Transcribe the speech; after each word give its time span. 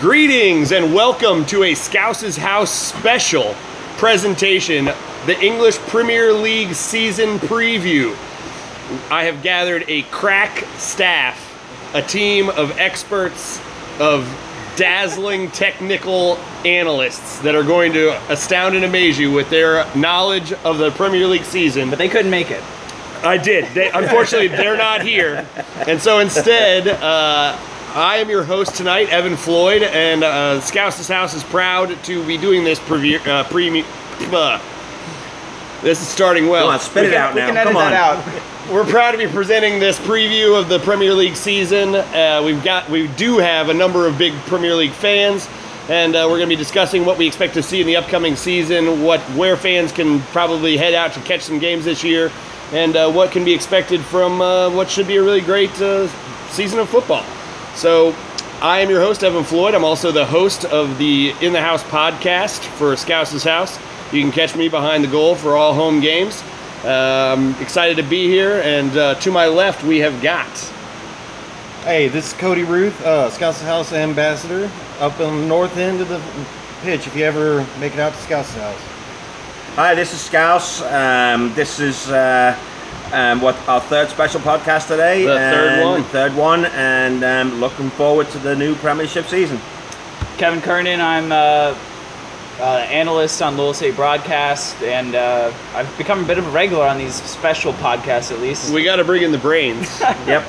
Greetings 0.00 0.72
and 0.72 0.94
welcome 0.94 1.44
to 1.44 1.64
a 1.64 1.74
Scouse's 1.74 2.34
House 2.34 2.72
special 2.72 3.52
presentation, 3.98 4.86
the 5.26 5.38
English 5.42 5.76
Premier 5.76 6.32
League 6.32 6.72
season 6.72 7.38
preview. 7.38 8.16
I 9.10 9.24
have 9.24 9.42
gathered 9.42 9.84
a 9.88 10.00
crack 10.04 10.64
staff, 10.78 11.38
a 11.94 12.00
team 12.00 12.48
of 12.48 12.78
experts, 12.78 13.60
of 14.00 14.24
dazzling 14.74 15.50
technical 15.50 16.36
analysts 16.64 17.38
that 17.40 17.54
are 17.54 17.62
going 17.62 17.92
to 17.92 18.18
astound 18.32 18.76
and 18.76 18.86
amaze 18.86 19.18
you 19.18 19.30
with 19.30 19.50
their 19.50 19.84
knowledge 19.94 20.54
of 20.64 20.78
the 20.78 20.92
Premier 20.92 21.26
League 21.26 21.44
season. 21.44 21.90
But 21.90 21.98
they 21.98 22.08
couldn't 22.08 22.30
make 22.30 22.50
it. 22.50 22.64
I 23.22 23.36
did. 23.36 23.66
They, 23.74 23.90
unfortunately, 23.90 24.48
they're 24.48 24.78
not 24.78 25.02
here, 25.02 25.46
and 25.86 26.00
so 26.00 26.20
instead, 26.20 26.88
uh, 26.88 27.58
I 27.92 28.18
am 28.18 28.30
your 28.30 28.44
host 28.44 28.76
tonight, 28.76 29.08
Evan 29.08 29.36
Floyd, 29.36 29.82
and 29.82 30.22
uh, 30.22 30.60
Scouse's 30.60 31.08
House 31.08 31.34
is 31.34 31.42
proud 31.42 31.88
to 32.04 32.24
be 32.24 32.36
doing 32.38 32.62
this 32.62 32.78
preview. 32.78 33.24
Uh, 33.26 33.42
premi- 33.44 33.84
uh, 34.32 34.60
this 35.82 36.00
is 36.00 36.06
starting 36.06 36.46
well. 36.46 36.66
Come 36.66 36.74
on, 36.74 36.80
spit 36.80 37.06
it 37.06 37.14
out 37.14 37.34
we 37.34 37.40
now. 37.40 37.48
can 37.48 37.56
edit 37.56 37.72
Come 37.72 37.82
on. 37.82 37.90
that 37.90 38.18
out. 38.28 38.70
We're 38.72 38.84
proud 38.84 39.10
to 39.12 39.18
be 39.18 39.26
presenting 39.26 39.80
this 39.80 39.98
preview 39.98 40.56
of 40.56 40.68
the 40.68 40.78
Premier 40.78 41.12
League 41.14 41.34
season. 41.34 41.96
Uh, 41.96 42.40
we've 42.44 42.62
got, 42.62 42.88
we 42.88 43.08
do 43.08 43.38
have 43.38 43.70
a 43.70 43.74
number 43.74 44.06
of 44.06 44.16
big 44.16 44.34
Premier 44.46 44.76
League 44.76 44.92
fans, 44.92 45.48
and 45.88 46.14
uh, 46.14 46.20
we're 46.30 46.36
going 46.36 46.48
to 46.48 46.54
be 46.54 46.54
discussing 46.54 47.04
what 47.04 47.18
we 47.18 47.26
expect 47.26 47.54
to 47.54 47.62
see 47.64 47.80
in 47.80 47.88
the 47.88 47.96
upcoming 47.96 48.36
season, 48.36 49.02
what 49.02 49.18
where 49.34 49.56
fans 49.56 49.90
can 49.90 50.20
probably 50.26 50.76
head 50.76 50.94
out 50.94 51.12
to 51.14 51.20
catch 51.22 51.40
some 51.40 51.58
games 51.58 51.84
this 51.84 52.04
year, 52.04 52.30
and 52.72 52.94
uh, 52.94 53.10
what 53.10 53.32
can 53.32 53.44
be 53.44 53.52
expected 53.52 54.00
from 54.02 54.40
uh, 54.40 54.70
what 54.70 54.88
should 54.88 55.08
be 55.08 55.16
a 55.16 55.22
really 55.22 55.40
great 55.40 55.72
uh, 55.80 56.06
season 56.50 56.78
of 56.78 56.88
football. 56.88 57.24
So, 57.74 58.14
I 58.60 58.80
am 58.80 58.90
your 58.90 59.00
host, 59.00 59.24
Evan 59.24 59.44
Floyd. 59.44 59.74
I'm 59.74 59.84
also 59.84 60.12
the 60.12 60.26
host 60.26 60.64
of 60.66 60.98
the 60.98 61.32
In 61.40 61.52
the 61.52 61.60
House 61.60 61.82
podcast 61.84 62.64
for 62.76 62.94
Scouse's 62.96 63.42
House. 63.42 63.78
You 64.12 64.20
can 64.20 64.32
catch 64.32 64.54
me 64.54 64.68
behind 64.68 65.02
the 65.02 65.08
goal 65.08 65.34
for 65.34 65.56
all 65.56 65.72
home 65.72 66.00
games. 66.00 66.42
I'm 66.84 67.54
excited 67.60 67.96
to 67.96 68.02
be 68.02 68.26
here, 68.26 68.60
and 68.64 68.94
uh, 68.96 69.14
to 69.16 69.30
my 69.30 69.46
left 69.46 69.82
we 69.82 69.98
have 70.00 70.20
got. 70.20 70.50
Hey, 71.84 72.08
this 72.08 72.32
is 72.32 72.38
Cody 72.38 72.64
Ruth, 72.64 73.00
uh, 73.02 73.30
Scouse's 73.30 73.62
House 73.62 73.92
ambassador, 73.92 74.70
up 74.98 75.18
on 75.20 75.40
the 75.40 75.46
north 75.46 75.76
end 75.78 76.00
of 76.00 76.08
the 76.08 76.20
pitch. 76.82 77.06
If 77.06 77.16
you 77.16 77.24
ever 77.24 77.66
make 77.78 77.94
it 77.94 78.00
out 78.00 78.12
to 78.12 78.18
Scouse's 78.18 78.56
House, 78.56 78.80
Hi, 79.76 79.94
this 79.94 80.12
is 80.12 80.20
Scouse. 80.20 80.82
Um, 80.82 81.54
this 81.54 81.78
is 81.78 82.10
uh, 82.10 82.58
um, 83.12 83.40
what 83.40 83.56
our 83.68 83.80
third 83.80 84.08
special 84.08 84.40
podcast 84.40 84.88
today. 84.88 85.24
The 85.24 85.34
third 85.34 85.68
and- 85.72 85.84
one. 85.84 86.04
Third 86.04 86.34
one, 86.34 86.64
and 86.66 87.24
um, 87.24 87.60
looking 87.60 87.90
forward 87.90 88.28
to 88.30 88.38
the 88.38 88.54
new 88.56 88.74
Premiership 88.76 89.26
season. 89.26 89.58
Kevin 90.38 90.60
Kernen, 90.60 91.00
I'm 91.00 91.30
uh, 91.32 91.76
uh, 92.60 92.62
analyst 92.88 93.42
on 93.42 93.56
Lowell 93.56 93.74
State 93.74 93.96
Broadcast, 93.96 94.80
and 94.82 95.14
uh, 95.14 95.52
I've 95.74 95.98
become 95.98 96.24
a 96.24 96.26
bit 96.26 96.38
of 96.38 96.46
a 96.46 96.50
regular 96.50 96.86
on 96.86 96.98
these 96.98 97.14
special 97.14 97.72
podcasts, 97.74 98.30
at 98.32 98.40
least. 98.40 98.72
We 98.72 98.84
got 98.84 98.96
to 98.96 99.04
bring 99.04 99.22
in 99.22 99.32
the 99.32 99.38
brains. 99.38 100.00
Yep. 100.26 100.46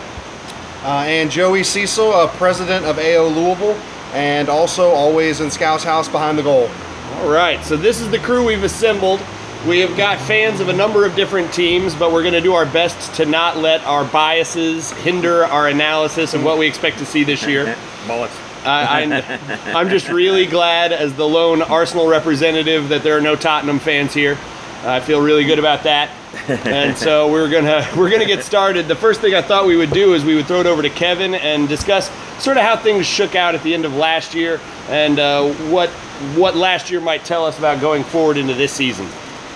uh, 0.83 0.87
and 1.07 1.29
Joey 1.31 1.63
Cecil, 1.63 2.11
uh, 2.11 2.27
president 2.37 2.85
of 2.85 2.97
AO 2.99 3.27
Louisville, 3.27 3.79
and 4.13 4.49
also 4.49 4.89
always 4.91 5.39
in 5.41 5.49
Scouse's 5.51 5.83
House 5.85 6.07
behind 6.09 6.37
the 6.37 6.43
goal. 6.43 6.69
All 7.17 7.29
right, 7.29 7.63
so 7.63 7.75
this 7.77 7.99
is 8.01 8.09
the 8.09 8.19
crew 8.19 8.45
we've 8.45 8.63
assembled. 8.63 9.19
We 9.67 9.79
have 9.81 9.95
got 9.95 10.19
fans 10.19 10.59
of 10.59 10.69
a 10.69 10.73
number 10.73 11.05
of 11.05 11.15
different 11.15 11.53
teams, 11.53 11.93
but 11.93 12.11
we're 12.11 12.23
going 12.23 12.33
to 12.33 12.41
do 12.41 12.53
our 12.53 12.65
best 12.65 13.13
to 13.17 13.27
not 13.27 13.57
let 13.57 13.83
our 13.85 14.03
biases 14.03 14.89
hinder 14.91 15.45
our 15.45 15.67
analysis 15.67 16.33
of 16.33 16.43
what 16.43 16.57
we 16.57 16.67
expect 16.67 16.97
to 16.97 17.05
see 17.05 17.23
this 17.23 17.45
year. 17.45 17.77
Bullets. 18.07 18.35
I, 18.65 19.03
I, 19.03 19.73
I'm 19.73 19.89
just 19.89 20.09
really 20.09 20.47
glad, 20.47 20.91
as 20.91 21.13
the 21.13 21.27
lone 21.27 21.61
Arsenal 21.61 22.07
representative, 22.07 22.89
that 22.89 23.03
there 23.03 23.15
are 23.15 23.21
no 23.21 23.35
Tottenham 23.35 23.77
fans 23.77 24.15
here. 24.15 24.35
I 24.83 24.99
feel 24.99 25.21
really 25.21 25.43
good 25.43 25.59
about 25.59 25.83
that, 25.83 26.09
and 26.65 26.97
so 26.97 27.27
we're 27.31 27.49
gonna 27.49 27.87
we're 27.95 28.09
gonna 28.09 28.25
get 28.25 28.43
started. 28.43 28.87
The 28.87 28.95
first 28.95 29.21
thing 29.21 29.35
I 29.35 29.43
thought 29.43 29.67
we 29.67 29.77
would 29.77 29.91
do 29.91 30.15
is 30.15 30.25
we 30.25 30.35
would 30.35 30.47
throw 30.47 30.59
it 30.59 30.65
over 30.65 30.81
to 30.81 30.89
Kevin 30.89 31.35
and 31.35 31.69
discuss 31.69 32.09
sort 32.39 32.57
of 32.57 32.63
how 32.63 32.75
things 32.77 33.05
shook 33.05 33.35
out 33.35 33.53
at 33.53 33.61
the 33.61 33.75
end 33.75 33.85
of 33.85 33.95
last 33.95 34.33
year 34.33 34.59
and 34.89 35.19
uh, 35.19 35.51
what 35.69 35.89
what 36.35 36.55
last 36.55 36.89
year 36.89 36.99
might 36.99 37.23
tell 37.25 37.45
us 37.45 37.59
about 37.59 37.79
going 37.79 38.03
forward 38.03 38.37
into 38.37 38.55
this 38.55 38.71
season. 38.71 39.07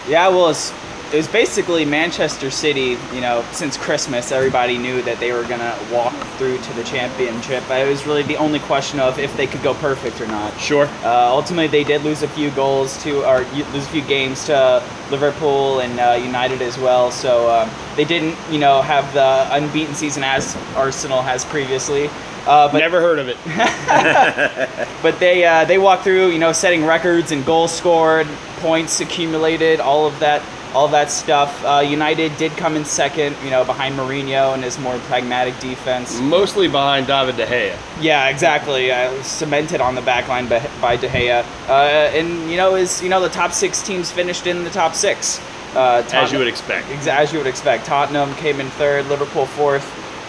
Yeah, 0.08 0.28
well, 0.28 0.50
it's, 0.50 0.72
it 1.12 1.18
was 1.18 1.28
basically 1.28 1.84
Manchester 1.84 2.52
City. 2.52 2.98
You 3.14 3.22
know, 3.22 3.44
since 3.52 3.76
Christmas, 3.76 4.32
everybody 4.32 4.78
knew 4.78 5.02
that 5.02 5.20
they 5.20 5.32
were 5.32 5.44
gonna 5.44 5.76
walk 5.92 6.14
through 6.38 6.60
to 6.60 6.74
the 6.74 6.84
championship. 6.84 7.64
It 7.70 7.88
was 7.88 8.06
really 8.06 8.22
the 8.22 8.38
only 8.38 8.60
question 8.60 9.00
of 9.00 9.18
if 9.18 9.36
they 9.36 9.48
could 9.48 9.64
go 9.64 9.74
perfect 9.76 10.22
or 10.22 10.28
not. 10.28 10.56
Sure. 10.60 10.86
Uh, 11.04 11.30
ultimately, 11.30 11.68
they 11.68 11.84
did 11.84 12.04
lose 12.04 12.22
a 12.22 12.28
few 12.28 12.52
goals 12.52 13.02
to, 13.04 13.28
or 13.28 13.40
lose 13.74 13.86
a 13.86 13.90
few 13.90 14.04
games 14.04 14.46
to 14.46 14.84
Liverpool 15.10 15.80
and 15.80 16.00
uh, 16.00 16.24
United 16.24 16.62
as 16.62 16.78
well. 16.78 17.12
So 17.12 17.50
um, 17.50 17.70
they 17.96 18.06
didn't, 18.06 18.38
you 18.52 18.60
know, 18.60 18.82
have 18.82 19.12
the 19.14 19.48
unbeaten 19.56 19.96
season 19.96 20.24
as 20.24 20.56
Arsenal 20.76 21.22
has 21.24 21.46
previously. 21.46 22.10
Uh, 22.46 22.72
but 22.72 22.80
Never 22.80 23.02
heard 23.02 23.20
of 23.20 23.28
it. 23.28 23.38
but 25.02 25.20
they 25.20 25.46
uh, 25.46 25.66
they 25.66 25.78
walked 25.78 26.04
through, 26.04 26.30
you 26.30 26.40
know, 26.40 26.52
setting 26.52 26.86
records 26.86 27.32
and 27.32 27.46
goals 27.46 27.72
scored, 27.72 28.28
points 28.58 29.00
accumulated, 29.00 29.80
all 29.80 30.06
of 30.06 30.20
that, 30.20 30.44
all 30.76 30.88
that 30.90 31.10
stuff. 31.10 31.64
Uh, 31.66 31.80
United 31.80 32.38
did 32.38 32.52
come 32.52 32.76
in 32.76 32.86
second, 32.86 33.36
you 33.44 33.50
know, 33.50 33.64
behind 33.66 33.98
Mourinho 33.98 34.54
and 34.54 34.64
his 34.64 34.78
more 34.78 34.98
pragmatic 35.00 35.58
defense. 35.60 36.20
Mostly 36.20 36.68
behind 36.68 37.08
David 37.08 37.36
De 37.38 37.46
Gea. 37.48 37.76
Yeah, 38.00 38.28
exactly. 38.28 38.92
Uh, 38.92 39.22
cemented 39.24 39.82
on 39.82 39.96
the 39.96 40.02
back 40.02 40.28
line 40.28 40.48
by, 40.48 40.68
by 40.80 40.98
De 40.98 41.08
Gea. 41.08 41.44
Uh, 41.68 41.72
and, 41.72 42.50
you 42.52 42.58
know, 42.58 42.76
is 42.76 43.02
you 43.02 43.10
know 43.10 43.22
the 43.22 43.30
top 43.30 43.54
six 43.54 43.82
teams 43.82 44.12
finished 44.12 44.46
in 44.46 44.64
the 44.64 44.70
top 44.70 44.94
six. 44.94 45.40
Uh, 45.76 46.04
As 46.14 46.32
you 46.32 46.38
would 46.38 46.48
expect. 46.48 46.88
As 47.08 47.34
you 47.34 47.40
would 47.40 47.48
expect. 47.48 47.86
Tottenham 47.86 48.34
came 48.36 48.60
in 48.62 48.70
third, 48.72 49.08
Liverpool 49.08 49.46
fourth. 49.46 49.84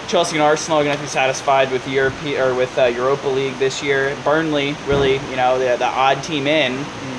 Chelsea 0.09 0.37
and 0.37 0.43
Arsenal 0.43 0.78
are 0.78 0.84
going 0.84 0.97
to 0.97 1.03
be 1.03 1.09
satisfied 1.09 1.71
with 1.72 1.87
Europe 1.89 2.15
or 2.25 2.55
with 2.55 2.77
uh, 2.78 2.84
Europa 2.84 3.28
League 3.28 3.55
this 3.59 3.83
year. 3.83 4.17
Burnley, 4.22 4.77
really, 4.87 5.15
you 5.31 5.37
know, 5.37 5.59
the, 5.59 5.77
the 5.77 5.87
odd 5.87 6.22
team 6.22 6.47
in. 6.47 6.75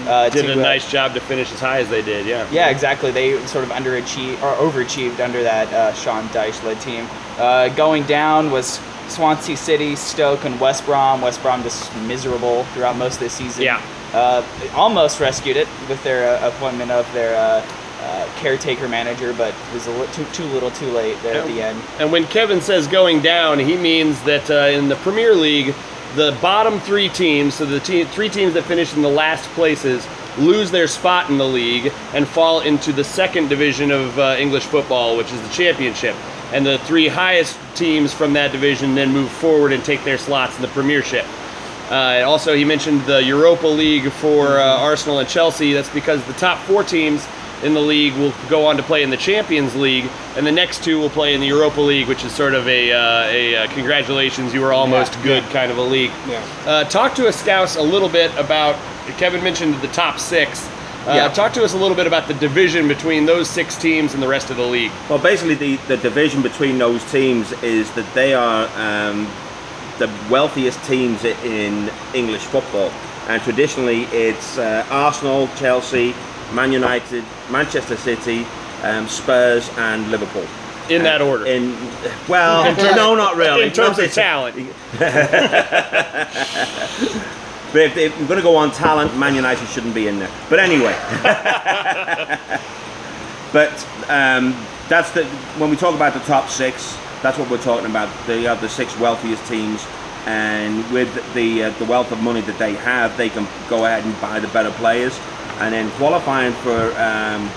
Uh, 0.07 0.29
Did 0.29 0.45
to, 0.45 0.53
a 0.53 0.57
uh, 0.57 0.61
nice 0.61 0.89
job 0.89 1.13
to 1.15 1.19
finish 1.19 1.51
as 1.51 1.59
high 1.59 1.79
as 1.79 1.89
they 1.89 2.01
did, 2.01 2.25
yeah. 2.25 2.47
yeah, 2.49 2.69
exactly. 2.69 3.11
They 3.11 3.45
sort 3.45 3.65
of 3.65 3.71
underachieved 3.71 4.41
or 4.41 4.55
overachieved 4.55 5.19
under 5.19 5.43
that 5.43 5.71
uh, 5.73 5.93
Sean 5.93 6.27
Dyche 6.29 6.63
led 6.63 6.79
team. 6.79 7.07
Uh, 7.37 7.67
going 7.69 8.03
down 8.03 8.51
was 8.51 8.79
Swansea 9.09 9.57
City, 9.57 9.95
Stoke, 9.97 10.45
and 10.45 10.57
West 10.59 10.85
Brom. 10.85 11.21
West 11.21 11.41
Brom 11.41 11.63
just 11.63 11.93
miserable 12.03 12.63
throughout 12.65 12.95
most 12.95 13.15
of 13.15 13.19
the 13.21 13.29
season. 13.29 13.63
Yeah. 13.63 13.81
Uh, 14.13 14.45
almost 14.73 15.19
rescued 15.19 15.57
it 15.57 15.67
with 15.89 16.01
their 16.05 16.37
uh, 16.37 16.47
appointment 16.47 16.91
of 16.91 17.11
their 17.13 17.61
uh, 18.01 18.29
caretaker 18.37 18.87
manager, 18.87 19.33
but 19.33 19.53
it 19.53 19.73
was 19.73 19.87
a 19.87 19.91
li- 19.91 20.07
too, 20.13 20.25
too 20.25 20.45
little 20.45 20.71
too 20.71 20.89
late 20.91 21.21
there 21.23 21.41
at 21.41 21.47
the 21.47 21.61
end. 21.61 21.81
And 21.99 22.11
when 22.11 22.25
Kevin 22.25 22.61
says 22.61 22.87
going 22.87 23.21
down, 23.21 23.59
he 23.59 23.75
means 23.75 24.21
that 24.23 24.49
uh, 24.49 24.69
in 24.77 24.87
the 24.89 24.95
Premier 24.97 25.33
League, 25.33 25.73
the 26.15 26.37
bottom 26.41 26.79
three 26.79 27.09
teams, 27.09 27.55
so 27.55 27.65
the 27.65 27.79
te- 27.79 28.05
three 28.05 28.29
teams 28.29 28.53
that 28.53 28.63
finish 28.63 28.95
in 28.95 29.01
the 29.01 29.09
last 29.09 29.47
places, 29.51 30.07
lose 30.37 30.69
their 30.69 30.87
spot 30.87 31.29
in 31.29 31.37
the 31.37 31.47
league 31.47 31.91
and 32.13 32.27
fall 32.27 32.61
into 32.61 32.93
the 32.93 33.03
second 33.03 33.47
division 33.47 33.91
of 33.91 34.17
uh, 34.19 34.35
English 34.37 34.63
football, 34.63 35.17
which 35.17 35.31
is 35.31 35.41
the 35.41 35.49
Championship. 35.49 36.15
And 36.53 36.65
the 36.65 36.77
three 36.79 37.07
highest 37.07 37.57
teams 37.75 38.13
from 38.13 38.33
that 38.33 38.51
division 38.51 38.95
then 38.95 39.11
move 39.11 39.31
forward 39.31 39.73
and 39.73 39.83
take 39.83 40.03
their 40.03 40.17
slots 40.17 40.55
in 40.55 40.61
the 40.61 40.67
Premiership. 40.69 41.25
Uh, 41.89 42.23
also, 42.25 42.53
he 42.53 42.63
mentioned 42.63 43.01
the 43.01 43.23
Europa 43.23 43.67
League 43.67 44.11
for 44.11 44.59
uh, 44.59 44.77
Arsenal 44.77 45.19
and 45.19 45.27
Chelsea. 45.27 45.73
That's 45.73 45.89
because 45.89 46.23
the 46.25 46.33
top 46.33 46.59
four 46.65 46.83
teams 46.83 47.25
in 47.63 47.73
the 47.73 47.81
league 47.81 48.13
will 48.15 48.33
go 48.49 48.65
on 48.65 48.77
to 48.77 48.83
play 48.83 49.03
in 49.03 49.09
the 49.09 49.17
Champions 49.17 49.75
League, 49.75 50.09
and 50.35 50.45
the 50.45 50.51
next 50.51 50.83
two 50.83 50.99
will 50.99 51.09
play 51.09 51.33
in 51.33 51.41
the 51.41 51.47
Europa 51.47 51.81
League, 51.81 52.07
which 52.07 52.23
is 52.23 52.31
sort 52.31 52.53
of 52.53 52.67
a, 52.67 52.91
uh, 52.91 53.23
a 53.25 53.55
uh, 53.55 53.67
congratulations, 53.73 54.53
you 54.53 54.61
were 54.61 54.73
almost 54.73 55.15
Yeah, 55.15 55.23
good 55.23 55.43
kind 55.45 55.71
of 55.71 55.77
a 55.77 55.81
league. 55.81 56.11
Yeah. 56.27 56.43
Uh, 56.65 56.83
talk 56.85 57.15
to 57.15 57.27
us, 57.27 57.35
Scouse, 57.39 57.75
a 57.75 57.81
little 57.81 58.09
bit 58.09 58.31
about. 58.37 58.75
Kevin 59.17 59.43
mentioned 59.43 59.75
the 59.81 59.87
top 59.89 60.19
six. 60.19 60.67
Uh, 61.07 61.13
Yeah. 61.15 61.27
Talk 61.29 61.53
to 61.53 61.63
us 61.63 61.73
a 61.73 61.77
little 61.77 61.95
bit 61.95 62.05
about 62.05 62.27
the 62.27 62.33
division 62.35 62.87
between 62.87 63.25
those 63.25 63.49
six 63.49 63.77
teams 63.77 64.13
and 64.13 64.21
the 64.21 64.27
rest 64.27 64.49
of 64.49 64.57
the 64.57 64.65
league. 64.65 64.91
Well, 65.09 65.19
basically, 65.19 65.55
the, 65.55 65.77
the 65.87 65.97
division 65.97 66.41
between 66.41 66.77
those 66.77 67.03
teams 67.11 67.51
is 67.63 67.89
that 67.91 68.13
they 68.13 68.33
are 68.33 68.67
um, 68.75 69.25
the 69.97 70.09
wealthiest 70.29 70.83
teams 70.83 71.23
in 71.23 71.89
English 72.13 72.43
football. 72.43 72.91
And 73.29 73.41
traditionally, 73.41 74.03
it's 74.11 74.57
uh, 74.57 74.85
Arsenal, 74.89 75.47
Chelsea, 75.55 76.13
Man 76.53 76.71
United, 76.71 77.23
Manchester 77.51 77.97
City, 77.97 78.45
um, 78.83 79.07
Spurs, 79.07 79.69
and 79.77 80.09
Liverpool. 80.11 80.45
In 80.89 81.03
that 81.03 81.21
order. 81.21 81.45
In 81.45 81.75
well, 82.29 82.73
no, 82.95 83.13
not 83.13 83.35
really. 83.35 83.63
In 83.63 83.73
terms 83.73 83.99
of 83.99 84.11
talent. 84.13 84.55
But 87.73 87.81
if, 87.81 87.97
if 87.97 88.19
we're 88.19 88.27
going 88.27 88.39
to 88.39 88.43
go 88.43 88.55
on 88.55 88.71
talent, 88.71 89.17
Man 89.17 89.35
United 89.35 89.67
shouldn't 89.67 89.93
be 89.93 90.07
in 90.07 90.19
there. 90.19 90.31
But 90.49 90.59
anyway. 90.59 90.93
but 93.51 93.87
um, 94.09 94.55
that's 94.87 95.11
the 95.11 95.25
when 95.59 95.69
we 95.69 95.75
talk 95.75 95.93
about 95.93 96.13
the 96.13 96.21
top 96.21 96.49
six, 96.49 96.97
that's 97.21 97.37
what 97.37 97.49
we're 97.49 97.61
talking 97.61 97.85
about. 97.85 98.09
They 98.25 98.47
are 98.47 98.55
the 98.55 98.69
six 98.69 98.97
wealthiest 98.97 99.45
teams 99.47 99.85
and 100.25 100.89
with 100.91 101.13
the 101.33 101.63
uh, 101.63 101.69
the 101.71 101.85
wealth 101.85 102.11
of 102.11 102.21
money 102.21 102.41
that 102.41 102.59
they 102.59 102.73
have, 102.73 103.15
they 103.17 103.29
can 103.29 103.47
go 103.69 103.85
ahead 103.85 104.03
and 104.03 104.19
buy 104.21 104.39
the 104.39 104.47
better 104.49 104.71
players, 104.71 105.17
and 105.59 105.73
then 105.73 105.89
qualifying 105.91 106.53
for 106.53 106.93
um, 106.99 107.49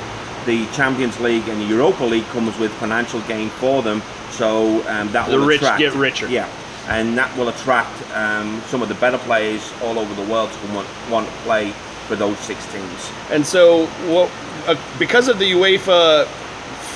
the 0.47 0.67
Champions 0.73 1.19
League 1.21 1.47
and 1.49 1.61
the 1.61 1.67
Europa 1.67 2.05
League 2.05 2.27
comes 2.27 2.59
with 2.59 2.73
financial 2.75 3.21
gain 3.23 3.49
for 3.51 3.83
them. 3.83 4.03
So 4.31 4.87
um, 4.89 5.11
that 5.13 5.29
The 5.29 5.37
will 5.37 5.47
rich 5.47 5.61
attract, 5.61 5.79
get 5.81 5.95
richer. 5.95 6.29
Yeah, 6.29 6.49
and 6.89 7.17
that 7.19 7.37
will 7.37 7.49
attract 7.49 7.95
um, 8.15 8.61
some 8.67 8.83
of 8.83 8.89
the 8.89 8.95
better 8.97 9.19
players 9.19 9.73
all 9.83 9.99
over 9.99 10.15
the 10.15 10.31
world 10.31 10.51
to 10.51 10.75
want, 10.75 10.89
want 11.11 11.29
to 11.29 11.35
play 11.43 11.73
for 12.09 12.17
those 12.17 12.39
six 12.39 12.65
teams. 12.73 13.11
And 13.31 13.47
so, 13.47 13.87
what, 14.09 14.31
uh, 14.67 14.77
because 14.99 15.29
of 15.29 15.39
the 15.39 15.53
UEFA 15.53 16.27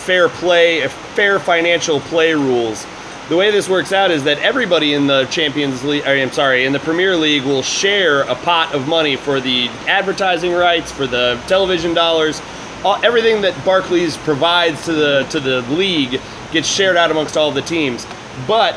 fair 0.04 0.28
play, 0.28 0.86
fair 0.88 1.38
financial 1.38 2.00
play 2.00 2.34
rules, 2.34 2.86
the 3.28 3.36
way 3.36 3.50
this 3.50 3.68
works 3.68 3.92
out 3.92 4.10
is 4.10 4.24
that 4.24 4.38
everybody 4.38 4.92
in 4.92 5.06
the 5.06 5.24
Champions 5.26 5.82
League, 5.82 6.04
I'm 6.04 6.30
sorry, 6.30 6.66
in 6.66 6.72
the 6.72 6.78
Premier 6.78 7.16
League 7.16 7.44
will 7.44 7.62
share 7.62 8.22
a 8.22 8.34
pot 8.34 8.74
of 8.74 8.86
money 8.86 9.16
for 9.16 9.40
the 9.40 9.68
advertising 9.86 10.52
rights, 10.52 10.92
for 10.92 11.06
the 11.06 11.40
television 11.46 11.94
dollars, 11.94 12.42
all, 12.84 13.02
everything 13.02 13.40
that 13.40 13.64
Barclays 13.64 14.18
provides 14.18 14.84
to 14.84 14.92
the 14.92 15.26
to 15.30 15.40
the 15.40 15.62
league 15.70 16.20
gets 16.52 16.68
shared 16.68 16.96
out 16.96 17.10
amongst 17.10 17.36
all 17.36 17.50
the 17.50 17.62
teams. 17.62 18.06
But 18.46 18.76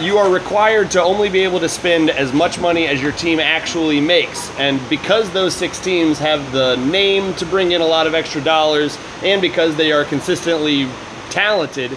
you 0.00 0.18
are 0.18 0.30
required 0.30 0.90
to 0.92 1.02
only 1.02 1.28
be 1.28 1.40
able 1.40 1.58
to 1.60 1.68
spend 1.68 2.10
as 2.10 2.32
much 2.32 2.60
money 2.60 2.86
as 2.86 3.02
your 3.02 3.12
team 3.12 3.40
actually 3.40 4.00
makes. 4.00 4.50
And 4.58 4.80
because 4.88 5.30
those 5.32 5.54
six 5.54 5.80
teams 5.80 6.18
have 6.18 6.52
the 6.52 6.76
name 6.76 7.34
to 7.34 7.46
bring 7.46 7.72
in 7.72 7.80
a 7.80 7.86
lot 7.86 8.06
of 8.06 8.14
extra 8.14 8.40
dollars, 8.40 8.98
and 9.22 9.40
because 9.42 9.74
they 9.76 9.90
are 9.90 10.04
consistently 10.04 10.88
talented, 11.30 11.96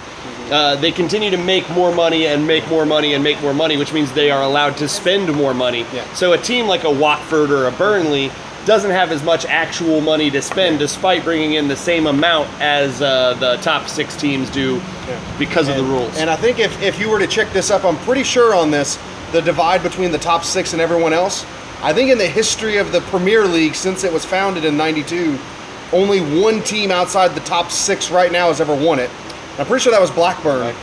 uh, 0.52 0.76
they 0.76 0.92
continue 0.92 1.30
to 1.30 1.38
make 1.38 1.70
more 1.70 1.94
money 1.94 2.28
and 2.28 2.46
make 2.46 2.68
more 2.70 2.86
money 2.86 3.14
and 3.14 3.24
make 3.24 3.42
more 3.42 3.54
money, 3.54 3.78
which 3.78 3.94
means 3.94 4.12
they 4.14 4.32
are 4.32 4.44
allowed 4.44 4.78
to 4.78 4.88
spend 4.88 5.34
more 5.34 5.54
money. 5.54 5.86
Yeah. 5.94 6.12
So 6.14 6.34
a 6.34 6.38
team 6.38 6.68
like 6.68 6.84
a 6.84 6.92
Watford 6.92 7.52
or 7.52 7.68
a 7.68 7.72
Burnley 7.72 8.32
doesn't 8.66 8.92
have 8.92 9.14
as 9.14 9.24
much 9.24 9.46
actual 9.46 10.02
money 10.02 10.30
to 10.30 10.42
spend, 10.42 10.78
despite 10.78 11.24
bringing 11.24 11.54
in 11.54 11.70
the 11.70 11.76
same 11.76 12.06
amount 12.06 12.50
as 12.60 13.02
uh, 13.02 13.34
the 13.36 13.56
top 13.58 13.88
six 13.88 14.16
teams 14.18 14.50
do 14.50 14.82
because 15.40 15.70
of 15.70 15.78
the 15.78 15.84
rules. 15.84 16.18
And 16.18 16.30
I 16.30 16.36
think 16.36 16.60
if, 16.60 16.82
if 16.82 17.00
you 17.00 17.10
were 17.10 17.20
to 17.20 17.28
check 17.28 17.52
this 17.54 17.72
up, 17.72 17.86
I'm 17.86 17.98
pretty 18.00 18.24
sure 18.24 18.54
on 18.54 18.70
this, 18.70 19.00
the 19.32 19.42
divide 19.42 19.84
between 19.84 20.12
the 20.12 20.18
top 20.18 20.44
six 20.44 20.74
and 20.74 20.82
everyone 20.82 21.14
else. 21.14 21.46
I 21.82 21.94
think 21.94 22.10
in 22.10 22.18
the 22.18 22.28
history 22.28 22.78
of 22.78 22.92
the 22.92 23.02
Premier 23.02 23.46
League 23.46 23.76
since 23.76 24.04
it 24.04 24.12
was 24.12 24.26
founded 24.26 24.66
in 24.66 24.76
'92, 24.76 25.40
only 25.94 26.20
one 26.42 26.62
team 26.64 26.92
outside 26.92 27.36
the 27.36 27.42
top 27.42 27.72
six 27.72 28.12
right 28.12 28.32
now 28.32 28.48
has 28.48 28.60
ever 28.60 28.76
won 28.76 29.00
it. 29.00 29.10
I'm 29.60 29.66
pretty 29.66 29.82
sure 29.84 29.92
that 29.92 30.02
was 30.02 30.12
Blackburn. 30.12 30.74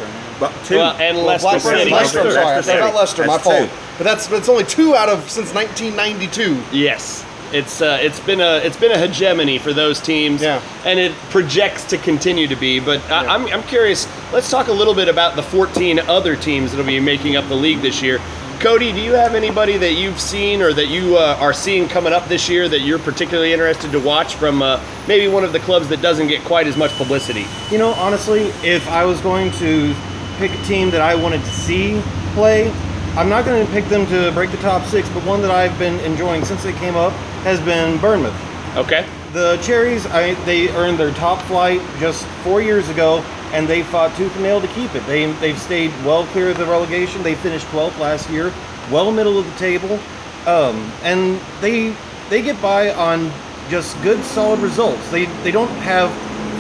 But 0.41 0.53
two, 0.65 0.77
Well, 0.79 0.97
and 0.99 1.17
Well, 1.19 1.27
Leicester 1.27 1.45
Blackburn 1.49 1.63
City. 1.79 1.83
and 1.83 1.91
Leicester. 1.93 2.21
I'm 2.21 2.33
sorry, 2.33 2.45
I 2.45 2.55
Leicester 2.57 2.73
forgot 2.73 2.85
City. 2.87 2.97
Leicester. 2.99 3.25
My 3.27 3.39
fault. 3.39 3.69
two. 3.71 3.77
But 3.99 4.05
that's 4.05 4.27
but 4.29 4.39
it's 4.39 4.49
only 4.49 4.65
two 4.65 4.97
out 4.97 5.09
of 5.09 5.31
since 5.31 5.55
1992. 5.55 6.61
Yes, 6.77 7.25
it's 7.53 7.81
uh, 7.81 7.99
it's 8.01 8.19
been 8.21 8.41
a 8.41 8.57
it's 8.57 8.77
been 8.77 8.91
a 8.91 8.99
hegemony 8.99 9.59
for 9.59 9.73
those 9.73 10.01
teams, 10.01 10.43
Yeah. 10.43 10.61
and 10.85 10.99
it 10.99 11.13
projects 11.31 11.85
to 11.85 11.99
continue 11.99 12.49
to 12.49 12.57
be. 12.57 12.81
But 12.81 13.01
I, 13.11 13.23
Yeah. 13.23 13.33
I'm 13.35 13.47
I'm 13.47 13.63
curious. 13.65 14.09
Let's 14.33 14.51
talk 14.51 14.67
a 14.67 14.73
little 14.73 14.95
bit 14.95 15.07
about 15.09 15.37
the 15.37 15.43
14 15.45 16.01
other 16.01 16.35
teams 16.35 16.73
that'll 16.73 16.85
be 16.85 16.99
making 16.99 17.37
up 17.37 17.47
the 17.49 17.55
league 17.55 17.81
this 17.83 18.03
year. 18.03 18.21
Cody, 18.61 18.93
do 18.93 19.01
you 19.01 19.13
have 19.13 19.35
anybody 19.35 19.77
that 19.77 19.93
you've 19.93 20.21
seen 20.21 20.63
or 20.63 20.73
that 20.73 20.87
you 20.87 21.17
uh, 21.17 21.37
are 21.39 21.53
seeing 21.53 21.89
coming 21.89 22.13
up 22.13 22.27
this 22.29 22.49
year 22.49 22.69
that 22.69 22.81
you're 22.81 22.99
particularly 22.99 23.53
interested 23.53 23.93
to 23.93 24.01
watch 24.01 24.37
from 24.37 24.63
uh, 24.63 24.83
maybe 25.07 25.29
one 25.29 25.45
of 25.45 25.53
the 25.53 25.61
clubs 25.61 25.89
that 25.89 26.01
doesn't 26.01 26.29
get 26.29 26.43
quite 26.45 26.67
as 26.67 26.77
much 26.77 26.91
publicity? 26.93 27.47
You 27.71 27.79
know, 27.79 27.93
honestly, 27.95 28.43
if 28.63 28.89
I 28.89 29.05
was 29.05 29.21
going 29.21 29.51
to 29.53 29.95
pick 30.39 30.51
a 30.53 30.63
team 30.65 30.91
that 30.91 31.01
I 31.01 31.15
wanted 31.15 31.41
to 31.41 31.51
see 31.51 32.01
play, 32.33 32.71
I'm 33.17 33.29
not 33.29 33.45
going 33.45 33.65
to 33.65 33.73
pick 33.73 33.85
them 33.87 34.07
to 34.07 34.33
break 34.33 34.51
the 34.51 34.57
top 34.59 34.85
six, 34.87 35.09
but 35.11 35.25
one 35.25 35.43
that 35.43 35.51
I've 35.51 35.79
been 35.79 36.01
enjoying 36.01 36.45
since 36.45 36.63
they 36.63 36.73
came 36.75 36.97
up 36.97 37.13
has 37.45 37.61
been 37.61 38.01
Bournemouth. 38.01 38.35
Okay. 38.77 39.07
The 39.33 39.57
Cherries, 39.63 40.07
I, 40.07 40.35
they 40.45 40.69
earned 40.71 40.99
their 40.99 41.13
top 41.15 41.41
flight 41.43 41.81
just 41.99 42.25
four 42.43 42.63
years 42.63 42.89
ago, 42.89 43.25
and 43.55 43.69
they 43.69 43.85
fought 43.85 44.15
tooth 44.17 44.35
and 44.35 44.43
nail 44.43 44.61
to 44.61 44.67
keep 44.69 44.95
it. 44.95 45.07
They, 45.07 45.31
they've 45.35 45.59
stayed 45.59 45.91
well 46.05 46.27
clear 46.27 46.51
of 46.51 46.59
the 46.59 46.67
relegation. 46.67 47.23
They 47.23 47.37
finished 47.37 47.67
12th 47.69 47.99
last 47.99 48.29
year, 48.29 48.53
well 48.91 49.13
middle 49.13 49.39
of 49.39 49.47
the 49.47 49.59
table, 49.59 49.99
um, 50.47 50.93
and 51.03 51.41
they 51.61 51.97
they 52.29 52.43
get 52.43 52.61
by 52.61 52.93
on 52.93 53.31
just 53.71 54.01
good, 54.03 54.23
solid 54.25 54.61
results. 54.61 55.09
They 55.11 55.27
they 55.43 55.53
don't 55.53 55.71
have 55.83 56.11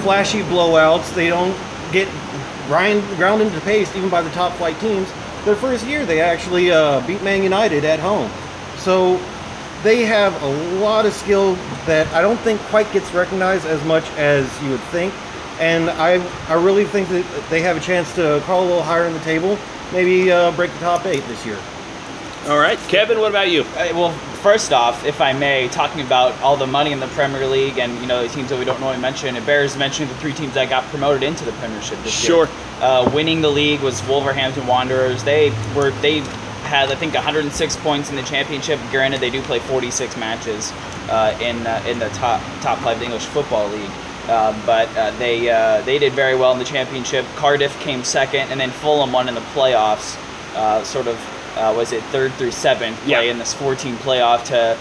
flashy 0.02 0.43
blowouts. 0.43 1.12
They 1.14 1.29
don't 1.29 1.56
get 1.91 2.08
grind, 2.69 3.02
ground 3.17 3.43
into 3.43 3.61
pace 3.61 3.94
even 3.96 4.08
by 4.08 4.23
the 4.23 4.31
top 4.31 4.52
flight 4.55 4.79
teams. 4.81 5.08
Their 5.44 5.56
first 5.56 5.85
year, 5.87 6.06
they 6.06 6.20
actually 6.20 6.70
uh, 6.70 7.06
beat 7.06 7.23
Man 7.23 7.43
United 7.43 7.85
at 7.85 7.99
home. 7.99 8.31
So 8.79 9.20
they 9.82 10.05
have 10.05 10.41
a 10.43 10.46
lot 10.79 11.06
of 11.06 11.12
skill 11.12 11.55
that 11.87 12.06
I 12.14 12.23
don't 12.23 12.41
think 12.41 12.61
quite 12.62 12.91
gets 12.93 13.12
recognized 13.12 13.67
as 13.67 13.85
much 13.85 14.08
as 14.12 14.44
you 14.62 14.70
would 14.70 14.81
think. 14.85 15.12
And 15.60 15.88
I, 15.90 16.14
I 16.48 16.54
really 16.54 16.84
think 16.84 17.08
that 17.08 17.24
they 17.50 17.60
have 17.62 17.76
a 17.76 17.80
chance 17.80 18.12
to 18.16 18.40
crawl 18.44 18.62
a 18.62 18.66
little 18.66 18.82
higher 18.82 19.06
in 19.06 19.12
the 19.12 19.20
table, 19.20 19.56
maybe 19.92 20.30
uh, 20.32 20.50
break 20.52 20.72
the 20.72 20.78
top 20.80 21.06
eight 21.06 21.24
this 21.26 21.46
year. 21.46 21.58
All 22.48 22.58
right, 22.58 22.78
Kevin. 22.88 23.20
What 23.20 23.30
about 23.30 23.50
you? 23.50 23.62
Uh, 23.62 23.88
well, 23.94 24.12
first 24.42 24.72
off, 24.72 25.04
if 25.06 25.20
I 25.22 25.32
may, 25.32 25.68
talking 25.68 26.02
about 26.02 26.38
all 26.42 26.56
the 26.58 26.66
money 26.66 26.92
in 26.92 27.00
the 27.00 27.06
Premier 27.08 27.46
League 27.46 27.78
and 27.78 27.98
you 28.00 28.06
know 28.06 28.22
the 28.22 28.28
teams 28.28 28.50
that 28.50 28.58
we 28.58 28.66
don't 28.66 28.80
normally 28.80 29.00
mention, 29.00 29.34
it 29.36 29.46
bears 29.46 29.76
mentioning 29.78 30.10
the 30.10 30.16
three 30.16 30.32
teams 30.34 30.52
that 30.54 30.68
got 30.68 30.84
promoted 30.90 31.22
into 31.22 31.44
the 31.44 31.52
Premiership 31.52 32.02
this 32.02 32.12
Sure. 32.12 32.44
year. 32.46 32.54
Uh, 32.80 33.10
winning 33.14 33.40
the 33.40 33.48
league 33.48 33.80
was 33.80 34.02
Wolverhampton 34.06 34.66
Wanderers. 34.66 35.24
They 35.24 35.50
were 35.74 35.90
they 36.02 36.18
had 36.64 36.90
I 36.90 36.96
think 36.96 37.14
106 37.14 37.76
points 37.76 38.10
in 38.10 38.16
the 38.16 38.22
championship. 38.22 38.78
Granted, 38.90 39.20
they 39.20 39.30
do 39.30 39.40
play 39.42 39.60
46 39.60 40.16
matches 40.18 40.70
uh, 41.08 41.34
in 41.40 41.66
uh, 41.66 41.82
in 41.86 41.98
the 41.98 42.08
top 42.10 42.42
top 42.60 42.78
five 42.80 42.94
of 42.94 42.98
the 42.98 43.04
English 43.06 43.24
Football 43.26 43.68
League. 43.68 43.90
Uh, 44.28 44.52
but 44.64 44.88
uh, 44.96 45.10
they 45.18 45.50
uh, 45.50 45.80
they 45.82 45.98
did 45.98 46.12
very 46.14 46.34
well 46.34 46.52
in 46.52 46.58
the 46.58 46.64
championship. 46.64 47.24
Cardiff 47.36 47.78
came 47.80 48.02
second, 48.04 48.50
and 48.50 48.58
then 48.58 48.70
Fulham 48.70 49.12
won 49.12 49.28
in 49.28 49.34
the 49.34 49.40
playoffs. 49.52 50.16
Uh, 50.56 50.82
sort 50.84 51.06
of 51.06 51.18
uh, 51.56 51.72
was 51.76 51.92
it 51.92 52.02
third 52.04 52.32
through 52.34 52.50
seventh 52.52 52.96
Yeah. 53.06 53.18
play 53.18 53.28
in 53.28 53.38
this 53.38 53.52
14 53.54 53.96
playoff 53.96 54.44
to 54.46 54.76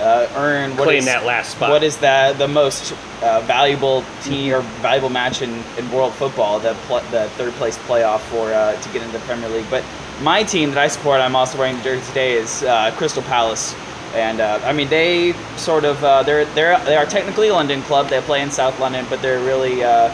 uh, 0.00 0.28
earn 0.36 0.76
what 0.76 0.84
Claim 0.84 0.98
is- 0.98 1.04
that 1.06 1.24
last 1.24 1.52
spot. 1.52 1.70
What 1.70 1.82
is 1.82 1.96
that 1.98 2.38
the 2.38 2.48
most 2.48 2.92
uh, 3.22 3.40
valuable 3.42 4.04
team 4.22 4.54
or 4.54 4.60
valuable 4.82 5.08
match 5.10 5.42
in, 5.42 5.62
in 5.78 5.90
world 5.90 6.14
football? 6.14 6.58
The 6.60 6.74
pl- 6.86 7.00
the 7.10 7.28
third 7.36 7.52
place 7.54 7.76
playoff 7.86 8.20
for 8.30 8.52
uh, 8.52 8.80
to 8.80 8.88
get 8.90 9.02
into 9.02 9.12
the 9.18 9.24
Premier 9.24 9.48
League. 9.50 9.66
But 9.70 9.84
my 10.22 10.42
team 10.42 10.70
that 10.70 10.78
I 10.78 10.88
support, 10.88 11.20
I'm 11.20 11.36
also 11.36 11.58
wearing 11.58 11.76
the 11.76 11.82
jersey 11.82 12.06
today, 12.08 12.32
is 12.34 12.62
uh, 12.62 12.90
Crystal 12.96 13.22
Palace. 13.24 13.74
And 14.16 14.40
uh, 14.40 14.60
I 14.64 14.72
mean, 14.72 14.88
they 14.88 15.34
sort 15.56 15.84
of 15.84 16.02
uh, 16.02 16.22
they're 16.22 16.46
they're 16.46 16.82
they 16.84 16.96
are 16.96 17.04
technically 17.04 17.48
a 17.48 17.52
London 17.52 17.82
club. 17.82 18.08
They 18.08 18.20
play 18.22 18.40
in 18.40 18.50
South 18.50 18.80
London, 18.80 19.04
but 19.10 19.20
they're 19.20 19.44
really 19.44 19.84
uh, 19.84 20.10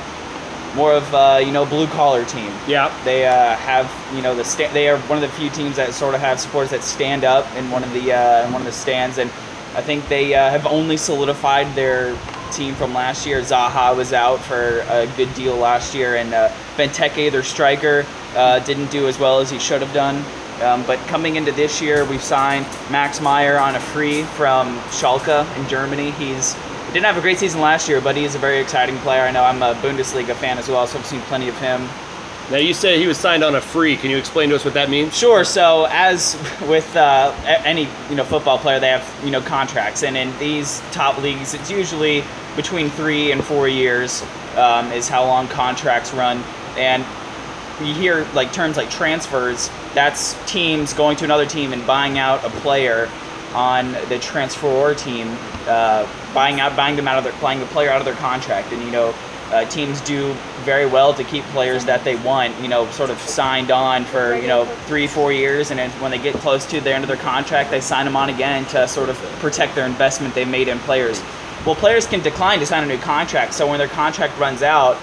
more 0.75 0.93
of 0.93 1.15
uh, 1.15 1.41
you 1.41 1.53
know 1.53 1.65
blue 1.65 1.87
collar 1.87 2.25
team. 2.25 2.53
Yeah. 2.67 2.93
They 3.05 3.27
uh, 3.27 3.55
have 3.57 3.91
you 4.15 4.23
know 4.23 4.35
the 4.35 4.45
sta- 4.45 4.73
they 4.73 4.89
are 4.89 4.99
one 5.03 5.23
of 5.23 5.23
the 5.23 5.37
few 5.37 5.51
teams 5.51 5.77
that 5.77 5.95
sort 5.95 6.15
of 6.15 6.21
have 6.21 6.41
supporters 6.41 6.71
that 6.71 6.83
stand 6.83 7.25
up 7.25 7.47
in 7.55 7.71
one 7.71 7.85
of 7.85 7.93
the 7.93 8.13
uh, 8.13 8.45
in 8.47 8.53
one 8.53 8.63
of 8.63 8.67
the 8.67 8.73
stands, 8.73 9.19
and 9.19 9.31
I 9.75 9.83
think 9.83 10.09
they 10.09 10.35
uh, 10.35 10.51
have 10.51 10.67
only 10.67 10.97
solidified 10.97 11.73
their 11.75 12.17
team 12.51 12.75
from 12.75 12.93
last 12.93 13.27
year. 13.27 13.41
Zaha 13.41 13.97
was 13.97 14.13
out 14.13 14.41
for 14.41 14.85
a 14.89 15.07
good 15.17 15.33
deal 15.35 15.57
last 15.57 15.95
year, 15.95 16.17
and 16.17 16.35
uh, 16.35 16.51
Benteke, 16.77 17.31
their 17.31 17.43
striker, 17.43 18.05
uh, 18.35 18.59
didn't 18.61 18.91
do 18.91 19.09
as 19.09 19.19
well 19.19 19.41
as 19.41 19.51
he 19.51 19.59
should 19.59 19.81
have 19.81 19.95
done. 19.95 20.23
Um, 20.63 20.85
but 20.87 20.99
coming 21.09 21.37
into 21.37 21.53
this 21.53 21.81
year, 21.83 22.05
we've 22.05 22.23
signed 22.23 22.67
Max 22.91 23.21
Meyer 23.21 23.59
on 23.59 23.75
a 23.75 23.81
free 23.81 24.23
from 24.23 24.79
Schalke 24.91 25.45
in 25.59 25.69
Germany. 25.69 26.13
He's 26.13 26.55
he 26.55 26.93
didn't 26.93 27.07
have 27.07 27.17
a 27.17 27.23
great 27.23 27.39
season 27.39 27.61
last 27.61 27.89
year, 27.89 28.01
but 28.01 28.17
he's 28.17 28.35
a 28.35 28.39
very 28.39 28.59
exciting 28.59 28.97
player. 28.99 29.23
I 29.23 29.31
know 29.31 29.45
I'm 29.45 29.63
a 29.63 29.75
Bundesliga 29.81 30.35
fan 30.35 30.59
as 30.59 30.69
well, 30.69 30.87
so 30.87 30.99
I've 30.99 31.07
seen 31.07 31.21
plenty 31.23 31.49
of 31.49 31.59
him. 31.59 31.89
Now 32.51 32.59
you 32.59 32.75
said 32.75 32.99
he 32.99 33.07
was 33.07 33.17
signed 33.17 33.43
on 33.43 33.55
a 33.55 33.61
free. 33.61 33.97
Can 33.97 34.11
you 34.11 34.19
explain 34.19 34.51
to 34.51 34.57
us 34.57 34.65
what 34.65 34.75
that 34.75 34.91
means? 34.91 35.17
Sure. 35.17 35.43
So 35.43 35.87
as 35.91 36.37
with 36.69 36.95
uh, 36.95 37.35
any 37.65 37.89
you 38.11 38.15
know 38.15 38.25
football 38.25 38.59
player, 38.59 38.79
they 38.79 38.89
have 38.89 39.25
you 39.25 39.31
know 39.31 39.41
contracts, 39.41 40.03
and 40.03 40.17
in 40.17 40.37
these 40.39 40.81
top 40.93 41.21
leagues, 41.23 41.55
it's 41.55 41.71
usually 41.71 42.23
between 42.55 42.91
three 42.91 43.33
and 43.33 43.43
four 43.43 43.69
years 43.69 44.23
um, 44.57 44.93
is 44.93 45.09
how 45.09 45.25
long 45.25 45.49
contracts 45.49 46.13
run. 46.13 46.43
And 46.77 47.05
you 47.81 47.95
hear 47.95 48.27
like 48.35 48.53
terms 48.53 48.77
like 48.77 48.91
transfers. 48.91 49.71
That's 49.95 50.37
teams 50.51 50.93
going 50.93 51.17
to 51.19 51.25
another 51.25 51.47
team 51.47 51.73
and 51.73 51.87
buying 51.87 52.19
out 52.19 52.45
a 52.45 52.51
player 52.61 53.11
on 53.55 53.93
the 53.93 54.19
transferor 54.19 54.99
team, 54.99 55.29
uh, 55.67 56.09
buying 56.33 56.61
out 56.61 56.75
buying 56.75 56.97
them 56.97 57.07
out 57.07 57.19
of 57.19 57.25
their 57.25 57.35
buying 57.41 57.61
the 57.61 57.67
player 57.67 57.91
out 57.91 57.99
of 57.99 58.05
their 58.05 58.15
contract, 58.15 58.73
and 58.73 58.83
you 58.83 58.91
know. 58.91 59.15
Uh, 59.53 59.69
teams 59.69 60.01
do 60.01 60.33
very 60.65 60.87
well 60.87 61.13
to 61.13 61.23
keep 61.25 61.45
players 61.53 61.85
that 61.85 62.03
they 62.05 62.17
want, 62.17 62.59
you 62.59 62.69
know, 62.69 62.91
sort 62.93 63.11
of 63.11 63.21
signed 63.21 63.71
on 63.71 64.03
for, 64.07 64.35
you 64.35 64.47
know, 64.49 64.65
three, 64.87 65.07
four 65.07 65.31
years, 65.31 65.71
and 65.71 65.79
then 65.79 65.91
when 66.01 66.11
they 66.11 66.17
get 66.17 66.35
close 66.37 66.65
to 66.65 66.81
the 66.81 66.91
end 66.91 67.05
of 67.05 67.09
their 67.09 67.19
contract, 67.19 67.71
they 67.71 67.79
sign 67.79 68.07
them 68.07 68.17
on 68.17 68.31
again 68.31 68.65
to 68.65 68.89
sort 68.89 69.11
of 69.11 69.17
protect 69.41 69.75
their 69.75 69.85
investment 69.85 70.35
they 70.35 70.47
made 70.47 70.69
in 70.69 70.79
players. 70.79 71.23
Well, 71.67 71.75
players 71.75 72.07
can 72.07 72.21
decline 72.23 72.61
to 72.61 72.67
sign 72.67 72.83
a 72.83 72.87
new 72.87 72.97
contract, 72.97 73.53
so 73.53 73.69
when 73.69 73.79
their 73.79 73.89
contract 73.89 74.39
runs 74.39 74.63
out 74.63 74.97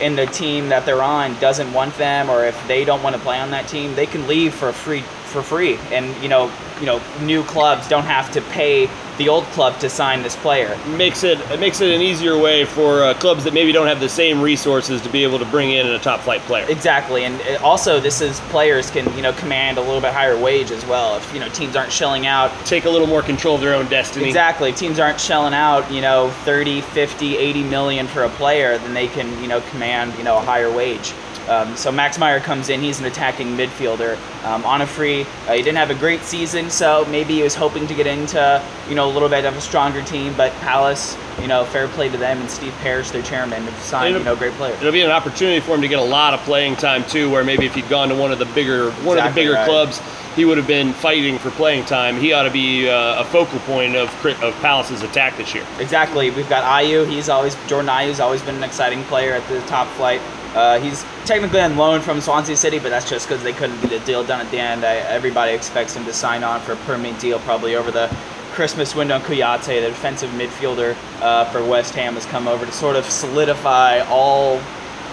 and 0.00 0.16
the 0.16 0.26
team 0.26 0.68
that 0.68 0.84
they're 0.84 1.02
on 1.02 1.38
doesn't 1.40 1.72
want 1.72 1.96
them, 1.96 2.28
or 2.28 2.44
if 2.44 2.66
they 2.66 2.84
don't 2.84 3.02
want 3.02 3.16
to 3.16 3.22
play 3.22 3.38
on 3.38 3.50
that 3.50 3.68
team, 3.68 3.94
they 3.94 4.06
can 4.06 4.26
leave 4.26 4.54
for 4.54 4.68
a 4.68 4.72
free 4.72 5.02
for 5.36 5.42
free, 5.42 5.78
and 5.92 6.16
you 6.22 6.30
know, 6.30 6.50
you 6.80 6.86
know, 6.86 6.98
new 7.20 7.42
clubs 7.44 7.86
don't 7.88 8.04
have 8.04 8.32
to 8.32 8.40
pay 8.40 8.88
the 9.18 9.28
old 9.28 9.44
club 9.46 9.78
to 9.80 9.88
sign 9.88 10.22
this 10.22 10.36
player. 10.36 10.78
makes 10.88 11.24
it 11.24 11.38
it 11.50 11.60
makes 11.60 11.80
it 11.82 11.94
an 11.94 12.00
easier 12.00 12.38
way 12.38 12.64
for 12.64 13.02
uh, 13.02 13.14
clubs 13.14 13.44
that 13.44 13.52
maybe 13.52 13.70
don't 13.70 13.86
have 13.86 14.00
the 14.00 14.08
same 14.08 14.40
resources 14.40 15.00
to 15.02 15.10
be 15.10 15.22
able 15.22 15.38
to 15.38 15.44
bring 15.46 15.72
in 15.72 15.86
a 15.86 15.98
top 15.98 16.20
flight 16.20 16.40
player. 16.42 16.64
Exactly, 16.70 17.24
and 17.24 17.38
uh, 17.42 17.62
also 17.62 18.00
this 18.00 18.22
is 18.22 18.40
players 18.48 18.90
can 18.90 19.14
you 19.14 19.20
know 19.20 19.32
command 19.34 19.76
a 19.76 19.80
little 19.80 20.00
bit 20.00 20.12
higher 20.12 20.38
wage 20.38 20.70
as 20.70 20.86
well 20.86 21.16
if 21.18 21.34
you 21.34 21.40
know 21.40 21.48
teams 21.50 21.76
aren't 21.76 21.92
shelling 21.92 22.26
out 22.26 22.50
Take 22.64 22.86
a 22.86 22.90
little 22.90 23.06
more 23.06 23.22
control 23.22 23.56
of 23.56 23.60
their 23.60 23.74
own 23.74 23.86
destiny. 23.88 24.26
Exactly. 24.26 24.72
Teams 24.72 24.98
aren't 24.98 25.20
shelling 25.20 25.54
out, 25.54 25.90
you 25.90 26.00
know, 26.00 26.30
30, 26.44 26.80
50, 26.80 27.36
80 27.36 27.62
million 27.64 28.06
for 28.06 28.24
a 28.24 28.28
player, 28.30 28.78
then 28.78 28.94
they 28.94 29.08
can, 29.08 29.28
you 29.42 29.48
know, 29.48 29.60
command, 29.70 30.14
you 30.16 30.24
know, 30.24 30.38
a 30.38 30.40
higher 30.40 30.70
wage. 30.70 31.12
Um, 31.48 31.76
so 31.76 31.92
Max 31.92 32.18
Meyer 32.18 32.40
comes 32.40 32.68
in. 32.68 32.80
He's 32.80 32.98
an 33.00 33.06
attacking 33.06 33.56
midfielder 33.56 34.16
um, 34.44 34.64
on 34.64 34.82
a 34.82 34.86
free. 34.86 35.22
Uh, 35.46 35.52
he 35.52 35.58
didn't 35.58 35.76
have 35.76 35.90
a 35.90 35.94
great 35.94 36.22
season, 36.22 36.70
so 36.70 37.04
maybe 37.10 37.34
he 37.34 37.42
was 37.42 37.54
hoping 37.54 37.86
to 37.86 37.94
get 37.94 38.06
into, 38.06 38.62
you 38.88 38.94
know, 38.94 39.08
a 39.08 39.12
little 39.12 39.28
bit 39.28 39.44
of 39.44 39.56
a 39.56 39.60
stronger 39.60 40.02
team. 40.02 40.34
But 40.36 40.52
Palace, 40.54 41.16
you 41.40 41.46
know, 41.46 41.64
fair 41.64 41.88
play 41.88 42.08
to 42.08 42.16
them, 42.16 42.40
and 42.40 42.50
Steve 42.50 42.74
Parish, 42.80 43.10
their 43.10 43.22
chairman, 43.22 43.62
have 43.62 43.78
signed, 43.80 44.10
It'll- 44.10 44.18
you 44.20 44.24
know, 44.24 44.36
great 44.36 44.52
players. 44.54 44.78
It'll 44.80 44.92
be 44.92 45.02
an 45.02 45.10
opportunity 45.10 45.60
for 45.60 45.74
him 45.74 45.82
to 45.82 45.88
get 45.88 45.98
a 45.98 46.02
lot 46.02 46.34
of 46.34 46.40
playing 46.40 46.76
time 46.76 47.04
too. 47.04 47.30
Where 47.30 47.44
maybe 47.44 47.66
if 47.66 47.74
he'd 47.74 47.88
gone 47.88 48.08
to 48.08 48.14
one 48.14 48.32
of 48.32 48.38
the 48.38 48.46
bigger 48.46 48.90
one 49.02 49.18
of 49.18 49.24
the 49.24 49.30
bigger 49.30 49.52
right. 49.52 49.66
clubs, 49.66 50.00
he 50.34 50.44
would 50.44 50.58
have 50.58 50.66
been 50.66 50.92
fighting 50.92 51.38
for 51.38 51.50
playing 51.50 51.84
time. 51.86 52.18
He 52.18 52.32
ought 52.32 52.42
to 52.42 52.50
be 52.50 52.88
uh, 52.88 53.22
a 53.22 53.24
focal 53.24 53.58
point 53.60 53.96
of 53.96 54.08
of 54.42 54.54
Palace's 54.60 55.02
attack 55.02 55.36
this 55.36 55.54
year. 55.54 55.66
Exactly. 55.78 56.30
We've 56.30 56.48
got 56.48 56.64
Ayew. 56.64 57.08
He's 57.08 57.28
always 57.28 57.56
Jordan 57.66 57.90
Ayew's 57.90 58.20
always 58.20 58.42
been 58.42 58.56
an 58.56 58.64
exciting 58.64 59.02
player 59.04 59.32
at 59.32 59.46
the 59.48 59.60
top 59.62 59.86
flight. 59.88 60.20
Uh, 60.54 60.78
he's 60.80 61.04
technically 61.24 61.60
on 61.60 61.76
loan 61.76 62.00
from 62.00 62.20
Swansea 62.20 62.56
City, 62.56 62.78
but 62.78 62.90
that's 62.90 63.08
just 63.08 63.28
because 63.28 63.42
they 63.42 63.52
couldn't 63.52 63.80
get 63.80 63.92
a 63.92 64.04
deal 64.04 64.24
done 64.24 64.40
at 64.40 64.50
the 64.50 64.58
end. 64.58 64.84
I, 64.84 64.96
everybody 64.96 65.52
expects 65.52 65.94
him 65.94 66.04
to 66.04 66.12
sign 66.12 66.44
on 66.44 66.60
for 66.60 66.72
a 66.72 66.76
permanent 66.76 67.20
deal 67.20 67.38
probably 67.40 67.76
over 67.76 67.90
the 67.90 68.08
Christmas 68.52 68.94
window. 68.94 69.18
Kouyate, 69.18 69.82
the 69.82 69.88
defensive 69.88 70.30
midfielder 70.30 70.96
uh, 71.20 71.44
for 71.46 71.62
West 71.62 71.94
Ham, 71.94 72.14
has 72.14 72.24
come 72.26 72.48
over 72.48 72.64
to 72.64 72.72
sort 72.72 72.96
of 72.96 73.04
solidify 73.04 74.00
all 74.08 74.60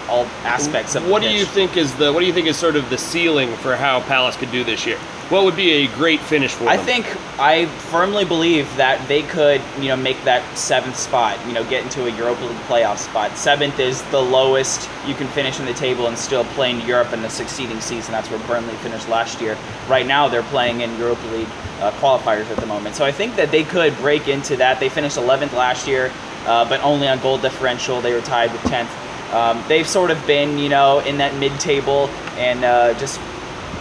all 0.08 0.24
aspects 0.44 0.94
of. 0.94 1.08
What 1.08 1.22
the 1.22 1.28
do 1.28 1.34
you 1.34 1.44
think 1.44 1.76
is 1.76 1.94
the 1.94 2.12
what 2.12 2.20
do 2.20 2.26
you 2.26 2.32
think 2.32 2.46
is 2.46 2.56
sort 2.56 2.76
of 2.76 2.88
the 2.90 2.98
ceiling 2.98 3.54
for 3.56 3.76
how 3.76 4.00
Palace 4.02 4.36
could 4.36 4.50
do 4.50 4.64
this 4.64 4.86
year? 4.86 4.98
What 5.30 5.44
would 5.44 5.56
be 5.56 5.72
a 5.72 5.86
great 5.94 6.20
finish 6.20 6.52
for 6.52 6.68
I 6.68 6.76
them? 6.76 6.84
think 6.84 7.40
I 7.40 7.64
firmly 7.90 8.26
believe 8.26 8.64
that 8.76 9.06
they 9.08 9.22
could, 9.22 9.62
you 9.78 9.88
know, 9.88 9.96
make 9.96 10.22
that 10.24 10.42
seventh 10.56 10.98
spot. 10.98 11.38
You 11.46 11.54
know, 11.54 11.64
get 11.64 11.82
into 11.82 12.04
a 12.04 12.10
Europa 12.10 12.44
League 12.44 12.56
playoff 12.68 12.98
spot. 12.98 13.36
Seventh 13.38 13.78
is 13.80 14.02
the 14.10 14.20
lowest 14.20 14.88
you 15.06 15.14
can 15.14 15.26
finish 15.28 15.58
in 15.58 15.64
the 15.66 15.72
table 15.72 16.08
and 16.08 16.18
still 16.18 16.44
play 16.44 16.70
in 16.70 16.86
Europe 16.86 17.12
in 17.14 17.22
the 17.22 17.30
succeeding 17.30 17.80
season. 17.80 18.12
That's 18.12 18.28
where 18.30 18.38
Burnley 18.40 18.74
finished 18.76 19.08
last 19.08 19.40
year. 19.40 19.56
Right 19.88 20.06
now, 20.06 20.28
they're 20.28 20.42
playing 20.44 20.82
in 20.82 20.94
Europa 20.98 21.26
League 21.28 21.48
uh, 21.80 21.90
qualifiers 21.92 22.50
at 22.50 22.58
the 22.58 22.66
moment. 22.66 22.94
So 22.94 23.04
I 23.06 23.12
think 23.12 23.34
that 23.36 23.50
they 23.50 23.64
could 23.64 23.96
break 23.96 24.28
into 24.28 24.56
that. 24.56 24.78
They 24.78 24.90
finished 24.90 25.16
11th 25.16 25.54
last 25.54 25.88
year, 25.88 26.12
uh, 26.44 26.68
but 26.68 26.80
only 26.82 27.08
on 27.08 27.18
goal 27.20 27.38
differential. 27.38 28.00
They 28.02 28.12
were 28.12 28.20
tied 28.20 28.52
with 28.52 28.60
10th. 28.62 28.90
Um, 29.34 29.62
they've 29.68 29.88
sort 29.88 30.10
of 30.10 30.26
been, 30.26 30.58
you 30.58 30.68
know, 30.68 31.00
in 31.00 31.18
that 31.18 31.34
mid-table 31.36 32.08
and 32.36 32.64
uh, 32.64 32.94
just 32.98 33.20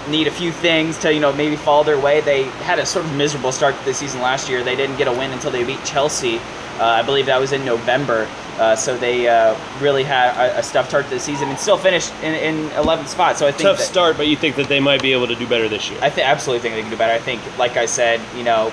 need 0.10 0.28
a 0.28 0.32
few 0.32 0.52
things 0.52 0.98
to 1.00 1.14
you 1.14 1.20
know 1.20 1.32
maybe 1.34 1.56
fall 1.56 1.84
their 1.84 2.00
way. 2.00 2.22
They 2.22 2.44
had 2.44 2.80
a 2.80 2.86
sort 2.86 3.06
of 3.06 3.16
miserable 3.16 3.52
start 3.52 3.78
to 3.78 3.86
the 3.86 3.94
season 3.94 4.22
last 4.22 4.50
year. 4.50 4.64
They 4.64 4.76
didn't 4.76 4.98
get 4.98 5.08
a 5.08 5.12
win 5.12 5.32
until 5.32 5.52
they 5.52 5.64
beat 5.64 5.84
Chelsea. 5.86 6.38
Uh, 6.80 6.86
I 6.86 7.04
believe 7.04 7.28
that 7.28 7.40
was 7.40 7.52
in 7.54 7.64
November. 7.64 8.28
Uh, 8.58 8.76
so 8.76 8.96
they 8.98 9.28
uh, 9.28 9.58
really 9.80 10.04
had 10.04 10.36
a, 10.38 10.60
a 10.60 10.62
tough 10.62 10.88
start 10.88 11.06
to 11.06 11.12
the 11.12 11.20
season 11.20 11.50
and 11.50 11.58
still 11.58 11.78
finished 11.78 12.14
in, 12.22 12.36
in 12.36 12.70
11th 12.72 13.08
spot. 13.08 13.38
So 13.38 13.48
I 13.48 13.52
think 13.52 13.64
tough 13.64 13.78
that, 13.78 13.84
start, 13.84 14.18
but 14.18 14.28
you 14.28 14.36
think 14.36 14.56
that 14.58 14.68
they 14.68 14.80
might 14.80 15.02
be 15.02 15.12
able 15.12 15.28
to 15.28 15.36
do 15.36 15.48
better 15.48 15.68
this 15.68 15.90
year. 15.90 16.00
I 16.04 16.10
th- 16.10 16.26
absolutely 16.26 16.62
think 16.62 16.76
they 16.76 16.82
can 16.82 16.92
do 16.92 16.98
better. 16.98 17.14
I 17.14 17.20
think, 17.20 17.42
like 17.58 17.78
I 17.78 17.88
said, 17.88 18.22
you 18.38 18.44
know, 18.44 18.72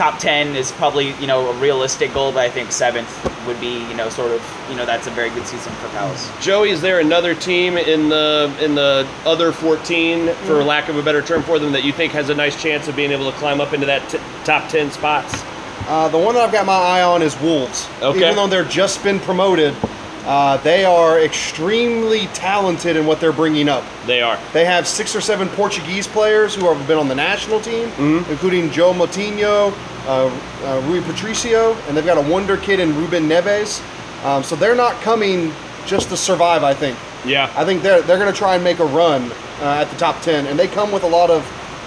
top 0.00 0.18
10 0.18 0.56
is 0.56 0.72
probably 0.72 1.10
you 1.20 1.26
know 1.26 1.50
a 1.50 1.54
realistic 1.60 2.14
goal, 2.14 2.32
but 2.32 2.40
I 2.40 2.48
think 2.48 2.72
seventh 2.72 3.10
would 3.46 3.60
be 3.60 3.86
you 3.86 3.94
know 3.94 4.08
sort 4.08 4.30
of 4.32 4.40
you 4.70 4.74
know 4.76 4.86
that's 4.86 5.06
a 5.06 5.10
very 5.10 5.28
good 5.28 5.46
season 5.46 5.74
for 5.74 5.88
Palace. 5.90 6.30
Joey, 6.40 6.70
is 6.70 6.80
there 6.80 7.00
another 7.00 7.34
team 7.34 7.76
in 7.76 8.08
the 8.08 8.50
in 8.62 8.74
the 8.74 9.06
other 9.26 9.52
14, 9.52 10.28
Mm. 10.28 10.34
for 10.46 10.64
lack 10.64 10.88
of 10.88 10.96
a 10.96 11.02
better 11.02 11.20
term 11.20 11.42
for 11.42 11.58
them, 11.58 11.72
that 11.72 11.84
you 11.84 11.92
think 11.92 12.14
has 12.14 12.30
a 12.30 12.34
nice 12.34 12.60
chance 12.60 12.88
of 12.88 12.96
being 12.96 13.10
able 13.12 13.30
to 13.30 13.36
climb 13.36 13.60
up 13.60 13.74
into 13.74 13.84
that 13.86 14.08
t- 14.08 14.18
top 14.44 14.70
10 14.70 14.90
spots? 14.90 15.34
Uh, 15.86 16.08
the 16.08 16.16
one 16.18 16.34
that 16.34 16.42
I've 16.44 16.52
got 16.52 16.64
my 16.64 16.72
eye 16.72 17.02
on 17.02 17.20
is 17.20 17.38
Wolves. 17.40 17.86
Okay. 18.00 18.20
Even 18.20 18.36
though 18.36 18.46
they're 18.46 18.64
just 18.64 19.02
been 19.04 19.20
promoted, 19.20 19.74
uh, 20.30 20.56
they 20.58 20.84
are 20.84 21.20
extremely 21.20 22.28
talented 22.28 22.94
in 22.96 23.04
what 23.04 23.18
they're 23.18 23.32
bringing 23.32 23.68
up. 23.68 23.82
They 24.06 24.22
are. 24.22 24.38
They 24.52 24.64
have 24.64 24.86
six 24.86 25.16
or 25.16 25.20
seven 25.20 25.48
Portuguese 25.48 26.06
players 26.06 26.54
who 26.54 26.72
have 26.72 26.86
been 26.86 26.98
on 26.98 27.08
the 27.08 27.16
national 27.16 27.60
team, 27.60 27.88
including 28.30 28.70
Joe 28.70 28.92
Moutinho, 28.92 29.72
uh, 30.06 30.26
uh, 30.64 30.80
Rui 30.86 31.02
Patricio, 31.02 31.74
and 31.88 31.96
they've 31.96 32.06
got 32.06 32.16
a 32.16 32.30
wonder 32.30 32.56
kid 32.56 32.78
in 32.78 32.94
Ruben 32.94 33.28
Neves. 33.28 33.82
Um, 34.24 34.44
so 34.44 34.54
they're 34.54 34.76
not 34.76 34.94
coming 35.02 35.52
just 35.84 36.10
to 36.10 36.16
survive, 36.16 36.62
I 36.62 36.74
think. 36.74 36.96
Yeah. 37.26 37.52
I 37.56 37.64
think 37.64 37.82
they're, 37.82 38.00
they're 38.02 38.18
going 38.18 38.32
to 38.32 38.38
try 38.38 38.54
and 38.54 38.62
make 38.62 38.78
a 38.78 38.86
run 38.86 39.32
uh, 39.60 39.82
at 39.82 39.90
the 39.90 39.96
top 39.96 40.22
10, 40.22 40.46
and 40.46 40.56
they 40.56 40.68
come 40.68 40.92
with 40.92 41.02
a 41.02 41.08
lot 41.08 41.30
of 41.30 41.42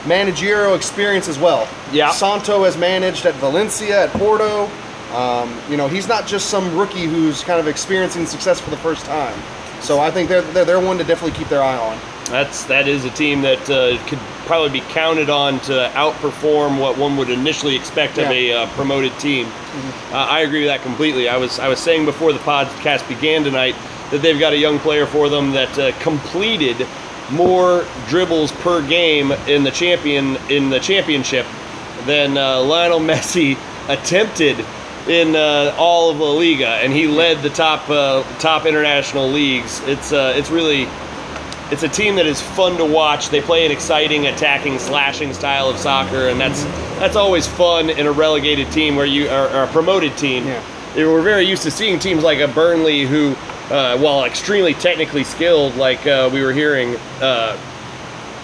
managerial 0.05 0.75
experience 0.75 1.29
as 1.29 1.39
well. 1.39 1.65
Yeah. 1.93 2.11
Santo 2.11 2.65
has 2.65 2.77
managed 2.77 3.25
at 3.25 3.35
Valencia, 3.35 4.03
at 4.03 4.09
Porto. 4.09 4.69
Um, 5.13 5.59
you 5.69 5.77
know, 5.77 5.87
he's 5.87 6.07
not 6.07 6.25
just 6.25 6.49
some 6.49 6.77
rookie 6.77 7.05
who's 7.05 7.43
kind 7.43 7.59
of 7.59 7.67
experiencing 7.67 8.25
success 8.25 8.59
for 8.59 8.69
the 8.69 8.77
first 8.77 9.05
time. 9.05 9.39
So 9.81 9.99
I 9.99 10.09
think 10.09 10.29
they're, 10.29 10.41
they're, 10.41 10.65
they're 10.65 10.79
one 10.79 10.97
to 10.97 11.03
definitely 11.03 11.37
keep 11.37 11.49
their 11.49 11.61
eye 11.61 11.77
on. 11.77 11.99
That's 12.25 12.63
that 12.65 12.87
is 12.87 13.03
a 13.05 13.09
team 13.11 13.41
that 13.41 13.69
uh, 13.69 14.01
could 14.07 14.19
probably 14.45 14.69
be 14.79 14.85
counted 14.89 15.29
on 15.29 15.59
to 15.61 15.91
outperform 15.93 16.79
what 16.79 16.97
one 16.97 17.17
would 17.17 17.29
initially 17.29 17.75
expect 17.75 18.17
of 18.17 18.25
a 18.25 18.53
uh, 18.53 18.67
promoted 18.75 19.17
team. 19.19 19.45
Uh, 20.09 20.15
I 20.15 20.39
agree 20.41 20.61
with 20.61 20.69
that 20.69 20.81
completely. 20.81 21.27
I 21.27 21.37
was 21.37 21.59
I 21.59 21.67
was 21.67 21.79
saying 21.79 22.05
before 22.05 22.31
the 22.31 22.39
podcast 22.39 23.07
began 23.09 23.43
tonight 23.43 23.75
that 24.09 24.21
they've 24.21 24.39
got 24.39 24.53
a 24.53 24.57
young 24.57 24.79
player 24.79 25.05
for 25.05 25.27
them 25.27 25.51
that 25.51 25.77
uh, 25.77 25.91
completed 25.99 26.87
more 27.31 27.85
dribbles 28.07 28.51
per 28.51 28.81
game 28.87 29.31
in 29.47 29.63
the 29.63 29.71
champion 29.71 30.37
in 30.49 30.69
the 30.69 30.79
championship 30.79 31.45
than 32.05 32.37
uh, 32.37 32.61
Lionel 32.61 32.99
Messi 32.99 33.57
attempted 33.89 34.65
in 35.07 35.35
uh, 35.35 35.75
all 35.77 36.09
of 36.09 36.19
La 36.19 36.31
Liga, 36.31 36.67
and 36.67 36.93
he 36.93 37.07
led 37.07 37.41
the 37.41 37.49
top 37.49 37.89
uh, 37.89 38.23
top 38.39 38.65
international 38.65 39.27
leagues. 39.27 39.81
It's 39.81 40.13
uh, 40.13 40.33
it's 40.35 40.49
really 40.49 40.87
it's 41.71 41.83
a 41.83 41.89
team 41.89 42.15
that 42.15 42.25
is 42.25 42.41
fun 42.41 42.77
to 42.77 42.85
watch. 42.85 43.29
They 43.29 43.41
play 43.41 43.65
an 43.65 43.71
exciting 43.71 44.27
attacking, 44.27 44.79
slashing 44.79 45.33
style 45.33 45.69
of 45.69 45.77
soccer, 45.77 46.29
and 46.29 46.39
that's 46.39 46.63
that's 46.99 47.15
always 47.15 47.47
fun 47.47 47.89
in 47.89 48.05
a 48.05 48.11
relegated 48.11 48.71
team 48.71 48.95
where 48.95 49.05
you 49.05 49.27
are 49.29 49.63
a 49.63 49.67
promoted 49.67 50.17
team. 50.17 50.45
Yeah. 50.45 50.63
We're 50.95 51.23
very 51.23 51.43
used 51.45 51.63
to 51.63 51.71
seeing 51.71 51.97
teams 51.97 52.23
like 52.23 52.39
a 52.39 52.47
Burnley 52.47 53.05
who, 53.05 53.31
uh, 53.73 53.97
while 53.97 54.25
extremely 54.25 54.75
technically 54.75 55.23
skilled, 55.23 55.75
like 55.75 56.05
uh, 56.05 56.29
we 56.31 56.43
were 56.43 56.53
hearing, 56.53 56.95
uh, 57.19 57.57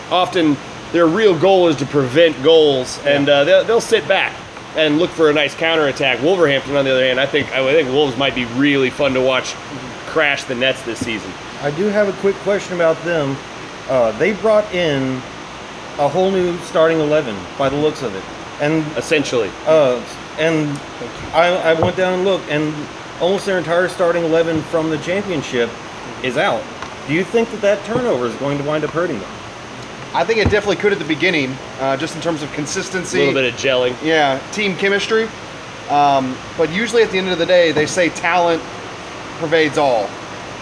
often 0.10 0.58
their 0.92 1.06
real 1.06 1.38
goal 1.38 1.68
is 1.68 1.76
to 1.76 1.86
prevent 1.86 2.42
goals, 2.42 2.98
and 3.06 3.30
uh, 3.30 3.44
they'll, 3.44 3.64
they'll 3.66 3.82
sit 3.82 4.08
back 4.08 4.36
and 4.80 4.98
look 4.98 5.10
for 5.12 5.30
a 5.30 5.34
nice 5.34 5.54
counterattack. 5.54 6.22
Wolverhampton, 6.22 6.76
on 6.76 6.86
the 6.86 6.92
other 6.92 7.06
hand, 7.06 7.20
I 7.20 7.26
think 7.26 7.52
I 7.52 7.74
think 7.74 7.90
Wolves 7.90 8.18
might 8.18 8.36
be 8.36 8.46
really 8.46 8.90
fun 8.90 9.14
to 9.14 9.22
watch 9.22 9.54
crash 10.08 10.44
the 10.46 10.56
nets 10.56 10.82
this 10.84 11.00
season. 11.00 11.32
I 11.62 11.72
do 11.72 11.86
have 11.86 12.08
a 12.08 12.14
quick 12.22 12.36
question 12.38 12.74
about 12.74 13.02
them. 13.04 13.38
Uh, 13.90 14.12
they 14.18 14.34
brought 14.34 14.72
in 14.74 15.22
a 15.98 16.08
whole 16.08 16.32
new 16.32 16.58
starting 16.60 17.00
eleven 17.00 17.36
by 17.58 17.70
the 17.70 17.76
looks 17.76 18.02
of 18.02 18.16
it, 18.16 18.24
and 18.62 18.86
Essentially, 18.98 19.52
uh, 19.66 20.04
and 20.38 20.70
I, 21.34 21.48
I 21.72 21.74
went 21.74 21.98
down 21.98 22.14
and 22.14 22.26
looked, 22.26 22.50
and 22.50 22.74
almost 23.22 23.46
their 23.46 23.58
entire 23.58 23.90
starting 23.90 24.24
eleven 24.24 24.62
from 24.64 24.90
the 24.90 24.98
championship 25.00 25.70
is 26.24 26.38
out. 26.38 26.64
Do 27.08 27.14
you 27.14 27.24
think 27.24 27.50
that 27.52 27.62
that 27.62 27.84
turnover 27.86 28.28
is 28.28 28.36
going 28.36 28.58
to 28.58 28.64
wind 28.64 28.84
up 28.84 28.92
hurting 28.92 29.20
them? 29.20 29.32
I 30.14 30.24
think 30.24 30.40
it 30.40 30.50
definitely 30.50 30.78
could 30.78 30.92
at 30.92 31.00
the 31.00 31.06
beginning, 31.06 31.52
uh, 31.80 31.96
just 31.98 32.16
in 32.16 32.22
terms 32.22 32.42
of 32.42 32.52
consistency. 32.54 33.18
a 33.18 33.26
little 33.26 33.42
bit 33.42 33.54
of 33.54 33.60
gelling. 33.60 33.96
Yeah, 34.04 34.40
team 34.52 34.76
chemistry. 34.76 35.28
Um, 35.90 36.36
but 36.58 36.72
usually 36.72 37.04
at 37.04 37.12
the 37.12 37.18
end 37.18 37.30
of 37.30 37.38
the 37.40 37.46
day, 37.46 37.72
they 37.72 37.86
say 37.86 38.10
talent 38.10 38.62
pervades 39.40 39.78
all. 39.78 40.08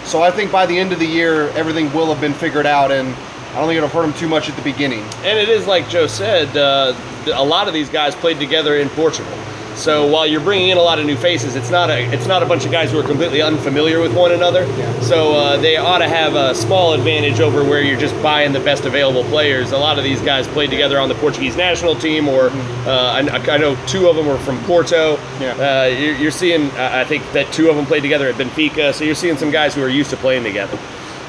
So 0.04 0.22
I 0.22 0.30
think 0.30 0.50
by 0.50 0.64
the 0.66 0.78
end 0.78 0.92
of 0.92 0.98
the 0.98 1.06
year, 1.06 1.48
everything 1.50 1.92
will 1.92 2.06
have 2.06 2.20
been 2.20 2.32
figured 2.34 2.66
out, 2.66 2.90
and 2.90 3.08
I 3.52 3.54
don't 3.58 3.66
think 3.68 3.76
it'll 3.76 3.88
hurt 3.88 4.02
them 4.02 4.14
too 4.14 4.28
much 4.28 4.48
at 4.48 4.56
the 4.56 4.62
beginning. 4.62 5.02
And 5.24 5.38
it 5.38 5.48
is 5.48 5.66
like 5.66 5.88
Joe 5.88 6.06
said, 6.06 6.54
uh, 6.56 6.94
a 7.34 7.44
lot 7.44 7.68
of 7.68 7.74
these 7.74 7.88
guys 7.90 8.14
played 8.14 8.38
together 8.38 8.76
in 8.76 8.88
Portugal. 8.90 9.32
So 9.78 10.08
while 10.08 10.26
you're 10.26 10.40
bringing 10.40 10.70
in 10.70 10.76
a 10.76 10.82
lot 10.82 10.98
of 10.98 11.06
new 11.06 11.16
faces, 11.16 11.54
it's 11.54 11.70
not 11.70 11.88
a 11.88 12.04
it's 12.12 12.26
not 12.26 12.42
a 12.42 12.46
bunch 12.46 12.66
of 12.66 12.72
guys 12.72 12.90
who 12.90 12.98
are 12.98 13.04
completely 13.04 13.40
unfamiliar 13.40 14.00
with 14.00 14.12
one 14.14 14.32
another. 14.32 14.66
So 15.02 15.34
uh, 15.34 15.56
they 15.56 15.76
ought 15.76 15.98
to 15.98 16.08
have 16.08 16.34
a 16.34 16.52
small 16.52 16.94
advantage 16.94 17.38
over 17.38 17.62
where 17.62 17.80
you're 17.80 17.98
just 17.98 18.20
buying 18.20 18.52
the 18.52 18.58
best 18.60 18.86
available 18.86 19.22
players. 19.24 19.70
A 19.70 19.78
lot 19.78 19.96
of 19.96 20.02
these 20.02 20.20
guys 20.20 20.48
played 20.48 20.70
together 20.70 20.98
on 20.98 21.08
the 21.08 21.14
Portuguese 21.14 21.56
national 21.56 21.94
team, 21.94 22.28
or 22.28 22.50
uh, 22.50 23.22
I, 23.22 23.54
I 23.54 23.56
know 23.56 23.76
two 23.86 24.08
of 24.08 24.16
them 24.16 24.26
were 24.26 24.38
from 24.38 24.58
Porto. 24.64 25.16
Yeah. 25.38 25.52
Uh, 25.52 25.86
you're, 25.86 26.16
you're 26.16 26.30
seeing, 26.32 26.70
I 26.72 27.04
think 27.04 27.22
that 27.32 27.52
two 27.52 27.70
of 27.70 27.76
them 27.76 27.86
played 27.86 28.02
together 28.02 28.28
at 28.28 28.34
Benfica. 28.34 28.92
So 28.92 29.04
you're 29.04 29.14
seeing 29.14 29.36
some 29.36 29.52
guys 29.52 29.76
who 29.76 29.82
are 29.82 29.88
used 29.88 30.10
to 30.10 30.16
playing 30.16 30.42
together. 30.42 30.76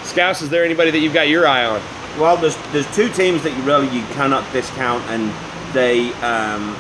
Scouse, 0.04 0.42
is 0.42 0.50
there 0.50 0.66
anybody 0.66 0.90
that 0.90 1.00
you've 1.00 1.14
got 1.14 1.28
your 1.28 1.48
eye 1.48 1.66
on? 1.66 1.82
Well, 2.18 2.36
there's 2.36 2.58
there's 2.72 2.96
two 2.96 3.10
teams 3.10 3.44
that 3.44 3.56
you 3.56 3.62
really 3.62 3.88
you 3.90 4.02
cannot 4.14 4.52
discount, 4.52 5.04
and 5.06 5.32
they 5.74 6.12
um, 6.24 6.76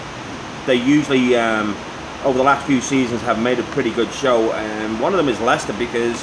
they 0.65 0.75
usually 0.75 1.35
um, 1.35 1.75
over 2.23 2.37
the 2.37 2.43
last 2.43 2.65
few 2.65 2.81
seasons 2.81 3.21
have 3.21 3.41
made 3.41 3.59
a 3.59 3.63
pretty 3.63 3.91
good 3.91 4.11
show. 4.11 4.51
And 4.53 4.99
one 4.99 5.13
of 5.13 5.17
them 5.17 5.29
is 5.29 5.39
Leicester 5.39 5.73
because 5.73 6.21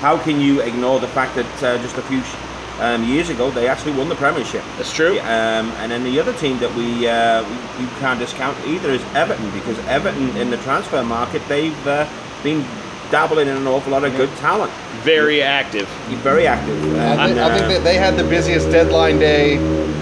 how 0.00 0.18
can 0.18 0.40
you 0.40 0.60
ignore 0.60 1.00
the 1.00 1.08
fact 1.08 1.34
that 1.36 1.62
uh, 1.62 1.78
just 1.82 1.96
a 1.98 2.02
few 2.02 2.22
sh- 2.22 2.34
um, 2.80 3.04
years 3.04 3.28
ago 3.30 3.50
they 3.50 3.68
actually 3.68 3.92
won 3.92 4.08
the 4.08 4.14
Premiership? 4.16 4.62
That's 4.76 4.92
true. 4.92 5.18
Um, 5.20 5.70
and 5.80 5.92
then 5.92 6.02
the 6.04 6.18
other 6.18 6.32
team 6.34 6.58
that 6.58 6.74
we 6.74 7.06
uh, 7.08 7.42
we- 7.78 7.86
can't 8.00 8.18
discount 8.18 8.56
either 8.66 8.90
is 8.90 9.02
Everton 9.14 9.50
because 9.50 9.78
Everton 9.86 10.36
in 10.36 10.50
the 10.50 10.56
transfer 10.58 11.02
market 11.04 11.42
they've 11.48 11.86
uh, 11.86 12.08
been 12.42 12.64
dabbling 13.10 13.48
in 13.48 13.56
an 13.56 13.66
awful 13.66 13.92
lot 13.92 14.04
of 14.04 14.16
good 14.16 14.30
talent. 14.36 14.72
Very 15.02 15.42
active. 15.42 15.88
Very 16.22 16.46
active. 16.46 16.76
I 16.96 17.26
think, 17.26 17.38
And, 17.38 17.40
I 17.40 17.54
think 17.54 17.66
uh, 17.66 17.68
that 17.68 17.84
they 17.84 17.96
had 17.96 18.16
the 18.16 18.24
busiest 18.24 18.70
deadline 18.70 19.18
day 19.18 19.56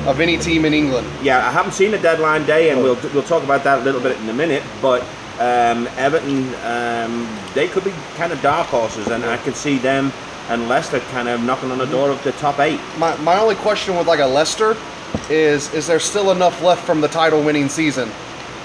of 0.06 0.20
any 0.20 0.36
team 0.36 0.64
in 0.64 0.74
England. 0.74 1.06
Yeah, 1.22 1.46
I 1.46 1.50
haven't 1.50 1.72
seen 1.72 1.90
the 1.90 1.98
deadline 1.98 2.44
day, 2.46 2.70
and 2.70 2.82
we'll 2.82 2.98
we'll 3.14 3.22
talk 3.22 3.42
about 3.42 3.64
that 3.64 3.80
a 3.80 3.82
little 3.82 4.00
bit 4.00 4.18
in 4.20 4.28
a 4.28 4.34
minute. 4.34 4.62
But 4.80 5.02
um, 5.38 5.88
Everton, 5.96 6.54
um, 6.64 7.28
they 7.54 7.68
could 7.68 7.84
be 7.84 7.92
kind 8.16 8.32
of 8.32 8.40
dark 8.42 8.68
horses, 8.68 9.08
and 9.08 9.24
I 9.24 9.36
can 9.38 9.54
see 9.54 9.78
them 9.78 10.12
and 10.48 10.68
Leicester 10.68 11.00
kind 11.12 11.28
of 11.28 11.42
knocking 11.42 11.70
on 11.70 11.78
the 11.78 11.86
door 11.86 12.10
of 12.10 12.22
the 12.24 12.32
top 12.32 12.58
eight. 12.58 12.80
My, 12.98 13.16
my 13.18 13.38
only 13.38 13.54
question 13.56 13.96
with 13.96 14.06
like 14.06 14.20
a 14.20 14.26
Leicester 14.26 14.76
is 15.30 15.72
is 15.72 15.86
there 15.86 16.00
still 16.00 16.32
enough 16.32 16.62
left 16.62 16.84
from 16.84 17.00
the 17.00 17.08
title 17.08 17.42
winning 17.42 17.68
season? 17.68 18.10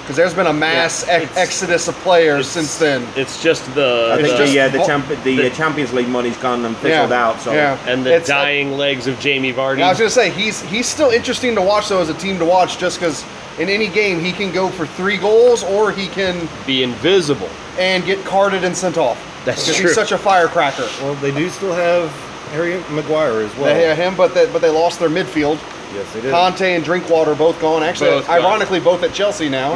Because 0.08 0.16
there's 0.16 0.34
been 0.34 0.48
a 0.48 0.54
mass 0.54 1.06
Yeah, 1.06 1.16
ex- 1.16 1.24
it's- 1.26 1.38
exodus 1.38 1.88
of 1.90 1.96
players 1.96 2.48
since 2.48 2.78
then. 2.78 3.06
It's 3.18 3.44
just 3.44 3.66
the, 3.76 4.12
I 4.14 4.16
think 4.16 4.30
the- 4.30 4.38
just- 4.38 4.54
the 4.54 4.60
uh, 4.62 4.70
the, 4.70 4.86
champ- 4.86 5.08
the, 5.10 5.16
the- 5.16 5.48
uh 5.48 5.50
Champions 5.54 5.92
League 5.92 6.08
money's 6.08 6.38
gone 6.38 6.64
and 6.64 6.78
fizzled 6.78 7.12
out. 7.12 7.42
So 7.42 7.52
yeah. 7.54 7.78
and 7.86 8.06
the 8.06 8.16
It's, 8.16 8.30
uh, 8.30 8.36
dying 8.36 8.78
legs 8.78 9.08
of 9.08 9.20
Jamie 9.20 9.52
Vardy. 9.52 9.82
I 9.84 9.90
was 9.90 9.98
gonna 9.98 10.10
say 10.10 10.30
he's 10.30 10.62
he's 10.62 10.88
still 10.88 11.10
interesting 11.10 11.56
to 11.56 11.62
watch 11.62 11.90
though 11.90 12.00
as 12.02 12.08
a 12.08 12.14
team 12.14 12.40
to 12.40 12.46
watch 12.46 12.78
just 12.78 13.00
because 13.00 13.26
in 13.60 13.68
any 13.68 13.90
game 13.90 14.22
he 14.22 14.32
can 14.32 14.54
go 14.54 14.70
for 14.70 14.86
three 14.86 15.18
goals 15.18 15.62
or 15.66 15.92
he 15.92 16.08
can 16.08 16.48
be 16.66 16.84
invisible. 16.84 17.50
and 17.78 18.06
get 18.06 18.24
carded 18.24 18.64
and 18.64 18.76
sent 18.78 18.98
off. 18.98 19.18
That's 19.44 19.66
'Cause 19.66 19.76
true. 19.76 19.86
He's 19.88 19.96
such 19.96 20.14
a 20.14 20.18
firecracker. 20.18 20.88
Well, 21.02 21.16
they 21.16 21.32
do 21.32 21.50
still 21.50 21.74
have 21.74 22.10
Harry 22.54 22.82
Maguire 22.92 23.42
as 23.42 23.54
well. 23.58 23.66
They 23.66 23.84
had 23.86 23.98
him, 23.98 24.16
but 24.16 24.34
they, 24.34 24.46
but 24.48 24.62
they 24.62 24.70
lost 24.70 25.00
their 25.00 25.10
midfield. 25.10 25.60
Yes, 25.94 26.13
they 26.13 26.22
did. 26.22 26.34
Kanté 26.34 26.75
and 26.75 26.84
Drinkwater 26.84 27.36
both 27.36 27.60
gone. 27.62 27.84
Actually, 27.84 28.10
Both 28.12 28.27
gone. 28.27 28.39
ironically, 28.41 28.79
both 28.79 29.03
at 29.03 29.13
Chelsea 29.13 29.50
now. 29.50 29.74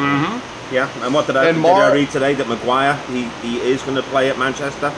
yeah. 0.72 0.90
And 1.04 1.14
what 1.14 1.28
did 1.28 1.38
I, 1.38 1.46
And 1.48 1.56
did 1.58 1.62
Mar- 1.62 1.84
I 1.84 1.94
read 1.94 2.10
today 2.12 2.34
that 2.34 2.48
Maguire 2.48 2.96
he, 3.08 3.24
he 3.48 3.58
is 3.60 3.82
going 3.84 3.96
to 3.96 4.04
play 4.04 4.30
at 4.30 4.38
Manchester. 4.38 4.94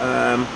Um, 0.00 0.46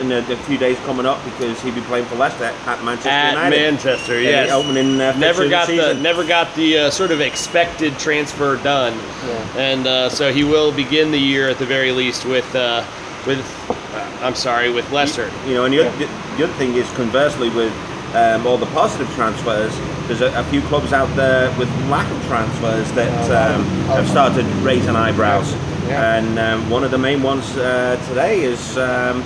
in 0.00 0.10
a, 0.10 0.18
a 0.18 0.36
few 0.38 0.58
days 0.58 0.76
coming 0.80 1.06
up 1.06 1.24
because 1.24 1.60
he'll 1.62 1.72
be 1.72 1.80
playing 1.82 2.04
for 2.06 2.16
Leicester 2.16 2.46
at 2.66 2.82
Manchester 2.84 3.10
At 3.10 3.30
United. 3.34 3.56
Manchester, 3.56 4.14
In 4.18 4.24
yes. 4.24 4.50
opening 4.50 5.00
uh, 5.00 5.16
never 5.16 5.44
of 5.44 5.50
got 5.50 5.68
the, 5.68 5.76
season. 5.76 6.02
never 6.02 6.24
got 6.26 6.52
the 6.56 6.78
uh, 6.78 6.90
sort 6.90 7.12
of 7.12 7.20
expected 7.20 7.96
transfer 7.96 8.56
done, 8.56 8.92
and 9.56 9.86
uh, 9.86 10.08
so 10.08 10.32
he 10.32 10.42
will 10.42 10.72
begin 10.72 11.12
the 11.12 11.18
year 11.18 11.48
at 11.48 11.58
the 11.58 11.64
very 11.64 11.92
least 11.92 12.24
with 12.26 12.52
uh, 12.56 12.84
with 13.24 13.38
uh, 13.70 14.18
I'm 14.26 14.34
sorry 14.34 14.68
with 14.68 14.90
Leicester. 14.90 15.30
You 15.46 15.54
know, 15.54 15.64
and 15.64 15.72
the, 15.72 15.86
other, 15.86 15.96
the 16.38 16.42
other 16.44 16.52
thing 16.54 16.74
is 16.74 16.90
conversely 16.94 17.48
with 17.50 17.72
um, 18.14 18.46
all 18.46 18.56
the 18.56 18.66
positive 18.66 19.08
transfers, 19.14 19.76
there's 20.06 20.20
a, 20.20 20.32
a 20.38 20.44
few 20.44 20.60
clubs 20.62 20.92
out 20.92 21.14
there 21.16 21.50
with 21.58 21.68
lack 21.88 22.10
of 22.10 22.24
transfers 22.26 22.90
that 22.92 23.30
um, 23.30 23.64
have 23.88 24.08
started 24.08 24.44
raising 24.62 24.96
eyebrows. 24.96 25.52
Yeah. 25.86 26.16
And 26.16 26.38
um, 26.38 26.70
one 26.70 26.84
of 26.84 26.90
the 26.90 26.98
main 26.98 27.22
ones 27.22 27.56
uh, 27.56 27.96
today 28.08 28.42
is 28.42 28.78
um, 28.78 29.22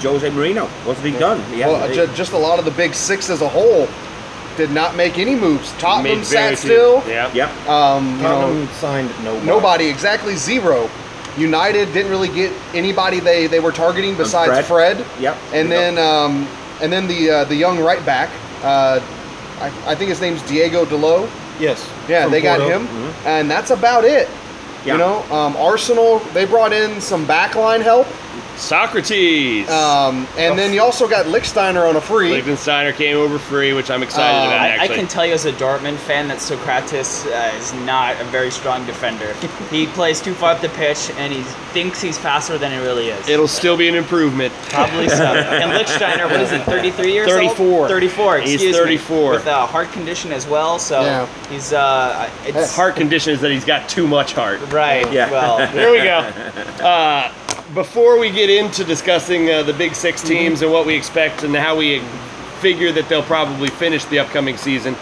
Jose 0.00 0.28
Mourinho. 0.30 0.66
What's 0.86 1.00
he 1.02 1.12
done? 1.12 1.42
He 1.52 1.60
Well, 1.60 1.76
hasn't- 1.76 2.14
just 2.14 2.32
a 2.32 2.38
lot 2.38 2.58
of 2.58 2.64
the 2.64 2.70
big 2.72 2.94
six 2.94 3.30
as 3.30 3.40
a 3.40 3.48
whole 3.48 3.88
did 4.56 4.70
not 4.72 4.96
make 4.96 5.18
any 5.18 5.36
moves. 5.36 5.72
Tottenham 5.78 6.24
sat 6.24 6.58
still. 6.58 7.02
Yeah. 7.08 7.32
Yep. 7.32 7.68
Um, 7.68 8.16
you 8.16 8.22
know, 8.22 8.66
signed 8.72 9.08
nobody. 9.22 9.46
nobody 9.46 9.86
exactly 9.86 10.34
zero. 10.36 10.90
United 11.36 11.92
didn't 11.92 12.10
really 12.10 12.28
get 12.28 12.52
anybody 12.74 13.20
they, 13.20 13.46
they 13.46 13.60
were 13.60 13.70
targeting 13.70 14.16
besides 14.16 14.66
Fred. 14.66 14.96
Fred. 14.98 15.20
Yep. 15.20 15.36
And 15.52 15.70
then 15.70 15.96
um, 15.96 16.48
and 16.80 16.92
then 16.92 17.06
the 17.06 17.30
uh, 17.30 17.44
the 17.44 17.54
young 17.56 17.78
right 17.78 18.04
back. 18.04 18.30
Uh, 18.62 19.00
I, 19.60 19.92
I 19.92 19.94
think 19.94 20.10
his 20.10 20.20
name's 20.20 20.42
Diego 20.42 20.84
Dalot. 20.84 21.28
Yes. 21.58 21.88
Yeah, 22.08 22.28
they 22.28 22.40
got 22.40 22.60
Porto. 22.60 22.80
him, 22.80 23.14
and 23.26 23.50
that's 23.50 23.70
about 23.70 24.04
it. 24.04 24.28
Yeah. 24.84 24.92
You 24.92 24.98
know, 24.98 25.22
um, 25.34 25.56
Arsenal 25.56 26.20
they 26.32 26.44
brought 26.44 26.72
in 26.72 27.00
some 27.00 27.26
backline 27.26 27.82
help, 27.82 28.06
Sokratis. 28.56 29.68
um, 29.68 30.26
and 30.36 30.58
then 30.58 30.72
you 30.72 30.80
also 30.82 31.08
got 31.08 31.26
Lichtsteiner 31.26 31.88
on 31.88 31.96
a 31.96 32.00
free. 32.00 32.30
Liechtensteiner 32.30 32.94
came 32.94 33.16
over 33.16 33.38
free, 33.38 33.72
which 33.72 33.90
I'm 33.90 34.02
excited 34.02 34.36
Uh, 34.44 34.46
about. 34.48 34.80
I, 34.80 34.84
I 34.84 34.88
can 34.88 35.06
tell 35.06 35.26
you 35.26 35.32
as 35.34 35.44
a 35.46 35.52
Dortmund 35.52 35.96
fan 35.98 36.28
that 36.28 36.38
Sokratis 36.38 37.26
uh, 37.26 37.56
is 37.56 37.72
not 37.84 38.20
a 38.20 38.24
very 38.24 38.50
strong 38.50 38.84
defender. 38.86 39.32
he 39.70 39.86
plays 39.88 40.20
too 40.20 40.34
far 40.34 40.52
up 40.52 40.60
the 40.60 40.68
pitch 40.70 41.10
and 41.16 41.32
he 41.32 41.42
thinks 41.72 42.00
he's 42.00 42.18
faster 42.18 42.56
than 42.58 42.72
he 42.72 42.78
really 42.78 43.08
is. 43.08 43.28
it'll 43.28 43.46
still 43.48 43.76
be 43.76 43.88
an 43.88 43.94
improvement. 43.94 44.52
Probably 44.70 45.08
so. 45.08 45.24
And 45.58 45.72
Lichtsteiner, 45.72 46.30
what 46.30 46.40
is 46.40 46.50
he, 46.50 46.58
33 46.58 47.12
years 47.12 47.28
34. 47.28 47.66
old? 47.66 47.88
34. 47.88 48.38
He's 48.40 48.54
excuse 48.54 48.76
34. 48.76 49.16
Me, 49.32 49.36
with 49.38 49.46
a 49.46 49.66
heart 49.66 49.90
condition 49.92 50.32
as 50.32 50.46
well, 50.46 50.78
so 50.78 51.00
Yeah. 51.02 51.26
he's, 51.50 51.72
uh, 51.72 52.28
it's, 52.44 52.74
Heart 52.74 52.96
condition 52.96 53.32
is 53.32 53.40
that 53.40 53.50
he's 53.50 53.64
got 53.64 53.88
too 53.88 54.06
much 54.06 54.32
heart. 54.32 54.60
right, 54.72 55.10
Yeah. 55.12 55.30
well, 55.30 55.58
There 55.72 55.90
we 55.90 55.98
go. 55.98 56.30
Before 57.74 58.18
we 58.18 58.30
get 58.30 58.48
into 58.48 58.82
discussing 58.82 59.50
uh, 59.50 59.62
the 59.62 59.74
Big 59.74 59.94
6 59.94 60.22
teams 60.22 60.62
and 60.62 60.72
what 60.72 60.86
we 60.86 60.94
expect 60.94 61.42
and 61.42 61.54
how 61.54 61.76
we 61.76 62.00
figure 62.60 62.90
that 62.92 63.10
they'll 63.10 63.22
probably 63.22 63.68
finish 63.68 64.06
the 64.06 64.18
upcoming 64.20 64.56
season, 64.56 64.94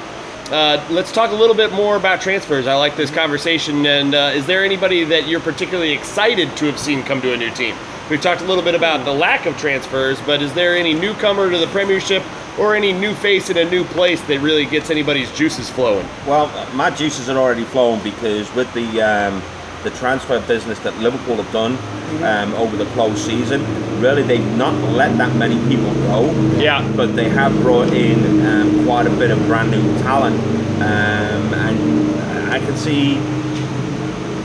uh, 0.50 0.84
let's 0.90 1.12
talk 1.12 1.30
a 1.30 1.34
little 1.34 1.54
bit 1.54 1.70
more 1.72 1.96
about 1.96 2.20
transfers. 2.20 2.66
I 2.66 2.74
like 2.74 2.96
this 2.96 3.08
conversation. 3.08 3.86
And 3.86 4.16
uh, 4.16 4.32
is 4.34 4.46
there 4.46 4.64
anybody 4.64 5.04
that 5.04 5.28
you're 5.28 5.38
particularly 5.38 5.92
excited 5.92 6.56
to 6.56 6.66
have 6.66 6.76
seen 6.76 7.04
come 7.04 7.22
to 7.22 7.34
a 7.34 7.36
new 7.36 7.52
team? 7.52 7.76
We've 8.10 8.20
talked 8.20 8.40
a 8.40 8.46
little 8.46 8.64
bit 8.64 8.74
about 8.74 9.04
the 9.04 9.14
lack 9.14 9.46
of 9.46 9.56
transfers, 9.58 10.20
but 10.22 10.42
is 10.42 10.52
there 10.52 10.76
any 10.76 10.92
newcomer 10.92 11.48
to 11.48 11.58
the 11.58 11.68
Premiership 11.68 12.24
or 12.58 12.74
any 12.74 12.92
new 12.92 13.14
face 13.14 13.48
in 13.48 13.58
a 13.58 13.70
new 13.70 13.84
place 13.84 14.20
that 14.22 14.40
really 14.40 14.66
gets 14.66 14.90
anybody's 14.90 15.30
juices 15.36 15.70
flowing? 15.70 16.06
Well, 16.26 16.48
my 16.74 16.90
juices 16.90 17.28
are 17.28 17.38
already 17.38 17.64
flowing 17.64 18.02
because 18.02 18.52
with 18.56 18.72
the 18.74 19.02
um, 19.02 19.40
the 19.86 19.96
transfer 19.98 20.40
business 20.48 20.80
that 20.80 20.98
Liverpool 20.98 21.36
have 21.36 21.52
done 21.52 21.78
um, 22.24 22.52
over 22.54 22.76
the 22.76 22.86
close 22.86 23.24
season, 23.24 23.62
really 24.00 24.22
they've 24.22 24.56
not 24.56 24.74
let 24.90 25.16
that 25.16 25.34
many 25.36 25.56
people 25.68 25.94
go. 25.94 26.28
Yeah. 26.58 26.82
But 26.96 27.14
they 27.14 27.28
have 27.28 27.52
brought 27.62 27.92
in 27.92 28.44
um, 28.44 28.84
quite 28.84 29.06
a 29.06 29.10
bit 29.10 29.30
of 29.30 29.38
brand 29.46 29.70
new 29.70 29.82
talent, 29.98 30.40
um, 30.82 31.54
and 31.54 32.50
I 32.50 32.58
can 32.58 32.76
see 32.76 33.18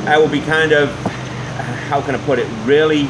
I 0.05 0.17
will 0.19 0.29
be 0.29 0.41
kind 0.41 0.73
of 0.73 0.93
how 1.89 2.01
can 2.01 2.13
I 2.13 2.23
put 2.23 2.37
it 2.37 2.47
really 2.63 3.09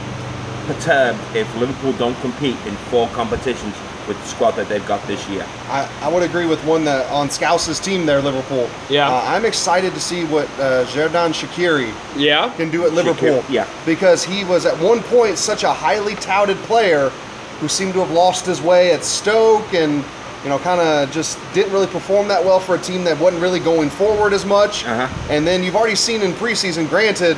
perturbed 0.67 1.20
if 1.36 1.54
Liverpool 1.58 1.91
don't 1.94 2.20
compete 2.22 2.58
in 2.65 2.76
four 2.89 3.10
competitions 3.10 3.76
with 4.12 4.21
the 4.21 4.28
squad 4.28 4.52
that 4.52 4.67
they've 4.67 4.86
got 4.88 5.06
this 5.08 5.28
year. 5.30 5.45
I, 5.69 5.89
I 6.02 6.10
would 6.10 6.21
agree 6.24 6.45
with 6.45 6.62
one 6.65 6.84
that 6.84 7.10
on 7.12 7.30
Scouse's 7.30 7.80
team 7.80 8.06
there, 8.06 8.21
Liverpool. 8.21 8.69
Yeah. 8.89 9.10
Uh, 9.10 9.24
I'm 9.26 9.45
excited 9.45 9.93
to 9.93 10.02
see 10.02 10.26
what 10.26 10.47
uh, 10.60 10.86
Xherdan 10.86 11.32
Shaqiri 11.32 11.93
Yeah. 12.17 12.54
can 12.58 12.69
do 12.69 12.86
at 12.86 12.91
Liverpool. 12.93 13.43
Yeah. 13.50 13.67
Because 13.86 14.24
he 14.26 14.43
was 14.43 14.65
at 14.65 14.78
one 14.80 15.02
point 15.04 15.38
such 15.38 15.63
a 15.63 15.71
highly 15.71 16.15
touted 16.15 16.58
player 16.63 17.08
who 17.62 17.69
seemed 17.69 17.93
to 17.93 18.00
have 18.00 18.12
lost 18.12 18.45
his 18.45 18.62
way 18.62 18.91
at 18.91 19.04
Stoke 19.06 19.74
and 19.74 20.04
you 20.43 20.50
know 20.50 20.60
kind 20.60 20.82
of 20.82 21.10
just 21.12 21.39
didn't 21.54 21.71
really 21.71 21.88
perform 21.88 22.28
that 22.28 22.43
well 22.43 22.60
for 22.60 22.76
a 22.76 22.80
team 22.80 23.04
that 23.06 23.17
wasn't 23.19 23.41
really 23.41 23.60
going 23.62 23.89
forward 23.89 24.34
as 24.34 24.45
much. 24.45 24.84
Uh-huh. 24.86 25.08
And 25.30 25.47
then 25.47 25.63
you've 25.63 25.76
already 25.78 25.95
seen 25.95 26.21
in 26.21 26.34
preseason, 26.34 26.89
granted, 26.89 27.38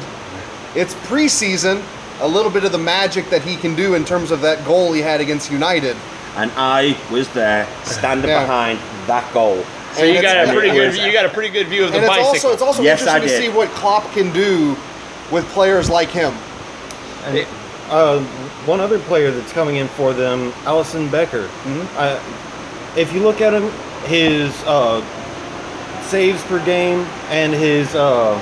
it's 0.75 0.95
preseason, 1.05 1.83
a 2.21 2.27
little 2.27 2.51
bit 2.51 2.63
of 2.63 2.71
the 2.71 2.77
magic 2.79 3.29
that 3.29 3.43
he 3.43 3.57
can 3.57 3.75
do 3.75 3.93
in 3.93 4.05
terms 4.05 4.31
of 4.31 4.41
that 4.41 4.63
goal 4.65 4.91
he 4.93 5.01
had 5.01 5.21
against 5.21 5.51
United. 5.51 5.95
And 6.35 6.51
I 6.57 6.95
was 7.11 7.27
there 7.29 7.67
standing 7.83 8.29
Yeah. 8.29 8.41
behind 8.41 8.79
that 9.07 9.31
goal. 9.33 9.63
So 9.93 10.03
And 10.03 10.15
you 10.15 10.21
got 10.21 10.47
a 10.47 10.51
pretty 10.51 10.69
it's- 10.69 10.95
good 10.95 11.05
you 11.05 11.11
got 11.13 11.25
a 11.25 11.29
pretty 11.29 11.49
good 11.49 11.67
view 11.67 11.83
of 11.85 11.91
the 11.91 11.97
and 11.97 12.05
it's 12.05 12.09
bicycle. 12.15 12.29
also 12.33 12.51
it's 12.53 12.61
also 12.63 12.81
Yes, 12.81 13.05
I 13.05 13.17
interesting 13.17 13.21
to 13.21 13.27
did. 13.45 13.51
see 13.51 13.57
what 13.57 13.69
Klopp 13.75 14.11
can 14.13 14.31
do 14.31 14.75
with 15.29 15.47
players 15.53 15.89
like 15.89 16.09
him. 16.09 16.33
And, 17.27 17.45
uh, 17.91 18.17
one 18.65 18.79
other 18.79 18.97
player 18.97 19.29
that's 19.29 19.51
coming 19.51 19.75
in 19.75 19.87
for 19.89 20.13
them, 20.13 20.51
Alisson 20.65 21.11
Becker. 21.11 21.47
Uh, 21.97 22.17
if 22.95 23.13
you 23.13 23.21
look 23.21 23.39
at 23.41 23.53
him, 23.53 23.71
his 24.05 24.51
uh, 24.65 25.01
saves 26.07 26.41
per 26.43 26.59
game 26.59 27.05
and 27.29 27.53
his 27.53 27.93
uh, 27.93 28.35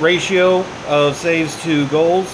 ratio 0.00 0.64
of 0.88 1.16
saves 1.16 1.60
to 1.62 1.86
goals, 1.88 2.26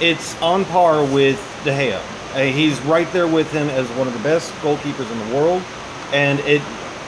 it's 0.00 0.34
on 0.40 0.64
par 0.64 1.04
with 1.04 1.38
De 1.64 1.70
Gea. 1.70 1.98
Uh, 2.34 2.40
he's 2.40 2.80
right 2.82 3.10
there 3.12 3.26
with 3.28 3.50
him 3.52 3.68
as 3.70 3.86
one 3.90 4.06
of 4.08 4.12
the 4.12 4.20
best 4.20 4.50
goalkeepers 4.54 5.10
in 5.10 5.28
the 5.30 5.36
world, 5.36 5.62
and 6.12 6.40
it. 6.40 6.62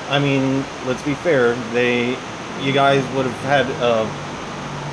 I 0.09 0.21
mean, 0.21 0.65
let's 0.87 1.03
be 1.03 1.15
fair. 1.15 1.55
They, 1.73 2.11
you 2.63 2.73
guys 2.73 3.03
would 3.17 3.27
have 3.27 3.41
had 3.43 3.67
uh, 3.83 4.07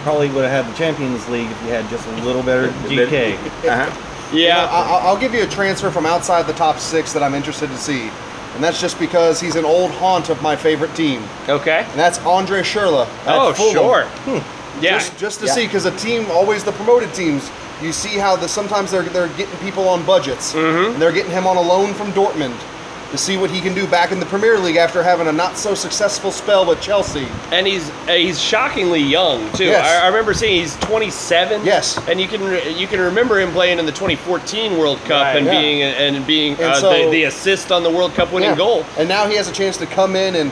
probably 0.03 0.27
would 0.29 0.43
have 0.43 0.65
had 0.65 0.73
the 0.73 0.77
Champions 0.77 1.27
League 1.29 1.49
if 1.51 1.61
you 1.61 1.69
had 1.69 1.87
just 1.89 2.07
a 2.07 2.11
little 2.23 2.41
better 2.41 2.67
GK. 2.89 3.35
Uh-huh. 3.35 4.31
You 4.31 4.39
know, 4.39 4.45
yeah. 4.47 4.65
I, 4.65 5.01
I'll 5.03 5.19
give 5.19 5.35
you 5.35 5.43
a 5.43 5.47
transfer 5.47 5.91
from 5.91 6.07
outside 6.07 6.47
the 6.47 6.53
top 6.53 6.79
six 6.79 7.13
that 7.13 7.21
I'm 7.21 7.35
interested 7.35 7.67
to 7.69 7.77
see. 7.77 8.09
and 8.55 8.63
that's 8.63 8.81
just 8.81 8.97
because 8.99 9.39
he's 9.39 9.55
an 9.55 9.65
old 9.65 9.91
haunt 9.91 10.29
of 10.29 10.41
my 10.41 10.55
favorite 10.55 10.95
team, 10.95 11.21
Okay. 11.47 11.85
and 11.87 11.99
that's 11.99 12.17
Andre 12.25 12.61
Schurrle. 12.63 13.07
Oh, 13.27 13.53
Fulham. 13.53 13.73
sure. 13.73 14.41
Yeah. 14.81 14.97
Just, 14.97 15.17
just 15.19 15.39
to 15.41 15.45
Yeah. 15.45 15.53
see, 15.53 15.65
because 15.67 15.85
a 15.85 15.95
team, 15.97 16.25
always 16.31 16.63
the 16.63 16.71
promoted 16.71 17.13
teams, 17.13 17.49
you 17.81 17.91
see 17.91 18.17
how 18.17 18.35
the 18.35 18.47
sometimes 18.47 18.91
they're 18.91 19.03
they're 19.03 19.27
getting 19.29 19.57
people 19.59 19.87
on 19.89 20.05
budgets, 20.05 20.53
Mm-hmm. 20.53 20.93
and 20.93 21.01
they're 21.01 21.11
getting 21.11 21.31
him 21.31 21.45
on 21.47 21.57
a 21.57 21.61
loan 21.61 21.93
from 21.93 22.11
Dortmund 22.13 22.55
to 23.11 23.17
see 23.19 23.37
what 23.37 23.51
he 23.51 23.61
can 23.61 23.75
do 23.75 23.85
back 23.85 24.11
in 24.11 24.19
the 24.19 24.25
Premier 24.25 24.57
League 24.57 24.75
after 24.75 25.03
having 25.03 25.27
a 25.27 25.31
not 25.31 25.55
so 25.55 25.75
successful 25.75 26.31
spell 26.31 26.65
with 26.65 26.81
Chelsea. 26.81 27.27
and 27.51 27.67
he's 27.67 27.87
uh, 28.07 28.13
he's 28.13 28.41
shockingly 28.41 28.99
young 29.01 29.51
too. 29.53 29.65
Yes. 29.65 29.85
I, 30.01 30.05
I 30.05 30.07
remember 30.07 30.33
seeing 30.33 30.59
he's 30.61 30.75
27. 30.77 31.63
Yes. 31.63 31.99
and 32.07 32.19
you 32.19 32.27
can 32.27 32.41
you 32.77 32.87
can 32.87 32.99
remember 32.99 33.39
him 33.39 33.51
playing 33.51 33.77
in 33.79 33.85
the 33.85 33.91
2014 33.91 34.77
World 34.79 34.97
Cup 34.99 35.09
Right. 35.25 35.35
and 35.37 35.45
Yeah. 35.45 35.61
being 35.61 35.81
and 35.83 36.25
being 36.25 36.53
And 36.53 36.63
uh, 36.63 36.75
so- 36.75 37.05
the, 37.05 37.11
the 37.11 37.23
assist 37.25 37.71
on 37.71 37.83
the 37.83 37.89
World 37.91 38.13
Cup 38.15 38.31
winning 38.33 38.49
Yeah. 38.51 38.55
goal. 38.55 38.83
And 38.97 39.07
now 39.07 39.27
he 39.27 39.35
has 39.35 39.47
a 39.47 39.53
chance 39.53 39.77
to 39.77 39.85
come 39.85 40.15
in 40.15 40.35
and 40.35 40.51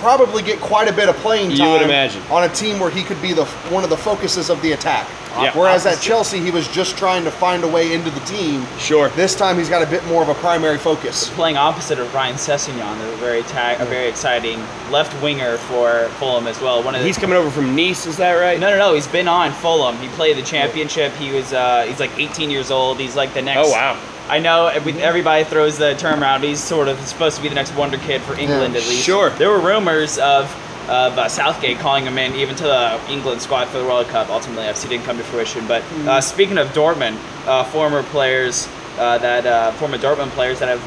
probably 0.00 0.42
get 0.42 0.60
quite 0.60 0.88
a 0.88 0.92
bit 0.92 1.08
of 1.08 1.16
playing 1.16 1.50
You 1.50 1.58
time 1.58 1.72
would 1.72 1.82
imagine. 1.82 2.22
on 2.30 2.44
a 2.44 2.48
team 2.48 2.78
where 2.80 2.90
he 2.90 3.02
could 3.02 3.20
be 3.22 3.32
the 3.32 3.44
one 3.70 3.84
of 3.84 3.90
the 3.90 3.96
focuses 3.96 4.50
of 4.50 4.60
the 4.62 4.72
attack. 4.72 5.08
Yeah. 5.38 5.56
Whereas 5.56 5.86
at 5.86 6.00
Chelsea, 6.00 6.40
he 6.40 6.50
was 6.50 6.66
just 6.68 6.96
trying 6.98 7.22
to 7.22 7.30
find 7.30 7.62
a 7.62 7.68
way 7.68 7.92
into 7.92 8.10
the 8.10 8.18
team. 8.20 8.66
Sure. 8.78 9.08
This 9.10 9.36
time, 9.36 9.56
he's 9.56 9.68
got 9.68 9.82
a 9.82 9.86
bit 9.86 10.04
more 10.06 10.20
of 10.22 10.28
a 10.28 10.34
primary 10.34 10.78
focus. 10.78 11.28
Playing 11.30 11.56
opposite 11.56 12.00
of 12.00 12.12
Ryan 12.12 12.34
Sessegnon, 12.34 13.12
a 13.12 13.16
very 13.18 13.42
ta- 13.42 13.76
a 13.78 13.84
very 13.84 14.08
exciting 14.08 14.58
left 14.90 15.12
winger 15.22 15.56
for 15.58 16.08
Fulham 16.18 16.48
as 16.48 16.60
well. 16.60 16.82
One 16.82 16.94
of 16.96 17.02
the, 17.02 17.06
He's 17.06 17.18
coming 17.18 17.36
over 17.36 17.50
from 17.50 17.76
Nice, 17.76 18.06
is 18.06 18.16
that 18.16 18.32
right? 18.34 18.58
No, 18.58 18.70
no, 18.70 18.78
no. 18.78 18.94
He's 18.94 19.06
been 19.06 19.28
on 19.28 19.52
Fulham. 19.52 19.96
He 19.98 20.08
played 20.08 20.36
the 20.36 20.42
championship. 20.42 21.12
He 21.12 21.30
was 21.30 21.52
uh, 21.52 21.84
he's 21.86 22.00
like 22.00 22.18
18 22.18 22.50
years 22.50 22.70
old. 22.72 22.98
He's 22.98 23.14
like 23.14 23.32
the 23.34 23.42
next. 23.42 23.68
Oh 23.68 23.70
wow. 23.70 23.96
I 24.28 24.38
know 24.40 24.66
every- 24.66 25.00
everybody 25.02 25.44
throws 25.44 25.78
the 25.78 25.94
term 25.94 26.22
around. 26.22 26.42
He's 26.44 26.62
sort 26.62 26.88
of 26.88 27.00
supposed 27.06 27.36
to 27.36 27.42
be 27.42 27.48
the 27.48 27.54
next 27.54 27.74
wonder 27.74 27.96
kid 27.98 28.20
for 28.22 28.38
England 28.38 28.74
Yeah. 28.74 28.80
at 28.80 28.86
least. 28.88 29.04
Sure. 29.04 29.30
There 29.30 29.50
were 29.50 29.58
rumors 29.60 30.18
of 30.18 30.54
of 30.88 31.18
uh, 31.18 31.28
Southgate 31.28 31.78
calling 31.80 32.06
him 32.06 32.16
in 32.16 32.34
even 32.34 32.54
to 32.56 32.62
the 32.62 32.98
England 33.10 33.42
squad 33.42 33.68
for 33.68 33.76
the 33.76 33.84
World 33.84 34.08
Cup. 34.08 34.30
Ultimately, 34.30 34.66
obviously 34.66 34.88
didn't 34.88 35.04
come 35.04 35.18
to 35.18 35.22
fruition. 35.24 35.66
But 35.66 35.82
uh, 36.06 36.22
speaking 36.22 36.56
of 36.56 36.68
Dortmund, 36.72 37.16
uh, 37.46 37.64
former 37.64 38.02
players 38.04 38.66
uh, 38.98 39.18
that 39.18 39.44
uh, 39.44 39.72
former 39.72 39.98
Dortmund 39.98 40.30
players 40.30 40.60
that 40.60 40.68
have 40.70 40.80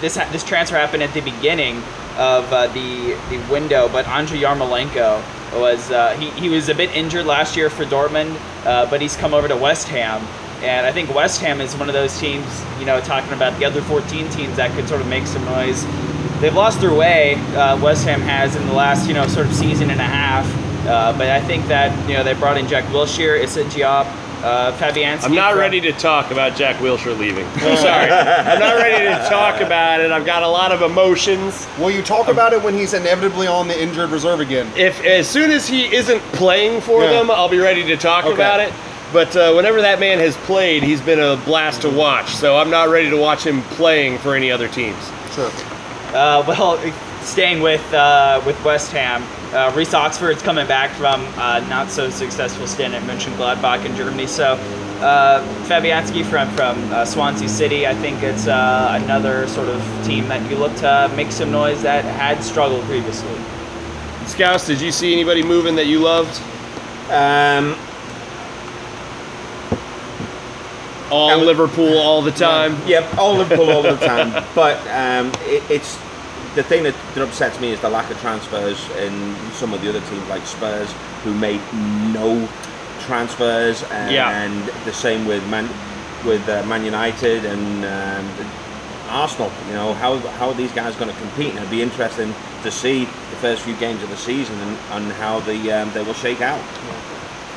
this 0.00 0.14
this 0.32 0.42
transfer 0.44 0.78
happened 0.78 1.02
at 1.02 1.12
the 1.12 1.20
beginning 1.20 1.82
of 2.16 2.50
uh, 2.54 2.68
the 2.68 3.16
the 3.28 3.36
window, 3.50 3.86
but 3.92 4.06
Andriy 4.06 4.40
Yarmolenko 4.40 5.20
was 5.60 5.90
uh, 5.90 6.16
he, 6.18 6.30
he 6.40 6.48
was 6.48 6.70
a 6.70 6.74
bit 6.74 6.90
injured 6.96 7.26
last 7.26 7.54
year 7.54 7.68
for 7.68 7.84
Dortmund, 7.84 8.34
uh, 8.64 8.86
but 8.86 9.02
he's 9.02 9.14
come 9.14 9.34
over 9.34 9.46
to 9.46 9.56
West 9.56 9.88
Ham, 9.88 10.26
and 10.64 10.86
I 10.86 10.92
think 10.92 11.14
West 11.14 11.40
Ham 11.40 11.60
is 11.60 11.74
one 11.76 11.88
of 11.88 11.94
those 11.94 12.18
teams. 12.18 12.46
You 12.80 12.86
know, 12.86 13.00
talking 13.00 13.32
about 13.32 13.58
the 13.58 13.64
other 13.64 13.82
14 13.82 14.28
teams 14.30 14.56
that 14.56 14.70
could 14.74 14.88
sort 14.88 15.00
of 15.00 15.06
make 15.08 15.26
some 15.26 15.44
noise. 15.44 15.84
They've 16.40 16.54
lost 16.54 16.80
their 16.80 16.92
way. 16.94 17.34
Uh, 17.54 17.80
West 17.80 18.04
Ham 18.06 18.20
has 18.22 18.56
in 18.56 18.66
the 18.66 18.72
last 18.72 19.06
you 19.06 19.14
know 19.14 19.26
sort 19.28 19.46
of 19.46 19.54
season 19.54 19.90
and 19.90 20.00
a 20.00 20.04
half, 20.04 20.46
uh, 20.86 21.12
but 21.16 21.28
I 21.28 21.40
think 21.40 21.66
that 21.68 21.90
you 22.08 22.14
know 22.16 22.24
they 22.24 22.34
brought 22.34 22.56
in 22.58 22.66
Jack 22.66 22.84
Wilshere, 22.86 23.38
Issa 23.40 23.64
Diop, 23.64 24.04
uh, 24.42 24.72
Fabianski. 24.76 25.24
I'm 25.24 25.34
not 25.34 25.52
from- 25.52 25.60
ready 25.60 25.80
to 25.82 25.92
talk 25.92 26.30
about 26.32 26.56
Jack 26.56 26.76
Wilshere 26.76 27.16
leaving. 27.18 27.46
I'm 27.54 27.76
sorry. 27.76 28.10
I'm 28.10 28.58
not 28.58 28.76
ready 28.76 29.04
to 29.04 29.28
talk 29.28 29.60
about 29.60 30.00
it. 30.00 30.10
I've 30.10 30.26
got 30.26 30.42
a 30.42 30.48
lot 30.48 30.72
of 30.72 30.82
emotions. 30.82 31.66
Will 31.78 31.90
you 31.90 32.02
talk 32.02 32.28
about 32.28 32.52
it 32.52 32.62
when 32.62 32.74
he's 32.74 32.92
inevitably 32.94 33.46
on 33.46 33.68
the 33.68 33.80
injured 33.80 34.10
reserve 34.10 34.40
again? 34.40 34.70
If 34.76 35.02
as 35.04 35.26
soon 35.28 35.50
as 35.50 35.66
he 35.68 35.94
isn't 35.94 36.20
playing 36.32 36.80
for 36.82 37.02
Yeah. 37.04 37.10
them, 37.12 37.30
I'll 37.30 37.48
be 37.48 37.58
ready 37.58 37.84
to 37.84 37.96
talk 37.96 38.24
Okay. 38.26 38.34
about 38.34 38.60
it. 38.60 38.72
But 39.14 39.36
uh, 39.36 39.52
whenever 39.52 39.80
that 39.80 40.00
man 40.00 40.18
has 40.18 40.36
played, 40.38 40.82
he's 40.82 41.00
been 41.00 41.20
a 41.20 41.36
blast 41.44 41.82
to 41.82 41.88
watch. 41.88 42.34
So 42.34 42.56
I'm 42.56 42.68
not 42.68 42.88
ready 42.88 43.10
to 43.10 43.16
watch 43.16 43.46
him 43.46 43.62
playing 43.62 44.18
for 44.18 44.34
any 44.34 44.50
other 44.50 44.66
teams. 44.66 44.98
Sure. 45.32 45.52
Uh, 46.08 46.42
well, 46.48 46.80
staying 47.22 47.62
with 47.62 47.94
uh, 47.94 48.42
with 48.44 48.62
West 48.64 48.90
Ham, 48.90 49.22
uh, 49.54 49.72
Reece 49.76 49.94
Oxford's 49.94 50.42
coming 50.42 50.66
back 50.66 50.90
from 50.96 51.24
uh, 51.36 51.64
not 51.68 51.90
so 51.90 52.10
successful 52.10 52.66
stint 52.66 52.92
at 52.92 53.04
Mönchengladbach 53.04 53.86
in 53.86 53.94
Germany. 53.94 54.26
So 54.26 54.54
uh, 55.00 55.46
Fabianski 55.66 56.24
from 56.24 56.50
from 56.56 56.76
uh, 56.92 57.04
Swansea 57.04 57.48
City, 57.48 57.86
I 57.86 57.94
think 57.94 58.20
it's 58.24 58.48
uh, 58.48 58.98
another 59.00 59.46
sort 59.46 59.68
of 59.68 59.80
team 60.04 60.26
that 60.26 60.50
you 60.50 60.56
look 60.56 60.74
to 60.78 61.08
make 61.14 61.30
some 61.30 61.52
noise 61.52 61.82
that 61.82 62.04
had 62.04 62.42
struggled 62.42 62.82
previously. 62.86 63.38
Scouse, 64.26 64.66
did 64.66 64.80
you 64.80 64.90
see 64.90 65.12
anybody 65.12 65.44
moving 65.44 65.76
that 65.76 65.86
you 65.86 66.00
loved? 66.00 66.42
Um, 67.12 67.76
All 71.10 71.30
Um, 71.30 71.40
Liverpool 71.46 71.98
all 71.98 72.22
the 72.22 72.30
time. 72.32 72.76
Yep, 72.86 73.18
all 73.18 73.34
Liverpool 73.36 73.70
all 73.70 73.82
the 73.82 73.96
time. 73.96 74.44
But 74.54 74.76
um, 74.88 75.32
it, 75.44 75.62
it's 75.70 75.96
the 76.54 76.62
thing 76.62 76.82
that, 76.84 76.94
that 77.14 77.22
upsets 77.26 77.58
me 77.60 77.70
is 77.72 77.80
the 77.80 77.88
lack 77.90 78.10
of 78.10 78.18
transfers 78.20 78.78
in 78.98 79.34
some 79.52 79.74
of 79.74 79.80
the 79.82 79.88
other 79.88 80.00
teams 80.08 80.26
like 80.28 80.46
Spurs, 80.46 80.90
who 81.24 81.34
made 81.34 81.60
no 82.14 82.48
transfers, 83.06 83.82
and, 83.90 84.12
Yeah. 84.14 84.84
the 84.84 84.92
same 84.92 85.26
with 85.26 85.46
Man 85.48 85.68
with 86.24 86.48
uh, 86.48 86.62
Man 86.64 86.84
United 86.84 87.44
and 87.44 87.84
um, 87.84 88.46
Arsenal. 89.10 89.50
You 89.68 89.74
know 89.74 89.92
how 89.94 90.16
how 90.38 90.48
are 90.48 90.54
these 90.54 90.72
guys 90.72 90.96
going 90.96 91.10
to 91.12 91.18
compete? 91.20 91.50
And 91.50 91.58
it'd 91.58 91.70
be 91.70 91.82
interesting 91.82 92.32
to 92.62 92.70
see 92.70 93.04
the 93.04 93.36
first 93.42 93.62
few 93.62 93.76
games 93.76 94.02
of 94.02 94.08
the 94.08 94.16
season 94.16 94.58
and, 94.60 94.78
and 94.92 95.12
how 95.14 95.40
the 95.40 95.70
um, 95.72 95.92
they 95.92 96.02
will 96.02 96.14
shake 96.14 96.40
out. 96.40 96.60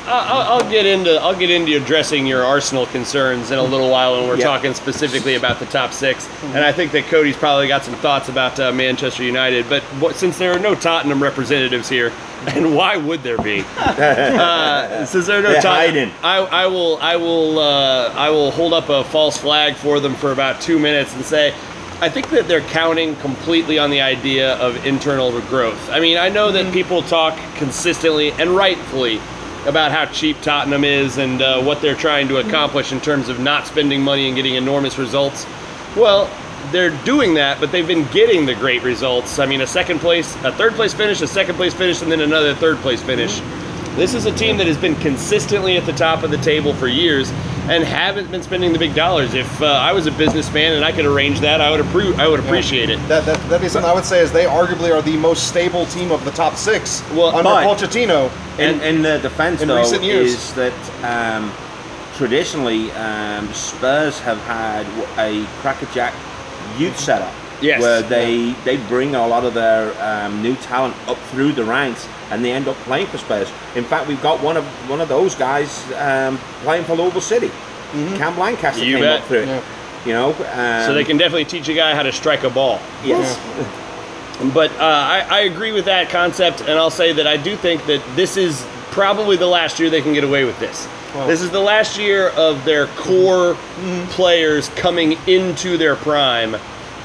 I'll, 0.08 0.60
I'll 0.62 0.70
get 0.70 0.86
into 0.86 1.20
I'll 1.22 1.36
get 1.38 1.50
into 1.50 1.76
addressing 1.76 2.26
your 2.26 2.44
Arsenal 2.44 2.86
concerns 2.88 3.52
in 3.52 3.60
a 3.60 3.64
little 3.64 3.90
while 3.90 4.14
when 4.18 4.28
we're 4.28 4.38
Yeah. 4.38 4.46
talking 4.46 4.74
specifically 4.74 5.36
about 5.36 5.60
the 5.60 5.66
top 5.66 5.92
six. 5.92 6.28
And 6.46 6.60
I 6.60 6.72
think 6.72 6.92
that 6.94 7.06
Cody's 7.06 7.36
probably 7.36 7.68
got 7.68 7.84
some 7.84 7.96
thoughts 7.96 8.30
about 8.30 8.60
uh, 8.60 8.72
Manchester 8.72 9.24
United. 9.24 9.68
But 9.70 9.84
what, 10.00 10.16
since 10.16 10.38
there 10.38 10.54
are 10.54 10.60
no 10.60 10.76
Tottenham 10.76 11.22
representatives 11.22 11.90
here, 11.90 12.12
and 12.48 12.76
why 12.76 12.96
would 12.98 13.24
there 13.24 13.38
be? 13.38 13.64
uh, 13.78 15.06
since 15.06 15.28
there 15.28 15.40
are 15.40 15.44
no 15.44 15.52
They're 15.52 15.62
Tottenham. 15.62 16.12
I, 16.24 16.38
I 16.38 16.68
will 16.68 16.98
I 17.02 17.16
will 17.18 17.60
uh, 17.60 18.14
I 18.14 18.30
will 18.30 18.52
hold 18.52 18.74
up 18.74 18.90
a 18.90 19.04
false 19.06 19.38
flag 19.38 19.76
for 19.76 20.00
them 20.00 20.16
for 20.16 20.32
about 20.32 20.62
two 20.62 20.80
minutes 20.80 21.14
and 21.16 21.24
say. 21.26 21.54
I 22.00 22.10
think 22.10 22.30
that 22.30 22.48
they're 22.48 22.62
counting 22.62 23.16
completely 23.16 23.80
on 23.80 23.90
the 23.90 24.02
idea 24.02 24.54
of 24.58 24.86
internal 24.86 25.32
growth. 25.42 25.90
I 25.90 26.00
mean, 26.00 26.18
I 26.20 26.30
know 26.30 26.52
that 26.52 26.72
people 26.72 27.02
talk 27.02 27.36
consistently 27.56 28.32
and 28.34 28.52
rightfully 28.52 29.20
about 29.68 29.92
how 29.92 30.06
cheap 30.06 30.42
Tottenham 30.42 30.84
is 30.84 31.18
and 31.18 31.42
uh, 31.42 31.62
what 31.62 31.82
they're 31.82 31.96
trying 31.96 32.28
to 32.30 32.38
accomplish 32.38 32.92
in 32.92 33.02
terms 33.02 33.30
of 33.30 33.40
not 33.40 33.68
spending 33.68 34.02
money 34.02 34.28
and 34.28 34.36
getting 34.36 34.56
enormous 34.56 34.98
results. 34.98 35.46
Well, 35.96 36.30
they're 36.72 36.98
doing 37.04 37.34
that, 37.36 37.60
but 37.60 37.72
they've 37.72 37.88
been 37.88 38.08
getting 38.08 38.46
the 38.46 38.56
great 38.56 38.82
results. 38.84 39.40
I 39.40 39.46
mean, 39.46 39.62
a 39.62 39.68
second 39.68 40.00
place, 40.00 40.36
a 40.44 40.52
third 40.52 40.74
place 40.74 40.94
finish, 40.94 41.22
a 41.22 41.28
second 41.28 41.56
place 41.56 41.74
finish, 41.74 42.02
and 42.02 42.12
then 42.12 42.22
another 42.22 42.56
third 42.56 42.78
place 42.78 43.02
finish. 43.02 43.40
This 43.96 44.14
is 44.14 44.26
a 44.26 44.32
team 44.32 44.58
that 44.58 44.68
has 44.68 44.78
been 44.78 44.96
consistently 44.96 45.78
at 45.78 45.86
the 45.86 45.94
top 45.94 46.24
of 46.24 46.32
the 46.32 46.38
table 46.38 46.74
for 46.74 46.88
years 46.88 47.32
and 47.70 47.84
haven't 47.84 48.32
been 48.32 48.42
spending 48.44 48.72
the 48.74 48.80
big 48.80 48.96
dollars. 48.96 49.34
If 49.34 49.62
uh, 49.62 49.66
I 49.66 49.92
was 49.94 50.06
a 50.08 50.12
businessman 50.12 50.74
and 50.74 50.86
I 50.86 50.92
could 50.92 51.06
arrange 51.06 51.40
that, 51.42 51.60
I 51.62 51.70
would 51.72 51.82
appro- 51.86 52.18
I 52.18 52.28
would 52.28 52.40
appreciate 52.40 52.90
it. 52.90 52.98
That, 53.08 53.26
that 53.26 53.38
that'd 53.50 53.62
be 53.62 53.70
something 53.70 53.90
I 53.90 53.94
would 53.94 54.06
say 54.06 54.20
is 54.22 54.32
they 54.32 54.46
arguably 54.46 54.94
are 54.96 55.02
the 55.02 55.18
most 55.18 55.48
stable 55.48 55.86
team 55.88 56.12
of 56.12 56.24
the 56.26 56.32
top 56.32 56.56
six 56.56 57.02
Well, 57.12 57.28
under 57.36 57.44
but- 57.44 57.66
Pochettino. 57.78 58.32
In, 58.60 58.82
in 58.82 59.02
the 59.04 59.20
defence, 59.20 59.62
in 59.62 59.68
though, 59.68 59.78
recent 59.78 60.02
years. 60.04 60.34
is 60.34 60.54
that 60.56 60.74
um, 61.04 61.52
traditionally 62.16 62.92
um, 62.94 63.48
Spurs 63.54 64.20
have 64.22 64.40
had 64.40 64.86
a 65.20 65.46
crackerjack 65.62 66.14
youth 66.80 66.98
setup, 67.00 67.32
Yes. 67.62 67.82
where 67.82 68.02
they 68.04 68.54
they 68.66 68.78
bring 68.88 69.16
a 69.16 69.26
lot 69.28 69.44
of 69.44 69.54
their 69.54 69.92
um, 70.02 70.42
new 70.44 70.56
talent 70.58 70.96
up 71.08 71.18
through 71.32 71.54
the 71.54 71.64
ranks, 71.64 72.08
and 72.30 72.44
they 72.46 72.52
end 72.52 72.68
up 72.68 72.76
playing 72.78 73.08
for 73.08 73.18
Spurs. 73.18 73.50
In 73.76 73.84
fact, 73.84 74.08
we've 74.08 74.22
got 74.22 74.42
one 74.44 74.58
of 74.58 74.66
one 74.90 75.02
of 75.02 75.10
those 75.10 75.34
guys 75.36 75.84
um, 75.94 76.38
playing 76.64 76.84
for 76.86 76.96
Louisville 76.96 77.22
City. 77.22 77.50
Cam 77.92 78.38
Lancaster 78.38 78.84
You 78.84 78.96
came 78.98 79.04
bet. 79.06 79.22
up 79.22 79.28
through 79.28 79.40
it. 79.40 79.48
Yeah. 79.48 79.64
You 80.06 80.14
know, 80.14 80.30
um, 80.30 80.86
So 80.86 80.94
they 80.94 81.04
can 81.04 81.18
definitely 81.18 81.46
teach 81.46 81.68
a 81.70 81.74
guy 81.74 81.96
how 81.96 82.04
to 82.04 82.12
strike 82.12 82.44
a 82.44 82.50
ball. 82.50 82.80
Yes. 83.04 83.38
But 84.54 84.72
uh, 84.74 84.76
I, 84.84 85.26
I 85.30 85.40
agree 85.42 85.72
with 85.72 85.86
that 85.86 86.10
concept, 86.10 86.62
and 86.62 86.72
I'll 86.72 86.92
say 86.92 87.12
that 87.14 87.26
I 87.26 87.38
do 87.38 87.56
think 87.56 87.86
that 87.88 88.04
this 88.16 88.38
is 88.38 88.64
probably 88.92 89.36
the 89.36 89.48
last 89.48 89.80
year 89.80 89.90
they 89.90 90.02
can 90.02 90.14
get 90.14 90.24
away 90.24 90.44
with 90.46 90.60
this. 90.60 90.88
this 91.26 91.42
is 91.42 91.50
the 91.50 91.60
last 91.60 91.98
year 91.98 92.30
of 92.30 92.64
their 92.64 92.86
core 92.88 93.56
players 94.10 94.70
coming 94.70 95.18
into 95.28 95.78
their 95.78 95.96
prime, 95.96 96.56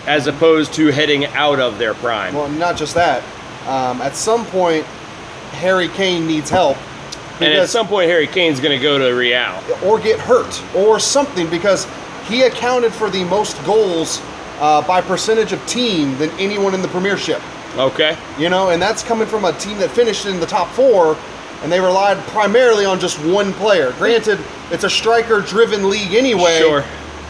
as 0.06 0.26
opposed 0.26 0.72
to 0.74 0.88
heading 0.88 1.26
out 1.26 1.60
of 1.60 1.78
their 1.78 1.94
prime. 1.94 2.34
Well, 2.34 2.48
not 2.48 2.76
just 2.76 2.94
that. 2.94 3.22
Um, 3.66 4.00
at 4.02 4.16
some 4.16 4.44
point, 4.46 4.84
Harry 5.52 5.88
Kane 5.88 6.26
needs 6.26 6.50
help. 6.50 6.76
and 7.40 7.52
at 7.52 7.68
some 7.68 7.86
point, 7.86 8.08
Harry 8.08 8.26
Kane's 8.26 8.60
going 8.60 8.76
to 8.76 8.82
go 8.82 8.98
to 8.98 9.14
Real. 9.14 9.62
or 9.84 10.00
get 10.00 10.18
hurt 10.18 10.62
or 10.74 10.98
something 10.98 11.48
because 11.48 11.86
he 12.26 12.42
accounted 12.42 12.92
for 12.92 13.10
the 13.10 13.24
most 13.24 13.62
goals 13.64 14.20
uh, 14.60 14.84
by 14.86 15.00
percentage 15.00 15.52
of 15.52 15.64
team 15.66 16.16
than 16.18 16.30
anyone 16.38 16.74
in 16.74 16.82
the 16.82 16.88
Premiership. 16.88 17.40
Okay. 17.76 18.16
You 18.38 18.48
know, 18.48 18.70
and 18.70 18.80
that's 18.82 19.02
coming 19.02 19.26
from 19.26 19.44
a 19.44 19.52
team 19.54 19.78
that 19.78 19.90
finished 19.90 20.26
in 20.26 20.40
the 20.40 20.46
top 20.46 20.68
four, 20.70 21.16
and 21.62 21.70
they 21.72 21.80
relied 21.80 22.18
primarily 22.28 22.84
on 22.84 23.00
just 23.00 23.18
one 23.24 23.52
player. 23.54 23.92
Granted, 23.92 24.38
it's 24.70 24.84
a 24.84 24.90
striker-driven 24.90 25.88
league 25.88 26.14
anyway. 26.14 26.58
Sure. 26.58 26.84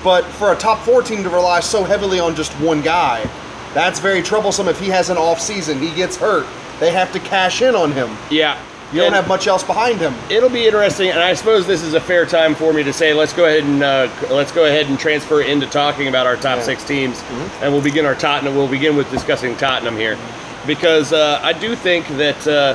But 0.05 0.25
for 0.25 0.53
a 0.53 0.57
top 0.57 0.81
four 0.81 1.03
team 1.03 1.23
to 1.23 1.31
rely 1.31 1.61
so 1.61 1.85
heavily 1.85 2.19
on 2.21 2.35
just 2.35 2.53
one 2.55 2.83
guy, 2.83 3.29
That's 3.75 4.01
very 4.01 4.21
troublesome 4.21 4.69
if 4.69 4.79
he 4.79 4.88
has 4.88 5.09
an 5.09 5.17
off 5.17 5.41
season. 5.41 5.79
He 5.81 5.95
gets 5.95 6.15
hurt. 6.17 6.47
They 6.79 6.91
have 6.93 7.11
to 7.12 7.19
cash 7.21 7.62
in 7.62 7.75
on 7.75 7.91
him. 7.93 8.11
Yeah. 8.31 8.59
You 8.93 8.99
don't 8.99 9.07
And- 9.07 9.15
have 9.17 9.29
much 9.29 9.47
else 9.47 9.62
behind 9.62 9.99
him. 9.99 10.15
it'll 10.29 10.51
be 10.51 10.67
interesting, 10.67 11.09
and 11.09 11.21
I 11.21 11.33
suppose 11.33 11.67
this 11.67 11.83
is 11.83 11.95
a 11.95 12.01
fair 12.01 12.27
time 12.27 12.55
for 12.55 12.75
me 12.75 12.83
to 12.83 12.93
say 12.93 13.15
let's 13.15 13.33
go 13.33 13.47
ahead 13.47 13.65
and 13.65 13.83
uh, 13.83 14.09
let's 14.31 14.53
go 14.53 14.67
ahead 14.67 14.88
and 14.91 14.99
transfer 14.99 15.41
into 15.41 15.67
talking 15.67 16.09
about 16.09 16.27
our 16.27 16.37
top 16.37 16.59
Yeah. 16.59 16.65
six 16.65 16.85
teams, 16.85 17.23
and 17.62 17.73
we'll 17.73 17.81
begin 17.81 18.05
our 18.05 18.15
Tottenham. 18.15 18.55
We'll 18.57 18.69
begin 18.69 18.95
with 18.95 19.11
discussing 19.11 19.57
Tottenham 19.57 19.97
here, 19.97 20.19
because 20.67 21.15
uh, 21.15 21.41
I 21.43 21.55
do 21.55 21.75
think 21.75 22.07
that 22.19 22.47
uh, 22.47 22.75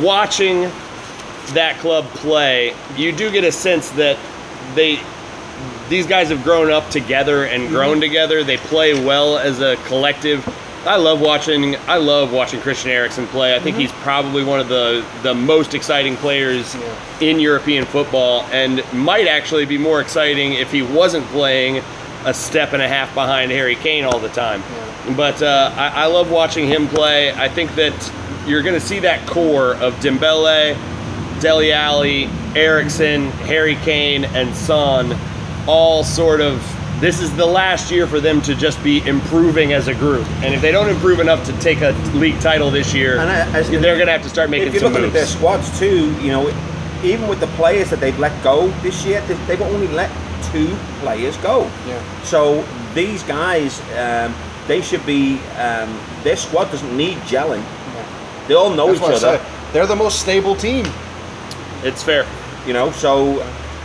watching 0.00 0.70
that 1.54 1.76
club 1.80 2.04
play, 2.14 2.72
you 2.96 3.10
do 3.10 3.32
get 3.32 3.42
a 3.42 3.50
sense 3.50 3.90
that 3.90 4.16
they 4.76 5.00
these 5.90 6.06
guys 6.06 6.28
have 6.28 6.42
grown 6.44 6.70
up 6.70 6.88
together 6.88 7.44
and 7.44 7.68
grown 7.68 8.00
together. 8.00 8.44
They 8.44 8.56
play 8.56 8.94
well 8.94 9.36
as 9.36 9.60
a 9.60 9.76
collective. 9.86 10.46
I 10.86 10.96
love 10.96 11.20
watching. 11.20 11.76
I 11.88 11.96
love 11.98 12.32
watching 12.32 12.60
Christian 12.60 12.90
Eriksen 12.92 13.26
play. 13.26 13.54
I 13.54 13.58
think 13.58 13.76
he's 13.76 13.92
probably 13.92 14.44
one 14.44 14.60
of 14.60 14.68
the 14.68 15.04
the 15.22 15.34
most 15.34 15.74
exciting 15.74 16.16
players 16.16 16.74
in 17.20 17.38
European 17.40 17.84
football, 17.84 18.44
and 18.52 18.82
might 18.94 19.26
actually 19.26 19.66
be 19.66 19.76
more 19.76 20.00
exciting 20.00 20.54
if 20.54 20.70
he 20.72 20.80
wasn't 20.80 21.26
playing 21.26 21.82
a 22.24 22.32
step 22.32 22.72
and 22.72 22.80
a 22.80 22.88
half 22.88 23.12
behind 23.12 23.50
Harry 23.50 23.74
Kane 23.74 24.04
all 24.04 24.20
the 24.20 24.28
time. 24.28 24.62
But 25.16 25.42
uh, 25.42 25.72
I, 25.76 26.04
I 26.04 26.06
love 26.06 26.30
watching 26.30 26.66
him 26.66 26.86
play. 26.86 27.32
I 27.32 27.48
think 27.48 27.74
that 27.74 28.12
you're 28.46 28.62
going 28.62 28.78
to 28.78 28.86
see 28.86 29.00
that 29.00 29.26
core 29.26 29.74
of 29.76 29.94
Dembele, 29.94 30.76
Dele 31.40 31.72
Alli, 31.72 32.30
Eriksen, 32.54 33.30
Harry 33.42 33.74
Kane, 33.76 34.24
and 34.24 34.54
Son 34.54 35.18
all 35.66 36.04
sort 36.04 36.40
of. 36.40 36.62
This 37.00 37.20
is 37.22 37.34
the 37.34 37.46
last 37.46 37.90
year 37.90 38.06
for 38.06 38.20
them 38.20 38.42
to 38.42 38.54
just 38.54 38.82
be 38.84 39.06
improving 39.08 39.72
as 39.72 39.88
a 39.88 39.94
group. 39.94 40.26
And 40.42 40.54
if 40.54 40.60
they 40.60 40.70
don't 40.70 40.90
improve 40.90 41.18
enough 41.18 41.44
to 41.46 41.52
take 41.60 41.80
a 41.80 41.92
league 42.12 42.38
title 42.40 42.70
this 42.70 42.92
year, 42.92 43.18
And 43.18 43.30
I- 43.30 43.58
I- 43.58 43.62
they're 43.62 43.94
going 43.94 44.06
to 44.06 44.12
have 44.12 44.22
to 44.22 44.28
start 44.28 44.50
making 44.50 44.68
if 44.68 44.74
you're 44.74 44.82
some 44.82 44.92
looking 44.92 45.06
at 45.06 45.14
their 45.14 45.24
squads 45.24 45.78
too, 45.78 46.14
you 46.20 46.30
know, 46.30 46.52
even 47.02 47.26
with 47.26 47.40
the 47.40 47.46
players 47.48 47.88
that 47.88 48.00
they've 48.00 48.18
let 48.18 48.32
go 48.44 48.70
this 48.82 49.06
year, 49.06 49.22
they- 49.26 49.36
they've 49.46 49.62
only 49.62 49.88
let 49.88 50.10
two 50.52 50.76
players 51.00 51.36
go. 51.38 51.66
Yeah. 51.88 51.94
So 52.22 52.62
these 52.94 53.22
guys, 53.22 53.80
um, 53.98 54.34
they 54.68 54.82
should 54.82 55.04
be. 55.06 55.40
Um, 55.58 55.88
their 56.22 56.36
squad 56.36 56.70
doesn't 56.70 56.94
need 56.94 57.16
gelling. 57.26 57.62
They 58.46 58.54
all 58.54 58.70
know 58.70 58.92
That's 58.92 58.98
each 59.22 59.24
other. 59.24 59.40
They're 59.72 59.86
the 59.86 59.96
most 59.96 60.20
stable 60.20 60.54
team. 60.54 60.84
It's 61.82 62.02
fair. 62.02 62.26
You 62.66 62.74
know, 62.74 62.90
so 62.90 63.42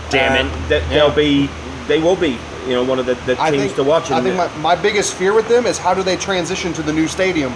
Damn 0.09 0.47
um, 0.47 0.47
it. 0.47 0.69
they, 0.69 0.79
they'll 0.89 1.11
be. 1.11 1.49
They 1.87 1.99
will 1.99 2.15
be. 2.15 2.37
You 2.65 2.73
know, 2.73 2.83
one 2.83 2.97
of 2.97 3.05
the, 3.05 3.13
the 3.25 3.35
teams 3.35 3.57
think, 3.57 3.75
to 3.75 3.83
watch. 3.83 4.09
I 4.11 4.21
think 4.21 4.35
my, 4.35 4.47
my 4.57 4.75
biggest 4.75 5.13
fear 5.13 5.33
with 5.33 5.47
them 5.47 5.65
is 5.65 5.77
how 5.77 5.93
do 5.93 6.01
they 6.01 6.17
transition 6.17 6.73
to 6.73 6.81
the 6.81 6.91
new 6.91 7.07
stadium? 7.07 7.53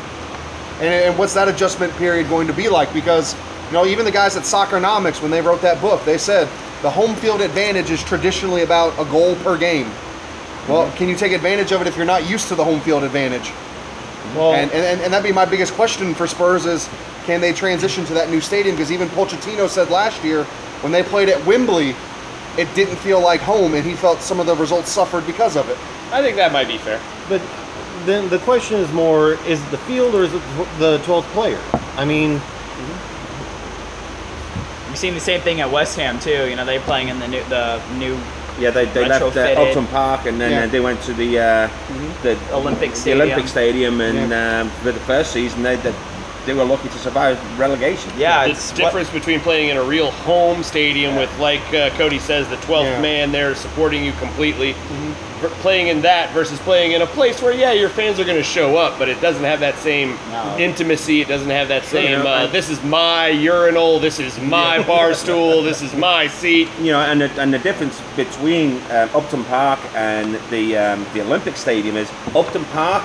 And, 0.76 0.94
and 0.94 1.18
what's 1.18 1.34
that 1.34 1.48
adjustment 1.48 1.92
period 1.94 2.30
going 2.30 2.48
to 2.48 2.54
be 2.54 2.70
like? 2.70 2.94
Because, 2.94 3.36
you 3.68 3.74
know, 3.74 3.86
even 3.86 4.06
the 4.06 4.12
guys 4.12 4.38
at 4.38 4.44
Soccernomics, 4.44 5.22
when 5.22 5.32
they 5.32 5.42
wrote 5.42 5.62
that 5.62 5.82
book, 5.82 6.04
they 6.06 6.18
said 6.18 6.48
the 6.82 6.90
home 6.90 7.16
field 7.16 7.42
advantage 7.42 7.90
is 7.90 8.04
traditionally 8.04 8.62
about 8.62 8.94
a 9.00 9.10
goal 9.10 9.36
per 9.38 9.58
game. 9.58 9.88
Well, 10.68 10.86
mm-hmm. 10.86 10.98
can 10.98 11.10
you 11.10 11.16
take 11.16 11.32
advantage 11.32 11.72
of 11.72 11.82
it 11.82 11.88
if 11.88 11.98
you're 11.98 12.06
not 12.06 12.30
used 12.30 12.48
to 12.50 12.56
the 12.56 12.64
home 12.64 12.80
field 12.82 13.04
advantage? 13.04 13.52
Well, 14.36 14.54
And, 14.54 14.72
and, 14.72 15.02
and 15.02 15.12
that'd 15.12 15.28
be 15.28 15.34
my 15.34 15.46
biggest 15.46 15.74
question 15.74 16.14
for 16.14 16.28
Spurs 16.28 16.66
is 16.68 16.88
can 17.26 17.42
they 17.42 17.52
transition 17.52 18.06
to 18.06 18.14
that 18.14 18.30
new 18.30 18.42
stadium? 18.42 18.76
Because 18.76 18.92
even 18.92 19.08
Pochettino 19.10 19.68
said 19.68 19.90
last 19.90 20.24
year 20.24 20.44
when 20.82 20.92
they 20.92 21.04
played 21.04 21.30
at 21.30 21.44
Wembley, 21.46 21.96
it 22.58 22.74
didn't 22.76 22.98
feel 22.98 23.22
like 23.22 23.42
home, 23.42 23.74
and 23.74 23.86
he 23.86 23.94
felt 23.96 24.22
some 24.22 24.40
of 24.40 24.46
the 24.46 24.56
results 24.56 24.90
suffered 24.92 25.26
because 25.26 25.56
of 25.56 25.70
it. 25.70 25.78
I 26.12 26.22
think 26.22 26.36
that 26.38 26.52
might 26.52 26.68
be 26.68 26.78
fair. 26.78 27.00
but 27.30 27.42
then 28.06 28.30
the 28.30 28.40
question 28.40 28.78
is 28.80 28.92
more: 28.94 29.34
is 29.46 29.62
it 29.64 29.72
the 29.72 29.78
field 29.80 30.16
or 30.16 30.24
is 30.24 30.34
it 30.34 30.42
the 30.80 31.00
twelfth 31.06 31.30
player? 31.34 31.60
I 31.98 32.06
mean, 32.06 32.42
We've 34.88 34.98
seen 34.98 35.14
the 35.14 35.20
same 35.20 35.42
thing 35.42 35.62
at 35.62 35.72
West 35.72 35.96
Ham 35.98 36.20
too. 36.20 36.50
You 36.50 36.56
know, 36.56 36.66
they're 36.66 36.80
playing 36.82 37.10
in 37.10 37.20
the 37.20 37.28
new 37.28 37.44
the 37.46 37.80
new 37.98 38.18
Yeah, 38.60 38.72
they, 38.72 38.86
they 38.86 39.08
left 39.08 39.24
uh, 39.24 39.30
Retrofitted. 39.30 39.68
Upton 39.68 39.88
Park 39.88 40.26
and 40.26 40.42
then 40.42 40.52
Yeah. 40.52 40.64
uh, 40.64 40.68
they 40.68 40.80
went 40.80 41.00
to 41.04 41.14
the 41.14 41.40
uh, 41.40 41.70
the 42.24 42.38
Olympic 42.52 42.96
Stadium. 42.96 42.96
the 42.96 42.96
Stadium. 42.96 43.22
Olympic 43.22 43.48
Stadium, 43.48 44.02
and 44.02 44.34
um, 44.34 44.70
for 44.82 44.92
the 44.92 45.00
first 45.02 45.32
season 45.32 45.62
they, 45.62 45.76
they 45.78 45.94
they 46.46 46.54
were 46.54 46.64
lucky 46.64 46.90
to 46.90 46.98
survive 47.00 47.38
relegation. 47.60 48.12
yeah. 48.18 48.46
the 48.46 48.52
It's 48.52 48.72
what- 48.72 48.78
difference 48.78 49.10
between 49.10 49.40
playing 49.40 49.70
in 49.70 49.78
a 49.78 49.84
real 49.84 50.12
home 50.12 50.64
stadium 50.64 51.16
with, 51.16 51.30
like 51.40 51.62
uh, 51.74 51.90
Cody 51.92 52.20
says, 52.20 52.48
the 52.48 52.56
12th 52.58 52.86
Yeah. 52.86 53.02
man 53.02 53.32
there 53.32 53.54
supporting 53.56 54.04
you 54.04 54.12
completely, 54.14 54.74
ver- 55.42 55.50
playing 55.62 55.88
in 55.88 56.02
that 56.02 56.32
versus 56.32 56.58
playing 56.60 56.94
in 56.94 57.02
a 57.02 57.06
place 57.08 57.42
where, 57.42 57.54
yeah, 57.54 57.72
your 57.72 57.90
fans 57.90 58.20
are 58.20 58.24
going 58.26 58.38
to 58.38 58.44
show 58.44 58.78
up, 58.78 58.98
but 58.98 59.10
it 59.10 59.20
doesn't 59.22 59.44
have 59.44 59.60
that 59.60 59.78
same 59.80 60.18
No. 60.32 60.56
intimacy. 60.58 61.22
It 61.22 61.28
doesn't 61.28 61.50
have 61.50 61.68
that 61.68 61.84
same, 61.86 62.24
know, 62.24 62.28
uh, 62.28 62.44
I- 62.44 62.48
this 62.48 62.70
is 62.70 62.82
my 62.84 63.28
urinal, 63.28 64.00
this 64.00 64.20
is 64.20 64.40
my 64.40 64.82
bar 64.84 65.14
stool, 65.14 65.62
this 65.62 65.82
is 65.82 65.94
my 65.94 66.28
seat. 66.28 66.68
You 66.82 66.94
know, 66.94 67.02
and 67.02 67.22
the, 67.22 67.30
and 67.42 67.54
the 67.54 67.60
difference 67.60 68.00
between 68.16 68.82
um, 68.92 69.10
Upton 69.14 69.44
Park 69.46 69.80
and 69.96 70.36
the 70.50 70.78
um, 70.78 71.06
the 71.14 71.22
Olympic 71.22 71.58
Stadium 71.58 71.96
is 71.98 72.10
Upton 72.36 72.66
Park. 72.66 73.04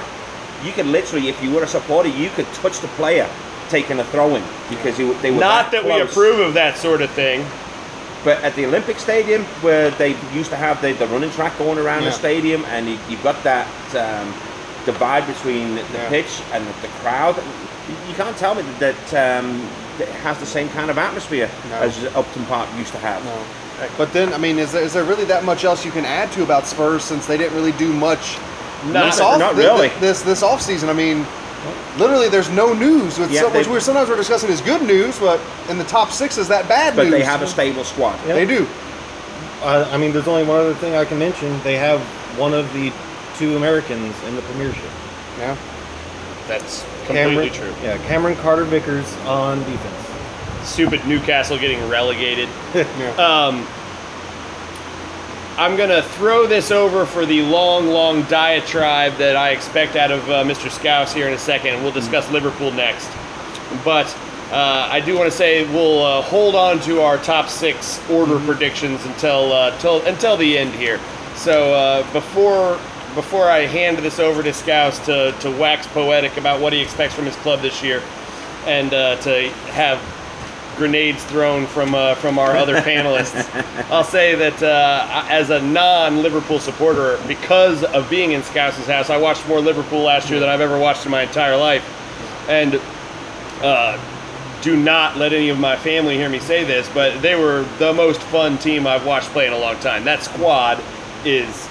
You 0.64 0.72
could 0.72 0.87
literally, 0.87 1.29
if 1.29 1.42
you 1.42 1.50
were 1.53 1.62
a 1.62 1.66
supporter, 1.66 2.09
you 2.09 2.31
could 2.31 2.46
touch 2.55 2.81
the 2.81 2.88
player 2.88 3.29
taking 3.68 3.98
a 3.98 4.05
throw 4.05 4.35
in 4.37 4.42
because 4.70 4.98
you, 4.98 5.14
they 5.20 5.31
were 5.31 5.40
Not 5.40 5.70
that 5.72 5.85
we 5.85 5.90
close. 5.90 6.11
approve 6.11 6.40
of 6.40 6.55
that 6.55 6.77
sort 6.79 7.03
of 7.03 7.11
thing. 7.11 7.44
But 8.24 8.42
at 8.42 8.55
the 8.57 8.64
Olympic 8.64 8.98
Stadium, 8.98 9.42
where 9.61 9.90
they 9.92 10.16
used 10.33 10.48
to 10.50 10.57
have 10.57 10.81
the, 10.81 10.92
the 10.92 11.07
running 11.09 11.31
track 11.31 11.57
going 11.59 11.79
around 11.79 12.03
Yeah. 12.05 12.09
the 12.11 12.14
stadium, 12.14 12.64
and 12.66 12.88
you, 12.88 12.98
you've 13.11 13.22
got 13.22 13.42
that 13.44 13.66
um, 13.94 14.33
divide 14.87 15.27
between 15.27 15.74
the 15.74 15.83
Yeah. 15.92 16.09
pitch 16.09 16.40
and 16.53 16.66
the, 16.66 16.72
the 16.83 16.88
crowd, 17.03 17.37
you, 17.88 17.94
you 18.09 18.14
can't 18.14 18.37
tell 18.38 18.55
me 18.55 18.62
that, 18.79 18.94
um, 19.14 19.61
that 19.98 20.09
it 20.09 20.14
has 20.22 20.38
the 20.38 20.46
same 20.46 20.70
kind 20.70 20.90
of 20.90 20.96
atmosphere 20.96 21.50
No. 21.68 21.77
as 21.81 22.03
Upton 22.16 22.46
Park 22.46 22.68
used 22.79 22.92
to 22.92 22.98
have. 22.98 23.22
But 23.98 24.12
then, 24.14 24.33
I 24.33 24.38
mean, 24.38 24.59
is 24.59 24.72
there, 24.72 24.83
is 24.83 24.94
there 24.94 25.05
really 25.05 25.24
that 25.27 25.44
much 25.44 25.64
else 25.64 25.85
you 25.85 25.90
can 25.90 26.07
add 26.07 26.33
to 26.33 26.42
about 26.44 26.66
Spurs 26.66 27.03
since 27.05 27.27
they 27.27 27.37
didn't 27.37 27.55
really 27.55 27.72
do 27.72 27.92
much 27.92 28.38
Not- 28.92 29.06
this 29.06 29.20
off, 29.20 29.38
not 29.38 29.54
thi- 29.54 29.60
really. 29.62 29.88
thi- 29.88 30.00
this 30.00 30.22
this 30.22 30.42
off 30.42 30.60
season? 30.60 30.88
I 30.88 30.92
mean, 30.92 31.26
literally, 31.98 32.28
there's 32.28 32.50
no 32.50 32.72
news. 32.72 33.18
With 33.18 33.30
Yeah, 33.30 33.42
so, 33.42 33.50
which 33.50 33.66
we're 33.68 33.80
sometimes 33.80 34.08
we're 34.08 34.16
discussing 34.16 34.50
is 34.50 34.60
good 34.60 34.82
news, 34.82 35.18
but 35.18 35.40
in 35.68 35.78
the 35.78 35.84
top 35.84 36.10
six 36.10 36.36
is 36.38 36.48
that 36.48 36.68
bad 36.68 36.94
news. 36.94 36.96
But 36.96 37.02
news? 37.04 37.12
they 37.12 37.22
have 37.24 37.42
a 37.42 37.46
stable 37.46 37.84
squad. 37.84 38.18
Yeah. 38.26 38.34
They 38.34 38.46
do. 38.46 38.66
uh, 39.62 39.88
I 39.90 39.96
mean, 39.96 40.12
there's 40.12 40.28
only 40.28 40.44
one 40.44 40.60
other 40.60 40.74
thing 40.74 40.94
I 40.94 41.04
can 41.04 41.18
mention. 41.18 41.58
They 41.62 41.76
have 41.76 42.00
one 42.38 42.52
of 42.52 42.70
the 42.74 42.92
two 43.38 43.56
Americans 43.56 44.14
in 44.28 44.36
the 44.36 44.42
Premiership. 44.42 44.84
Yeah. 45.38 45.56
That's 46.46 46.82
completely 47.06 47.48
Cameron, 47.48 47.52
true. 47.52 47.74
Yeah, 47.82 47.96
Cameron 48.06 48.36
Carter 48.36 48.64
Vickers 48.64 49.10
on 49.26 49.58
defense. 49.60 50.68
Stupid 50.68 51.06
Newcastle 51.06 51.58
getting 51.58 51.86
relegated. 51.88 52.48
Yeah. 52.74 53.10
Um, 53.16 53.66
I'm 55.56 55.76
gonna 55.76 56.02
throw 56.02 56.48
this 56.48 56.72
over 56.72 57.06
for 57.06 57.24
the 57.24 57.42
long, 57.42 57.86
long 57.86 58.22
diatribe 58.24 59.16
that 59.18 59.36
I 59.36 59.50
expect 59.50 59.94
out 59.94 60.10
of 60.10 60.28
uh, 60.28 60.42
Mr. 60.42 60.68
Scouse 60.68 61.14
here 61.14 61.28
in 61.28 61.32
a 61.32 61.38
second, 61.38 61.74
and 61.74 61.84
we'll 61.84 61.92
discuss 61.92 62.28
Liverpool 62.32 62.72
next. 62.72 63.08
But 63.84 64.12
uh, 64.50 64.88
I 64.90 64.98
do 64.98 65.16
want 65.16 65.30
to 65.30 65.36
say 65.36 65.62
we'll 65.72 66.02
uh, 66.02 66.22
hold 66.22 66.56
on 66.56 66.80
to 66.80 67.02
our 67.02 67.18
top 67.18 67.48
six 67.48 68.00
order 68.10 68.40
predictions 68.40 69.04
until 69.06 69.52
uh, 69.52 69.78
till, 69.78 70.04
until 70.06 70.36
the 70.36 70.58
end 70.58 70.74
here. 70.74 70.98
So 71.36 71.72
uh, 71.72 72.12
before 72.12 72.76
before 73.14 73.48
I 73.48 73.60
hand 73.60 73.98
this 73.98 74.18
over 74.18 74.42
to 74.42 74.52
Scouse 74.52 74.98
to, 75.06 75.30
to 75.38 75.50
wax 75.52 75.86
poetic 75.86 76.36
about 76.36 76.60
what 76.60 76.72
he 76.72 76.80
expects 76.80 77.14
from 77.14 77.26
his 77.26 77.36
club 77.36 77.60
this 77.60 77.80
year, 77.80 78.02
and 78.66 78.92
uh, 78.92 79.18
to 79.18 79.48
have 79.70 80.00
grenades 80.76 81.24
thrown 81.24 81.66
from 81.66 81.94
uh, 81.94 82.14
from 82.16 82.38
our 82.38 82.56
other 82.56 82.76
panelists. 82.80 83.48
I'll 83.90 84.04
say 84.04 84.34
that 84.34 84.62
uh, 84.62 85.26
as 85.28 85.50
a 85.50 85.60
non-Liverpool 85.60 86.58
supporter, 86.58 87.18
because 87.26 87.84
of 87.84 88.08
being 88.10 88.32
in 88.32 88.42
Scouse's 88.42 88.87
house, 88.87 89.10
I 89.10 89.16
watched 89.16 89.46
more 89.48 89.60
Liverpool 89.60 90.02
last 90.02 90.30
year 90.30 90.40
than 90.40 90.48
I've 90.48 90.60
ever 90.60 90.78
watched 90.78 91.04
in 91.04 91.10
my 91.10 91.22
entire 91.22 91.56
life, 91.56 91.84
and 92.48 92.80
uh, 93.62 93.98
do 94.62 94.76
not 94.76 95.16
let 95.16 95.32
any 95.32 95.50
of 95.50 95.58
my 95.58 95.76
family 95.76 96.16
hear 96.16 96.28
me 96.28 96.38
say 96.38 96.64
this, 96.64 96.88
but 96.94 97.20
they 97.20 97.34
were 97.34 97.64
the 97.78 97.92
most 97.92 98.22
fun 98.22 98.56
team 98.56 98.87
I've 98.87 99.04
watched 99.04 99.28
play 99.28 99.46
in 99.46 99.52
a 99.52 99.58
long 99.58 99.76
time. 99.80 100.04
That 100.04 100.22
squad 100.22 100.82
is 101.24 101.68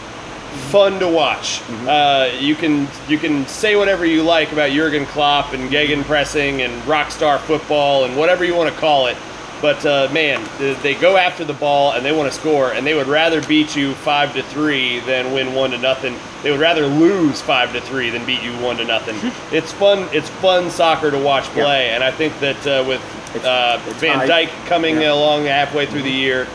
fun 0.53 0.99
to 0.99 1.07
watch. 1.07 1.61
Uh, 1.87 2.31
you 2.39 2.55
can 2.55 2.87
you 3.07 3.17
can 3.17 3.45
say 3.47 3.75
whatever 3.75 4.05
you 4.05 4.23
like 4.23 4.51
about 4.51 4.71
Jurgen 4.71 5.05
Klopp 5.07 5.53
and 5.53 5.69
Gegen 5.69 6.03
pressing 6.03 6.61
and 6.61 6.73
rockstar 6.83 7.39
football 7.39 8.05
and 8.05 8.15
whatever 8.17 8.43
you 8.45 8.55
want 8.55 8.73
to 8.73 8.79
call 8.79 9.07
it. 9.07 9.17
But 9.61 9.85
uh, 9.85 10.09
man, 10.11 10.43
they 10.81 10.93
go 10.93 11.15
after 11.15 11.45
the 11.45 11.53
ball 11.53 11.93
and 11.93 12.03
they 12.03 12.11
want 12.11 12.29
to 12.31 12.37
score, 12.37 12.73
and 12.73 12.85
they 12.85 12.95
would 12.95 13.07
rather 13.07 13.41
beat 13.47 13.77
you 13.77 13.93
five 13.93 14.33
to 14.33 14.43
three 14.43 14.99
than 15.01 15.31
win 15.31 15.53
one 15.55 15.71
to 15.71 15.77
nothing. 15.77 16.17
They 16.41 16.51
would 16.51 16.59
rather 16.59 16.85
lose 16.85 17.41
five 17.41 17.71
to 17.71 17.79
three 17.79 18.09
than 18.09 18.25
beat 18.25 18.41
you 18.43 18.51
one 18.57 18.75
to 18.77 18.83
nothing. 18.83 19.15
it's 19.57 19.71
fun. 19.71 20.09
It's 20.11 20.29
fun 20.29 20.69
soccer 20.69 21.11
to 21.11 21.17
watch 21.17 21.45
play, 21.45 21.91
and 21.91 22.03
I 22.03 22.11
think 22.11 22.37
that 22.41 22.67
uh, 22.67 22.83
with 22.85 23.01
It's- 23.35 23.45
uh, 23.45 23.79
it's 23.87 23.99
Van. 24.01 24.27
Dijk 24.27 24.49
coming 24.65 24.99
Yeah. 24.99 25.13
along 25.13 25.45
halfway 25.45 25.85
through 25.85 26.03
the 26.03 26.11
year, 26.11 26.45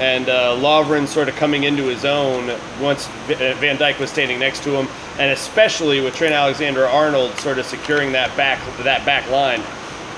and 0.00 0.28
uh, 0.28 0.56
Lovren 0.56 1.06
sort 1.06 1.28
of 1.28 1.36
coming 1.36 1.64
into 1.64 1.84
his 1.84 2.04
own 2.04 2.48
once 2.80 3.08
uh, 3.08 3.56
Van 3.60 3.76
Dijk 3.76 3.98
was 4.00 4.10
standing 4.10 4.38
next 4.38 4.62
to 4.64 4.70
him, 4.70 4.88
and 5.18 5.30
especially 5.30 6.00
with 6.00 6.14
Trent 6.14 6.34
Alexander-Arnold 6.34 7.32
sort 7.38 7.58
of 7.58 7.66
securing 7.66 8.12
that 8.12 8.36
back 8.36 8.58
that 8.82 9.04
back 9.04 9.28
line. 9.30 9.60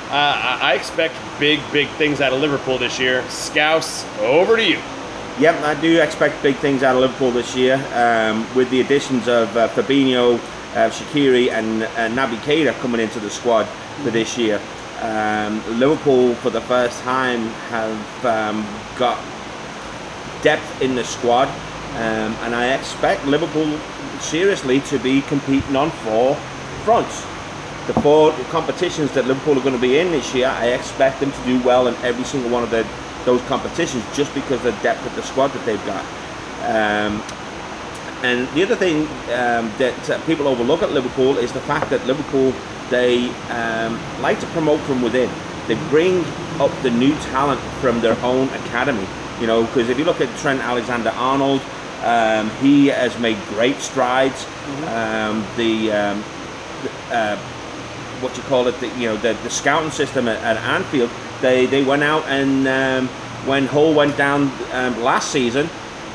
Uh, 0.09 0.59
I 0.62 0.75
expect 0.75 1.15
big, 1.41 1.61
big 1.73 1.89
things 1.91 2.21
out 2.21 2.33
of 2.33 2.41
Liverpool 2.41 2.79
this 2.79 2.99
year. 2.99 3.29
Scouse, 3.29 4.07
over 4.21 4.57
to 4.57 4.65
you. 4.65 4.79
Yep, 5.41 5.62
I 5.65 5.79
do 5.81 6.01
expect 6.01 6.43
big 6.43 6.57
things 6.57 6.83
out 6.83 6.95
of 6.95 7.03
Liverpool 7.03 7.33
this 7.33 7.57
year 7.57 7.75
um, 7.93 8.47
with 8.55 8.71
the 8.71 8.81
additions 8.81 9.29
of 9.29 9.55
uh, 9.57 9.69
Fabinho, 9.69 10.39
uh, 10.39 10.91
Shaqiri, 10.91 11.51
and 11.51 11.83
Naby 12.17 12.37
Keita 12.39 12.73
coming 12.81 13.01
into 13.01 13.19
the 13.19 13.29
squad 13.29 13.65
for 14.03 14.11
this 14.11 14.39
year. 14.39 14.61
Um, 15.01 15.61
Liverpool, 15.79 16.35
for 16.37 16.51
the 16.51 16.61
first 16.62 17.01
time, 17.03 17.49
have 17.69 18.25
um, 18.25 18.67
got 18.97 19.19
depth 20.46 20.80
in 20.80 20.94
the 20.94 21.02
squad, 21.02 21.48
um, 21.96 22.30
and 22.44 22.54
I 22.54 22.74
expect 22.74 23.26
Liverpool 23.26 23.76
seriously 24.20 24.78
to 24.82 24.96
be 25.00 25.22
competing 25.22 25.74
on 25.74 25.90
four 26.06 26.37
fronts. 26.85 27.22
The 27.88 27.94
four 28.00 28.30
competitions 28.50 29.11
that 29.14 29.26
Liverpool 29.26 29.59
are 29.59 29.62
going 29.62 29.74
to 29.74 29.80
be 29.80 29.98
in 29.98 30.12
this 30.12 30.32
year, 30.32 30.46
I 30.46 30.66
expect 30.66 31.18
them 31.18 31.32
to 31.32 31.42
do 31.44 31.61
well 31.64 31.88
in 31.88 31.96
every 31.96 32.22
single 32.22 32.48
one 32.48 32.62
of 32.62 32.70
the, 32.70 32.87
those 33.24 33.42
competitions 33.48 34.04
just 34.14 34.32
because 34.35 34.64
of 34.64 34.72
the 34.76 34.82
depth 34.85 35.04
of 35.04 35.16
the 35.16 35.22
squad 35.24 35.48
that 35.48 35.66
they've 35.66 35.85
got. 35.85 36.04
Um, 36.62 37.20
and 38.22 38.48
the 38.54 38.62
other 38.62 38.76
thing 38.76 39.09
um, 39.35 39.66
that 39.82 39.98
uh, 40.09 40.24
people 40.26 40.46
overlook 40.46 40.82
at 40.82 40.92
Liverpool 40.92 41.38
is 41.38 41.50
the 41.50 41.61
fact 41.62 41.90
that 41.90 42.06
Liverpool 42.06 42.54
they 42.88 43.30
um, 43.50 43.98
like 44.22 44.38
to 44.38 44.46
promote 44.54 44.78
from 44.82 45.02
within. 45.02 45.28
They 45.66 45.74
bring 45.90 46.24
up 46.61 46.70
the 46.82 46.90
new 46.92 47.16
talent 47.35 47.61
from 47.80 48.00
their 48.00 48.16
own 48.22 48.48
academy. 48.50 49.09
You 49.40 49.46
know, 49.46 49.64
because 49.64 49.88
if 49.88 49.99
you 49.99 50.05
look 50.05 50.20
at 50.20 50.35
Trent 50.38 50.61
Alexander-Arnold, 50.61 51.61
um, 52.03 52.51
he 52.62 52.87
has 52.88 53.18
made 53.18 53.37
great 53.49 53.77
strides. 53.77 54.46
Um, 54.87 55.46
the 55.57 55.92
um, 55.92 56.25
uh, 57.11 57.37
what 58.20 58.37
you 58.37 58.42
call 58.44 58.66
it, 58.66 58.79
the, 58.81 58.88
you 58.99 59.09
know, 59.09 59.16
the, 59.16 59.35
the 59.42 59.51
scouting 59.51 59.90
system 59.90 60.27
at, 60.29 60.42
at 60.42 60.57
Anfield, 60.57 61.11
they, 61.42 61.66
they 61.66 61.85
went 61.85 62.03
out 62.03 62.25
and 62.27 62.66
um, 62.66 63.09
when 63.46 63.66
Hull 63.66 63.94
went 63.94 64.16
down 64.16 64.51
um, 64.72 65.01
last 65.03 65.31
season, 65.31 65.68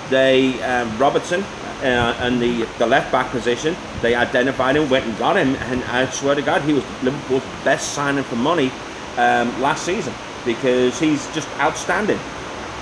they 0.10 0.62
um, 0.64 0.98
Robertson 0.98 1.42
uh, 1.82 2.16
and 2.20 2.42
the 2.42 2.68
the 2.78 2.86
left 2.86 3.12
back 3.12 3.32
position, 3.32 3.76
they 4.02 4.14
identified 4.14 4.76
him, 4.76 4.90
went 4.90 5.06
and 5.06 5.18
got 5.18 5.38
him, 5.38 5.56
and 5.56 5.84
I 5.86 6.08
swear 6.10 6.36
to 6.36 6.42
God, 6.42 6.62
he 6.62 6.74
was 6.74 6.84
Liverpool's 7.02 7.44
best 7.64 7.94
signing 7.94 8.24
for 8.24 8.36
money 8.36 8.72
um, 9.18 9.50
last 9.62 9.84
season 9.86 10.14
because 10.46 11.00
he's 11.00 11.26
just 11.34 11.48
outstanding. 11.60 12.20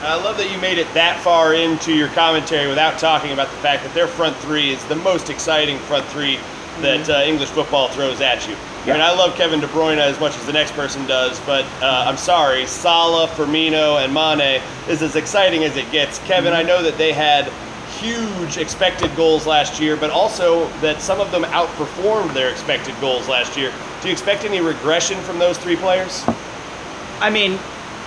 I 0.01 0.15
love 0.15 0.38
that 0.38 0.49
you 0.49 0.57
made 0.59 0.77
it 0.77 0.88
that 0.93 1.19
far 1.19 1.53
into 1.53 1.93
your 1.93 2.07
commentary 2.09 2.69
without 2.69 2.97
talking 2.97 3.33
about 3.33 3.49
the 3.49 3.57
fact 3.57 3.83
that 3.83 3.93
their 3.93 4.07
front 4.07 4.33
three 4.38 4.69
is 4.71 4.81
the 4.85 4.95
most 4.95 5.29
exciting 5.29 5.77
front 5.77 6.05
three 6.05 6.39
that 6.79 7.09
uh, 7.09 7.21
English 7.25 7.49
football 7.49 7.89
throws 7.89 8.21
at 8.21 8.47
you. 8.47 8.55
I 8.83 8.93
mean, 8.93 9.01
I 9.01 9.12
love 9.12 9.35
Kevin 9.35 9.59
De 9.59 9.67
Bruyne 9.67 9.97
as 9.97 10.17
much 10.17 10.38
as 10.38 10.45
the 10.45 10.53
next 10.53 10.71
person 10.71 11.05
does, 11.05 11.38
but 11.41 11.65
uh, 11.81 12.05
I'm 12.07 12.15
sorry, 12.15 12.65
Salah, 12.65 13.27
Firmino, 13.27 14.01
and 14.01 14.13
Mane 14.13 14.62
is 14.88 15.01
as 15.01 15.17
exciting 15.17 15.65
as 15.65 15.75
it 15.75 15.91
gets. 15.91 16.19
Kevin, 16.19 16.53
I 16.53 16.63
know 16.63 16.81
that 16.81 16.97
they 16.97 17.12
had 17.12 17.51
huge 17.99 18.57
expected 18.57 19.13
goals 19.17 19.45
last 19.45 19.81
year, 19.81 19.97
but 19.97 20.12
also 20.12 20.69
that 20.79 21.01
some 21.01 21.19
of 21.19 21.29
them 21.31 21.43
outperformed 21.43 22.33
their 22.33 22.49
expected 22.49 22.95
goals 23.01 23.27
last 23.27 23.57
year. 23.57 23.73
Do 24.01 24.07
you 24.07 24.13
expect 24.13 24.45
any 24.45 24.62
regression 24.62 25.19
from 25.23 25.39
those 25.39 25.57
three 25.57 25.75
players? 25.75 26.23
I 27.19 27.29
mean, 27.29 27.59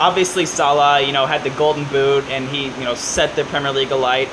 obviously 0.02 0.44
Salah, 0.46 1.00
you 1.00 1.12
know, 1.12 1.26
had 1.26 1.44
the 1.44 1.50
golden 1.50 1.84
boot 1.84 2.24
and 2.24 2.48
he, 2.48 2.64
you 2.64 2.84
know, 2.84 2.94
set 2.94 3.36
the 3.36 3.44
Premier 3.44 3.70
League 3.72 3.92
alight. 3.92 4.28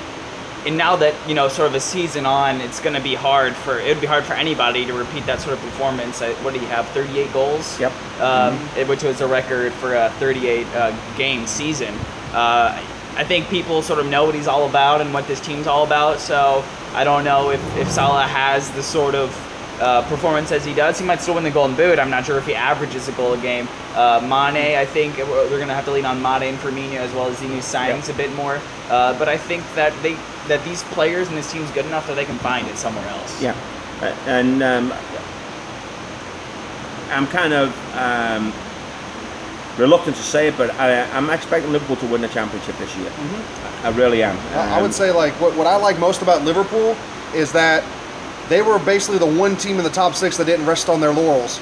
And 0.66 0.78
now 0.78 0.96
that, 0.98 1.14
you 1.28 1.36
know, 1.36 1.48
sort 1.48 1.70
of 1.70 1.76
a 1.76 1.80
season 1.80 2.26
on, 2.26 2.60
it's 2.60 2.80
going 2.82 2.96
to 2.96 3.02
be 3.02 3.14
hard 3.14 3.56
for, 3.56 3.80
it 3.80 3.88
would 3.88 4.02
be 4.02 4.08
hard 4.08 4.26
for 4.26 4.34
anybody 4.34 4.84
to 4.86 4.94
repeat 4.94 5.26
that 5.28 5.40
sort 5.40 5.54
of 5.54 5.60
performance. 5.62 6.22
What 6.22 6.54
do 6.56 6.60
you 6.60 6.66
have, 6.68 6.88
38 6.90 7.32
goals? 7.32 7.80
Yep. 7.80 7.92
Um, 8.20 8.60
it- 8.76 8.88
Which 8.88 9.04
was 9.04 9.22
a 9.22 9.28
record 9.28 9.72
for 9.74 9.96
a 9.96 10.10
38 10.20 10.66
uh, 10.68 11.16
game 11.18 11.46
season. 11.46 11.94
Uh, 12.34 12.84
I 13.16 13.24
think 13.24 13.48
people 13.50 13.82
sort 13.84 14.00
of 14.00 14.08
know 14.08 14.26
what 14.26 14.34
he's 14.36 14.48
all 14.48 14.68
about 14.68 15.02
and 15.02 15.14
what 15.14 15.28
this 15.28 15.40
team's 15.40 15.68
all 15.68 15.86
about. 15.86 16.20
So 16.20 16.64
I 16.94 17.04
don't 17.04 17.24
know 17.24 17.52
if, 17.52 17.78
if 17.78 17.90
Salah 17.92 18.24
has 18.28 18.70
the 18.72 18.82
sort 18.84 19.14
of 19.14 19.30
uh, 19.80 20.02
performance 20.10 20.52
as 20.52 20.66
he 20.66 20.74
does. 20.74 21.00
He 21.00 21.06
might 21.06 21.22
still 21.22 21.36
win 21.36 21.44
the 21.44 21.52
Golden 21.52 21.76
Boot. 21.76 22.00
I'm 22.00 22.10
not 22.10 22.26
sure 22.26 22.38
if 22.38 22.46
he 22.46 22.56
averages 22.56 23.08
a 23.08 23.12
goal 23.14 23.34
a 23.34 23.38
game. 23.38 23.68
Uh, 23.96 24.20
Mane, 24.22 24.78
I 24.78 24.86
think 24.86 25.20
uh, 25.20 25.26
we're 25.28 25.48
going 25.58 25.68
to 25.68 25.74
have 25.74 25.86
to 25.86 25.92
lean 25.92 26.06
on 26.06 26.22
Mane 26.22 26.44
and 26.54 26.58
Firmino 26.60 26.98
as 26.98 27.12
well 27.14 27.28
as 27.28 27.40
the 27.40 27.48
new 27.48 27.60
signings 27.60 28.10
a 28.10 28.14
bit 28.14 28.34
more. 28.36 28.60
Uh, 28.90 29.18
but 29.18 29.28
I 29.30 29.38
think 29.38 29.64
that 29.76 29.94
they 30.04 30.16
that 30.48 30.64
these 30.66 30.84
players 30.96 31.28
and 31.28 31.38
this 31.38 31.52
team's 31.52 31.70
good 31.72 31.86
enough 31.86 32.08
that 32.08 32.16
they 32.16 32.26
can 32.26 32.38
find 32.40 32.68
it 32.68 32.76
somewhere 32.78 33.08
else. 33.10 33.42
Yeah, 33.42 33.56
Uh, 34.02 34.06
and 34.26 34.64
um, 34.64 34.92
I'm 37.12 37.28
kind 37.28 37.54
of 37.54 37.70
um, 37.96 38.54
reluctant 39.78 40.16
to 40.16 40.24
say 40.24 40.48
it, 40.48 40.58
but 40.58 40.72
I, 40.80 41.04
I'm 41.12 41.30
expecting 41.30 41.72
Liverpool 41.72 41.96
to 41.98 42.06
win 42.08 42.22
the 42.22 42.28
championship 42.30 42.78
this 42.78 42.96
year. 42.98 43.12
I 43.84 43.90
really 43.90 44.22
am. 44.24 44.38
I 44.54 44.74
I 44.74 44.78
Um, 44.78 44.82
would 44.84 44.94
say 44.94 45.12
like 45.12 45.34
what, 45.42 45.56
what 45.56 45.68
I 45.68 45.76
like 45.78 46.00
most 46.00 46.22
about 46.22 46.44
Liverpool 46.44 46.96
is 47.34 47.52
that 47.54 47.84
they 48.50 48.62
were 48.62 48.80
basically 48.80 49.20
the 49.20 49.26
one 49.40 49.56
team 49.56 49.78
in 49.78 49.84
the 49.84 49.90
top 49.90 50.16
six 50.16 50.38
that 50.38 50.46
didn't 50.46 50.66
rest 50.66 50.90
on 50.90 51.00
their 51.00 51.14
laurels. 51.14 51.60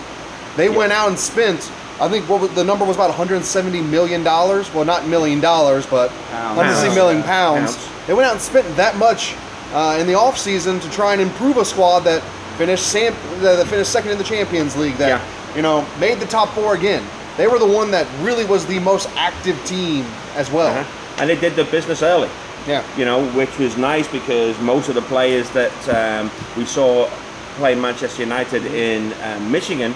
They 0.55 0.69
went 0.69 0.91
out 0.93 1.09
and 1.09 1.19
spent. 1.19 1.71
I 1.99 2.07
think 2.09 2.29
what 2.29 2.41
was, 2.41 2.53
the 2.53 2.63
number 2.63 2.85
was 2.85 2.95
about 2.95 3.09
170 3.09 3.81
million 3.81 4.23
dollars. 4.23 4.73
Well, 4.73 4.85
not 4.85 5.07
million 5.07 5.39
dollars, 5.39 5.85
but 5.85 6.09
Pounds. 6.31 6.57
170 6.57 6.95
million 6.95 7.23
pounds. 7.23 7.75
Pounds. 7.75 8.07
They 8.07 8.13
went 8.13 8.27
out 8.27 8.33
and 8.33 8.41
spent 8.41 8.75
that 8.77 8.97
much 8.97 9.35
uh, 9.73 9.97
in 9.99 10.07
the 10.07 10.13
off 10.13 10.37
season 10.37 10.79
to 10.79 10.89
try 10.91 11.13
and 11.13 11.21
improve 11.21 11.57
a 11.57 11.65
squad 11.65 12.01
that 12.01 12.21
finished 12.57 12.87
sam- 12.87 13.13
that 13.41 13.67
finished 13.67 13.91
second 13.91 14.11
in 14.11 14.17
the 14.17 14.23
Champions 14.23 14.75
League. 14.77 14.95
That 14.97 15.09
Yeah. 15.09 15.55
you 15.55 15.61
know 15.61 15.85
made 15.99 16.19
the 16.19 16.25
top 16.27 16.49
four 16.49 16.73
again. 16.75 17.03
They 17.35 17.47
were 17.47 17.59
the 17.59 17.67
one 17.67 17.91
that 17.91 18.07
really 18.21 18.45
was 18.45 18.65
the 18.65 18.79
most 18.79 19.09
active 19.15 19.63
team 19.65 20.05
as 20.35 20.49
well. 20.51 20.67
uh-huh. 20.75 21.15
And 21.19 21.29
they 21.29 21.35
did 21.35 21.55
the 21.55 21.65
business 21.65 22.01
early. 22.03 22.29
Yeah. 22.67 22.83
you 22.97 23.05
know, 23.05 23.25
which 23.31 23.57
was 23.57 23.77
nice 23.77 24.07
because 24.07 24.59
most 24.59 24.89
of 24.89 24.95
the 24.95 25.01
players 25.03 25.49
that 25.51 25.71
um, 25.89 26.29
we 26.57 26.65
saw 26.65 27.09
play 27.55 27.73
Manchester 27.75 28.23
United 28.23 28.65
in 28.65 29.13
um, 29.23 29.51
Michigan, 29.51 29.95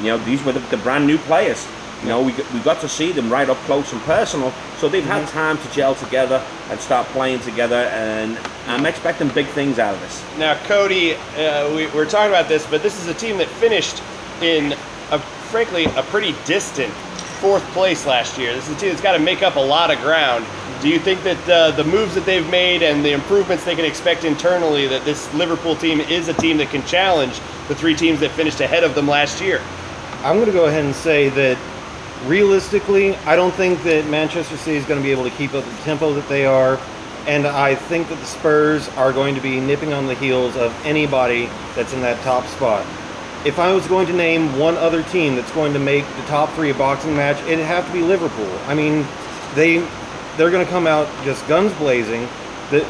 you 0.00 0.06
know, 0.08 0.18
these 0.18 0.42
were 0.44 0.52
the, 0.52 0.60
the 0.70 0.76
brand 0.78 1.06
new 1.06 1.18
players. 1.18 1.66
You 2.02 2.08
know, 2.08 2.22
we, 2.22 2.32
got- 2.32 2.52
we 2.52 2.60
got 2.60 2.80
to 2.82 2.88
see 2.88 3.12
them 3.12 3.30
right 3.30 3.48
up 3.48 3.56
close 3.58 3.92
and 3.92 4.00
personal, 4.02 4.52
so 4.78 4.88
they've 4.88 5.04
had 5.04 5.26
time 5.28 5.58
to 5.58 5.70
gel 5.72 5.94
together 5.96 6.44
and 6.70 6.78
start 6.80 7.06
playing 7.08 7.40
together, 7.40 7.74
and 7.92 8.38
I'm 8.66 8.84
expecting 8.86 9.28
big 9.28 9.46
things 9.46 9.78
out 9.78 9.94
of 9.94 10.00
this. 10.00 10.24
Now, 10.38 10.54
Cody, 10.66 11.14
uh, 11.14 11.74
we, 11.74 11.86
we're 11.88 12.04
talking 12.08 12.30
about 12.30 12.48
this, 12.48 12.64
but 12.66 12.82
this 12.82 13.00
is 13.00 13.08
a 13.08 13.14
team 13.14 13.38
that 13.38 13.48
finished 13.48 14.00
in, 14.42 14.72
a, 15.10 15.18
frankly, 15.50 15.86
a 15.96 16.02
pretty 16.04 16.34
distant 16.44 16.92
fourth 17.40 17.64
place 17.72 18.06
last 18.06 18.38
year. 18.38 18.52
This 18.54 18.68
is 18.68 18.76
a 18.76 18.78
team 18.80 18.90
that's 18.90 19.02
got 19.02 19.12
to 19.12 19.18
make 19.22 19.42
up 19.42 19.56
a 19.56 19.60
lot 19.60 19.90
of 19.90 19.98
ground. 20.00 20.44
Do 20.80 20.88
you 20.88 21.00
think 21.00 21.24
that 21.24 21.48
uh, 21.48 21.70
the 21.72 21.82
moves 21.82 22.14
that 22.14 22.24
they've 22.24 22.48
made 22.50 22.84
and 22.84 23.04
the 23.04 23.10
improvements 23.10 23.64
they 23.64 23.74
can 23.74 23.84
expect 23.84 24.22
internally, 24.22 24.86
that 24.86 25.04
this 25.04 25.32
Liverpool 25.34 25.74
team 25.74 26.00
is 26.00 26.28
a 26.28 26.34
team 26.34 26.56
that 26.58 26.70
can 26.70 26.84
challenge 26.86 27.40
the 27.66 27.74
three 27.74 27.96
teams 27.96 28.20
that 28.20 28.30
finished 28.30 28.60
ahead 28.60 28.84
of 28.84 28.94
them 28.94 29.08
last 29.08 29.40
year? 29.40 29.60
I'm 30.22 30.36
going 30.36 30.46
to 30.46 30.52
go 30.52 30.66
ahead 30.66 30.84
and 30.84 30.94
say 30.94 31.30
that 31.30 31.58
realistically, 32.26 33.16
I 33.16 33.34
don't 33.34 33.54
think 33.54 33.82
that 33.82 34.06
Manchester 34.08 34.56
City 34.56 34.76
is 34.76 34.84
going 34.84 35.00
to 35.00 35.04
be 35.04 35.10
able 35.10 35.24
to 35.24 35.30
keep 35.30 35.52
up 35.52 35.64
the 35.64 35.76
tempo 35.82 36.12
that 36.14 36.28
they 36.28 36.46
are. 36.46 36.78
And 37.26 37.44
I 37.44 37.74
think 37.74 38.08
that 38.08 38.18
the 38.20 38.26
Spurs 38.26 38.88
are 38.90 39.12
going 39.12 39.34
to 39.34 39.40
be 39.40 39.58
nipping 39.58 39.92
on 39.92 40.06
the 40.06 40.14
heels 40.14 40.56
of 40.56 40.72
anybody 40.86 41.46
that's 41.74 41.92
in 41.92 42.00
that 42.02 42.22
top 42.22 42.46
spot. 42.46 42.86
If 43.44 43.58
I 43.58 43.72
was 43.72 43.86
going 43.88 44.06
to 44.06 44.12
name 44.12 44.56
one 44.56 44.76
other 44.76 45.02
team 45.02 45.34
that's 45.34 45.50
going 45.52 45.72
to 45.72 45.78
make 45.80 46.06
the 46.16 46.22
top 46.22 46.50
three 46.52 46.70
a 46.70 46.74
boxing 46.74 47.16
match, 47.16 47.40
it'd 47.48 47.64
have 47.64 47.84
to 47.86 47.92
be 47.92 48.00
Liverpool. 48.00 48.50
I 48.66 48.74
mean, 48.74 49.04
they 49.54 49.86
they're 50.38 50.50
going 50.50 50.64
to 50.64 50.70
come 50.70 50.86
out 50.86 51.06
just 51.24 51.46
guns 51.48 51.74
blazing. 51.74 52.26
That 52.70 52.86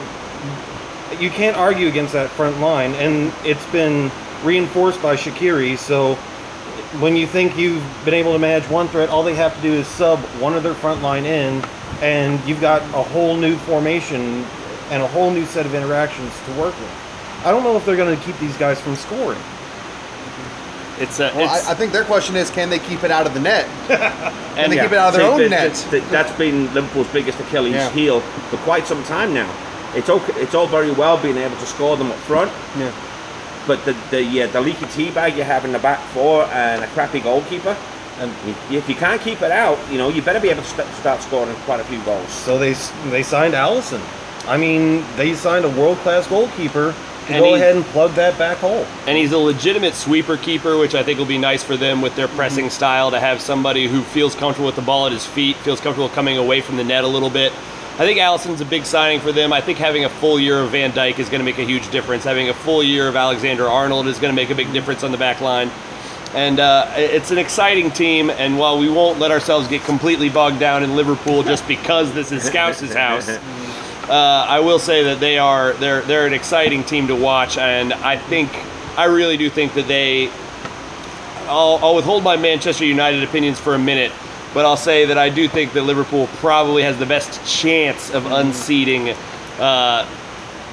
you 1.18 1.30
can't 1.30 1.56
argue 1.56 1.88
against 1.88 2.12
that 2.12 2.30
front 2.30 2.60
line, 2.60 2.92
and 2.94 3.32
it's 3.44 3.66
been 3.72 4.12
reinforced 4.44 5.02
by 5.02 5.16
Shaqiri. 5.16 5.76
So 5.76 6.14
when 7.00 7.16
you 7.16 7.26
think 7.26 7.56
you've 7.56 7.82
been 8.04 8.14
able 8.14 8.34
to 8.34 8.38
manage 8.38 8.68
one 8.70 8.86
threat, 8.88 9.08
all 9.08 9.22
they 9.22 9.34
have 9.34 9.56
to 9.56 9.62
do 9.62 9.72
is 9.72 9.86
sub 9.86 10.20
one 10.40 10.54
of 10.54 10.62
their 10.62 10.74
front 10.74 11.02
line 11.02 11.24
in, 11.24 11.64
and 12.02 12.38
you've 12.46 12.60
got 12.60 12.82
a 12.94 13.02
whole 13.02 13.36
new 13.36 13.56
formation 13.56 14.44
and 14.90 15.02
a 15.02 15.08
whole 15.08 15.30
new 15.30 15.44
set 15.46 15.66
of 15.66 15.74
interactions 15.74 16.32
to 16.46 16.52
work 16.52 16.78
with. 16.78 16.90
I 17.44 17.50
don't 17.50 17.62
know 17.62 17.76
if 17.76 17.84
they're 17.84 17.96
going 17.96 18.16
to 18.16 18.22
keep 18.24 18.38
these 18.38 18.56
guys 18.58 18.80
from 18.80 18.94
scoring. 18.96 19.40
It's, 21.00 21.20
uh, 21.20 21.32
Well, 21.34 21.54
it's 21.54 21.66
I, 21.66 21.72
I 21.72 21.74
think 21.74 21.92
their 21.92 22.04
question 22.04 22.36
is, 22.36 22.50
can 22.50 22.70
they 22.70 22.78
keep 22.78 23.04
it 23.04 23.10
out 23.10 23.26
of 23.26 23.34
the 23.34 23.40
net? 23.40 23.66
and 24.56 24.72
they 24.72 24.76
keep 24.76 24.92
it 24.92 24.98
out 24.98 25.08
of 25.08 25.14
their 25.14 25.22
See, 25.22 25.28
own 25.32 25.40
the- 25.40 25.48
net. 25.48 25.74
the- 25.90 26.00
the- 26.00 26.06
that's 26.10 26.32
been 26.38 26.72
Liverpool's 26.74 27.08
biggest 27.08 27.38
Achilles 27.40 27.74
Yeah. 27.74 27.90
heel 27.90 28.20
for 28.50 28.56
quite 28.58 28.86
some 28.86 29.02
time 29.04 29.32
now. 29.34 29.48
It's 29.94 30.10
okay, 30.10 30.32
it's 30.40 30.54
all 30.54 30.66
very 30.66 30.90
well 30.90 31.16
being 31.16 31.38
able 31.38 31.56
to 31.56 31.66
score 31.66 31.96
them 31.96 32.10
up 32.10 32.16
front, 32.18 32.52
Yeah. 32.78 32.90
but 33.66 33.84
the 33.86 33.94
the 34.10 34.22
yeah, 34.22 34.46
the 34.46 34.60
leaky 34.60 34.86
tea 34.86 35.10
bag 35.10 35.34
you 35.36 35.44
have 35.44 35.64
in 35.64 35.72
the 35.72 35.78
back 35.78 35.98
four 36.12 36.44
and 36.52 36.84
a 36.84 36.86
crappy 36.88 37.20
goalkeeper, 37.20 37.74
And 38.20 38.30
If 38.70 38.88
you 38.88 38.96
can't 38.96 39.20
keep 39.22 39.42
it 39.42 39.52
out, 39.52 39.78
you 39.92 39.96
know, 39.96 40.08
you 40.08 40.20
better 40.22 40.40
be 40.40 40.50
able 40.50 40.62
to 40.62 40.68
st- 40.68 40.88
start 41.00 41.22
scoring 41.22 41.54
quite 41.64 41.78
a 41.80 41.84
few 41.84 42.00
goals. 42.02 42.28
so 42.30 42.58
they 42.58 42.74
they 43.10 43.22
signed 43.22 43.54
Alisson. 43.54 44.00
I 44.46 44.56
mean, 44.56 45.04
they 45.16 45.34
signed 45.34 45.64
a 45.64 45.68
world 45.68 45.98
class 45.98 46.26
goalkeeper 46.26 46.94
to 47.28 47.34
And 47.34 47.42
go 47.44 47.54
he- 47.54 47.60
ahead 47.60 47.76
and 47.76 47.84
plug 47.86 48.12
that 48.14 48.36
back 48.38 48.58
hole. 48.58 48.84
And 49.06 49.16
he's 49.16 49.32
a 49.32 49.38
legitimate 49.38 49.94
sweeper 49.94 50.36
keeper, 50.36 50.76
which 50.76 50.94
I 50.94 51.02
think 51.02 51.18
will 51.18 51.26
be 51.26 51.38
nice 51.38 51.62
for 51.62 51.76
them 51.76 52.02
with 52.02 52.14
their 52.16 52.28
pressing 52.28 52.68
style 52.70 53.10
to 53.12 53.20
have 53.20 53.40
somebody 53.40 53.86
who 53.86 54.02
feels 54.02 54.34
comfortable 54.34 54.66
with 54.66 54.76
the 54.76 54.82
ball 54.82 55.06
at 55.06 55.12
his 55.12 55.24
feet, 55.24 55.56
feels 55.56 55.80
comfortable 55.80 56.08
coming 56.08 56.36
away 56.36 56.60
from 56.60 56.76
the 56.76 56.84
net 56.84 57.04
a 57.04 57.08
little 57.08 57.30
bit. 57.30 57.52
I 58.00 58.06
think 58.06 58.20
Alisson's 58.20 58.60
a 58.60 58.64
big 58.64 58.84
signing 58.84 59.18
for 59.20 59.32
them. 59.32 59.52
I 59.52 59.60
think 59.60 59.78
having 59.78 60.04
a 60.04 60.08
full 60.08 60.38
year 60.38 60.60
of 60.60 60.70
Van 60.70 60.92
Dijk 60.92 61.18
is 61.18 61.28
going 61.28 61.40
to 61.40 61.44
make 61.44 61.58
a 61.58 61.64
huge 61.64 61.90
difference. 61.90 62.22
Having 62.22 62.48
a 62.48 62.54
full 62.54 62.80
year 62.82 63.08
of 63.08 63.16
Alexander 63.16 63.66
Arnold 63.68 64.06
is 64.06 64.18
going 64.20 64.30
to 64.32 64.36
make 64.36 64.50
a 64.50 64.54
big 64.54 64.72
difference 64.72 65.02
on 65.02 65.10
the 65.10 65.18
back 65.18 65.40
line. 65.40 65.68
And 66.34 66.60
uh, 66.60 66.92
it's 66.96 67.32
an 67.32 67.38
exciting 67.38 67.90
team. 67.90 68.30
And 68.30 68.56
while 68.56 68.78
we 68.78 68.88
won't 68.88 69.18
let 69.18 69.32
ourselves 69.32 69.66
get 69.66 69.82
completely 69.82 70.28
bogged 70.28 70.60
down 70.60 70.84
in 70.84 70.94
Liverpool 70.94 71.42
just 71.42 71.66
because 71.66 72.12
this 72.12 72.30
is 72.30 72.44
Scouse's 72.44 72.92
house, 72.94 73.26
uh, 74.08 74.46
I 74.48 74.60
will 74.60 74.78
say 74.78 75.04
that 75.04 75.20
they 75.20 75.38
are 75.38 75.72
they're 75.74 76.00
they're 76.02 76.26
an 76.26 76.32
exciting 76.32 76.82
team 76.84 77.08
to 77.08 77.16
watch, 77.16 77.58
and 77.58 77.92
I 77.92 78.16
think 78.16 78.50
I 78.96 79.04
really 79.04 79.36
do 79.36 79.50
think 79.50 79.74
that 79.74 79.86
they. 79.86 80.30
I'll, 81.46 81.78
I'll 81.82 81.94
withhold 81.94 82.22
my 82.24 82.36
Manchester 82.36 82.84
United 82.84 83.22
opinions 83.22 83.58
for 83.58 83.74
a 83.74 83.78
minute, 83.78 84.12
but 84.52 84.66
I'll 84.66 84.76
say 84.76 85.06
that 85.06 85.16
I 85.16 85.30
do 85.30 85.48
think 85.48 85.72
that 85.72 85.82
Liverpool 85.82 86.26
probably 86.36 86.82
has 86.82 86.98
the 86.98 87.06
best 87.06 87.42
chance 87.46 88.10
of 88.12 88.26
unseating 88.26 89.10
uh, 89.58 90.06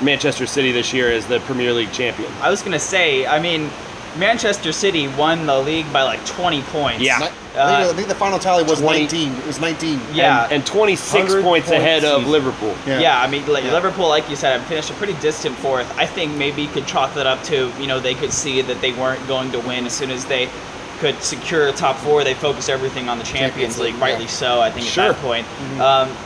Manchester 0.02 0.46
City 0.46 0.74
this 0.74 0.92
year 0.92 1.10
as 1.12 1.26
the 1.28 1.40
Premier 1.42 1.72
League 1.72 1.94
champion. 1.94 2.30
I 2.42 2.50
was 2.50 2.62
gonna 2.62 2.80
say, 2.80 3.26
I 3.26 3.40
mean, 3.40 3.70
Manchester 4.18 4.72
City 4.72 5.08
won 5.08 5.46
the 5.46 5.60
league 5.60 5.92
by 5.94 6.04
like 6.04 6.26
20 6.26 6.62
points. 6.64 7.02
Yeah. 7.02 7.32
Ni- 7.56 7.62
I, 7.62 7.78
think, 7.78 7.88
Uh, 7.90 7.92
I 7.92 7.96
think 7.96 8.08
the 8.10 8.16
final 8.16 8.40
tally 8.40 8.64
was 8.64 8.80
20 8.82 9.00
19. 9.02 9.34
It 9.34 9.46
was 9.48 9.60
19. 9.60 10.00
Yeah. 10.14 10.44
and, 10.44 10.54
and 10.54 10.66
26 10.66 11.14
100 11.14 11.44
points 11.44 11.72
ahead 11.72 12.04
of 12.04 12.18
season. 12.18 12.32
Liverpool. 12.32 12.76
Yeah. 12.86 13.00
Yeah, 13.00 13.22
I 13.22 13.28
mean, 13.28 13.46
like 13.48 13.64
Yeah. 13.64 13.74
Liverpool, 13.74 14.08
like 14.08 14.30
you 14.30 14.36
said, 14.36 14.58
have 14.60 14.68
finished 14.68 14.90
a 14.90 14.94
pretty 14.94 15.14
distant 15.22 15.56
fourth. 15.58 15.92
I 15.98 16.06
think 16.06 16.36
maybe 16.36 16.62
you 16.64 16.68
could 16.70 16.86
chalk 16.88 17.14
that 17.16 17.26
up 17.28 17.42
to, 17.46 17.72
you 17.80 17.88
know, 17.88 18.00
they 18.00 18.14
could 18.16 18.32
see 18.34 18.62
that 18.62 18.82
they 18.82 18.92
weren't 18.94 19.26
going 19.28 19.52
to 19.54 19.60
win 19.60 19.86
as 19.86 19.94
soon 19.94 20.12
as 20.12 20.26
they 20.26 20.50
could 21.00 21.22
secure 21.22 21.68
a 21.68 21.74
top 21.74 21.98
four. 21.98 22.24
They 22.24 22.34
focused 22.34 22.70
everything 22.70 23.10
on 23.10 23.18
the 23.18 23.24
Champions, 23.26 23.52
Champions 23.76 23.80
League, 23.80 23.94
League, 23.96 24.02
rightly 24.02 24.26
yeah. 24.26 24.30
so. 24.32 24.62
I 24.62 24.72
think 24.72 24.86
Sure. 24.86 25.06
at 25.12 25.16
that 25.16 25.22
point. 25.22 25.48
Um, 25.82 26.10
but 26.10 26.25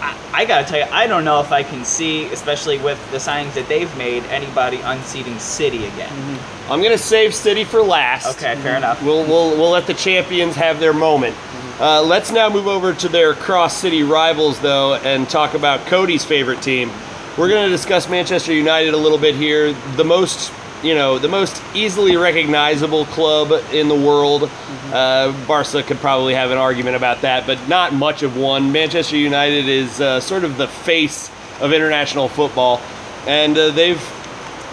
I, 0.00 0.16
I 0.32 0.44
gotta 0.44 0.66
tell 0.66 0.78
you, 0.78 0.92
I 0.92 1.06
don't 1.06 1.24
know 1.24 1.40
if 1.40 1.52
I 1.52 1.62
can 1.62 1.84
see, 1.84 2.26
especially 2.26 2.78
with 2.78 2.98
the 3.10 3.18
signings 3.18 3.54
that 3.54 3.68
they've 3.68 3.94
made, 3.96 4.22
anybody 4.24 4.80
unseating 4.80 5.38
City 5.38 5.86
again. 5.86 6.08
Mm-hmm. 6.08 6.72
I'm 6.72 6.82
gonna 6.82 6.98
save 6.98 7.34
City 7.34 7.64
for 7.64 7.82
last. 7.82 8.36
Okay, 8.36 8.54
fair 8.56 8.74
mm-hmm. 8.74 8.76
enough. 8.76 9.02
We'll, 9.02 9.24
we'll, 9.24 9.56
we'll 9.56 9.70
let 9.70 9.86
the 9.86 9.94
champions 9.94 10.56
have 10.56 10.80
their 10.80 10.92
moment. 10.92 11.34
Mm-hmm. 11.34 11.82
Uh, 11.82 12.02
let's 12.02 12.30
now 12.32 12.48
move 12.48 12.66
over 12.66 12.94
to 12.94 13.08
their 13.08 13.34
cross 13.34 13.76
city 13.76 14.02
rivals, 14.02 14.58
though, 14.60 14.94
and 14.94 15.28
talk 15.28 15.52
about 15.52 15.86
Cody's 15.86 16.24
favorite 16.24 16.62
team. 16.62 16.90
We're 17.36 17.50
going 17.50 17.66
to 17.66 17.70
discuss 17.70 18.08
Manchester 18.08 18.54
United 18.54 18.94
a 18.94 18.96
little 18.96 19.18
bit 19.18 19.34
here. 19.34 19.74
The 19.96 20.04
most, 20.04 20.50
you 20.82 20.94
know, 20.94 21.18
the 21.18 21.28
most 21.28 21.62
easily 21.74 22.16
recognizable 22.16 23.06
club 23.06 23.52
in 23.72 23.88
the 23.88 23.94
world. 23.94 24.50
Uh, 24.92 25.32
Barca 25.46 25.82
could 25.82 25.98
probably 25.98 26.34
have 26.34 26.50
an 26.50 26.58
argument 26.58 26.96
about 26.96 27.22
that, 27.22 27.46
but 27.46 27.68
not 27.68 27.92
much 27.92 28.22
of 28.22 28.36
one. 28.36 28.72
Manchester 28.72 29.16
United 29.16 29.68
is 29.68 30.00
uh, 30.00 30.20
sort 30.20 30.44
of 30.44 30.56
the 30.56 30.68
face 30.68 31.30
of 31.60 31.72
international 31.72 32.28
football, 32.28 32.80
and 33.26 33.56
uh, 33.56 33.70
they've 33.70 34.00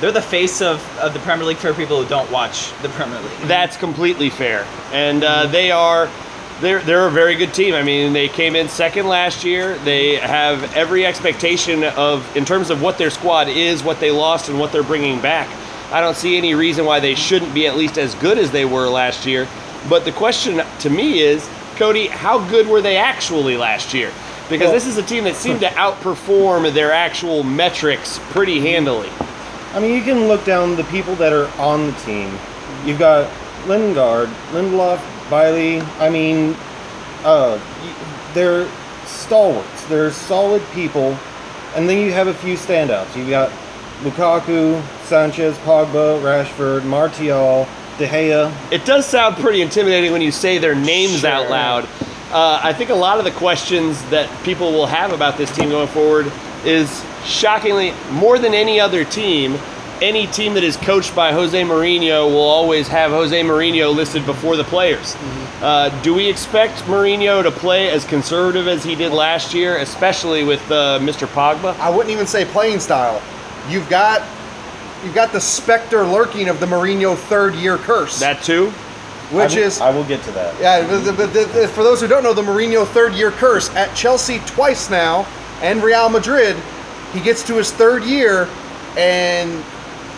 They're 0.01 0.11
the 0.11 0.21
face 0.21 0.61
of, 0.61 0.81
of 0.99 1.13
the 1.13 1.19
Premier 1.21 1.45
League 1.45 1.57
for 1.57 1.73
people 1.73 2.01
who 2.03 2.09
don't 2.09 2.29
watch 2.29 2.71
the 2.81 2.89
Premier 2.89 3.19
League. 3.21 3.31
That's 3.47 3.77
completely 3.77 4.29
fair, 4.29 4.65
and 4.91 5.23
uh, 5.23 5.47
they 5.47 5.71
are 5.71 6.09
they're 6.59 6.81
they're 6.81 7.07
a 7.07 7.11
very 7.11 7.35
good 7.35 7.53
team. 7.53 7.73
I 7.73 7.83
mean, 7.83 8.13
they 8.13 8.27
came 8.27 8.55
in 8.55 8.67
second 8.67 9.07
last 9.07 9.43
year. 9.43 9.77
They 9.79 10.17
have 10.17 10.75
every 10.75 11.05
expectation 11.05 11.83
of 11.83 12.35
in 12.35 12.45
terms 12.45 12.69
of 12.69 12.81
what 12.81 12.97
their 12.97 13.09
squad 13.09 13.47
is, 13.47 13.83
what 13.83 13.99
they 13.99 14.11
lost, 14.11 14.49
and 14.49 14.59
what 14.59 14.71
they're 14.71 14.83
bringing 14.83 15.21
back. 15.21 15.47
I 15.93 16.01
don't 16.01 16.17
see 16.17 16.37
any 16.37 16.55
reason 16.55 16.85
why 16.85 16.99
they 16.99 17.13
shouldn't 17.13 17.53
be 17.53 17.67
at 17.67 17.77
least 17.77 17.99
as 17.99 18.15
good 18.15 18.39
as 18.39 18.49
they 18.49 18.65
were 18.65 18.87
last 18.87 19.27
year. 19.27 19.47
But 19.87 20.05
the 20.05 20.11
question 20.11 20.59
to 20.79 20.89
me 20.89 21.19
is, 21.19 21.47
Cody, 21.75 22.07
how 22.07 22.39
good 22.49 22.67
were 22.67 22.81
they 22.81 22.97
actually 22.97 23.57
last 23.57 23.93
year? 23.93 24.11
Because 24.49 24.65
Well- 24.65 24.73
this 24.73 24.87
is 24.87 24.97
a 24.97 25.03
team 25.03 25.23
that 25.25 25.35
seemed 25.35 25.59
to 25.59 25.67
outperform 25.85 26.73
their 26.73 26.91
actual 26.91 27.43
metrics 27.43 28.19
pretty 28.31 28.59
handily. 28.59 29.09
I 29.75 29.79
mean, 29.79 29.93
you 29.93 30.01
can 30.01 30.27
look 30.27 30.43
down 30.45 30.75
the 30.75 30.83
people 30.85 31.13
that 31.15 31.31
are 31.31 31.47
on 31.59 31.85
the 31.85 31.93
team. 31.99 32.37
You've 32.85 32.99
got 32.99 33.29
Lingard, 33.67 34.29
Lindelof, 34.51 34.99
Bailly. 35.29 35.81
I 35.99 36.09
mean, 36.09 36.55
uh, 37.23 37.59
they're 38.33 38.67
stalwarts. 39.05 39.85
They're 39.85 40.11
solid 40.11 40.63
people. 40.73 41.17
And 41.75 41.87
then 41.87 41.99
you 41.99 42.11
have 42.13 42.27
a 42.27 42.33
few 42.33 42.55
standouts. 42.55 43.15
You've 43.15 43.29
got 43.29 43.51
Lukaku, 44.03 44.81
Sanchez, 45.05 45.57
Pogba, 45.59 46.21
Rashford, 46.21 46.83
Martial, 46.83 47.67
De 47.97 48.07
Gea. 48.07 48.51
It 48.71 48.85
does 48.85 49.05
sound 49.05 49.35
pretty 49.37 49.61
intimidating 49.61 50.11
when 50.11 50.21
you 50.21 50.31
say 50.31 50.57
their 50.57 50.75
names 50.75 51.19
Sure. 51.21 51.29
out 51.29 51.49
loud. 51.49 51.87
Uh, 52.31 52.59
I 52.63 52.73
think 52.73 52.89
a 52.89 52.95
lot 52.95 53.19
of 53.19 53.25
the 53.25 53.31
questions 53.31 54.01
that 54.09 54.27
people 54.43 54.71
will 54.71 54.87
have 54.87 55.13
about 55.13 55.37
this 55.37 55.55
team 55.55 55.69
going 55.69 55.87
forward 55.87 56.31
is 56.65 57.03
shockingly 57.25 57.93
more 58.11 58.39
than 58.39 58.53
any 58.53 58.79
other 58.79 59.03
team. 59.05 59.57
Any 60.01 60.25
team 60.27 60.55
that 60.55 60.63
is 60.63 60.75
coached 60.75 61.15
by 61.15 61.31
Jose 61.31 61.61
Mourinho 61.61 62.25
will 62.25 62.41
always 62.41 62.87
have 62.89 63.11
Jose 63.11 63.39
Mourinho 63.41 63.93
listed 63.95 64.25
before 64.25 64.57
the 64.57 64.63
players. 64.63 65.15
Uh, 65.61 65.89
do 66.01 66.13
we 66.13 66.27
expect 66.27 66.79
Mourinho 66.85 67.41
to 67.43 67.51
play 67.51 67.89
as 67.89 68.03
conservative 68.03 68.67
as 68.67 68.83
he 68.83 68.95
did 68.95 69.13
last 69.13 69.53
year, 69.53 69.77
especially 69.77 70.43
with 70.43 70.59
uh, 70.71 70.99
Mr. 70.99 71.27
Pogba? 71.27 71.77
I 71.79 71.89
wouldn't 71.89 72.09
even 72.11 72.25
say 72.27 72.43
playing 72.43 72.79
style. 72.79 73.21
You've 73.69 73.89
got 73.89 74.21
you've 75.03 75.15
got 75.15 75.31
the 75.31 75.41
specter 75.41 76.03
lurking 76.05 76.47
of 76.49 76.59
the 76.59 76.65
Mourinho 76.65 77.17
third 77.17 77.55
year 77.55 77.77
curse, 77.77 78.19
That 78.19 78.41
too? 78.43 78.71
which 79.31 79.51
I 79.53 79.55
will- 79.55 79.63
is 79.63 79.81
I 79.81 79.89
will 79.89 80.03
get 80.03 80.23
to 80.23 80.31
that. 80.31 80.53
yeah. 80.61 80.85
But, 80.87 81.03
the- 81.05 81.13
but 81.13 81.33
the- 81.33 81.67
for 81.69 81.83
those 81.83 81.99
who 82.01 82.07
don't 82.07 82.23
know, 82.23 82.33
the 82.33 82.41
Mourinho 82.43 82.87
third 82.87 83.13
year 83.13 83.31
curse 83.31 83.69
at 83.75 83.93
Chelsea 83.95 84.41
twice 84.45 84.89
now 84.89 85.25
and 85.61 85.83
Real 85.83 86.09
Madrid, 86.09 86.55
he 87.13 87.19
gets 87.19 87.43
to 87.43 87.55
his 87.55 87.71
third 87.71 88.03
year 88.03 88.47
and 88.97 89.63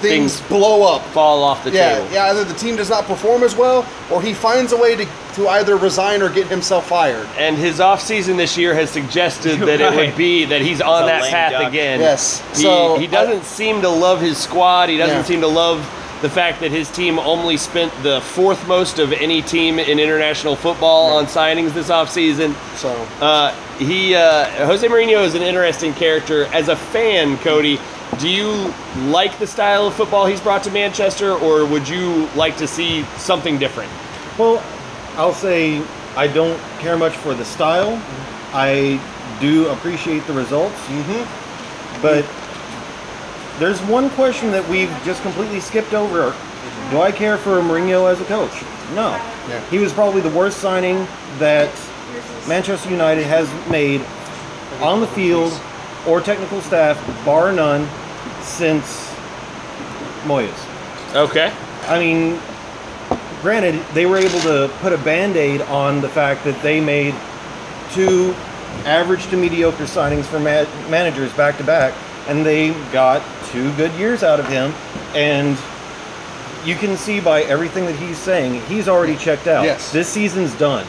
things, 0.01 0.39
Things 0.39 0.49
blow 0.49 0.83
up. 0.95 1.01
Fall 1.07 1.43
off 1.43 1.63
the 1.63 1.71
Yeah, 1.71 1.95
table. 1.95 2.07
yeah. 2.13 2.25
Either 2.25 2.43
the 2.43 2.53
team 2.53 2.75
does 2.75 2.89
not 2.89 3.05
perform 3.05 3.43
as 3.43 3.55
well, 3.55 3.85
or 4.11 4.21
he 4.21 4.33
finds 4.33 4.71
a 4.71 4.77
way 4.77 4.95
to, 4.95 5.05
to 5.35 5.47
either 5.49 5.75
resign 5.77 6.21
or 6.21 6.29
get 6.29 6.47
himself 6.47 6.87
fired. 6.87 7.27
And 7.37 7.57
his 7.57 7.79
offseason 7.79 8.37
this 8.37 8.57
year 8.57 8.73
has 8.73 8.89
suggested 8.89 9.59
that 9.59 9.81
it 9.81 9.95
would 9.95 10.15
be 10.15 10.45
that 10.45 10.61
he's 10.61 10.81
on 10.81 11.03
a 11.03 11.07
that 11.07 11.23
path 11.29 11.51
duck. 11.53 11.67
again. 11.69 11.99
Yes. 11.99 12.41
He, 12.55 12.63
So, 12.63 12.97
he 12.97 13.07
doesn't 13.07 13.45
seem 13.45 13.81
to 13.81 13.89
love 13.89 14.21
his 14.21 14.37
squad. 14.37 14.89
He 14.89 14.97
doesn't 14.97 15.17
Yeah. 15.17 15.23
seem 15.23 15.41
to 15.41 15.47
love 15.47 15.85
the 16.21 16.29
fact 16.29 16.61
that 16.61 16.71
his 16.71 16.89
team 16.89 17.19
only 17.19 17.57
spent 17.57 17.91
the 18.01 18.21
fourth 18.21 18.65
most 18.67 18.99
of 18.99 19.11
any 19.13 19.41
team 19.41 19.77
in 19.77 19.99
international 19.99 20.55
football 20.55 21.17
on 21.17 21.25
signings 21.27 21.73
this 21.73 21.89
offseason. 21.89 22.55
So 22.77 22.95
Uh, 23.21 23.51
he 23.77 24.15
uh, 24.15 24.45
Jose 24.65 24.87
Mourinho 24.87 25.23
is 25.25 25.35
an 25.35 25.43
interesting 25.43 25.93
character. 25.93 26.47
As 26.53 26.69
a 26.69 26.75
fan, 26.75 27.37
Cody, 27.39 27.79
do 28.19 28.29
you 28.29 28.73
like 29.09 29.37
the 29.39 29.47
style 29.47 29.87
of 29.87 29.93
football 29.93 30.25
he's 30.25 30.41
brought 30.41 30.63
to 30.63 30.71
Manchester, 30.71 31.31
or 31.33 31.65
would 31.65 31.87
you 31.87 32.27
like 32.35 32.57
to 32.57 32.67
see 32.67 33.03
something 33.17 33.57
different? 33.57 33.91
Well, 34.37 34.63
I'll 35.17 35.33
say 35.33 35.83
I 36.15 36.27
don't 36.27 36.59
care 36.79 36.97
much 36.97 37.15
for 37.15 37.33
the 37.33 37.45
style. 37.45 38.01
I 38.53 38.99
do 39.39 39.69
appreciate 39.69 40.25
the 40.27 40.33
results. 40.33 40.75
Mm-hmm. 40.87 42.01
But 42.01 42.25
there's 43.59 43.81
one 43.83 44.09
question 44.11 44.51
that 44.51 44.67
we've 44.69 44.91
just 45.03 45.21
completely 45.21 45.59
skipped 45.59 45.93
over. 45.93 46.35
Do 46.91 47.01
I 47.01 47.11
care 47.11 47.37
for 47.37 47.61
Mourinho 47.61 48.11
as 48.11 48.19
a 48.21 48.25
coach? 48.25 48.51
No. 48.93 49.11
Yeah. 49.47 49.69
He 49.69 49.79
was 49.79 49.91
probably 49.93 50.21
the 50.21 50.29
worst 50.29 50.57
signing 50.57 51.07
that 51.39 51.71
Manchester 52.47 52.89
United 52.89 53.25
has 53.25 53.49
made 53.69 54.01
on 54.81 55.01
the 55.01 55.07
field 55.07 55.59
or 56.07 56.21
technical 56.21 56.61
staff, 56.61 56.97
bar 57.25 57.51
none, 57.51 57.87
since 58.55 59.13
Moyes. 60.23 60.53
Okay. 61.13 61.53
I 61.87 61.99
mean, 61.99 62.39
granted, 63.41 63.79
they 63.93 64.05
were 64.05 64.17
able 64.17 64.39
to 64.41 64.71
put 64.79 64.93
a 64.93 64.97
band 64.97 65.35
aid 65.35 65.61
on 65.63 66.01
the 66.01 66.09
fact 66.09 66.43
that 66.45 66.61
they 66.63 66.79
made 66.79 67.13
two 67.91 68.33
average 68.85 69.27
to 69.27 69.37
mediocre 69.37 69.83
signings 69.83 70.25
for 70.25 70.39
ma- 70.39 70.65
managers 70.89 71.31
back 71.33 71.57
to 71.57 71.63
back, 71.63 71.93
and 72.27 72.45
they 72.45 72.71
got 72.91 73.21
two 73.51 73.73
good 73.75 73.91
years 73.93 74.23
out 74.23 74.39
of 74.39 74.47
him. 74.47 74.73
And 75.13 75.57
you 76.67 76.75
can 76.75 76.97
see 76.97 77.19
by 77.19 77.43
everything 77.43 77.85
that 77.85 77.95
he's 77.95 78.17
saying, 78.17 78.61
he's 78.63 78.87
already 78.87 79.15
checked 79.15 79.47
out. 79.47 79.63
Yes. 79.63 79.91
This 79.91 80.09
season's 80.09 80.53
done. 80.57 80.85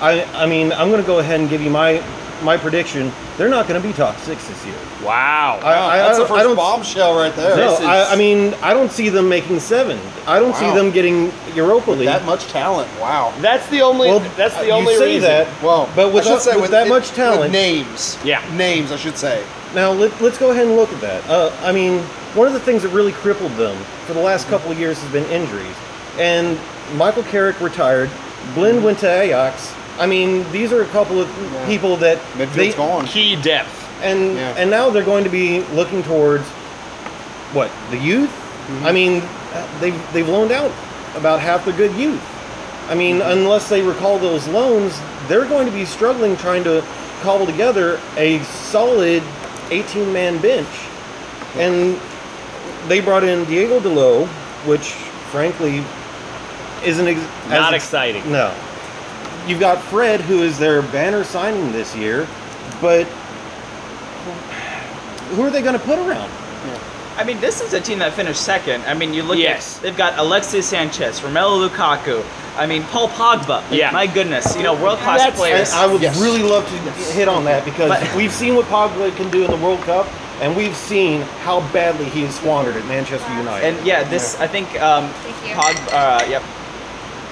I, 0.00 0.22
I 0.34 0.46
mean, 0.46 0.72
I'm 0.72 0.90
going 0.90 1.00
to 1.00 1.06
go 1.06 1.18
ahead 1.18 1.40
and 1.40 1.48
give 1.48 1.62
you 1.62 1.70
my 1.70 2.02
my 2.42 2.56
prediction: 2.56 3.12
they're 3.36 3.48
not 3.48 3.66
going 3.68 3.80
to 3.80 3.86
be 3.86 3.92
top 3.94 4.16
six 4.18 4.46
this 4.48 4.64
year. 4.66 4.74
Wow. 5.04 5.60
I- 5.62 5.68
I- 5.68 5.98
That's 5.98 6.18
I 6.18 6.22
the 6.22 6.28
don't- 6.28 6.30
I 6.32 6.34
first 6.40 6.44
don't- 6.44 6.56
bombshell 6.56 7.16
right 7.16 7.34
there. 7.36 7.56
No, 7.56 7.70
This 7.70 7.80
is- 7.80 7.86
I, 7.86 8.12
I 8.12 8.16
mean 8.16 8.54
I 8.62 8.72
don't 8.74 8.90
see 8.90 9.08
them 9.08 9.28
making 9.28 9.60
seven. 9.60 9.98
I 10.26 10.38
don't 10.38 10.54
see 10.56 10.64
Wow. 10.66 10.74
them 10.74 10.90
getting 10.90 11.32
Europa 11.54 11.90
League. 11.92 12.06
that 12.08 12.24
much 12.24 12.46
talent. 12.48 12.88
Wow. 13.00 13.32
that's 13.40 13.66
the 13.68 13.82
only. 13.82 14.08
well, 14.08 14.20
that's 14.36 14.56
the 14.56 14.66
you 14.66 14.72
only 14.72 14.96
say 14.96 15.14
reason. 15.16 15.28
that. 15.30 15.46
Well, 15.62 15.88
but 15.94 16.12
with, 16.12 16.24
I 16.24 16.28
should 16.30 16.36
that- 16.38 16.42
say 16.42 16.56
with 16.60 16.70
that 16.70 16.86
it- 16.86 16.90
much 16.90 17.10
talent, 17.10 17.40
with 17.42 17.52
names. 17.52 18.18
Yeah. 18.24 18.40
names. 18.56 18.90
I 18.92 18.96
should 18.96 19.16
say. 19.18 19.42
Now 19.74 19.92
let, 19.92 20.18
let's 20.20 20.38
go 20.38 20.50
ahead 20.50 20.66
and 20.66 20.76
look 20.76 20.92
at 20.92 21.00
that. 21.02 21.28
Uh, 21.28 21.50
I 21.62 21.72
mean, 21.72 22.00
one 22.34 22.46
of 22.46 22.52
the 22.54 22.60
things 22.60 22.82
that 22.82 22.88
really 22.90 23.12
crippled 23.12 23.52
them 23.56 23.76
for 24.06 24.14
the 24.14 24.20
last 24.20 24.48
couple 24.48 24.70
of 24.70 24.78
years 24.78 24.98
has 25.02 25.10
been 25.12 25.24
injuries. 25.26 25.74
And 26.18 26.58
Michael 26.94 27.24
Carrick 27.24 27.60
retired. 27.60 28.08
Blind 28.54 28.82
went 28.84 28.98
to 29.00 29.08
Ajax. 29.22 29.72
I 29.98 30.06
mean, 30.06 30.44
these 30.52 30.72
are 30.72 30.82
a 30.82 30.86
couple 30.86 31.20
of 31.20 31.28
Yeah. 31.28 31.66
people 31.66 31.96
that 31.98 32.18
Midfield's 32.36 32.56
they 32.56 32.72
gone. 32.72 33.06
Key 33.06 33.36
depth. 33.36 33.72
and 34.02 34.36
Yeah. 34.36 34.54
and 34.58 34.70
now 34.70 34.90
they're 34.90 35.02
going 35.04 35.24
to 35.24 35.30
be 35.30 35.60
looking 35.72 36.02
towards 36.02 36.44
what 37.52 37.70
the 37.90 37.96
youth. 37.98 38.30
Mm-hmm. 38.30 38.86
I 38.86 38.92
mean, 38.92 39.22
they've 39.80 40.12
they've 40.12 40.28
loaned 40.28 40.52
out 40.52 40.70
about 41.16 41.40
half 41.40 41.64
the 41.64 41.72
good 41.72 41.94
youth. 41.94 42.20
I 42.90 42.94
mean, 42.94 43.18
Mm-hmm. 43.20 43.30
unless 43.38 43.68
they 43.68 43.82
recall 43.82 44.18
those 44.18 44.46
loans, 44.48 44.92
they're 45.28 45.46
going 45.46 45.66
to 45.66 45.72
be 45.72 45.84
struggling 45.84 46.36
trying 46.36 46.62
to 46.64 46.84
cobble 47.22 47.46
together 47.46 47.98
a 48.16 48.40
solid 48.70 49.22
18 49.70 50.12
man 50.12 50.38
bench. 50.38 50.68
And 51.56 51.98
they 52.88 53.00
brought 53.00 53.24
in 53.24 53.44
Diego 53.46 53.80
Dalot, 53.80 54.26
which 54.66 54.90
frankly 55.32 55.82
isn't 56.84 57.08
ex- 57.08 57.18
Not 57.48 57.72
as 57.72 57.74
ex- 57.74 57.84
exciting. 57.84 58.30
No. 58.30 58.52
You've 59.46 59.60
got 59.60 59.80
Fred, 59.80 60.20
who 60.20 60.42
is 60.42 60.58
their 60.58 60.82
banner 60.82 61.22
signing 61.24 61.70
this 61.72 61.94
year, 61.94 62.26
but 62.80 63.04
who 65.34 65.42
are 65.42 65.50
they 65.50 65.62
going 65.62 65.78
to 65.78 65.84
put 65.84 65.98
around? 65.98 66.30
I 67.16 67.24
mean, 67.24 67.40
this 67.40 67.62
is 67.62 67.72
a 67.72 67.80
team 67.80 68.00
that 68.00 68.12
finished 68.12 68.42
second. 68.42 68.82
I 68.84 68.92
mean, 68.92 69.14
you 69.14 69.22
look 69.22 69.38
Yes. 69.38 69.76
at 69.76 69.82
they've 69.82 69.96
got 69.96 70.18
Alexis 70.18 70.66
Sanchez, 70.68 71.20
Romelu 71.20 71.66
Lukaku. 71.68 72.22
I 72.58 72.66
mean, 72.66 72.82
Paul 72.84 73.08
Pogba. 73.08 73.62
Yeah. 73.70 73.90
My 73.90 74.06
goodness, 74.06 74.54
you 74.56 74.62
know, 74.62 74.74
world 74.74 74.98
class 74.98 75.20
That's- 75.20 75.38
players. 75.38 75.70
And 75.72 75.80
I 75.80 75.86
would 75.86 76.02
Yes. 76.02 76.18
really 76.18 76.42
love 76.42 76.66
to 76.68 77.02
hit 77.14 77.28
on 77.28 77.44
that 77.44 77.64
because 77.64 77.88
But- 77.88 78.14
we've 78.14 78.32
seen 78.32 78.54
what 78.56 78.68
Pogba 78.68 79.14
can 79.16 79.30
do 79.30 79.44
in 79.44 79.50
the 79.50 79.56
World 79.56 79.82
Cup, 79.86 80.06
and 80.42 80.54
we've 80.54 80.76
seen 80.76 81.24
how 81.44 81.60
badly 81.72 82.04
he 82.06 82.24
is 82.24 82.34
squandered 82.34 82.76
at 82.76 82.84
Manchester 82.86 83.32
United. 83.38 83.66
And 83.66 83.86
yeah, 83.86 84.02
this 84.04 84.36
I 84.38 84.46
think 84.46 84.68
um, 84.82 85.08
Thank. 85.42 85.56
Pog, 85.58 85.92
uh, 85.94 86.22
yep, 86.28 86.42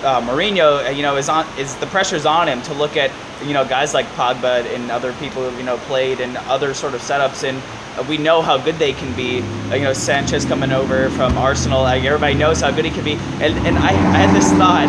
uh, 0.05 0.21
Mourinho, 0.21 0.87
uh, 0.87 0.91
you 0.91 1.03
know, 1.03 1.17
is 1.17 1.29
on 1.29 1.47
is 1.59 1.75
the 1.77 1.87
pressure's 1.87 2.27
on 2.27 2.49
him 2.49 2.61
to 2.63 2.75
look 2.75 2.97
at 2.97 3.11
you 3.45 3.53
know 3.53 3.65
guys 3.65 3.95
like 3.95 4.07
Pogba 4.15 4.65
and 4.75 4.91
other 4.91 5.13
people 5.15 5.43
who've 5.43 5.59
you 5.59 5.65
know 5.65 5.79
played 5.79 6.21
in 6.21 6.37
other 6.49 6.75
sort 6.75 6.95
of 6.95 7.01
setups, 7.01 7.43
and 7.49 7.59
uh, 7.99 8.05
we 8.09 8.19
know 8.19 8.43
how 8.43 8.59
good 8.59 8.77
they 8.77 8.93
can 8.93 9.15
be. 9.17 9.41
Uh, 9.71 9.77
you 9.77 9.83
know, 9.85 9.93
Sanchez 9.93 10.45
coming 10.45 10.73
over 10.73 11.09
from 11.11 11.37
Arsenal, 11.39 11.83
like, 11.83 12.05
everybody 12.05 12.35
knows 12.35 12.61
how 12.61 12.71
good 12.71 12.85
he 12.85 12.91
can 12.91 13.05
be, 13.05 13.15
and 13.43 13.55
and 13.67 13.79
I, 13.79 13.89
I 13.89 14.19
had 14.19 14.35
this 14.37 14.51
thought 14.53 14.87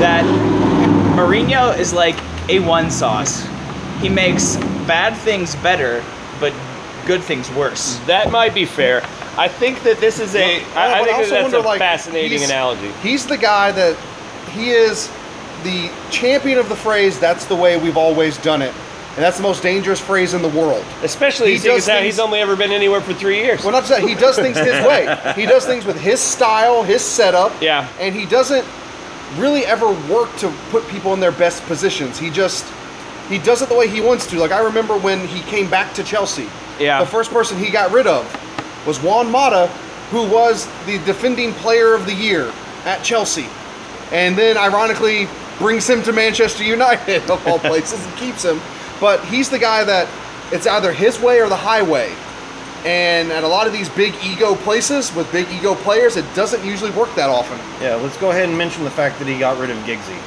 that 0.00 0.24
Mourinho 1.16 1.76
is 1.78 1.92
like 1.92 2.16
a 2.48 2.58
one 2.60 2.90
sauce. 2.90 3.46
He 4.00 4.08
makes 4.08 4.56
bad 4.86 5.16
things 5.18 5.54
better, 5.56 6.04
but 6.40 6.52
good 7.06 7.22
things 7.22 7.50
worse. 7.52 7.98
That 8.06 8.30
might 8.30 8.54
be 8.54 8.64
fair. 8.64 9.02
I 9.36 9.48
think 9.48 9.82
that 9.82 9.98
this 9.98 10.20
is 10.20 10.34
a. 10.34 10.58
Well, 10.60 10.66
I 10.76 10.94
I 10.94 10.98
but 11.00 11.04
think 11.04 11.06
that 11.06 11.14
also 11.16 11.30
that's 11.30 11.42
wonder, 11.44 11.56
a 11.58 11.62
like, 11.62 11.78
fascinating 11.78 12.38
he's- 12.38 12.50
analogy. 12.50 12.90
He's 13.02 13.26
the 13.26 13.36
guy 13.38 13.72
that 13.72 13.96
he 14.54 14.70
is 14.70 15.08
the 15.62 15.90
champion 16.10 16.58
of 16.58 16.68
the 16.68 16.76
phrase. 16.76 17.18
That's 17.18 17.44
the 17.46 17.56
way 17.56 17.76
we've 17.76 17.96
always 17.96 18.36
done 18.38 18.62
it, 18.62 18.72
and 19.14 19.18
that's 19.24 19.36
the 19.36 19.42
most 19.42 19.62
dangerous 19.62 20.00
phrase 20.00 20.34
in 20.34 20.42
the 20.42 20.48
world. 20.48 20.84
Especially 21.02 21.52
He 21.52 21.58
things- 21.58 21.86
he's 21.86 22.18
only 22.18 22.40
ever 22.40 22.56
been 22.56 22.72
anywhere 22.72 23.00
for 23.00 23.14
three 23.14 23.38
years. 23.42 23.62
Well, 23.62 23.72
not 23.72 23.84
just 23.84 24.00
that 24.00 24.08
he 24.08 24.14
does 24.14 24.36
things 24.36 24.56
his 24.58 24.84
way. 24.86 25.06
He 25.36 25.46
does 25.46 25.64
things 25.66 25.84
with 25.84 25.98
his 26.00 26.20
style, 26.20 26.82
his 26.82 27.02
setup. 27.02 27.52
Yeah. 27.60 27.88
And 28.00 28.14
he 28.14 28.26
doesn't 28.26 28.64
really 29.36 29.64
ever 29.66 29.90
work 30.12 30.34
to 30.36 30.52
put 30.70 30.86
people 30.88 31.12
in 31.14 31.20
their 31.20 31.32
best 31.32 31.62
positions. 31.64 32.18
He 32.18 32.30
just 32.30 32.64
he 33.28 33.38
does 33.38 33.62
it 33.62 33.68
the 33.70 33.74
way 33.74 33.88
he 33.88 34.00
wants 34.00 34.26
to. 34.28 34.38
Like 34.38 34.52
I 34.52 34.60
remember 34.60 34.96
when 34.98 35.26
he 35.26 35.40
came 35.50 35.68
back 35.70 35.94
to 35.94 36.04
Chelsea. 36.04 36.46
Yeah. 36.78 37.00
The 37.00 37.06
first 37.06 37.30
person 37.32 37.58
he 37.58 37.70
got 37.70 37.90
rid 37.90 38.06
of 38.06 38.24
was 38.86 38.98
Juan 39.02 39.30
Mata, 39.30 39.68
who 40.10 40.24
was 40.28 40.66
the 40.86 40.98
defending 41.06 41.52
player 41.54 41.94
of 41.94 42.04
the 42.06 42.12
year 42.12 42.52
at 42.84 43.02
Chelsea. 43.02 43.46
And 44.12 44.36
then 44.36 44.56
ironically 44.56 45.28
brings 45.58 45.88
him 45.88 46.02
to 46.04 46.12
Manchester 46.12 46.64
United 46.64 47.22
of 47.30 47.46
all 47.46 47.58
places 47.58 48.04
and 48.04 48.16
keeps 48.16 48.44
him. 48.44 48.60
But 49.00 49.24
he's 49.24 49.48
the 49.50 49.58
guy 49.58 49.84
that 49.84 50.08
it's 50.52 50.66
either 50.66 50.92
his 50.92 51.18
way 51.20 51.40
or 51.40 51.48
the 51.48 51.56
highway. 51.56 52.12
And 52.84 53.32
at 53.32 53.44
a 53.44 53.48
lot 53.48 53.66
of 53.66 53.72
these 53.72 53.88
big 53.88 54.14
ego 54.22 54.54
places 54.56 55.14
with 55.14 55.30
big 55.32 55.48
ego 55.50 55.74
players, 55.74 56.16
it 56.16 56.24
doesn't 56.34 56.62
usually 56.64 56.90
work 56.90 57.14
that 57.14 57.30
often. 57.30 57.58
yeah, 57.80 57.94
let's 57.94 58.16
go 58.18 58.30
ahead 58.30 58.48
and 58.48 58.56
mention 58.58 58.84
the 58.84 58.90
fact 58.90 59.18
that 59.20 59.26
he 59.28 59.38
got 59.38 59.58
rid 59.58 59.70
of 59.70 59.76
Giggsy. 59.78 60.18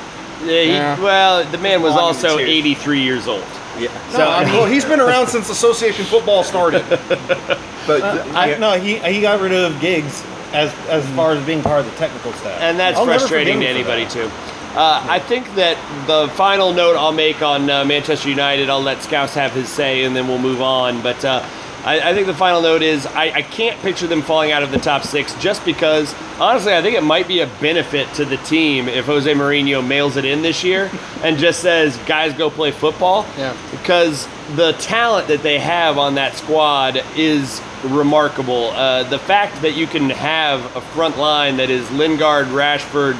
Yeah, 0.43 0.61
he- 0.63 0.71
Yeah. 0.71 0.99
Well, 1.01 1.43
the 1.45 1.57
man 1.59 1.81
was 1.83 1.93
Long 1.93 2.15
in 2.15 2.21
the 2.21 2.27
also 2.29 2.39
83 2.39 3.01
years 3.01 3.27
old. 3.27 3.43
Yeah. 3.77 3.89
So, 4.09 4.27
I 4.27 4.43
mean, 4.43 4.53
well, 4.55 4.65
he's 4.65 4.85
been 4.85 4.99
around 4.99 5.27
since 5.27 5.49
association 5.51 6.05
football 6.05 6.43
started. 6.43 6.83
But 7.87 8.01
uh, 8.01 8.25
I, 8.35 8.49
yeah, 8.49 8.57
No, 8.57 8.73
he 8.77 8.97
he 8.97 9.21
got 9.21 9.39
rid 9.39 9.53
of 9.53 9.79
Giggs 9.79 10.21
as 10.53 10.73
as 10.89 11.07
far 11.15 11.31
as 11.31 11.45
being 11.45 11.61
part 11.61 11.79
of 11.79 11.85
the 11.91 11.97
technical 11.97 12.31
staff, 12.33 12.61
and 12.61 12.79
that's 12.79 12.97
I'll 12.97 13.05
frustrating 13.05 13.59
to 13.59 13.67
forgive 13.67 13.77
him 13.77 13.85
for 13.85 13.91
anybody 13.91 14.05
that. 14.05 14.29
too. 14.29 14.77
Uh, 14.77 15.03
I 15.09 15.17
think 15.19 15.55
that 15.55 15.75
the 16.05 16.31
final 16.35 16.71
note 16.71 16.97
I'll 16.97 17.11
make 17.11 17.41
on 17.41 17.67
uh, 17.69 17.83
Manchester 17.83 18.29
United, 18.29 18.69
I'll 18.69 18.81
let 18.81 19.01
Scouse 19.01 19.33
have 19.33 19.51
his 19.51 19.69
say, 19.69 20.03
and 20.03 20.15
then 20.15 20.27
we'll 20.27 20.37
move 20.37 20.61
on. 20.61 21.01
But 21.01 21.25
uh, 21.25 21.43
I, 21.83 22.11
I 22.11 22.13
think 22.13 22.27
the 22.27 22.33
final 22.35 22.61
note 22.61 22.83
is 22.83 23.07
I, 23.07 23.31
I 23.31 23.41
can't 23.41 23.79
picture 23.81 24.05
them 24.05 24.21
falling 24.21 24.51
out 24.51 24.61
of 24.61 24.69
the 24.71 24.77
top 24.77 25.03
six 25.03 25.33
just 25.41 25.65
because, 25.65 26.13
honestly, 26.39 26.75
I 26.75 26.81
think 26.83 26.95
it 26.95 27.01
might 27.01 27.27
be 27.27 27.39
a 27.39 27.47
benefit 27.59 28.13
to 28.15 28.25
the 28.25 28.37
team 28.37 28.87
if 28.87 29.05
Jose 29.05 29.31
Mourinho 29.33 29.85
mails 29.85 30.15
it 30.15 30.25
in 30.25 30.43
this 30.43 30.63
year 30.63 30.91
and 31.23 31.39
just 31.39 31.61
says, 31.61 31.97
"Guys, 32.05 32.33
go 32.33 32.49
play 32.51 32.69
football." 32.69 33.25
Yeah. 33.37 33.55
because 33.71 34.27
the 34.55 34.71
talent 34.73 35.27
that 35.27 35.43
they 35.43 35.59
have 35.59 35.97
on 35.97 36.15
that 36.15 36.35
squad 36.35 37.03
is 37.15 37.61
remarkable. 37.83 38.69
Uh, 38.69 39.03
the 39.03 39.19
fact 39.19 39.61
that 39.61 39.75
you 39.75 39.87
can 39.87 40.09
have 40.09 40.75
a 40.75 40.81
front 40.81 41.17
line 41.17 41.57
that 41.57 41.69
is 41.69 41.89
Lingard, 41.91 42.47
Rashford, 42.47 43.13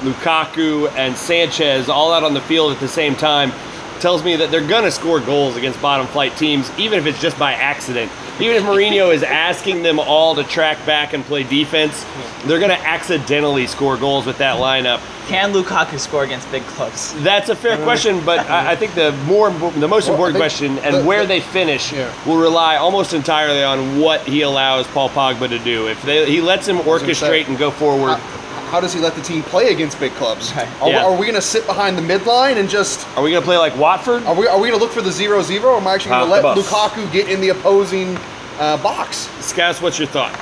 Lukaku, 0.00 0.90
and 0.92 1.16
Sanchez 1.16 1.88
all 1.88 2.12
out 2.12 2.24
on 2.24 2.34
the 2.34 2.40
field 2.42 2.72
at 2.72 2.80
the 2.80 2.88
same 2.88 3.16
time 3.16 3.52
tells 4.00 4.22
me 4.22 4.36
that 4.36 4.50
they're 4.50 4.66
going 4.66 4.84
to 4.84 4.90
score 4.90 5.20
goals 5.20 5.56
against 5.56 5.80
bottom 5.80 6.06
flight 6.06 6.36
teams, 6.36 6.70
even 6.78 6.98
if 6.98 7.06
it's 7.06 7.20
just 7.20 7.38
by 7.38 7.54
accident. 7.54 8.12
Even 8.38 8.56
if 8.56 8.62
Mourinho 8.64 9.14
is 9.14 9.22
asking 9.22 9.82
them 9.82 9.98
all 9.98 10.34
to 10.34 10.44
track 10.44 10.84
back 10.84 11.14
and 11.14 11.24
play 11.24 11.42
defense, 11.42 12.04
they're 12.44 12.58
going 12.58 12.70
to 12.70 12.86
accidentally 12.86 13.66
score 13.66 13.96
goals 13.96 14.26
with 14.26 14.36
that 14.38 14.56
lineup. 14.56 15.00
Can 15.26 15.52
Lukaku 15.52 15.98
score 15.98 16.22
against 16.22 16.48
big 16.52 16.62
clubs? 16.66 17.12
That's 17.24 17.48
a 17.48 17.56
fair 17.56 17.76
question, 17.78 18.24
but 18.24 18.38
I, 18.48 18.72
I 18.72 18.76
think 18.76 18.94
the 18.94 19.10
more 19.26 19.50
the 19.50 19.88
most 19.88 20.04
Well, 20.06 20.14
important 20.14 20.36
I 20.36 20.38
question 20.38 20.78
and 20.78 20.94
the- 20.96 21.04
where 21.04 21.22
the- 21.22 21.26
they 21.26 21.40
finish 21.40 21.92
Yeah. 21.92 22.12
will 22.24 22.36
rely 22.38 22.76
almost 22.76 23.12
entirely 23.12 23.64
on 23.64 23.98
what 23.98 24.20
he 24.20 24.42
allows 24.42 24.86
Paul 24.88 25.08
Pogba 25.10 25.48
to 25.48 25.58
do. 25.58 25.88
If 25.88 26.00
they, 26.02 26.26
he 26.30 26.40
lets 26.40 26.68
him 26.68 26.78
orchestrate 26.78 27.48
and 27.48 27.58
go 27.58 27.72
forward, 27.72 28.10
How, 28.18 28.70
how 28.70 28.80
does 28.80 28.92
he 28.92 29.00
let 29.00 29.16
the 29.16 29.20
team 29.22 29.42
play 29.42 29.72
against 29.72 29.98
big 29.98 30.12
clubs? 30.14 30.52
Right. 30.54 30.68
Are, 30.80 30.90
Yeah. 30.90 31.04
are 31.04 31.12
we 31.16 31.26
going 31.26 31.34
to 31.34 31.42
sit 31.42 31.66
behind 31.66 31.98
the 31.98 32.02
midline 32.02 32.56
and 32.58 32.68
just 32.70 33.04
are 33.16 33.22
we 33.24 33.30
going 33.32 33.42
to 33.42 33.46
play 33.46 33.58
like 33.58 33.76
Watford? 33.76 34.24
are 34.26 34.34
we 34.34 34.46
are 34.46 34.60
we 34.60 34.68
going 34.68 34.78
to 34.78 34.84
look 34.84 34.92
for 34.92 35.02
the 35.02 35.10
zero 35.12 35.42
zero? 35.42 35.70
Or 35.72 35.78
am 35.78 35.88
I 35.88 35.94
actually 35.94 36.10
going 36.10 36.30
Half 36.30 36.40
to 36.42 36.46
let 36.48 36.54
bus. 36.56 36.70
Lukaku 36.70 37.10
get 37.12 37.28
in 37.28 37.40
the 37.40 37.48
opposing 37.48 38.16
uh, 38.60 38.76
box? 38.80 39.28
Scouts, 39.40 39.82
what's 39.82 39.98
your 39.98 40.08
thought? 40.08 40.38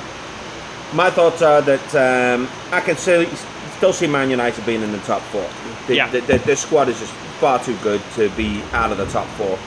my 0.93 1.09
thoughts 1.09 1.41
are 1.41 1.61
that 1.63 1.95
um, 1.95 2.47
I 2.71 2.79
can 2.79 2.95
still, 2.95 3.25
still 3.75 3.93
see 3.93 4.07
Man 4.07 4.29
United 4.29 4.65
being 4.65 4.81
in 4.81 4.91
the 4.91 4.99
top 4.99 5.21
four. 5.23 5.47
The, 5.87 5.95
Yeah. 5.95 6.09
the, 6.09 6.21
the, 6.21 6.37
the 6.39 6.55
squad 6.55 6.89
is 6.89 6.99
just 6.99 7.11
far 7.39 7.59
too 7.63 7.75
good 7.83 8.01
to 8.15 8.29
be 8.31 8.61
out 8.71 8.91
of 8.91 8.97
the 8.97 9.05
top 9.07 9.27
four. 9.37 9.57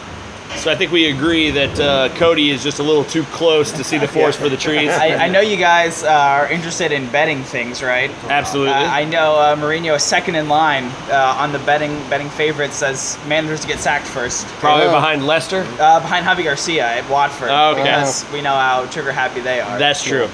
So 0.56 0.70
I 0.70 0.74
think 0.76 0.90
we 0.92 1.10
agree 1.10 1.50
that 1.50 1.78
uh, 1.78 2.08
Cody 2.16 2.50
is 2.50 2.62
just 2.62 2.78
a 2.78 2.82
little 2.82 3.04
too 3.04 3.22
close 3.24 3.70
to 3.72 3.84
see 3.84 3.98
the 3.98 4.08
forest 4.16 4.38
for 4.38 4.48
the 4.48 4.56
trees. 4.56 4.88
I, 4.88 5.26
I 5.26 5.28
know 5.28 5.40
you 5.42 5.58
guys 5.58 6.02
uh, 6.02 6.08
are 6.08 6.50
interested 6.50 6.90
in 6.90 7.06
betting 7.10 7.42
things, 7.42 7.82
right? 7.82 8.10
Absolutely. 8.30 8.72
Uh, 8.72 8.88
I 8.90 9.04
know 9.04 9.36
uh, 9.36 9.54
Mourinho 9.56 9.94
is 9.96 10.02
second 10.02 10.36
in 10.36 10.48
line 10.48 10.84
uh, 11.10 11.36
on 11.38 11.52
the 11.52 11.58
betting 11.60 11.92
betting 12.08 12.30
favorites 12.30 12.82
as 12.82 13.18
managers 13.26 13.60
to 13.60 13.68
get 13.68 13.78
sacked 13.78 14.06
first. 14.06 14.46
Probably 14.58 14.86
Yeah. 14.86 14.92
behind 14.92 15.26
Leicester. 15.26 15.66
Uh, 15.78 16.00
behind 16.00 16.24
Javi 16.24 16.44
Gracia 16.44 16.80
at 16.82 17.08
Watford. 17.10 17.50
Okay. 17.50 17.82
Because 17.82 18.24
we 18.32 18.40
know 18.40 18.54
how 18.54 18.86
trigger 18.86 19.12
happy 19.12 19.40
they 19.40 19.60
are. 19.60 19.78
That's 19.78 20.02
true. 20.02 20.30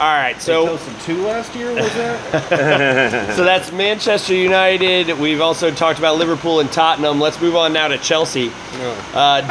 All 0.00 0.06
right, 0.06 0.32
They 0.34 0.40
so 0.40 0.66
toasted 0.66 1.00
two 1.02 1.22
last 1.26 1.54
year, 1.54 1.68
was 1.74 1.92
that? 1.94 3.30
So 3.36 3.44
that's 3.44 3.70
Manchester 3.70 4.34
United. 4.34 5.18
We've 5.18 5.42
also 5.42 5.70
talked 5.70 5.98
about 5.98 6.16
Liverpool 6.16 6.60
and 6.60 6.72
Tottenham. 6.72 7.20
Let's 7.20 7.38
move 7.40 7.54
on 7.54 7.74
now 7.74 7.88
to 7.88 7.98
Chelsea. 7.98 8.50
Uh, 9.12 9.42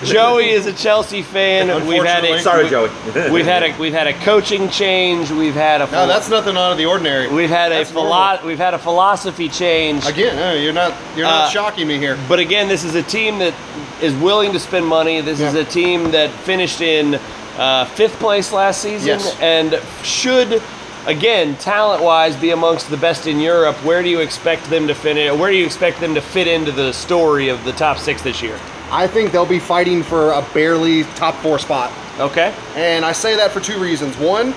Joey 0.04 0.50
is 0.50 0.66
a 0.66 0.72
Chelsea 0.72 1.22
fan. 1.22 1.86
We've 1.86 2.02
had 2.02 2.24
a, 2.24 2.32
Unfortunately. 2.34 2.40
Sorry, 2.42 2.68
Joey. 2.68 3.30
We've 3.30 3.44
had 3.44 3.62
a 3.62 3.78
we've 3.78 3.92
had 3.92 4.08
a 4.08 4.12
coaching 4.24 4.68
change. 4.70 5.30
We've 5.30 5.54
had 5.54 5.80
a 5.82 5.86
No, 5.90 6.06
that's 6.08 6.28
nothing 6.28 6.56
out 6.56 6.72
of 6.72 6.78
the 6.78 6.86
ordinary. 6.86 7.28
we've 7.28 7.48
had 7.50 7.70
a 7.70 7.76
that's 7.76 7.90
philo- 7.92 8.08
normal. 8.08 8.44
we've 8.46 8.58
had 8.58 8.74
a 8.74 8.78
philosophy 8.78 9.48
change. 9.48 10.04
Again, 10.06 10.36
uh, 10.38 10.58
you're 10.58 10.72
not 10.72 10.92
you're 11.14 11.26
not 11.26 11.44
Uh, 11.44 11.50
shocking 11.50 11.86
me 11.86 11.98
here. 11.98 12.18
But 12.28 12.40
again, 12.40 12.66
this 12.66 12.82
is 12.82 12.94
a 12.96 13.02
team 13.04 13.38
that 13.38 13.54
is 14.02 14.14
willing 14.14 14.52
to 14.52 14.58
spend 14.58 14.84
money. 14.86 15.20
This 15.20 15.38
is 15.40 15.54
Yeah. 15.54 15.60
a 15.60 15.64
team 15.64 16.10
that 16.10 16.30
finished 16.30 16.80
in 16.80 17.20
uh, 17.58 17.84
fifth 17.86 18.18
place 18.18 18.52
last 18.52 18.82
season 18.82 19.08
Yes. 19.08 19.36
and 19.40 19.80
should, 20.04 20.62
again, 21.06 21.56
talent-wise, 21.56 22.36
be 22.36 22.50
amongst 22.50 22.90
the 22.90 22.96
best 22.96 23.26
in 23.26 23.38
Europe. 23.40 23.76
Where 23.84 24.02
do 24.02 24.08
you 24.08 24.20
expect 24.20 24.64
them 24.70 24.86
to 24.88 24.94
finish? 24.94 25.32
Where 25.38 25.50
do 25.50 25.56
you 25.56 25.64
expect 25.66 26.00
them 26.00 26.14
to 26.14 26.20
fit 26.20 26.46
into 26.46 26.72
the 26.72 26.92
story 26.92 27.48
of 27.48 27.62
the 27.64 27.72
top 27.72 27.98
six 27.98 28.22
this 28.22 28.42
year? 28.42 28.58
I 28.90 29.06
think 29.08 29.32
they'll 29.32 29.44
be 29.46 29.58
fighting 29.58 30.02
for 30.02 30.32
a 30.32 30.42
barely 30.54 31.04
top 31.14 31.34
four 31.36 31.58
spot. 31.58 31.90
Okay. 32.20 32.54
And 32.76 33.04
I 33.04 33.12
say 33.12 33.34
that 33.36 33.50
for 33.50 33.60
two 33.60 33.78
reasons. 33.80 34.16
One, 34.16 34.54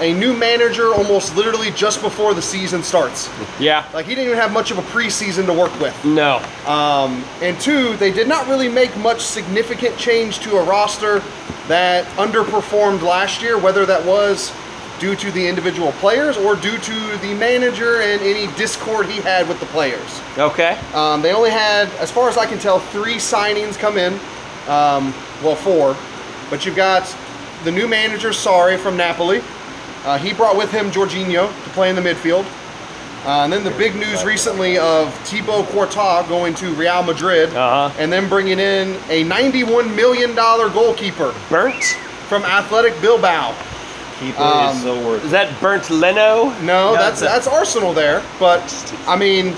a 0.00 0.12
new 0.12 0.36
manager 0.36 0.92
almost 0.92 1.36
literally 1.36 1.70
just 1.70 2.02
before 2.02 2.34
the 2.34 2.42
season 2.42 2.82
starts. 2.82 3.30
Yeah. 3.58 3.88
Like 3.94 4.06
he 4.06 4.14
didn't 4.14 4.26
even 4.26 4.38
have 4.38 4.52
much 4.52 4.70
of 4.70 4.78
a 4.78 4.82
preseason 4.82 5.46
to 5.46 5.52
work 5.52 5.78
with. 5.80 6.04
No. 6.04 6.36
Um, 6.66 7.24
and 7.40 7.58
two, 7.60 7.96
they 7.96 8.12
did 8.12 8.28
not 8.28 8.46
really 8.46 8.68
make 8.68 8.96
much 8.98 9.20
significant 9.20 9.96
change 9.96 10.40
to 10.40 10.56
a 10.56 10.64
roster 10.64 11.20
that 11.68 12.04
underperformed 12.16 13.02
last 13.02 13.42
year, 13.42 13.58
whether 13.58 13.86
that 13.86 14.04
was 14.04 14.52
due 14.98 15.14
to 15.16 15.30
the 15.32 15.46
individual 15.46 15.92
players 15.92 16.36
or 16.36 16.56
due 16.56 16.78
to 16.78 17.16
the 17.18 17.34
manager 17.34 18.00
and 18.00 18.20
any 18.22 18.46
discord 18.56 19.06
he 19.06 19.20
had 19.20 19.46
with 19.48 19.60
the 19.60 19.66
players. 19.66 20.20
Okay. 20.38 20.78
Um, 20.94 21.20
they 21.22 21.34
only 21.34 21.50
had, 21.50 21.88
as 21.98 22.10
far 22.10 22.28
as 22.28 22.36
I 22.38 22.46
can 22.46 22.58
tell, 22.58 22.78
three 22.78 23.16
signings 23.16 23.78
come 23.78 23.98
in. 23.98 24.14
Um, 24.68 25.12
well, 25.42 25.56
four. 25.56 25.96
But 26.48 26.64
you've 26.64 26.76
got 26.76 27.14
the 27.64 27.70
new 27.72 27.88
manager, 27.88 28.32
Sorry, 28.32 28.76
from 28.76 28.96
Napoli. 28.96 29.42
Uh, 30.06 30.16
he 30.16 30.32
brought 30.32 30.56
with 30.56 30.70
him 30.70 30.90
Jorginho 30.90 31.48
to 31.64 31.70
play 31.70 31.90
in 31.90 31.96
the 31.96 32.02
midfield. 32.02 32.46
Uh, 33.26 33.42
and 33.42 33.52
then 33.52 33.64
the 33.64 33.72
big 33.72 33.96
news 33.96 34.24
recently 34.24 34.78
of 34.78 35.12
Thibaut 35.28 35.66
Courtois 35.70 36.22
going 36.28 36.54
to 36.54 36.72
Real 36.74 37.02
Madrid. 37.02 37.50
Uh-huh. 37.50 37.92
And 37.98 38.12
then 38.12 38.28
bringing 38.28 38.60
in 38.60 38.94
a 39.08 39.24
$91 39.24 39.96
million 39.96 40.34
goalkeeper 40.36 41.34
Bernd? 41.50 41.82
from 42.28 42.44
Athletic 42.44 43.00
Bilbao. 43.00 43.52
Keeper 44.20 44.40
Um, 44.40 44.76
is 44.76 44.82
so 44.84 45.06
worth. 45.06 45.24
Is 45.24 45.30
that 45.32 45.60
Bernd 45.60 45.90
Leno? 45.90 46.50
No, 46.60 46.94
that's 46.94 47.20
that- 47.20 47.26
that's 47.26 47.46
Arsenal 47.48 47.92
there. 47.92 48.22
But 48.38 48.62
I 49.06 49.16
mean, 49.16 49.54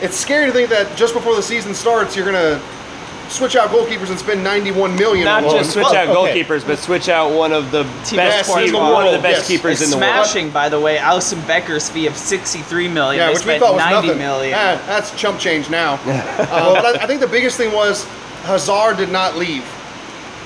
it's 0.00 0.16
scary 0.16 0.46
to 0.46 0.52
think 0.52 0.68
that 0.70 0.96
just 0.96 1.12
before 1.14 1.36
the 1.36 1.42
season 1.42 1.74
starts, 1.74 2.16
you're 2.16 2.24
gonna 2.24 2.60
switch 3.30 3.56
out 3.56 3.70
goalkeepers 3.70 4.10
and 4.10 4.18
spend 4.18 4.42
91 4.44 4.94
million. 4.96 5.24
Not 5.24 5.44
on 5.44 5.50
just 5.56 5.76
one. 5.76 5.84
switch 5.86 5.96
out 5.98 6.08
Well, 6.08 6.26
okay. 6.26 6.42
goalkeepers, 6.44 6.66
but 6.66 6.78
switch 6.78 7.08
out 7.08 7.32
one 7.32 7.52
of 7.52 7.70
the 7.70 7.84
Thibaut 8.04 8.16
best, 8.16 8.50
Courtois. 8.50 8.92
one 8.92 9.06
of 9.06 9.12
the 9.12 9.18
best 9.20 9.40
Yes. 9.40 9.48
keepers 9.48 9.80
It's 9.80 9.92
in 9.92 9.98
the 9.98 10.04
world. 10.04 10.26
smashing, 10.26 10.50
by 10.50 10.68
the 10.68 10.78
way, 10.80 10.96
Alisson 10.96 11.44
Becker's 11.46 11.88
fee 11.88 12.06
of 12.06 12.16
63 12.16 12.88
million. 12.88 13.20
Yeah, 13.20 13.28
they 13.28 13.34
which 13.34 13.46
we 13.46 13.58
thought 13.58 13.74
was 13.74 13.80
90 13.84 14.08
nothing. 14.08 14.18
million. 14.18 14.50
Yeah, 14.50 14.78
that's 14.86 15.10
chump 15.12 15.38
change 15.38 15.70
now. 15.70 15.94
uh, 16.06 16.74
but 16.82 17.00
I, 17.00 17.04
I 17.04 17.06
think 17.06 17.20
the 17.20 17.26
biggest 17.28 17.56
thing 17.56 17.72
was 17.72 18.04
Hazard 18.44 18.96
did 18.96 19.10
not 19.10 19.36
leave, 19.36 19.64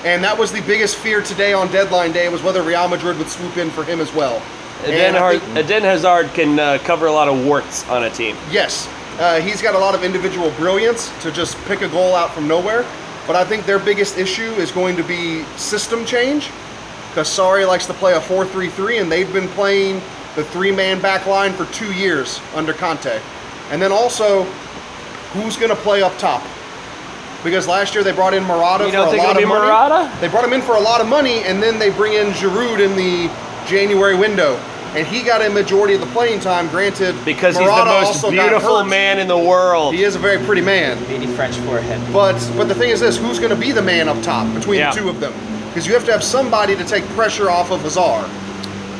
and 0.03 0.23
that 0.23 0.37
was 0.37 0.51
the 0.51 0.61
biggest 0.61 0.95
fear 0.97 1.21
today 1.21 1.53
on 1.53 1.71
deadline 1.71 2.11
day 2.11 2.29
was 2.29 2.43
whether 2.43 2.61
Real 2.61 2.87
Madrid 2.87 3.17
would 3.17 3.29
swoop 3.29 3.57
in 3.57 3.69
for 3.71 3.83
him 3.83 3.99
as 4.01 4.13
well. 4.13 4.41
Eden, 4.85 5.15
And 5.15 5.41
think- 5.41 5.57
Eden 5.57 5.83
Hazard 5.83 6.31
can 6.33 6.59
uh, 6.59 6.77
cover 6.83 7.07
a 7.07 7.11
lot 7.11 7.27
of 7.27 7.43
warts 7.45 7.87
on 7.89 8.03
a 8.03 8.09
team. 8.09 8.35
Yes, 8.51 8.87
uh, 9.19 9.39
he's 9.39 9.61
got 9.61 9.75
a 9.75 9.77
lot 9.79 9.95
of 9.95 10.03
individual 10.03 10.51
brilliance 10.51 11.11
to 11.21 11.31
just 11.31 11.57
pick 11.65 11.81
a 11.81 11.87
goal 11.87 12.15
out 12.15 12.33
from 12.33 12.47
nowhere. 12.47 12.85
But 13.27 13.35
I 13.35 13.43
think 13.43 13.65
their 13.65 13.79
biggest 13.79 14.17
issue 14.17 14.51
is 14.53 14.71
going 14.71 14.95
to 14.97 15.03
be 15.03 15.43
system 15.57 16.05
change. 16.05 16.51
Because 17.09 17.29
Sarri 17.29 17.65
likes 17.65 17.85
to 17.87 17.93
play 17.93 18.13
a 18.13 18.19
4 18.21 18.45
3 18.45 18.67
3, 18.69 18.97
and 18.97 19.11
they've 19.11 19.31
been 19.31 19.47
playing 19.49 20.01
the 20.35 20.43
three 20.43 20.71
man 20.71 21.01
back 21.01 21.25
line 21.25 21.53
for 21.53 21.65
two 21.67 21.93
years 21.93 22.41
under 22.53 22.73
Conte. 22.73 23.21
And 23.71 23.81
then 23.81 23.91
also, 23.91 24.43
who's 25.31 25.55
going 25.55 25.69
to 25.69 25.77
play 25.77 26.01
up 26.01 26.17
top? 26.17 26.43
Because 27.41 27.67
last 27.67 27.95
year 27.95 28.03
they 28.03 28.11
brought 28.11 28.33
in 28.33 28.43
Morata 28.43 28.85
You 28.85 28.91
for 28.91 28.97
a 28.97 29.05
think 29.11 29.23
lot 29.23 29.29
it'll 29.29 29.31
of 29.31 29.37
be 29.37 29.45
money. 29.45 29.65
Morata? 29.65 30.11
They 30.19 30.27
brought 30.27 30.43
him 30.43 30.53
in 30.53 30.61
for 30.61 30.75
a 30.75 30.79
lot 30.79 30.99
of 30.99 31.07
money, 31.07 31.43
and 31.43 31.63
then 31.63 31.79
they 31.79 31.89
bring 31.89 32.13
in 32.13 32.27
Giroud 32.33 32.79
in 32.79 32.95
the 32.97 33.31
January 33.65 34.15
window. 34.15 34.59
And 34.95 35.05
he 35.05 35.23
got 35.23 35.41
a 35.41 35.49
majority 35.49 35.93
of 35.93 35.99
the 35.99 36.07
playing 36.07 36.39
time, 36.39 36.69
granted. 36.69 37.13
Because 37.25 37.57
he's 37.57 37.67
Morata 37.67 37.89
the 37.89 38.01
most 38.01 38.31
beautiful 38.31 38.83
man 38.85 39.19
in 39.19 39.27
the 39.27 39.37
world. 39.37 39.93
He 39.93 40.03
is 40.03 40.15
a 40.15 40.19
very 40.19 40.43
pretty 40.45 40.61
man. 40.61 40.97
80 41.11 41.27
French 41.35 41.57
forehead. 41.57 42.01
But 42.13 42.39
but 42.55 42.69
the 42.69 42.75
thing 42.75 42.91
is 42.91 43.01
this: 43.01 43.17
who's 43.17 43.37
going 43.37 43.49
to 43.49 43.57
be 43.57 43.73
the 43.73 43.81
man 43.81 44.07
up 44.07 44.21
top 44.23 44.51
between 44.53 44.79
Yeah. 44.79 44.93
the 44.93 45.01
two 45.01 45.09
of 45.09 45.19
them? 45.19 45.33
Because 45.67 45.85
you 45.85 45.93
have 45.93 46.05
to 46.05 46.13
have 46.13 46.23
somebody 46.23 46.77
to 46.77 46.85
take 46.85 47.03
pressure 47.09 47.49
off 47.49 47.71
of 47.71 47.81
Hazard, 47.81 48.29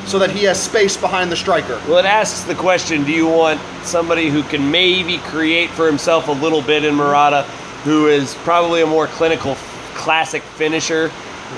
so 0.06 0.20
that 0.20 0.32
he 0.32 0.43
has 0.43 0.62
space 0.62 0.98
behind 0.98 1.32
the 1.32 1.36
striker. 1.38 1.80
Well, 1.88 1.98
it 2.00 2.06
asks 2.06 2.43
the 2.43 2.56
question 2.56 3.06
do 3.06 3.14
you 3.14 3.28
want 3.28 3.62
somebody 3.84 4.30
who 4.30 4.43
can 4.43 4.70
maybe 4.70 5.20
create 5.20 5.70
for 5.70 5.88
himself 5.88 6.28
a 6.28 6.34
little 6.34 6.62
bit 6.62 6.84
in 6.84 6.93
Morata, 6.93 7.43
who 7.86 8.08
is 8.08 8.36
probably 8.43 8.82
a 8.82 8.86
more 8.86 9.08
clinical, 9.08 9.56
classic 9.93 10.41
finisher? 10.43 11.10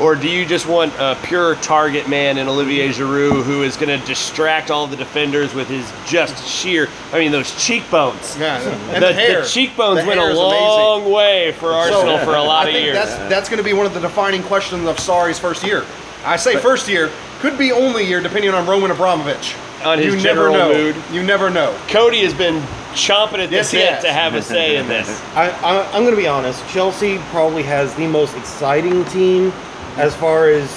Or 0.02 0.16
do 0.16 0.30
you 0.30 0.46
just 0.46 0.68
want 0.68 0.94
a 1.00 1.18
pure 1.24 1.56
target 1.56 2.08
man 2.08 2.38
in 2.38 2.48
Olivier 2.48 2.90
Giroud 2.90 3.44
who 3.44 3.64
is 3.64 3.76
going 3.78 4.00
to 4.00 4.06
distract 4.06 4.70
all 4.70 4.86
the 4.86 4.96
defenders 4.96 5.56
with 5.56 5.68
his 5.70 5.92
just 6.06 6.46
sheer, 6.48 6.88
I 7.12 7.18
mean, 7.20 7.32
those 7.32 7.50
cheekbones? 7.66 8.38
Yeah, 8.38 8.60
and 8.94 9.02
the, 9.04 9.08
the, 9.08 9.14
hair. 9.14 9.42
the 9.42 9.48
cheekbones 9.48 10.02
The 10.02 10.08
went 10.08 10.20
hair 10.20 10.30
a 10.30 10.34
is 10.34 10.38
amazing. 10.38 10.62
long 10.62 11.12
way 11.12 11.52
for 11.54 11.72
Arsenal 11.72 12.20
for 12.20 12.36
a 12.36 12.44
lot 12.44 12.68
I 12.68 12.70
of 12.70 12.74
think 12.76 12.86
years. 12.86 12.96
that's 12.96 13.18
that's 13.30 13.50
going 13.50 13.58
to 13.58 13.64
be 13.64 13.74
one 13.74 13.86
of 13.88 13.94
the 13.96 14.00
defining 14.00 14.44
questions 14.44 14.86
of 14.88 14.98
Sarri's 14.98 15.40
first 15.40 15.64
year. 15.64 15.84
I 16.24 16.36
say 16.36 16.58
first 16.58 16.88
year, 16.88 17.10
could 17.40 17.58
be 17.58 17.72
only 17.72 18.04
year 18.06 18.22
depending 18.22 18.52
on 18.52 18.68
Roman 18.68 18.92
Abramovich. 18.92 19.56
On 19.86 19.98
his 19.98 20.16
you 20.16 20.20
general 20.22 20.54
never 20.54 20.74
know. 20.74 20.78
mood. 20.94 20.96
You 21.12 21.24
never 21.24 21.50
know. 21.50 21.80
Cody 21.88 22.22
has 22.24 22.34
been 22.34 22.62
chomping 22.94 23.40
at 23.40 23.50
the 23.50 23.58
Yes, 23.58 23.72
bit 23.72 24.02
to 24.02 24.12
have 24.12 24.34
a 24.34 24.42
say 24.42 24.76
in 24.78 24.88
this. 24.88 25.08
I, 25.36 25.50
I, 25.62 25.86
I'm 25.92 26.02
going 26.04 26.16
to 26.16 26.20
be 26.22 26.28
honest. 26.28 26.68
Chelsea 26.70 27.20
probably 27.30 27.62
has 27.64 27.94
the 27.96 28.08
most 28.08 28.36
exciting 28.36 29.06
team 29.06 29.52
as 29.98 30.16
far 30.16 30.50
as 30.50 30.70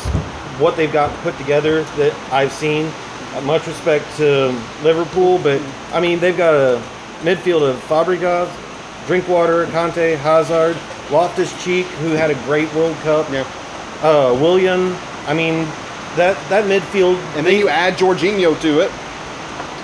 what 0.58 0.76
they've 0.76 0.92
got 0.92 1.14
put 1.22 1.36
together 1.38 1.82
that 1.96 2.14
I've 2.32 2.52
seen. 2.52 2.90
Uh, 3.34 3.40
much 3.42 3.66
respect 3.66 4.04
to 4.16 4.48
Liverpool, 4.82 5.38
but 5.38 5.60
I 5.92 6.00
mean 6.00 6.18
they've 6.18 6.36
got 6.36 6.54
a 6.54 6.82
midfield 7.20 7.68
of 7.68 7.76
Fabregas, 7.82 8.50
Drinkwater, 9.06 9.66
Kanté, 9.66 10.16
Hazard, 10.16 10.76
Loftus 11.10 11.52
Cheek, 11.62 11.86
who 11.86 12.10
had 12.10 12.30
a 12.30 12.34
great 12.44 12.72
World 12.74 12.96
Cup. 12.98 13.30
Yeah. 13.30 13.46
Uh, 14.02 14.36
William. 14.40 14.96
I 15.26 15.34
mean 15.34 15.64
that 16.16 16.36
that 16.48 16.64
midfield. 16.64 17.16
And 17.36 17.46
then 17.46 17.58
you 17.58 17.68
add 17.68 17.94
Jorginho 17.94 18.60
to 18.60 18.80
it. 18.80 18.90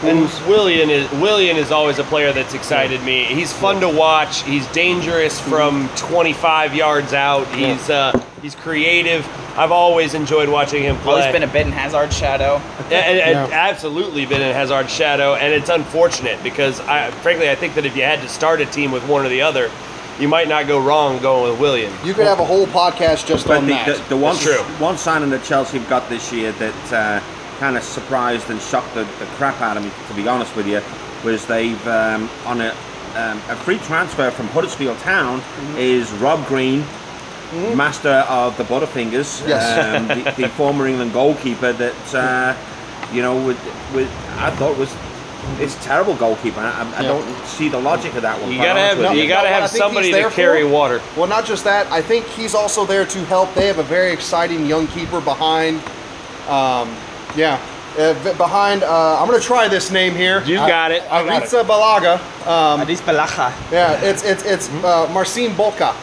And 0.03 0.29
William 0.47 0.91
is 0.91 1.11
Willian 1.13 1.57
is 1.57 1.71
always 1.71 1.99
a 1.99 2.05
player 2.05 2.33
that's 2.33 2.53
excited 2.53 3.03
me. 3.03 3.25
He's 3.25 3.53
fun 3.53 3.81
to 3.81 3.89
watch. 3.89 4.43
He's 4.43 4.67
dangerous 4.69 5.41
from 5.41 5.89
25 5.97 6.75
yards 6.75 7.15
out. 7.15 7.47
He's 7.55 7.89
uh, 7.89 8.13
he's 8.43 8.55
creative. 8.55 9.27
I've 9.57 9.73
always 9.73 10.15
enjoyed 10.15 10.49
watching 10.49 10.83
him 10.83 10.97
play. 10.99 11.21
Always 11.21 11.33
been 11.33 11.43
a 11.43 11.47
Ben 11.53 11.73
Hazard 11.73 12.13
shadow. 12.13 12.57
and, 12.85 12.93
and- 12.93 13.19
and 13.19 13.51
Yeah. 13.51 13.57
absolutely 13.69 14.27
been 14.27 14.43
in 14.43 14.55
Hazard's 14.55 14.93
shadow, 14.93 15.35
and 15.35 15.53
it's 15.53 15.71
unfortunate 15.71 16.43
because 16.43 16.81
I, 16.81 17.11
frankly, 17.23 17.51
I 17.51 17.55
think 17.55 17.75
that 17.75 17.87
if 17.87 17.97
you 17.97 18.03
had 18.03 18.21
to 18.21 18.29
start 18.29 18.61
a 18.61 18.67
team 18.67 18.91
with 18.93 19.07
one 19.09 19.25
or 19.25 19.29
the 19.29 19.43
other, 19.43 19.71
you 20.19 20.29
might 20.29 20.49
not 20.49 20.67
go 20.67 20.81
wrong 20.81 21.19
going 21.19 21.51
with 21.51 21.61
William. 21.61 21.93
You 22.05 22.15
could 22.15 22.27
have 22.27 22.41
a 22.41 22.45
whole 22.45 22.67
podcast 22.67 23.27
just 23.27 23.47
But 23.47 23.59
on 23.59 23.67
the, 23.67 23.73
that. 23.75 23.99
the, 24.09 24.09
the 24.11 24.17
one, 24.17 24.37
true. 24.37 24.63
one 24.79 24.97
signing 24.97 25.29
that 25.31 25.45
Chelsea 25.45 25.79
have 25.79 25.89
got 25.91 26.09
this 26.09 26.33
year 26.33 26.53
that 26.53 26.93
uh, 26.93 27.59
kind 27.59 27.77
of 27.77 27.83
surprised 27.83 28.49
and 28.51 28.61
shocked 28.61 28.95
the, 28.95 29.05
the 29.19 29.27
crap 29.37 29.61
out 29.61 29.77
of 29.77 29.85
me, 29.85 29.91
to 30.09 30.15
be 30.15 30.27
honest 30.27 30.55
with 30.57 30.67
you, 30.67 30.81
was 31.25 31.45
they've 31.47 31.87
um, 31.89 32.31
on 32.47 32.63
a, 32.63 32.71
um, 33.15 33.37
a 33.51 33.57
free 33.57 33.79
transfer 33.81 34.31
from 34.31 34.47
Huddersfield 34.49 34.99
Town 35.01 35.41
Mm-hmm. 35.41 35.79
is 35.79 36.11
Rob 36.13 36.47
Green, 36.47 36.83
master 37.75 38.25
of 38.29 38.57
the 38.59 38.65
Butterfingers, 38.65 39.47
Yes. 39.47 39.63
um, 39.79 40.09
the, 40.09 40.43
the 40.43 40.49
former 40.57 40.87
England 40.87 41.13
goalkeeper 41.13 41.73
that 41.73 42.15
uh, 42.15 42.55
you 43.13 43.23
know 43.23 43.37
with, 43.47 43.59
with 43.95 44.11
I 44.39 44.51
thought 44.51 44.77
was. 44.79 44.95
It's 45.61 45.77
terrible 45.85 46.17
goalkeeper. 46.17 46.59
I, 46.59 46.73
I- 46.73 46.99
I 46.99 47.03
Yeah. 47.03 47.09
don't 47.09 47.47
see 47.47 47.69
the 47.69 47.79
logic 47.79 48.13
of 48.17 48.23
that 48.23 48.41
one. 48.43 48.51
You 48.51 48.59
gotta 48.59 48.81
have 48.81 48.99
No, 48.99 49.13
you 49.13 49.29
gotta 49.29 49.49
no, 49.49 49.55
I 49.55 49.61
have 49.61 49.71
think 49.71 49.81
somebody 49.81 50.07
he's 50.09 50.17
to 50.17 50.23
there 50.23 50.31
carry 50.31 50.63
for- 50.63 50.69
water. 50.71 51.01
Well, 51.17 51.29
not 51.29 51.45
just 51.47 51.63
that. 51.63 51.87
I 51.93 52.03
think 52.03 52.27
he's 52.27 52.53
also 52.53 52.85
there 52.85 53.07
to 53.07 53.19
help. 53.27 53.55
They 53.55 53.69
have 53.69 53.79
a 53.79 53.85
very 53.85 54.11
exciting 54.13 54.67
young 54.67 54.89
keeper 54.89 55.21
behind. 55.21 55.77
Um, 56.49 56.91
yeah, 57.37 57.61
uh, 57.97 58.15
behind. 58.37 58.83
Uh, 58.83 59.21
I'm 59.21 59.29
going 59.29 59.39
to 59.41 59.47
try 59.47 59.69
this 59.69 59.93
name 59.93 60.17
here. 60.17 60.43
You 60.43 60.57
got 60.57 60.91
it. 60.91 61.03
Uh, 61.09 61.23
Aritza 61.23 61.63
Balaga. 61.65 62.15
Um, 62.45 62.81
Adis 62.81 63.01
Balacha. 63.01 63.53
yeah, 63.71 64.01
it's 64.03 64.25
it's 64.25 64.45
it's 64.45 64.69
uh, 64.83 65.09
Marcin 65.13 65.55
Boca. 65.55 65.95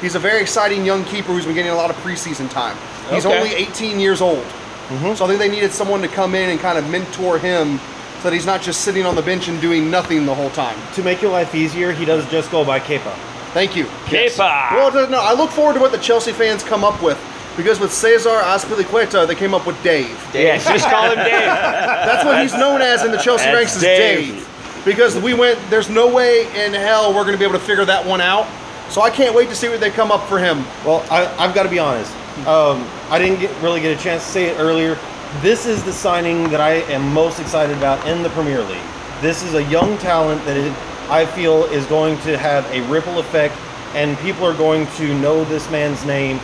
He's 0.00 0.14
a 0.14 0.18
very 0.18 0.40
exciting 0.40 0.84
young 0.84 1.04
keeper 1.04 1.32
who's 1.32 1.46
been 1.46 1.54
getting 1.54 1.72
a 1.72 1.74
lot 1.76 1.90
of 1.90 1.96
preseason 1.96 2.50
time. 2.50 2.76
He's 3.10 3.24
Okay. 3.24 3.36
only 3.36 3.54
18 3.54 3.98
years 3.98 4.20
old, 4.20 4.42
mm-hmm. 4.44 5.14
so 5.14 5.24
I 5.24 5.28
think 5.28 5.38
they 5.38 5.48
needed 5.48 5.72
someone 5.72 6.02
to 6.02 6.08
come 6.08 6.34
in 6.34 6.50
and 6.50 6.60
kind 6.60 6.76
of 6.78 6.88
mentor 6.90 7.38
him, 7.38 7.78
so 8.18 8.24
that 8.24 8.32
he's 8.32 8.46
not 8.46 8.60
just 8.62 8.80
sitting 8.82 9.06
on 9.06 9.14
the 9.14 9.22
bench 9.22 9.48
and 9.48 9.60
doing 9.60 9.90
nothing 9.90 10.26
the 10.26 10.34
whole 10.34 10.50
time. 10.50 10.76
To 10.94 11.02
make 11.02 11.22
your 11.22 11.30
life 11.30 11.54
easier, 11.54 11.92
he 11.92 12.04
does 12.04 12.28
just 12.30 12.50
go 12.50 12.64
by 12.64 12.80
Kepa. 12.80 13.12
Thank 13.52 13.74
you. 13.76 13.84
Kepa. 14.06 14.72
Well, 14.72 14.92
no, 14.92 15.06
no, 15.06 15.20
I 15.20 15.32
look 15.32 15.50
forward 15.50 15.74
to 15.74 15.80
what 15.80 15.92
the 15.92 15.98
Chelsea 15.98 16.32
fans 16.32 16.62
come 16.62 16.84
up 16.84 17.02
with 17.02 17.18
because 17.56 17.80
with 17.80 17.92
Cesar 17.92 18.28
Azpilicueta, 18.28 19.26
they 19.26 19.34
came 19.34 19.54
up 19.54 19.66
with 19.66 19.82
Dave. 19.82 20.10
Yes, 20.34 20.64
just 20.66 20.86
call 20.90 21.04
him 21.10 21.16
Dave. 21.16 21.30
That's 21.30 22.24
what 22.24 22.42
he's 22.42 22.52
known 22.52 22.82
as 22.82 23.02
in 23.02 23.12
the 23.12 23.16
Chelsea 23.18 23.44
That's 23.44 23.56
ranks 23.56 23.76
is 23.76 23.82
Dave. 23.82 24.34
Dave. 24.34 24.84
Because 24.84 25.18
we 25.18 25.32
went, 25.32 25.58
there's 25.70 25.88
no 25.88 26.12
way 26.12 26.42
in 26.64 26.74
hell 26.74 27.14
we're 27.14 27.22
going 27.22 27.32
to 27.32 27.38
be 27.38 27.44
able 27.44 27.58
to 27.58 27.64
figure 27.64 27.84
that 27.86 28.04
one 28.04 28.20
out. 28.20 28.46
So 28.90 29.02
I 29.02 29.10
can't 29.10 29.34
wait 29.34 29.48
to 29.48 29.54
see 29.54 29.68
what 29.68 29.80
they 29.80 29.90
come 29.90 30.10
up 30.10 30.26
for 30.28 30.38
him. 30.38 30.58
Well, 30.84 31.04
I, 31.10 31.26
I've 31.38 31.54
got 31.54 31.64
to 31.64 31.68
be 31.68 31.78
honest. 31.78 32.12
Um, 32.46 32.86
I 33.10 33.18
didn't 33.18 33.40
get, 33.40 33.62
really 33.62 33.80
get 33.80 33.98
a 33.98 34.02
chance 34.02 34.24
to 34.24 34.30
say 34.30 34.44
it 34.46 34.58
earlier. 34.58 34.98
This 35.40 35.66
is 35.66 35.82
the 35.84 35.92
signing 35.92 36.44
that 36.50 36.60
I 36.60 36.74
am 36.92 37.12
most 37.12 37.40
excited 37.40 37.76
about 37.76 38.06
in 38.06 38.22
the 38.22 38.30
Premier 38.30 38.62
League. 38.62 38.78
This 39.20 39.42
is 39.42 39.54
a 39.54 39.62
young 39.64 39.98
talent 39.98 40.44
that 40.44 40.56
it, 40.56 40.72
I 41.10 41.26
feel 41.26 41.64
is 41.64 41.84
going 41.86 42.18
to 42.20 42.38
have 42.38 42.64
a 42.66 42.80
ripple 42.88 43.18
effect, 43.18 43.54
and 43.94 44.16
people 44.18 44.44
are 44.44 44.54
going 44.56 44.86
to 44.98 45.18
know 45.18 45.44
this 45.44 45.68
man's 45.70 46.04
name 46.04 46.38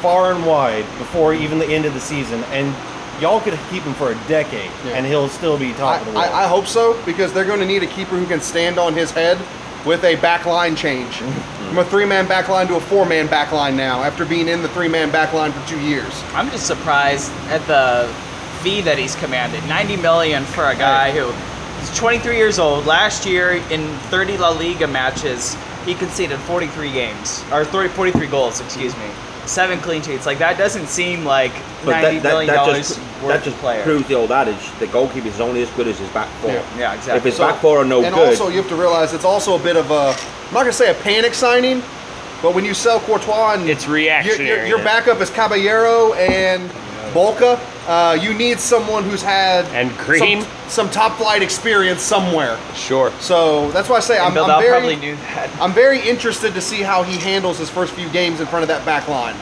far 0.00 0.32
and 0.32 0.44
wide 0.46 0.84
before 0.98 1.34
even 1.34 1.58
the 1.58 1.66
end 1.66 1.84
of 1.84 1.94
the 1.94 2.00
season. 2.00 2.44
And 2.44 2.74
y'all 3.20 3.40
could 3.40 3.58
keep 3.70 3.82
him 3.82 3.94
for 3.94 4.12
a 4.12 4.14
decade, 4.28 4.70
Yeah. 4.84 4.92
and 4.92 5.06
he'll 5.06 5.28
still 5.28 5.58
be 5.58 5.70
I, 5.70 5.76
top 5.76 6.00
of 6.00 6.06
the 6.08 6.12
world. 6.12 6.24
I, 6.24 6.44
I 6.44 6.46
hope 6.46 6.66
so 6.66 7.00
because 7.04 7.32
they're 7.32 7.44
going 7.44 7.60
to 7.60 7.66
need 7.66 7.82
a 7.82 7.86
keeper 7.88 8.16
who 8.16 8.26
can 8.26 8.40
stand 8.40 8.78
on 8.78 8.94
his 8.94 9.10
head 9.10 9.38
with 9.84 10.04
a 10.04 10.16
back 10.16 10.46
line 10.46 10.74
change 10.74 11.14
mm-hmm. 11.16 11.68
from 11.68 11.78
a 11.78 11.84
three-man 11.84 12.26
back 12.26 12.48
line 12.48 12.66
to 12.66 12.76
a 12.76 12.80
four-man 12.80 13.26
back 13.26 13.52
line 13.52 13.76
now 13.76 14.02
after 14.02 14.24
being 14.24 14.48
in 14.48 14.62
the 14.62 14.68
three-man 14.70 15.10
back 15.10 15.32
line 15.32 15.52
for 15.52 15.68
two 15.68 15.80
years. 15.80 16.22
I'm 16.32 16.50
just 16.50 16.66
surprised 16.66 17.30
at 17.48 17.64
the 17.66 18.12
fee 18.62 18.80
that 18.82 18.98
he's 18.98 19.14
commanded. 19.16 19.62
90 19.68 19.96
million 19.96 20.44
for 20.44 20.66
a 20.66 20.74
guy 20.74 21.12
who 21.12 21.28
is 21.82 21.96
23 21.96 22.36
years 22.36 22.58
old. 22.58 22.86
Last 22.86 23.24
year 23.24 23.52
in 23.70 23.86
30 24.10 24.38
La 24.38 24.50
Liga 24.50 24.86
matches, 24.86 25.56
he 25.84 25.94
conceded 25.94 26.38
43 26.40 26.92
games 26.92 27.44
or 27.52 27.64
30, 27.64 27.90
43 27.90 28.26
goals, 28.26 28.60
excuse 28.60 28.96
me. 28.96 29.10
Seven 29.46 29.80
clean 29.80 30.02
sheets. 30.02 30.26
Like 30.26 30.38
that 30.38 30.58
doesn't 30.58 30.88
seem 30.88 31.24
like 31.24 31.52
But 31.84 32.02
90 32.02 32.18
that, 32.18 32.22
that, 32.22 32.28
million 32.28 32.46
that 32.48 32.56
dollars 32.56 32.88
just, 32.88 32.98
worth 32.98 33.07
that 33.26 33.42
just 33.42 33.56
player. 33.58 33.82
proves 33.82 34.06
the 34.06 34.14
old 34.14 34.30
adage: 34.30 34.70
the 34.78 34.86
goalkeeper 34.86 35.26
is 35.28 35.40
only 35.40 35.62
as 35.62 35.70
good 35.70 35.88
as 35.88 35.98
his 35.98 36.08
back 36.10 36.28
four. 36.40 36.52
Yeah. 36.52 36.64
Yeah, 36.78 36.94
exactly. 36.94 37.16
If 37.18 37.24
his 37.24 37.36
So- 37.36 37.46
back 37.48 37.60
four 37.60 37.78
are 37.78 37.84
no 37.84 38.02
and 38.04 38.14
good, 38.14 38.22
and 38.22 38.30
also, 38.30 38.48
you 38.48 38.58
have 38.58 38.68
to 38.68 38.76
realize 38.76 39.12
it's 39.12 39.24
also 39.24 39.56
a 39.58 39.62
bit 39.62 39.76
of 39.76 39.90
a, 39.90 40.14
I'm 40.14 40.54
not 40.54 40.60
going 40.60 40.66
to 40.66 40.72
say 40.72 40.90
a 40.90 40.94
panic 40.94 41.34
signing, 41.34 41.82
but 42.42 42.54
when 42.54 42.64
you 42.64 42.74
sell 42.74 43.00
Courtois 43.00 43.54
and 43.54 43.68
It's 43.68 43.84
your, 43.86 43.94
reactionary. 43.94 44.46
your, 44.60 44.66
your 44.66 44.78
backup 44.78 45.20
is 45.20 45.30
Caballero 45.30 46.12
and 46.14 46.70
Bulka, 47.12 47.58
uh, 47.88 48.14
you 48.20 48.34
need 48.34 48.60
someone 48.60 49.02
who's 49.02 49.22
had 49.22 49.64
And 49.74 49.96
Green. 49.98 50.42
some, 50.42 50.50
some 50.68 50.90
top 50.90 51.16
flight 51.16 51.42
experience 51.42 52.02
somewhere. 52.02 52.58
Sure. 52.74 53.10
So 53.18 53.70
that's 53.72 53.88
why 53.88 53.96
I 53.96 54.00
say 54.00 54.18
I'm, 54.18 54.36
I'm 54.36 54.60
very, 54.60 54.68
probably 54.68 54.96
knew 54.96 55.16
that. 55.16 55.50
I'm 55.60 55.72
very 55.72 56.00
interested 56.06 56.52
to 56.54 56.60
see 56.60 56.82
how 56.82 57.02
he 57.02 57.16
handles 57.18 57.58
his 57.58 57.70
first 57.70 57.94
few 57.94 58.08
games 58.10 58.40
in 58.40 58.46
front 58.46 58.62
of 58.62 58.68
that 58.68 58.84
back 58.84 59.08
line. 59.08 59.34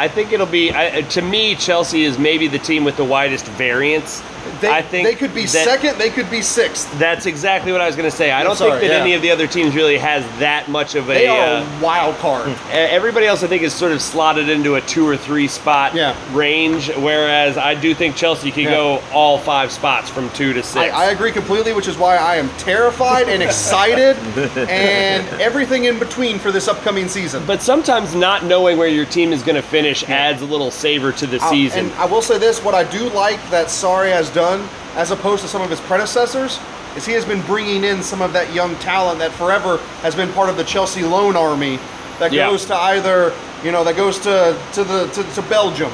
I 0.00 0.08
think 0.08 0.32
it'll 0.32 0.46
be 0.46 0.72
I, 0.72 1.02
to 1.02 1.20
me. 1.20 1.54
Chelsea 1.54 2.04
is 2.04 2.18
maybe 2.18 2.48
the 2.48 2.58
team 2.58 2.84
with 2.84 2.96
the 2.96 3.04
widest 3.04 3.44
variance. 3.44 4.22
They, 4.60 4.70
I 4.70 4.82
think 4.82 5.06
they 5.08 5.14
could 5.14 5.34
be 5.34 5.46
second, 5.46 5.98
they 5.98 6.10
could 6.10 6.30
be 6.30 6.42
sixth. 6.42 6.90
That's 6.98 7.26
exactly 7.26 7.72
what 7.72 7.80
I 7.80 7.86
was 7.86 7.96
going 7.96 8.10
to 8.10 8.16
say. 8.16 8.30
I 8.30 8.42
don't 8.42 8.56
sorry, 8.56 8.72
think 8.80 8.90
that 8.90 8.96
yeah. 8.98 9.02
any 9.02 9.14
of 9.14 9.22
the 9.22 9.30
other 9.30 9.46
teams 9.46 9.74
really 9.74 9.96
has 9.98 10.22
that 10.38 10.68
much 10.68 10.94
of 10.94 11.08
a. 11.08 11.14
They 11.14 11.26
are 11.28 11.62
uh, 11.62 11.80
wild 11.80 12.16
card. 12.16 12.48
Everybody 12.70 13.26
else, 13.26 13.42
I 13.42 13.46
think, 13.46 13.62
is 13.62 13.72
sort 13.72 13.92
of 13.92 14.00
slotted 14.02 14.48
into 14.48 14.74
a 14.74 14.80
two 14.82 15.06
or 15.06 15.16
three 15.16 15.48
spot 15.48 15.94
Yeah. 15.94 16.14
range, 16.36 16.88
whereas 16.96 17.56
I 17.56 17.74
do 17.74 17.94
think 17.94 18.16
Chelsea 18.16 18.50
could 18.50 18.64
Yeah. 18.64 18.70
go 18.70 19.02
all 19.12 19.38
five 19.38 19.70
spots 19.72 20.08
from 20.10 20.28
two 20.30 20.52
to 20.52 20.62
six. 20.62 20.92
I 20.94 21.10
agree 21.10 21.32
completely, 21.32 21.72
which 21.72 21.88
is 21.88 21.96
why 21.98 22.16
I 22.16 22.36
am 22.36 22.48
terrified 22.58 23.28
and 23.28 23.42
excited 23.42 24.16
and 24.68 25.26
everything 25.40 25.84
in 25.84 25.98
between 25.98 26.38
for 26.38 26.50
this 26.52 26.68
upcoming 26.68 27.08
season. 27.08 27.42
but 27.46 27.62
sometimes 27.62 28.14
not 28.14 28.44
knowing 28.44 28.76
where 28.78 28.88
your 28.88 29.04
team 29.06 29.32
is 29.32 29.42
going 29.42 29.56
to 29.56 29.62
finish 29.62 30.02
adds 30.08 30.42
a 30.42 30.44
little 30.46 30.70
savor 30.70 31.12
to 31.12 31.26
the 31.26 31.40
Uh, 31.42 31.50
season. 31.50 31.86
And 31.86 31.92
I 31.94 32.04
will 32.06 32.22
say 32.22 32.38
this: 32.38 32.62
what 32.62 32.74
I 32.74 32.84
do 32.84 33.08
like 33.10 33.38
that 33.50 33.66
Sarri 33.66 34.10
has 34.12 34.29
done, 34.30 34.66
as 34.96 35.10
opposed 35.10 35.42
to 35.42 35.48
some 35.48 35.62
of 35.62 35.70
his 35.70 35.80
predecessors, 35.80 36.58
is 36.96 37.06
he 37.06 37.12
has 37.12 37.24
been 37.24 37.40
bringing 37.42 37.84
in 37.84 38.02
some 38.02 38.20
of 38.22 38.32
that 38.32 38.52
young 38.52 38.74
talent 38.76 39.18
that 39.20 39.30
forever 39.32 39.76
has 40.02 40.14
been 40.14 40.32
part 40.32 40.48
of 40.48 40.56
the 40.56 40.64
Chelsea 40.64 41.02
loan 41.02 41.36
army 41.36 41.78
that 42.18 42.32
Yeah. 42.32 42.48
goes 42.50 42.64
to 42.66 42.74
either 42.76 43.32
you 43.64 43.70
know 43.72 43.84
that 43.84 43.96
goes 43.96 44.18
to 44.20 44.56
to 44.72 44.84
the 44.84 45.06
to, 45.08 45.22
to 45.34 45.42
Belgium, 45.42 45.92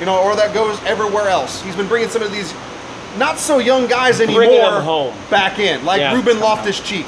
you 0.00 0.06
know, 0.06 0.20
or 0.22 0.36
that 0.36 0.52
goes 0.54 0.78
everywhere 0.84 1.28
else. 1.28 1.62
He's 1.62 1.76
been 1.76 1.88
bringing 1.88 2.08
some 2.10 2.22
of 2.22 2.30
these 2.32 2.52
not 3.18 3.38
so 3.38 3.58
young 3.58 3.86
guys 3.86 4.20
anymore 4.20 4.80
home. 4.82 5.14
back 5.30 5.58
in, 5.58 5.84
like 5.84 6.00
Yeah. 6.00 6.14
Ruben 6.14 6.38
Loftus 6.38 6.78
Cheek, 6.80 7.06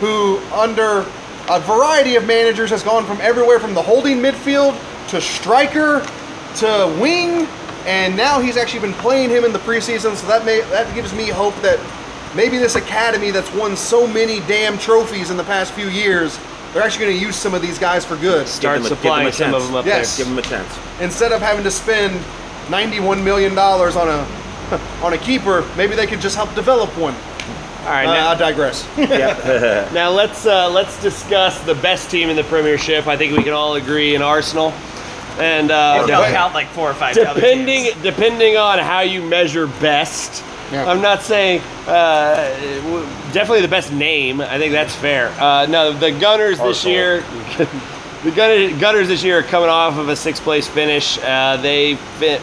who 0.00 0.38
under 0.54 1.04
a 1.48 1.60
variety 1.60 2.16
of 2.16 2.26
managers 2.26 2.70
has 2.70 2.82
gone 2.82 3.04
from 3.04 3.18
everywhere 3.20 3.60
from 3.60 3.74
the 3.74 3.82
holding 3.82 4.18
midfield 4.18 4.74
to 5.08 5.20
striker 5.20 6.04
to 6.56 6.96
wing, 7.00 7.46
and 7.86 8.16
now 8.16 8.40
he's 8.40 8.56
actually 8.56 8.80
been 8.80 8.94
playing 8.94 9.30
him 9.30 9.44
in 9.44 9.52
the 9.52 9.58
preseason. 9.60 10.14
So 10.16 10.26
that 10.28 10.44
may 10.44 10.60
that 10.70 10.92
gives 10.94 11.12
me 11.14 11.28
hope 11.28 11.54
that 11.62 11.78
maybe 12.34 12.58
this 12.58 12.76
academy 12.76 13.30
that's 13.30 13.52
won 13.54 13.76
so 13.76 14.06
many 14.06 14.40
damn 14.40 14.78
trophies 14.78 15.30
in 15.30 15.36
the 15.36 15.44
past 15.44 15.72
few 15.72 15.88
years, 15.88 16.38
they're 16.72 16.82
actually 16.82 17.06
going 17.06 17.18
to 17.18 17.24
use 17.24 17.36
some 17.36 17.54
of 17.54 17.62
these 17.62 17.78
guys 17.78 18.04
for 18.04 18.16
good 18.16 18.46
Start 18.46 18.76
them 18.82 18.86
a- 18.86 18.88
give 18.88 18.90
them 18.90 18.98
supplying 18.98 19.26
a 19.28 19.32
some 19.32 19.54
of 19.54 19.60
chance. 19.62 19.66
them 19.66 19.74
up 19.76 19.86
Yes. 19.86 20.18
give 20.18 20.26
him 20.28 20.38
a 20.38 20.42
chance. 20.42 20.78
instead 21.00 21.32
of 21.32 21.40
having 21.40 21.64
to 21.64 21.70
spend 21.70 22.20
ninety-one 22.70 23.24
million 23.24 23.54
dollars 23.54 23.96
on 23.96 24.08
a 24.08 24.26
on 25.02 25.12
a 25.14 25.18
keeper. 25.18 25.64
Maybe 25.76 25.94
they 25.96 26.06
could 26.06 26.20
just 26.20 26.36
help 26.36 26.54
develop 26.54 26.90
one. 26.96 27.14
All 27.80 27.86
right, 27.86 28.04
Uh, 28.06 28.12
now, 28.14 28.28
I 28.30 28.34
digress. 28.36 28.86
now 29.92 30.10
let's 30.10 30.44
uh, 30.46 30.68
let's 30.70 31.00
discuss 31.02 31.58
the 31.62 31.74
best 31.76 32.10
team 32.10 32.28
in 32.28 32.36
the 32.36 32.44
Premiership. 32.44 33.06
I 33.06 33.16
think 33.16 33.36
we 33.36 33.42
can 33.42 33.54
all 33.54 33.74
agree 33.76 34.14
in 34.14 34.22
Arsenal, 34.22 34.72
and 35.40 35.70
uh, 35.70 35.96
If 35.96 36.02
you 36.02 36.12
don't 36.14 36.30
count 36.32 36.54
like 36.54 36.68
four 36.68 36.90
or 36.90 36.94
five 36.94 37.16
other 37.18 37.34
depending 37.40 37.84
teams. 37.84 38.02
depending 38.02 38.56
on 38.56 38.78
how 38.78 39.00
you 39.00 39.22
measure 39.22 39.66
best. 39.66 40.44
Yeah. 40.72 40.88
I'm 40.88 41.00
not 41.02 41.22
saying 41.22 41.62
uh, 41.88 42.48
w- 42.84 43.04
definitely 43.32 43.62
the 43.62 43.68
best 43.68 43.92
name. 43.92 44.40
I 44.40 44.56
think 44.58 44.72
that's 44.72 44.94
fair. 44.94 45.28
Uh, 45.40 45.66
no, 45.66 45.92
the 45.92 46.12
Gunners 46.12 46.58
this 46.58 46.84
Arsenal. 46.86 46.92
year. 46.94 47.20
the 48.22 48.30
Gunner, 48.30 48.78
Gunners 48.78 49.08
this 49.08 49.24
year 49.24 49.40
are 49.40 49.42
coming 49.42 49.68
off 49.68 49.98
of 49.98 50.08
a 50.08 50.14
sixth 50.14 50.42
place 50.44 50.68
finish. 50.68 51.18
Uh, 51.18 51.56
they 51.56 51.96
fit 52.18 52.40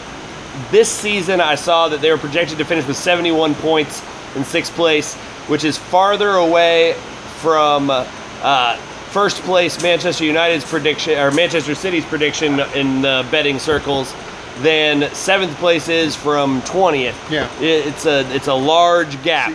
this 0.72 0.89
season. 0.89 1.39
I 1.39 1.56
saw 1.56 1.88
that 1.88 2.02
they 2.02 2.12
were 2.12 2.18
projected 2.18 2.58
to 2.58 2.66
finish 2.66 2.86
with 2.86 2.98
71 2.98 3.56
points 3.56 4.04
in 4.36 4.43
sixth 4.43 4.74
place, 4.74 5.14
which 5.48 5.64
is 5.64 5.78
farther 5.78 6.32
away 6.32 6.93
from 7.39 7.89
uh, 7.89 8.78
first 9.12 9.41
place 9.43 9.82
Manchester 9.82 10.26
United's 10.26 10.66
prediction 10.66 11.18
or 11.18 11.32
Manchester 11.32 11.76
City's 11.76 12.05
prediction 12.05 12.60
in 12.76 13.01
the 13.01 13.26
betting 13.32 13.60
circles 13.60 14.14
than 14.60 15.14
seventh 15.14 15.55
place 15.58 15.88
is 15.88 16.16
from 16.16 16.62
20th. 16.64 17.16
Yeah. 17.32 17.47
It- 17.62 17.88
it's 17.88 18.05
a 18.05 18.20
it's 18.36 18.47
a 18.47 18.53
large 18.53 19.22
gap. 19.24 19.53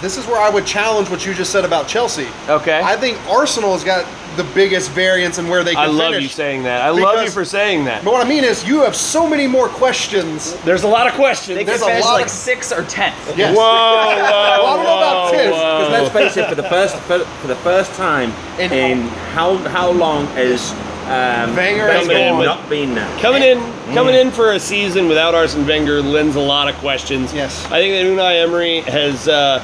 This 0.00 0.16
is 0.16 0.26
where 0.26 0.40
I 0.40 0.48
would 0.48 0.64
challenge 0.66 1.10
what 1.10 1.26
you 1.26 1.34
just 1.34 1.52
said 1.52 1.64
about 1.64 1.86
Chelsea. 1.86 2.26
Okay. 2.48 2.80
I 2.82 2.96
think 2.96 3.18
Arsenal 3.28 3.72
has 3.72 3.84
got 3.84 4.06
the 4.36 4.44
biggest 4.54 4.90
variance 4.92 5.38
in 5.38 5.48
where 5.48 5.62
they 5.62 5.72
can 5.74 5.82
I 5.82 5.86
love 5.86 6.12
finish. 6.12 6.22
you 6.22 6.28
saying 6.30 6.62
that. 6.62 6.80
I 6.82 6.88
love 6.88 6.98
you 7.00 7.06
Because- 7.18 7.34
for 7.34 7.44
saying 7.44 7.84
that. 7.84 8.02
But 8.04 8.12
what 8.14 8.24
I 8.24 8.28
mean 8.28 8.44
is, 8.44 8.66
you 8.66 8.80
have 8.82 8.96
so 8.96 9.26
many 9.28 9.46
more 9.46 9.68
questions. 9.68 10.54
There's 10.64 10.84
a 10.84 10.88
lot 10.88 11.06
of 11.06 11.12
questions. 11.14 11.56
They 11.58 11.64
could 11.64 11.72
There's 11.72 11.82
a 11.82 11.86
finish 11.86 12.04
lot 12.04 12.14
like 12.14 12.26
of- 12.26 12.30
sixth 12.30 12.72
or 12.72 12.84
tenth. 12.84 13.14
Yes. 13.36 13.54
Whoa, 13.54 13.62
whoa, 13.62 14.16
Well, 14.22 14.24
I 14.52 14.56
don't 14.56 14.84
know 14.84 14.96
about 14.96 15.24
whoa, 15.24 15.30
tenth, 15.32 15.50
'cause 15.52 15.60
whoa. 15.60 15.78
Because 15.88 16.14
let's 16.14 16.34
face 16.34 16.36
it, 16.44 16.48
for 16.48 16.54
the 16.54 16.62
first 16.68 16.96
for, 16.96 17.18
for 17.18 17.46
the 17.48 17.56
first 17.56 17.92
time 17.94 18.32
In- 18.58 18.72
in, 18.72 19.08
how 19.34 19.56
how 19.58 19.90
long 19.90 20.26
has 20.28 20.72
um, 21.08 21.56
Wenger 21.56 21.90
has 21.90 22.06
gone. 22.06 22.44
not 22.44 22.68
been 22.70 22.94
there? 22.94 23.08
Coming 23.20 23.42
in, 23.42 23.58
coming 23.92 24.14
in 24.14 24.30
for 24.30 24.52
a 24.52 24.60
season 24.60 25.08
without 25.08 25.34
Arsene 25.34 25.66
Wenger 25.66 26.00
lends 26.00 26.36
a 26.36 26.40
lot 26.40 26.68
of 26.68 26.76
questions. 26.76 27.34
Yes. 27.34 27.66
I 27.66 27.80
think 27.80 27.92
that 27.94 28.06
Unai 28.06 28.42
Emery 28.42 28.80
has. 28.82 29.28
Uh, 29.28 29.60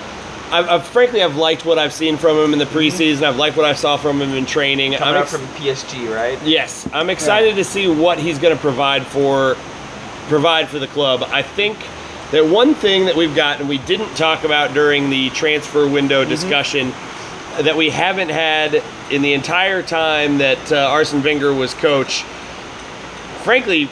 I've, 0.50 0.68
I've 0.68 0.86
frankly, 0.86 1.22
I've 1.22 1.36
liked 1.36 1.64
what 1.64 1.78
I've 1.78 1.92
seen 1.92 2.16
from 2.16 2.36
him 2.36 2.52
in 2.52 2.58
the 2.58 2.66
preseason. 2.66 3.22
I've 3.22 3.36
liked 3.36 3.56
what 3.56 3.66
I 3.66 3.72
saw 3.72 3.96
from 3.96 4.22
him 4.22 4.32
in 4.32 4.46
training. 4.46 4.94
Coming 4.94 5.14
I'm 5.14 5.22
ex- 5.22 5.32
from 5.32 5.46
PSG, 5.48 6.14
right? 6.14 6.40
yes, 6.44 6.88
I'm 6.92 7.10
excited 7.10 7.56
to 7.56 7.64
see 7.64 7.88
what 7.88 8.18
he's 8.18 8.38
going 8.38 8.54
to 8.54 8.60
provide 8.60 9.06
for 9.06 9.56
provide 10.28 10.68
for 10.68 10.78
the 10.78 10.86
club. 10.86 11.22
I 11.24 11.42
think 11.42 11.78
that 12.30 12.44
one 12.46 12.74
thing 12.74 13.06
that 13.06 13.16
we've 13.16 13.34
got 13.34 13.60
and 13.60 13.68
we 13.68 13.78
didn't 13.78 14.14
talk 14.16 14.44
about 14.44 14.74
during 14.74 15.10
the 15.10 15.30
transfer 15.30 15.88
window 15.88 16.24
discussion 16.24 16.92
that 17.58 17.76
we 17.76 17.90
haven't 17.90 18.28
had 18.28 18.82
in 19.10 19.22
the 19.22 19.32
entire 19.32 19.82
time 19.82 20.38
that 20.38 20.72
uh, 20.72 20.88
Arsene 20.90 21.22
Wenger 21.22 21.54
was 21.54 21.74
coach, 21.74 22.22
frankly, 23.42 23.88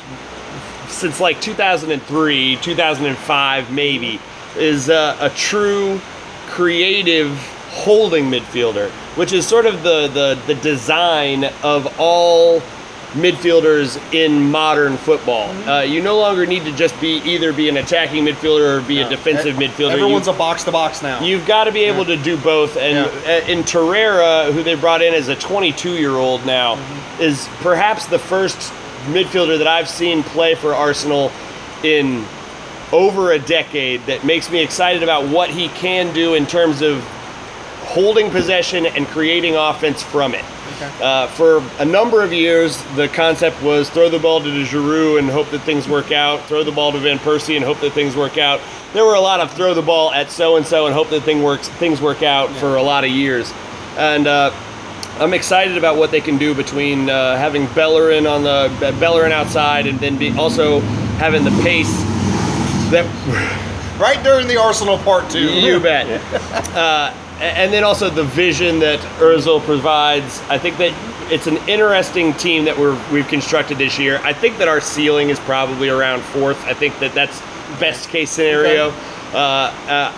since 0.89 1.19
like 1.21 1.41
2003, 1.41 2.57
2005, 2.57 3.73
maybe, 3.73 4.21
is 4.57 4.91
uh, 4.91 5.17
a 5.21 5.31
true 5.31 6.01
creative 6.47 7.37
holding 7.71 8.31
midfielder, 8.31 8.91
which 9.17 9.33
is 9.33 9.47
sort 9.47 9.67
of 9.67 9.83
the, 9.83 10.09
the, 10.09 10.39
the 10.47 10.55
design 10.61 11.45
of 11.63 11.93
all 11.99 12.61
midfielders 13.15 13.97
in 14.13 14.51
modern 14.51 14.97
football. 14.97 15.49
Uh, 15.69 15.83
you 15.83 16.03
no 16.03 16.19
longer 16.19 16.47
need 16.47 16.65
to 16.65 16.73
just 16.73 17.01
be 17.01 17.19
either 17.19 17.53
be 17.53 17.69
an 17.69 17.77
attacking 17.77 18.25
midfielder 18.25 18.79
or 18.79 18.81
be 18.87 19.01
a 19.01 19.09
defensive 19.09 19.55
midfielder. 19.57 19.79
You- 19.97 20.03
Everyone's 20.05 20.27
a 20.29 20.33
box 20.33 20.65
to 20.65 20.73
box 20.73 21.01
now. 21.03 21.23
You've 21.23 21.47
got 21.47 21.65
to 21.65 21.73
be 21.73 21.85
able 21.85 22.05
to 22.07 22.17
do 22.17 22.37
both. 22.37 22.77
And 22.77 23.07
uh, 23.27 23.51
in 23.51 23.61
Torreira, 23.63 24.53
who 24.53 24.63
they 24.65 24.75
brought 24.75 25.01
in 25.01 25.15
as 25.15 25.29
a 25.29 25.37
22 25.37 25.93
year 25.97 26.11
old 26.11 26.45
now, 26.45 26.75
is 27.21 27.49
perhaps 27.61 28.07
the 28.07 28.19
first 28.19 28.59
midfielder 29.07 29.59
that 29.59 29.69
I've 29.69 29.89
seen 29.89 30.25
play 30.25 30.57
for 30.57 30.75
Arsenal 30.75 31.31
in 31.85 32.25
over 32.93 33.33
a 33.33 33.39
decade 33.39 34.01
that 34.07 34.25
makes 34.25 34.51
me 34.51 34.63
excited 34.63 35.03
about 35.03 35.29
what 35.29 35.51
he 35.51 35.69
can 35.69 36.13
do 36.15 36.35
in 36.35 36.47
terms 36.47 36.83
of 36.83 37.03
holding 37.85 38.31
possession 38.31 38.87
and 38.87 39.07
creating 39.09 39.57
offense 39.57 40.03
from 40.03 40.35
it. 40.35 40.45
Uh, 41.01 41.27
for 41.29 41.63
a 41.79 41.85
number 41.85 42.23
of 42.23 42.33
years, 42.33 42.83
the 42.97 43.09
concept 43.09 43.63
was 43.63 43.89
throw 43.91 44.09
the 44.09 44.19
ball 44.19 44.41
to 44.41 44.49
Giroud 44.49 45.19
and 45.19 45.31
hope 45.31 45.49
that 45.51 45.61
things 45.61 45.87
work 45.87 46.11
out. 46.11 46.41
Throw 46.47 46.65
the 46.65 46.73
ball 46.73 46.93
to 46.93 46.99
Van 46.99 47.19
Persie 47.19 47.57
and 47.57 47.65
hope 47.65 47.81
that 47.81 47.93
things 47.93 48.17
work 48.17 48.39
out. 48.39 48.61
There 48.93 49.05
were 49.05 49.15
a 49.15 49.21
lot 49.21 49.41
of 49.41 49.53
throw 49.53 49.75
the 49.75 49.83
ball 49.83 50.13
at 50.13 50.31
so 50.31 50.57
and 50.57 50.67
so 50.67 50.87
and 50.87 50.95
hope 50.95 51.11
that 51.11 51.23
thing 51.23 51.43
works 51.43 51.69
things 51.69 52.01
work 52.01 52.23
out 52.23 52.51
for 52.57 52.77
a 52.77 52.83
lot 52.83 53.05
of 53.05 53.11
years, 53.11 53.53
and 53.97 54.27
uh, 54.27 54.53
I'm 55.19 55.35
excited 55.35 55.77
about 55.77 55.97
what 55.97 56.11
they 56.11 56.21
can 56.21 56.39
do 56.39 56.55
between 56.55 57.11
uh, 57.11 57.37
having 57.37 57.67
Bellerin 57.75 58.27
on 58.27 58.43
the 58.43 58.69
Bellerin 58.99 59.33
outside 59.33 59.87
and 59.87 59.99
then 60.01 60.17
be 60.17 60.37
also 60.37 60.81
having 61.19 61.45
the 61.45 61.51
pace 61.63 62.14
that 62.95 63.99
right 64.01 64.23
during 64.25 64.49
the 64.49 64.57
Arsenal 64.57 64.99
part 64.99 65.31
two. 65.31 65.41
you 65.61 65.79
bet. 65.81 66.07
Uh, 66.75 67.15
and 67.41 67.73
then 67.73 67.85
also 67.85 68.09
the 68.11 68.25
vision 68.25 68.79
that 68.79 69.01
Özil 69.19 69.61
provides. 69.65 70.41
I 70.49 70.59
think 70.59 70.79
that 70.79 70.93
it's 71.33 71.47
an 71.47 71.57
interesting 71.69 72.33
team 72.35 72.65
that 72.65 72.79
we're 72.79 72.99
we've 73.13 73.27
constructed 73.29 73.79
this 73.79 73.99
year. 73.99 74.21
I 74.23 74.33
think 74.33 74.59
that 74.59 74.69
our 74.69 74.81
ceiling 74.81 75.31
is 75.31 75.39
probably 75.41 75.89
around 75.89 76.23
fourth. 76.23 76.63
I 76.65 76.75
think 76.75 76.99
that 77.01 77.13
that's 77.15 77.41
best 77.81 78.09
case 78.09 78.31
scenario. 78.31 78.91
Uh, 79.33 79.73
uh, 79.89 80.13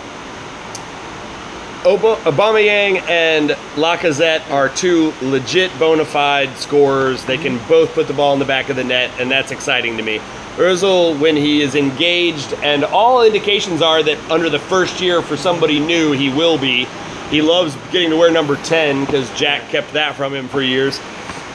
Ob- 1.85 2.19
Aubameyang 2.19 3.01
and 3.07 3.51
Lacazette 3.75 4.47
are 4.51 4.69
two 4.69 5.13
legit 5.21 5.71
bona 5.79 6.05
fide 6.05 6.55
scorers. 6.57 7.23
They 7.25 7.37
can 7.37 7.57
both 7.67 7.93
put 7.93 8.07
the 8.07 8.13
ball 8.13 8.33
in 8.33 8.39
the 8.39 8.45
back 8.45 8.69
of 8.69 8.75
the 8.75 8.83
net, 8.83 9.11
and 9.19 9.31
that's 9.31 9.51
exciting 9.51 9.97
to 9.97 10.03
me. 10.03 10.19
Özil, 10.57 11.19
when 11.19 11.35
he 11.35 11.61
is 11.61 11.75
engaged, 11.75 12.53
and 12.55 12.83
all 12.83 13.23
indications 13.23 13.81
are 13.81 14.01
that 14.03 14.17
under 14.31 14.49
the 14.49 14.59
first 14.59 14.99
year 14.99 15.21
for 15.21 15.37
somebody 15.37 15.79
new, 15.79 16.11
he 16.11 16.29
will 16.29 16.57
be. 16.57 16.87
He 17.29 17.41
loves 17.41 17.75
getting 17.91 18.09
to 18.09 18.17
wear 18.17 18.31
number 18.31 18.55
10 18.55 19.05
because 19.05 19.29
Jack 19.37 19.69
kept 19.69 19.93
that 19.93 20.15
from 20.15 20.33
him 20.33 20.47
for 20.47 20.61
years. 20.61 20.99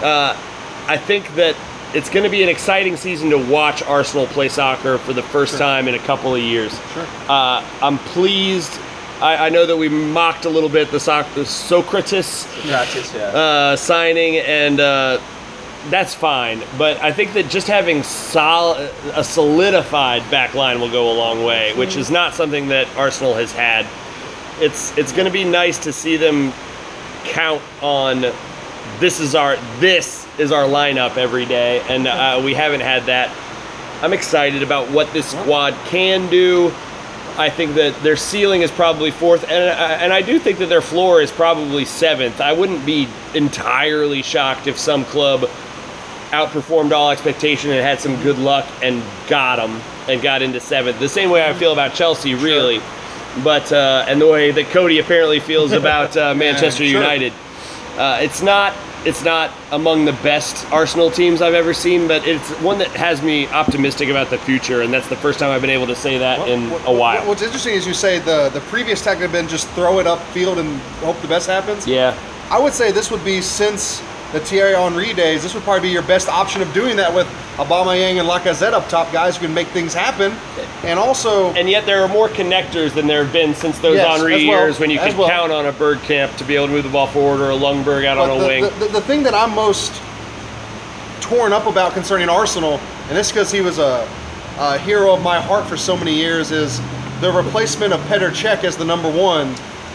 Uh, 0.02 0.36
I 0.86 0.96
think 0.96 1.34
that 1.34 1.56
it's 1.94 2.10
going 2.10 2.24
to 2.24 2.30
be 2.30 2.42
an 2.42 2.48
exciting 2.48 2.96
season 2.96 3.30
to 3.30 3.38
watch 3.38 3.82
Arsenal 3.82 4.26
play 4.26 4.48
soccer 4.48 4.98
for 4.98 5.12
the 5.12 5.22
first 5.22 5.58
time 5.58 5.88
in 5.88 5.94
a 5.94 5.98
couple 6.00 6.34
of 6.34 6.40
years. 6.40 6.72
Sure. 6.92 7.06
Uh, 7.28 7.64
I'm 7.80 7.98
pleased. 7.98 8.78
I, 9.20 9.46
I 9.46 9.48
know 9.50 9.66
that 9.66 9.76
we 9.76 9.88
mocked 9.88 10.44
a 10.44 10.48
little 10.48 10.68
bit 10.68 10.90
the, 10.90 11.00
soc- 11.00 11.32
the 11.34 11.42
Sokratis 11.42 12.46
Gratis, 12.66 13.14
yeah. 13.14 13.20
uh, 13.26 13.76
signing, 13.76 14.38
and 14.38 14.80
uh, 14.80 15.20
that's 15.90 16.14
fine. 16.14 16.62
But 16.78 17.00
I 17.02 17.12
think 17.12 17.32
that 17.34 17.48
just 17.48 17.66
having 17.66 18.02
sol- 18.02 18.76
a 19.14 19.24
solidified 19.24 20.28
back 20.30 20.54
line 20.54 20.80
will 20.80 20.90
go 20.90 21.10
a 21.10 21.16
long 21.16 21.44
way, 21.44 21.74
which 21.76 21.96
is 21.96 22.10
not 22.10 22.34
something 22.34 22.68
that 22.68 22.88
Arsenal 22.96 23.34
has 23.34 23.52
had. 23.52 23.86
It's 24.60 24.96
it's 24.96 25.12
going 25.12 25.26
to 25.26 25.32
be 25.32 25.44
nice 25.44 25.78
to 25.78 25.92
see 25.92 26.16
them 26.16 26.52
count 27.24 27.62
on 27.80 28.32
this 29.00 29.20
is 29.20 29.34
our 29.34 29.56
this 29.80 30.26
is 30.38 30.52
our 30.52 30.64
lineup 30.64 31.16
every 31.16 31.44
day, 31.46 31.80
and 31.88 32.06
uh, 32.06 32.40
we 32.44 32.54
haven't 32.54 32.80
had 32.80 33.04
that. 33.04 33.30
I'm 34.02 34.12
excited 34.12 34.62
about 34.62 34.90
what 34.90 35.12
this 35.12 35.30
squad 35.30 35.74
can 35.86 36.28
do. 36.30 36.72
I 37.38 37.48
think 37.48 37.74
that 37.76 38.00
their 38.02 38.16
ceiling 38.16 38.60
is 38.62 38.70
probably 38.70 39.10
fourth, 39.10 39.44
and 39.44 39.64
uh, 39.70 39.98
and 40.00 40.12
I 40.12 40.22
do 40.22 40.38
think 40.38 40.58
that 40.58 40.68
their 40.68 40.82
floor 40.82 41.20
is 41.20 41.30
probably 41.30 41.84
seventh. 41.84 42.40
I 42.40 42.52
wouldn't 42.52 42.84
be 42.84 43.08
entirely 43.34 44.22
shocked 44.22 44.66
if 44.66 44.78
some 44.78 45.04
club 45.04 45.48
outperformed 46.32 46.92
all 46.92 47.10
expectation 47.10 47.70
and 47.70 47.80
had 47.80 48.00
some 48.00 48.20
good 48.22 48.38
luck 48.38 48.66
and 48.82 49.02
got 49.28 49.56
them 49.56 49.80
and 50.08 50.20
got 50.20 50.42
into 50.42 50.58
seventh. 50.60 50.98
The 50.98 51.08
same 51.08 51.30
way 51.30 51.46
I 51.48 51.52
feel 51.52 51.72
about 51.72 51.94
Chelsea, 51.94 52.34
really, 52.34 52.80
but 53.44 53.70
uh, 53.72 54.06
and 54.08 54.20
the 54.20 54.26
way 54.26 54.50
that 54.50 54.66
Cody 54.70 54.98
apparently 54.98 55.40
feels 55.40 55.72
about 55.72 56.16
uh, 56.16 56.34
Manchester 56.36 56.84
sure. 56.84 57.00
United. 57.00 57.32
Uh, 57.96 58.18
it's 58.22 58.42
not 58.42 58.74
it's 59.04 59.24
not 59.24 59.50
among 59.72 60.04
the 60.04 60.12
best 60.22 60.70
Arsenal 60.72 61.10
teams 61.10 61.42
I've 61.42 61.54
ever 61.54 61.74
seen, 61.74 62.06
but 62.06 62.26
it's 62.26 62.48
one 62.60 62.78
that 62.78 62.88
has 62.88 63.20
me 63.20 63.48
optimistic 63.48 64.08
about 64.08 64.30
the 64.30 64.38
future, 64.38 64.82
and 64.82 64.92
that's 64.92 65.08
the 65.08 65.16
first 65.16 65.38
time 65.38 65.50
I've 65.50 65.60
been 65.60 65.70
able 65.70 65.88
to 65.88 65.96
say 65.96 66.18
that 66.18 66.48
in 66.48 66.70
a 66.86 66.92
while. 66.92 67.26
What's 67.26 67.42
interesting 67.42 67.74
is 67.74 67.86
you 67.86 67.94
say 67.94 68.18
the 68.20 68.48
the 68.50 68.60
previous 68.60 69.02
tactic 69.02 69.22
had 69.22 69.32
been 69.32 69.48
just 69.48 69.68
throw 69.70 69.98
it 69.98 70.06
upfield 70.06 70.58
and 70.58 70.80
hope 71.04 71.20
the 71.20 71.28
best 71.28 71.46
happens. 71.46 71.86
yeah. 71.86 72.16
I 72.50 72.58
would 72.58 72.74
say 72.74 72.92
this 72.92 73.10
would 73.10 73.24
be 73.24 73.40
since 73.40 74.02
the 74.32 74.40
Thierry 74.40 74.74
Henry 74.74 75.12
days. 75.12 75.42
This 75.42 75.54
would 75.54 75.62
probably 75.62 75.88
be 75.88 75.92
your 75.92 76.02
best 76.02 76.28
option 76.28 76.62
of 76.62 76.72
doing 76.72 76.96
that 76.96 77.14
with 77.14 77.26
Aubameyang 77.56 78.18
and 78.18 78.28
Lacazette 78.28 78.72
up 78.72 78.88
top, 78.88 79.12
guys 79.12 79.36
who 79.36 79.44
can 79.46 79.54
make 79.54 79.68
things 79.68 79.92
happen, 79.92 80.32
and 80.84 80.98
also 80.98 81.52
And 81.52 81.68
yet 81.68 81.84
there 81.84 82.02
are 82.02 82.08
more 82.08 82.28
connectors 82.28 82.94
than 82.94 83.06
there 83.06 83.24
have 83.24 83.32
been 83.32 83.54
since 83.54 83.78
those 83.78 83.96
Yes, 83.96 84.16
Henry 84.16 84.34
as 84.34 84.48
well, 84.48 84.60
years 84.60 84.80
when 84.80 84.90
you 84.90 84.98
as 84.98 85.10
could 85.10 85.18
well. 85.18 85.28
count 85.28 85.52
on 85.52 85.66
a 85.66 85.72
Bergkamp 85.72 86.36
to 86.38 86.44
be 86.44 86.56
able 86.56 86.68
to 86.68 86.72
move 86.72 86.84
the 86.84 86.90
ball 86.90 87.06
forward 87.08 87.40
or 87.40 87.50
a 87.50 87.54
Ljungberg 87.54 88.06
out 88.06 88.16
But 88.16 88.30
on 88.30 88.38
a 88.38 88.40
the, 88.40 88.46
wing. 88.46 88.64
The, 88.64 88.70
the, 88.70 88.88
the 88.88 89.00
thing 89.02 89.22
that 89.24 89.34
I'm 89.34 89.54
most 89.54 89.92
torn 91.20 91.52
up 91.52 91.66
about 91.66 91.92
concerning 91.92 92.28
Arsenal, 92.28 92.80
and 93.08 93.16
this 93.16 93.30
because 93.30 93.52
he 93.52 93.60
was 93.60 93.78
a, 93.78 94.08
a 94.58 94.78
hero 94.78 95.12
of 95.14 95.22
my 95.22 95.40
heart 95.40 95.66
for 95.66 95.76
so 95.76 95.96
many 95.96 96.14
years, 96.14 96.50
is 96.50 96.80
the 97.20 97.30
replacement 97.30 97.92
of 97.92 98.00
Petr 98.02 98.30
Cech 98.30 98.64
as 98.64 98.76
the 98.78 98.84
number 98.84 99.10
one 99.10 99.50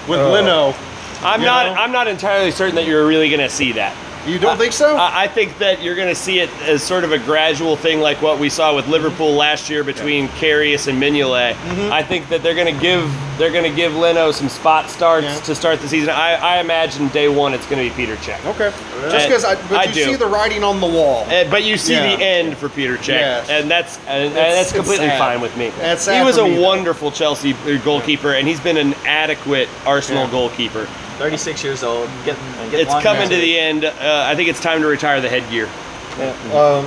with 0.07 0.19
oh. 0.19 0.31
Leno. 0.31 0.75
I'm 1.21 1.39
you 1.41 1.47
not. 1.47 1.65
know? 1.65 1.81
I'm 1.81 1.91
not 1.91 2.07
entirely 2.07 2.51
certain 2.51 2.75
that 2.75 2.85
you're 2.85 3.07
really 3.07 3.29
going 3.29 3.41
to 3.41 3.49
see 3.49 3.71
that. 3.73 3.95
You 4.28 4.39
don't 4.39 4.57
think 4.57 4.73
so? 4.73 4.95
I 4.97 5.23
I 5.23 5.28
think 5.28 5.57
that 5.59 5.82
you're 5.82 5.95
going 5.95 6.09
to 6.09 6.15
see 6.15 6.39
it 6.39 6.49
as 6.63 6.84
sort 6.84 7.03
of 7.03 7.11
a 7.11 7.17
gradual 7.19 7.75
thing, 7.75 7.99
like 8.01 8.21
what 8.21 8.39
we 8.39 8.49
saw 8.49 8.75
with 8.75 8.88
Liverpool 8.88 9.34
last 9.34 9.69
year 9.69 9.84
between 9.84 10.28
Karius 10.30 10.88
and 10.88 11.01
Mignolet. 11.01 11.53
Mm-hmm. 11.53 11.91
I 11.93 12.03
think 12.03 12.28
that 12.30 12.43
they're 12.43 12.55
going 12.55 12.73
to 12.73 12.82
give 12.82 13.09
they're 13.38 13.51
going 13.51 13.69
to 13.69 13.75
give 13.75 13.93
Leno 13.95 14.32
some 14.32 14.49
spot 14.49 14.89
starts 14.89 15.25
Yeah. 15.28 15.39
to 15.41 15.53
start 15.55 15.80
the 15.80 15.88
season. 15.88 16.09
I, 16.09 16.34
I 16.34 16.59
imagine 16.59 17.07
day 17.09 17.28
one 17.30 17.53
it's 17.53 17.67
going 17.67 17.88
to 17.88 17.95
be 17.95 17.95
Peter 18.05 18.15
Cech. 18.17 18.43
okay. 18.45 18.71
Just 19.11 19.25
Uh, 19.25 19.28
because 19.30 19.45
I, 19.45 19.55
but 19.69 19.78
I 19.78 19.84
you 19.86 19.93
do. 19.93 20.03
see 20.05 20.15
the 20.15 20.25
writing 20.25 20.63
on 20.63 20.80
the 20.82 20.88
wall. 20.88 21.23
Uh, 21.30 21.43
but 21.49 21.63
you 21.63 21.78
see 21.78 21.93
Yeah. 21.93 22.15
the 22.15 22.23
end 22.23 22.57
for 22.57 22.67
Peter 22.67 22.97
Cech, 22.97 23.07
Yes. 23.19 23.49
and 23.49 23.69
that's 23.69 23.97
and, 24.07 24.25
and 24.25 24.36
that's 24.36 24.71
completely 24.71 25.09
fine 25.09 25.39
with 25.39 25.55
me. 25.55 25.69
That's 25.80 26.07
he 26.07 26.21
was 26.23 26.38
a 26.38 26.47
me, 26.47 26.59
wonderful 26.59 27.11
Chelsea 27.11 27.53
uh, 27.53 27.78
goalkeeper, 27.84 28.34
and 28.34 28.47
he's 28.47 28.59
been 28.59 28.78
an 28.78 28.93
adequate 29.05 29.69
Arsenal 29.86 30.23
Yeah. 30.25 30.32
goalkeeper. 30.32 30.88
36 31.18 31.63
years 31.63 31.84
old. 31.84 32.09
Get, 32.26 32.38
get 32.72 32.82
It's 32.82 32.91
long 32.91 33.01
coming 33.01 33.30
to 33.30 33.36
the 33.36 33.57
end. 33.57 33.86
Uh, 33.86 34.26
I 34.28 34.36
think 34.36 34.49
it's 34.49 34.61
time 34.61 34.82
to 34.82 34.88
retire 34.88 35.20
the 35.22 35.30
headgear. 35.30 35.65
Um, 36.55 36.86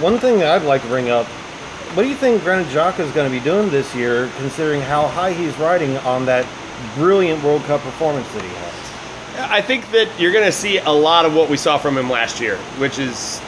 one 0.00 0.18
thing 0.18 0.38
that 0.38 0.48
I'd 0.48 0.66
like 0.66 0.82
to 0.82 0.88
bring 0.88 1.10
up, 1.10 1.26
what 1.94 2.02
do 2.04 2.08
you 2.08 2.16
think 2.16 2.42
Granit 2.42 2.66
Xhaka 2.68 3.00
is 3.00 3.12
going 3.12 3.30
to 3.30 3.38
be 3.38 3.42
doing 3.42 3.70
this 3.70 3.94
year, 3.94 4.30
considering 4.38 4.80
how 4.80 5.06
high 5.06 5.32
he's 5.32 5.56
riding 5.58 5.96
on 5.98 6.24
that 6.26 6.46
brilliant 6.96 7.42
World 7.44 7.62
Cup 7.64 7.80
performance 7.82 8.26
that 8.32 8.42
he 8.42 8.48
had? 8.48 9.50
I 9.50 9.62
think 9.62 9.90
that 9.92 10.08
you're 10.18 10.32
going 10.32 10.44
to 10.44 10.52
see 10.52 10.78
a 10.78 10.90
lot 10.90 11.24
of 11.24 11.34
what 11.34 11.48
we 11.48 11.56
saw 11.56 11.78
from 11.78 11.96
him 11.96 12.10
last 12.10 12.40
year, 12.40 12.56
which 12.78 12.98
is 12.98 13.40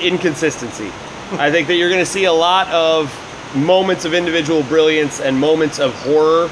inconsistency. 0.00 0.86
I 1.32 1.50
think 1.50 1.68
that 1.68 1.74
you're 1.74 1.90
going 1.90 2.04
to 2.04 2.10
see 2.10 2.24
a 2.24 2.32
lot 2.32 2.68
of 2.68 3.12
moments 3.54 4.04
of 4.04 4.14
individual 4.14 4.62
brilliance 4.64 5.20
and 5.20 5.38
moments 5.38 5.78
of 5.78 5.94
horror, 5.94 6.50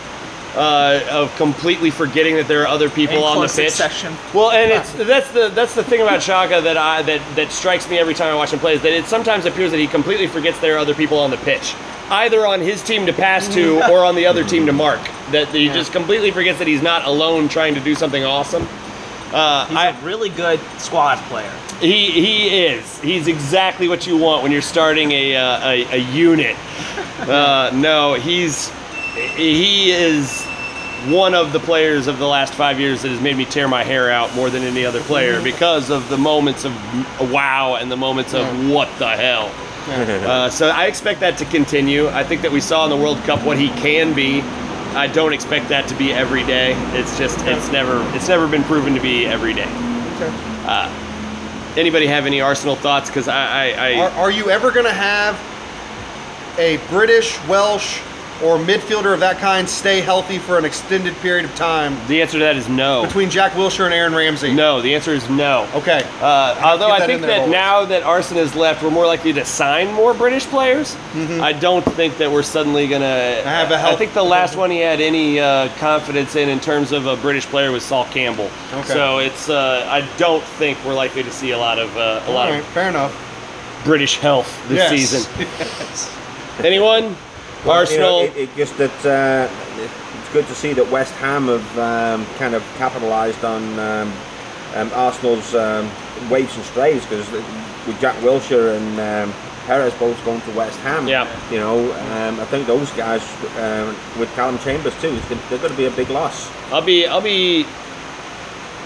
uh, 0.57 1.01
of 1.11 1.35
completely 1.37 1.91
forgetting 1.91 2.37
that 2.37 2.47
there 2.49 2.63
are 2.63 2.69
other 2.69 2.89
people 2.91 3.17
In 3.17 3.23
on 3.25 3.37
the 3.41 3.43
pitch. 3.49 3.71
succession. 3.73 4.15
Well, 4.33 4.51
and 4.53 4.71
it's 4.71 4.93
that's 4.93 5.31
the 5.33 5.49
that's 5.49 5.75
the 5.75 5.83
thing 5.85 6.01
about 6.01 6.21
Xhaka 6.21 6.63
that 6.63 6.77
I 6.77 7.03
that 7.03 7.21
that 7.37 7.51
strikes 7.53 7.89
me 7.89 7.99
every 7.99 8.15
time 8.15 8.33
I 8.33 8.37
watch 8.37 8.53
him 8.53 8.59
play 8.61 8.75
is 8.75 8.83
that 8.83 8.93
it 8.93 9.07
sometimes 9.07 9.47
appears 9.47 9.71
that 9.73 9.79
he 9.81 9.87
completely 9.87 10.27
forgets 10.27 10.59
there 10.61 10.77
are 10.77 10.79
other 10.79 10.95
people 10.95 11.19
on 11.19 11.31
the 11.31 11.37
pitch, 11.39 11.75
either 12.11 12.47
on 12.47 12.61
his 12.61 12.83
team 12.83 13.05
to 13.07 13.13
pass 13.13 13.49
to 13.55 13.83
or 13.93 14.05
on 14.05 14.15
the 14.15 14.27
other 14.27 14.45
team 14.45 14.67
to 14.67 14.73
mark. 14.73 15.01
That 15.33 15.49
he 15.49 15.67
just 15.69 15.93
completely 15.93 16.31
forgets 16.31 16.59
that 16.59 16.69
he's 16.69 16.83
not 16.83 17.05
alone 17.07 17.49
trying 17.49 17.75
to 17.75 17.81
do 17.81 17.95
something 17.95 18.25
awesome. 18.25 18.67
Uh, 19.33 19.67
He's 19.67 19.77
I, 19.77 19.89
a 19.89 20.05
really 20.05 20.29
good 20.29 20.61
squad 20.79 21.17
player. 21.25 21.51
he 21.81 22.11
he 22.13 22.67
is. 22.67 23.01
He's 23.01 23.27
exactly 23.27 23.89
what 23.89 24.07
you 24.07 24.17
want 24.17 24.45
when 24.45 24.53
you're 24.53 24.63
starting 24.63 25.11
a 25.11 25.35
uh, 25.35 25.69
a, 25.71 25.85
a 25.95 25.97
unit. 26.13 26.57
Uh, 27.21 27.71
no, 27.73 28.15
he's 28.15 28.71
he 29.15 29.91
is 29.93 30.45
one 31.07 31.35
of 31.35 31.53
the 31.53 31.61
players 31.61 32.07
of 32.07 32.19
the 32.19 32.27
last 32.27 32.55
five 32.55 32.81
years 32.81 33.03
that 33.03 33.09
has 33.09 33.21
made 33.21 33.37
me 33.37 33.45
tear 33.45 33.69
my 33.69 33.85
hair 33.85 34.11
out 34.11 34.35
more 34.35 34.49
than 34.49 34.63
any 34.63 34.87
other 34.87 35.03
player 35.03 35.43
because 35.43 35.91
of 35.91 36.09
the 36.09 36.17
moments 36.17 36.65
of 36.65 36.73
wow 37.31 37.77
and 37.79 37.91
the 37.91 37.97
moments 37.97 38.33
of 38.35 38.71
what 38.71 38.89
the 38.99 39.09
hell. 39.09 39.53
Uh, 39.87 40.49
so 40.49 40.69
I 40.69 40.87
expect 40.87 41.21
that 41.21 41.37
to 41.39 41.45
continue. 41.45 42.09
I 42.09 42.25
think 42.25 42.41
that 42.43 42.51
we 42.51 42.61
saw 42.61 42.85
in 42.85 42.91
the 42.91 42.97
World 42.97 43.19
Cup 43.25 43.45
what 43.45 43.59
he 43.59 43.69
can 43.69 44.15
be. 44.15 44.41
I 44.97 45.07
don't 45.09 45.33
expect 45.35 45.69
that 45.69 45.87
to 45.89 45.95
be 45.97 46.13
every 46.13 46.43
day. 46.45 46.73
It's 46.99 47.19
just 47.19 47.39
it's 47.45 47.71
never 47.71 48.03
it's 48.17 48.29
never 48.29 48.49
been 48.49 48.65
proven 48.65 48.95
to 48.95 49.01
be 49.01 49.27
every 49.27 49.53
day. 49.53 49.69
Uh, 50.67 50.89
anybody 51.77 52.07
have 52.07 52.25
any 52.25 52.41
Arsenal 52.41 52.77
thoughts? 52.77 53.11
Because 53.11 53.29
I, 53.29 53.73
I, 53.73 53.91
I 53.91 53.95
Are, 53.97 54.11
are 54.11 54.31
you 54.31 54.49
ever 54.51 54.71
going 54.71 54.87
to 54.87 54.93
have 54.93 55.39
a 56.59 56.79
British, 56.89 57.37
Welsh, 57.47 58.01
or 58.45 58.59
midfielder 58.59 59.13
of 59.15 59.21
that 59.21 59.39
kind 59.39 59.69
stay 59.69 60.01
healthy 60.01 60.39
for 60.39 60.59
an 60.59 60.65
extended 60.65 61.15
period 61.17 61.45
of 61.45 61.55
time 61.55 61.95
the 62.09 62.21
answer 62.21 62.39
to 62.39 62.45
that 62.45 62.57
is 62.57 62.69
no. 62.69 63.05
between 63.05 63.31
Jack 63.31 63.53
Wilshere 63.53 63.87
and 63.87 63.95
Aaron 63.95 64.15
Ramsey? 64.15 64.53
No, 64.53 64.81
the 64.81 64.95
answer 64.95 65.13
is 65.13 65.29
no. 65.31 65.69
Okay. 65.75 66.03
Uh, 66.21 66.61
although 66.63 66.91
I 66.91 67.01
that 67.01 67.07
think 67.07 67.23
that 67.23 67.39
always. 67.39 67.51
now 67.51 67.85
that 67.87 68.03
Arsenal 68.03 68.43
has 68.45 68.55
left, 68.55 68.83
we're 68.83 68.91
more 68.91 69.07
likely 69.07 69.33
to 69.33 69.45
sign 69.45 69.93
more 69.95 70.13
British 70.15 70.45
players. 70.47 70.95
I 71.15 71.53
don't 71.53 71.85
think 71.95 72.19
that 72.19 72.31
we're 72.31 72.43
suddenly 72.43 72.87
gonna. 72.87 73.05
Mm-hmm. 73.05 73.49
have 73.49 73.71
a 73.71 73.79
health- 73.79 73.95
I 73.95 73.97
think 73.97 74.13
the 74.15 74.23
last 74.23 74.57
one 74.57 74.71
he 74.71 74.79
had 74.79 75.01
any 75.01 75.41
uh, 75.41 75.69
confidence 75.79 76.37
in 76.37 76.49
in 76.49 76.61
terms 76.61 76.93
of 76.93 77.07
a 77.07 77.17
British 77.17 77.47
player 77.47 77.73
was 77.73 77.83
Sol 77.85 78.05
Campbell. 78.07 78.51
Okay. 78.73 78.89
So 78.93 79.19
it's. 79.19 79.49
Uh, 79.49 79.87
I 79.89 80.07
don't 80.19 80.45
think 80.59 80.79
we're 80.85 80.95
likely 80.95 81.23
to 81.23 81.31
see 81.31 81.53
a 81.53 81.59
lot 81.59 81.79
of 81.79 81.97
uh, 81.97 82.23
a 82.27 82.31
lot 82.31 82.47
All 82.49 82.53
right, 82.53 82.61
of 82.61 82.67
fair 82.67 82.89
enough. 82.89 83.13
British 83.85 84.17
health 84.19 84.49
this 84.69 84.91
Yes. 84.91 84.91
season. 84.91 86.65
Anyone? 86.65 87.17
Well, 87.65 87.79
Arsenal. 87.79 88.23
You 88.23 88.29
know, 88.29 88.35
it, 88.35 88.49
it 88.51 88.57
just 88.57 88.77
that 88.79 89.07
uh, 89.07 89.83
it's 89.83 90.33
good 90.33 90.47
to 90.47 90.55
see 90.55 90.73
that 90.75 90.91
West 90.91 91.13
Ham 91.15 91.47
have 91.47 91.79
um, 91.79 92.27
kind 92.37 92.55
of 92.55 92.63
capitalised 92.77 93.45
on 93.45 93.63
um, 93.79 94.13
um, 94.75 94.91
Arsenal's 94.95 95.55
um, 95.55 95.91
waves 96.31 96.55
and 96.57 96.65
strays 96.67 97.03
because 97.03 97.31
with 97.31 97.99
Jack 98.01 98.17
Wilshere 98.17 98.77
and 98.77 99.31
um, 99.31 99.35
Perez 99.67 99.95
both 99.95 100.23
going 100.25 100.41
to 100.43 100.51
West 100.53 100.79
Ham. 100.81 101.09
Yeah. 101.09 101.27
You 101.51 101.59
know, 101.59 101.93
um, 101.93 102.39
I 102.39 102.45
think 102.47 102.67
those 102.67 102.91
guys 102.93 103.23
um, 103.59 103.97
with 104.19 104.31
Calum 104.35 104.59
Chambers 104.59 104.99
too, 105.01 105.19
they're 105.49 105.59
going 105.59 105.71
to 105.71 105.77
be 105.77 105.87
a 105.87 105.91
big 105.91 106.11
loss. 106.11 106.51
I'll 106.71 106.83
be 106.85 107.07
I'll 107.07 107.23
be 107.23 107.65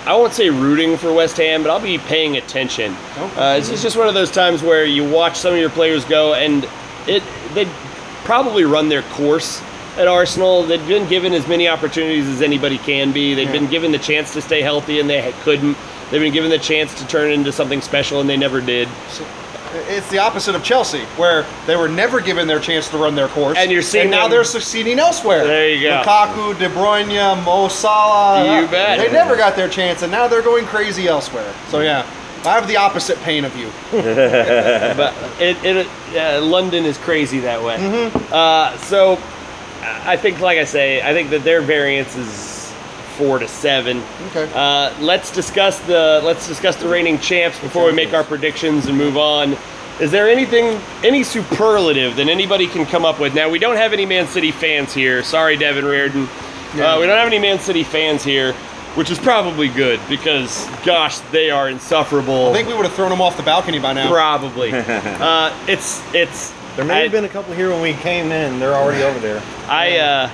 I 0.06 0.14
won't 0.14 0.32
say 0.32 0.48
rooting 0.48 0.96
for 0.96 1.12
West 1.12 1.36
Ham, 1.36 1.62
but 1.62 1.70
I'll 1.70 1.82
be 1.82 1.98
paying 1.98 2.36
attention. 2.36 2.94
Uh, 3.18 3.56
it's, 3.58 3.68
it's 3.68 3.82
just 3.82 3.96
one 3.96 4.08
of 4.08 4.14
those 4.14 4.30
times 4.30 4.62
where 4.62 4.84
you 4.84 5.08
watch 5.08 5.36
some 5.36 5.52
of 5.52 5.58
your 5.58 5.68
players 5.70 6.04
go, 6.04 6.34
and 6.34 6.66
it 7.06 7.22
they 7.54 7.64
probably 8.28 8.64
run 8.64 8.90
their 8.90 9.00
course 9.04 9.62
at 9.96 10.06
Arsenal. 10.06 10.62
They've 10.62 10.86
been 10.86 11.08
given 11.08 11.32
as 11.32 11.48
many 11.48 11.66
opportunities 11.66 12.28
as 12.28 12.42
anybody 12.42 12.76
can 12.76 13.10
be. 13.10 13.32
They've 13.32 13.50
been 13.50 13.68
given 13.68 13.90
the 13.90 13.98
chance 13.98 14.34
to 14.34 14.42
stay 14.42 14.60
healthy, 14.60 15.00
and 15.00 15.08
they 15.08 15.32
couldn't. 15.44 15.78
They've 16.10 16.20
been 16.20 16.34
given 16.34 16.50
the 16.50 16.58
chance 16.58 16.92
to 17.00 17.06
turn 17.08 17.32
into 17.32 17.52
something 17.52 17.80
special, 17.80 18.20
and 18.20 18.28
they 18.28 18.36
never 18.36 18.60
did. 18.60 18.86
It's 19.88 20.10
the 20.10 20.18
opposite 20.18 20.54
of 20.54 20.62
Chelsea, 20.62 21.00
where 21.16 21.46
they 21.66 21.74
were 21.74 21.88
never 21.88 22.20
given 22.20 22.46
their 22.46 22.60
chance 22.60 22.90
to 22.90 22.98
run 22.98 23.14
their 23.14 23.28
course, 23.28 23.56
And 23.56 23.70
you're 23.70 23.80
seeing 23.80 24.02
and 24.02 24.10
now 24.10 24.22
them- 24.22 24.32
they're 24.32 24.44
succeeding 24.44 24.98
elsewhere. 24.98 25.46
There 25.46 25.70
you 25.70 25.88
go. 25.88 26.02
Lukaku, 26.04 26.58
De 26.58 26.68
Bruyne, 26.68 27.42
Mo 27.46 27.68
Salah. 27.68 28.60
You 28.60 28.66
bet. 28.68 28.98
They 28.98 29.10
never 29.10 29.36
got 29.36 29.56
their 29.56 29.68
chance, 29.68 30.02
and 30.02 30.12
now 30.12 30.28
they're 30.28 30.42
going 30.42 30.66
crazy 30.66 31.08
elsewhere. 31.08 31.50
So 31.70 31.80
yeah, 31.80 32.04
I 32.44 32.54
have 32.54 32.68
the 32.68 32.76
opposite 32.76 33.18
pain 33.18 33.44
of 33.44 33.56
you. 33.56 33.70
but 33.90 35.14
it, 35.40 35.56
it 35.64 35.86
uh, 36.16 36.44
London 36.44 36.84
is 36.84 36.98
crazy 36.98 37.40
that 37.40 37.62
way. 37.62 38.10
Uh, 38.30 38.76
so 38.78 39.14
I 39.82 40.16
think, 40.16 40.40
like 40.40 40.58
I 40.58 40.64
say, 40.64 41.02
I 41.02 41.12
think 41.12 41.30
that 41.30 41.44
their 41.44 41.60
variance 41.60 42.16
is 42.16 42.72
four 43.16 43.38
to 43.38 43.48
seven. 43.48 44.02
Okay. 44.28 44.50
Uh, 44.54 44.94
let's 45.00 45.32
discuss 45.32 45.78
the 45.80 46.20
let's 46.24 46.46
discuss 46.46 46.76
the 46.76 46.88
reigning 46.88 47.18
champs 47.18 47.58
before 47.58 47.84
we 47.84 47.92
make 47.92 48.14
our 48.14 48.24
predictions 48.24 48.86
and 48.86 48.96
move 48.96 49.16
on. 49.16 49.56
Is 50.00 50.12
there 50.12 50.28
anything, 50.28 50.80
any 51.02 51.24
superlative 51.24 52.14
that 52.16 52.28
anybody 52.28 52.68
can 52.68 52.86
come 52.86 53.04
up 53.04 53.18
with? 53.18 53.34
Now 53.34 53.50
we 53.50 53.58
don't 53.58 53.74
have 53.74 53.92
any 53.92 54.06
Man 54.06 54.28
City 54.28 54.52
fans 54.52 54.94
here. 54.94 55.24
Sorry, 55.24 55.56
Devin 55.56 55.84
Reardon. 55.84 56.28
Uh, 56.74 56.98
we 57.00 57.06
don't 57.06 57.18
have 57.18 57.26
any 57.26 57.40
Man 57.40 57.58
City 57.58 57.82
fans 57.82 58.22
here, 58.22 58.54
which 58.98 59.12
is 59.12 59.18
probably 59.20 59.68
good 59.68 60.00
because, 60.08 60.66
gosh, 60.84 61.20
they 61.30 61.50
are 61.50 61.68
insufferable. 61.68 62.48
I 62.48 62.52
think 62.52 62.66
we 62.66 62.74
would 62.74 62.84
have 62.84 62.96
thrown 62.96 63.10
them 63.10 63.20
off 63.20 63.36
the 63.36 63.44
balcony 63.44 63.78
by 63.78 63.92
now. 63.92 64.10
Probably. 64.10 64.72
uh, 64.74 65.56
it's 65.68 66.02
it's. 66.12 66.52
There 66.74 66.84
may 66.84 66.94
I, 66.94 67.02
have 67.04 67.12
been 67.12 67.24
a 67.24 67.28
couple 67.28 67.54
here 67.54 67.70
when 67.70 67.80
we 67.80 67.92
came 67.92 68.32
in. 68.32 68.58
They're 68.58 68.74
already 68.74 69.04
over 69.04 69.20
there. 69.20 69.40
I. 69.68 69.98
Uh, 69.98 70.30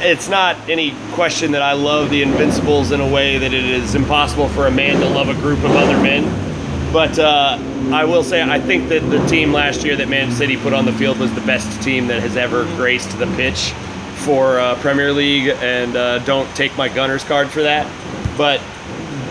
it's 0.00 0.30
not 0.30 0.56
any 0.70 0.94
question 1.12 1.52
that 1.52 1.60
I 1.60 1.74
love 1.74 2.08
the 2.08 2.22
Invincibles 2.22 2.92
in 2.92 3.02
a 3.02 3.12
way 3.12 3.36
that 3.36 3.52
it 3.52 3.64
is 3.66 3.94
impossible 3.94 4.48
for 4.48 4.66
a 4.66 4.70
man 4.70 4.98
to 5.00 5.08
love 5.10 5.28
a 5.28 5.34
group 5.34 5.58
of 5.58 5.72
other 5.72 6.02
men. 6.02 6.24
But 6.94 7.18
uh, 7.18 7.58
I 7.92 8.06
will 8.06 8.24
say 8.24 8.40
I 8.40 8.58
think 8.58 8.88
that 8.88 9.00
the 9.10 9.22
team 9.26 9.52
last 9.52 9.84
year 9.84 9.96
that 9.96 10.08
Man 10.08 10.32
City 10.32 10.56
put 10.56 10.72
on 10.72 10.86
the 10.86 10.94
field 10.94 11.18
was 11.18 11.34
the 11.34 11.42
best 11.42 11.82
team 11.82 12.06
that 12.06 12.22
has 12.22 12.38
ever 12.38 12.64
graced 12.76 13.18
the 13.18 13.26
pitch 13.36 13.74
for 14.24 14.58
uh, 14.58 14.74
Premier 14.80 15.12
League, 15.12 15.48
and 15.60 15.96
uh, 15.96 16.18
don't 16.20 16.48
take 16.56 16.76
my 16.76 16.88
Gunners 16.88 17.24
card 17.24 17.48
for 17.50 17.62
that. 17.62 17.86
But 18.36 18.60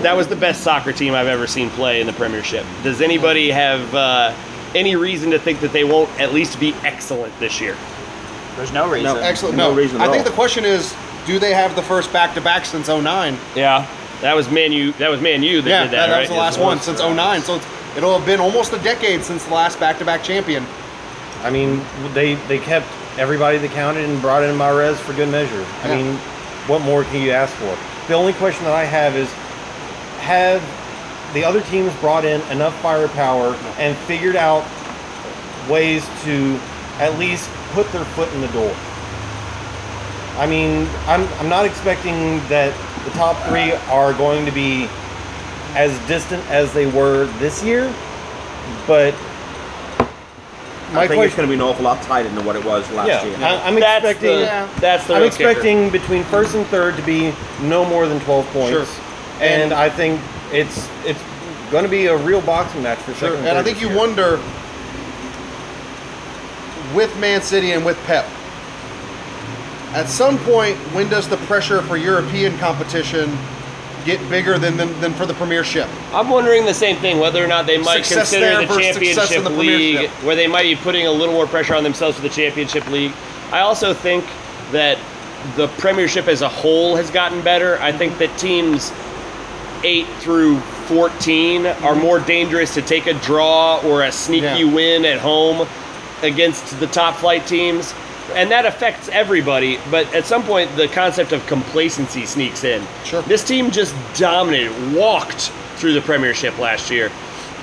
that 0.03 0.15
was 0.15 0.27
the 0.27 0.35
best 0.35 0.61
soccer 0.61 0.93
team 0.93 1.13
I've 1.13 1.27
ever 1.27 1.47
seen 1.47 1.69
play 1.71 1.99
in 2.01 2.07
the 2.07 2.13
Premiership. 2.13 2.65
Does 2.83 3.01
anybody 3.01 3.49
have 3.49 3.93
uh, 3.95 4.33
any 4.75 4.95
reason 4.95 5.31
to 5.31 5.39
think 5.39 5.59
that 5.61 5.71
they 5.71 5.83
won't 5.83 6.09
at 6.19 6.33
least 6.33 6.59
be 6.59 6.73
excellent 6.83 7.37
this 7.39 7.59
year? 7.59 7.75
There's 8.55 8.71
no 8.71 8.89
reason. 8.89 9.15
No. 9.15 9.19
Excellent. 9.19 9.57
No 9.57 9.71
No, 9.71 9.75
reason 9.75 9.99
at 9.99 10.09
I 10.09 10.11
think 10.11 10.25
the 10.25 10.31
question 10.31 10.63
is, 10.63 10.95
do 11.25 11.39
they 11.39 11.53
have 11.53 11.75
the 11.75 11.81
first 11.81 12.13
back-to-back 12.13 12.65
since 12.65 12.87
09? 12.87 13.37
Yeah, 13.55 13.87
that 14.21 14.35
was 14.35 14.49
Man 14.51 14.71
U. 14.71 14.91
That 14.93 15.09
was 15.09 15.21
Man 15.21 15.41
U 15.41 15.61
that 15.61 15.69
yeah, 15.69 15.83
did 15.83 15.91
that, 15.91 16.11
right? 16.11 16.19
was 16.19 16.29
the 16.29 16.35
last 16.35 16.59
one 16.59 16.79
since 16.79 16.99
09. 16.99 17.41
So 17.41 17.55
it's, 17.55 17.67
it'll 17.97 18.15
have 18.17 18.27
been 18.27 18.39
almost 18.39 18.73
a 18.73 18.79
decade 18.79 19.23
since 19.23 19.45
the 19.45 19.53
last 19.53 19.79
back-to-back 19.79 20.23
champion. 20.23 20.65
I 21.41 21.49
mean, 21.49 21.81
they 22.13 22.35
they 22.47 22.59
kept 22.59 22.85
everybody 23.17 23.57
that 23.59 23.71
counted 23.71 24.09
and 24.09 24.21
brought 24.21 24.43
in 24.43 24.55
Mahrez 24.57 24.95
for 24.95 25.13
good 25.13 25.29
measure. 25.29 25.65
I 25.83 25.89
Yeah. 25.89 25.95
mean, 25.97 26.17
what 26.67 26.81
more 26.81 27.03
can 27.03 27.21
you 27.21 27.31
ask 27.31 27.53
for? 27.55 27.75
The 28.07 28.13
only 28.13 28.33
question 28.33 28.65
that 28.65 28.73
I 28.73 28.85
have 28.85 29.15
is, 29.15 29.29
have 30.21 30.61
the 31.33 31.43
other 31.43 31.61
teams 31.61 31.93
brought 31.95 32.25
in 32.25 32.41
enough 32.51 32.75
firepower 32.81 33.55
and 33.77 33.95
figured 33.99 34.35
out 34.35 34.63
ways 35.69 36.05
to 36.23 36.59
at 36.99 37.17
least 37.17 37.49
put 37.73 37.91
their 37.91 38.05
foot 38.05 38.31
in 38.33 38.41
the 38.41 38.47
door? 38.49 38.73
I 40.39 40.47
mean, 40.47 40.87
I'm 41.07 41.27
I'm 41.39 41.49
not 41.49 41.65
expecting 41.65 42.39
that 42.49 42.73
the 43.05 43.11
top 43.11 43.37
three 43.47 43.73
are 43.91 44.13
going 44.13 44.45
to 44.45 44.51
be 44.51 44.87
as 45.75 45.97
distant 46.07 46.43
as 46.49 46.73
they 46.73 46.85
were 46.87 47.25
this 47.39 47.63
year, 47.63 47.93
but 48.87 49.13
my 50.93 51.03
I 51.03 51.07
think 51.07 51.23
it's 51.23 51.33
question 51.33 51.47
going 51.47 51.49
to 51.49 51.51
be 51.51 51.53
an 51.55 51.61
awful 51.61 51.83
lot 51.83 52.01
tighter 52.03 52.29
than 52.29 52.45
what 52.45 52.55
it 52.55 52.63
was 52.63 52.89
last 52.91 53.07
yeah, 53.07 53.25
year. 53.25 53.35
I, 53.37 53.67
I'm 53.67 53.79
That's 53.79 54.05
expecting. 54.05 54.39
the, 54.39 54.79
that's 54.81 55.07
the 55.07 55.13
I'm 55.15 55.21
real 55.23 55.31
kicker. 55.31 55.49
expecting 55.49 55.89
between 55.89 56.23
first 56.25 56.55
and 56.55 56.65
third 56.67 56.95
to 56.97 57.01
be 57.03 57.33
no 57.61 57.83
more 57.85 58.07
than 58.07 58.19
12 58.21 58.45
points, 58.47 58.69
Sure. 58.93 59.03
and, 59.41 59.63
And- 59.63 59.73
I 59.73 59.89
think 59.89 60.21
it's 60.51 60.87
it's 61.05 61.19
going 61.71 61.83
to 61.83 61.89
be 61.89 62.05
a 62.05 62.15
real 62.17 62.41
boxing 62.41 62.83
match 62.83 62.99
for 62.99 63.13
Sure. 63.15 63.31
second. 63.31 63.47
And 63.47 63.57
I 63.57 63.63
think 63.63 63.81
you 63.81 63.89
year. 63.89 63.97
wonder 63.97 64.39
with 66.93 67.15
Man 67.19 67.41
City 67.41 67.71
and 67.71 67.83
with 67.83 67.97
Pep. 68.05 68.25
At 69.93 70.07
some 70.09 70.37
point, 70.39 70.75
when 70.93 71.09
does 71.09 71.27
the 71.27 71.37
pressure 71.37 71.81
for 71.81 71.97
European 71.97 72.57
competition 72.59 73.35
get 74.05 74.19
bigger 74.29 74.57
than 74.57 74.77
than, 74.77 74.99
than 75.01 75.13
for 75.13 75.25
the 75.25 75.33
Premiership? 75.33 75.87
I'm 76.13 76.29
wondering 76.29 76.65
the 76.65 76.73
same 76.73 76.97
thing, 76.97 77.19
whether 77.19 77.43
or 77.43 77.47
not 77.47 77.65
they 77.65 77.77
might 77.77 78.05
Success 78.05 78.31
consider 78.31 78.65
the 78.65 78.79
championship 78.79 79.43
the 79.43 79.49
league, 79.49 80.09
where 80.23 80.35
they 80.35 80.47
might 80.47 80.63
be 80.63 80.75
putting 80.75 81.07
a 81.07 81.11
little 81.11 81.33
more 81.33 81.47
pressure 81.47 81.75
on 81.75 81.83
themselves 81.83 82.15
for 82.17 82.23
the 82.23 82.29
championship 82.29 82.87
league. 82.89 83.11
I 83.51 83.59
also 83.59 83.93
think 83.93 84.25
that 84.71 84.97
the 85.55 85.67
Premiership 85.77 86.27
as 86.27 86.41
a 86.41 86.49
whole 86.49 86.95
has 86.95 87.09
gotten 87.09 87.41
better. 87.41 87.77
I 87.81 87.91
think 87.91 88.17
that 88.19 88.37
teams 88.37 88.91
eight 89.83 90.07
through 90.19 90.59
14 90.87 91.65
are 91.65 91.95
more 91.95 92.19
dangerous 92.19 92.73
to 92.75 92.81
take 92.81 93.05
a 93.07 93.13
draw 93.15 93.81
or 93.81 94.03
a 94.03 94.11
sneaky 94.11 94.45
Yeah. 94.63 94.73
win 94.73 95.05
at 95.05 95.19
home 95.19 95.67
against 96.21 96.79
the 96.79 96.87
top 96.87 97.17
flight 97.17 97.45
teams. 97.45 97.93
And 98.33 98.49
that 98.51 98.65
affects 98.65 99.09
everybody, 99.09 99.79
but 99.91 100.11
at 100.15 100.25
some 100.25 100.43
point 100.43 100.73
the 100.75 100.87
concept 100.87 101.33
of 101.33 101.45
complacency 101.45 102.25
sneaks 102.25 102.63
in. 102.63 102.81
Sure. 103.03 103.21
This 103.23 103.43
team 103.43 103.69
just 103.69 103.93
dominated, 104.17 104.71
walked 104.95 105.51
through 105.75 105.93
the 105.93 106.01
Premiership 106.01 106.57
last 106.57 106.89
year. 106.89 107.11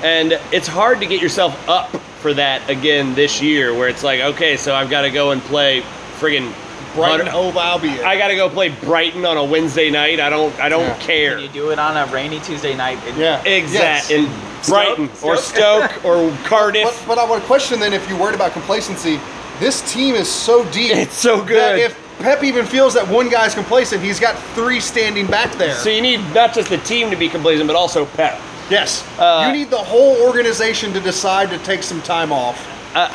And 0.02 0.32
it's 0.52 0.68
hard 0.68 1.00
to 1.00 1.06
get 1.06 1.20
yourself 1.22 1.68
up 1.68 1.88
for 2.20 2.34
that 2.34 2.68
again 2.70 3.14
this 3.14 3.40
year, 3.40 3.72
where 3.74 3.88
it's 3.88 4.02
like, 4.04 4.20
okay, 4.20 4.56
so 4.56 4.74
I've 4.74 4.90
got 4.90 5.02
to 5.02 5.11
go 5.11 5.30
and 5.30 5.40
play 5.42 5.80
friggin' 6.18 6.52
Brighton 6.94 7.26
Hun- 7.26 7.34
Hove 7.34 7.56
Albion. 7.56 8.04
I 8.04 8.18
got 8.18 8.28
to 8.28 8.36
go 8.36 8.48
play 8.50 8.68
Brighton 8.68 9.24
on 9.24 9.36
a 9.36 9.44
Wednesday 9.44 9.90
night. 9.90 10.18
I 10.20 10.28
don't. 10.28 10.58
I 10.61 10.68
don't 10.68 10.82
Yeah. 10.82 10.98
care. 10.98 11.34
Can 11.36 11.42
you 11.44 11.48
do 11.50 11.70
it 11.70 11.78
on 11.78 11.96
a 11.96 12.11
rainy 12.12 12.40
Tuesday 12.40 12.74
night? 12.74 12.98
in- 13.06 13.16
yeah. 13.16 13.40
Exact 13.44 14.11
Yes. 14.11 14.11
in 14.11 14.28
Brighton 14.68 15.08
or 15.22 15.36
Stoke? 15.36 15.90
Stoke 15.90 16.04
or 16.04 16.30
Cardiff. 16.44 16.84
But, 17.06 17.16
but 17.16 17.18
I 17.18 17.30
would 17.30 17.42
question 17.44 17.78
then 17.80 17.92
if 17.92 18.06
you're 18.08 18.18
worried 18.18 18.34
about 18.34 18.52
complacency, 18.52 19.20
this 19.61 19.92
team 19.92 20.14
is 20.14 20.28
so 20.28 20.64
deep. 20.70 20.96
It's 20.96 21.14
so 21.14 21.36
that 21.42 21.46
good. 21.46 21.78
if 21.78 22.18
Pep 22.18 22.42
even 22.42 22.66
feels 22.66 22.94
that 22.94 23.06
one 23.08 23.28
guy's 23.30 23.54
complacent, 23.54 24.02
he's 24.02 24.18
got 24.20 24.36
three 24.54 24.80
standing 24.80 25.26
back 25.26 25.52
there. 25.56 25.74
so 25.74 25.88
you 25.88 26.02
need 26.02 26.20
not 26.34 26.52
just 26.52 26.68
the 26.68 26.78
team 26.78 27.11
to 27.11 27.16
be 27.16 27.28
complacent, 27.28 27.66
but 27.66 27.76
also 27.76 28.04
Pep. 28.06 28.40
yes. 28.70 29.06
Uh, 29.18 29.44
you 29.46 29.52
need 29.58 29.70
the 29.70 29.78
whole 29.78 30.16
organization 30.26 30.92
to 30.92 31.00
decide 31.00 31.48
to 31.50 31.58
take 31.58 31.82
some 31.82 32.02
time 32.02 32.32
off. 32.32 32.66
Uh, 32.94 33.08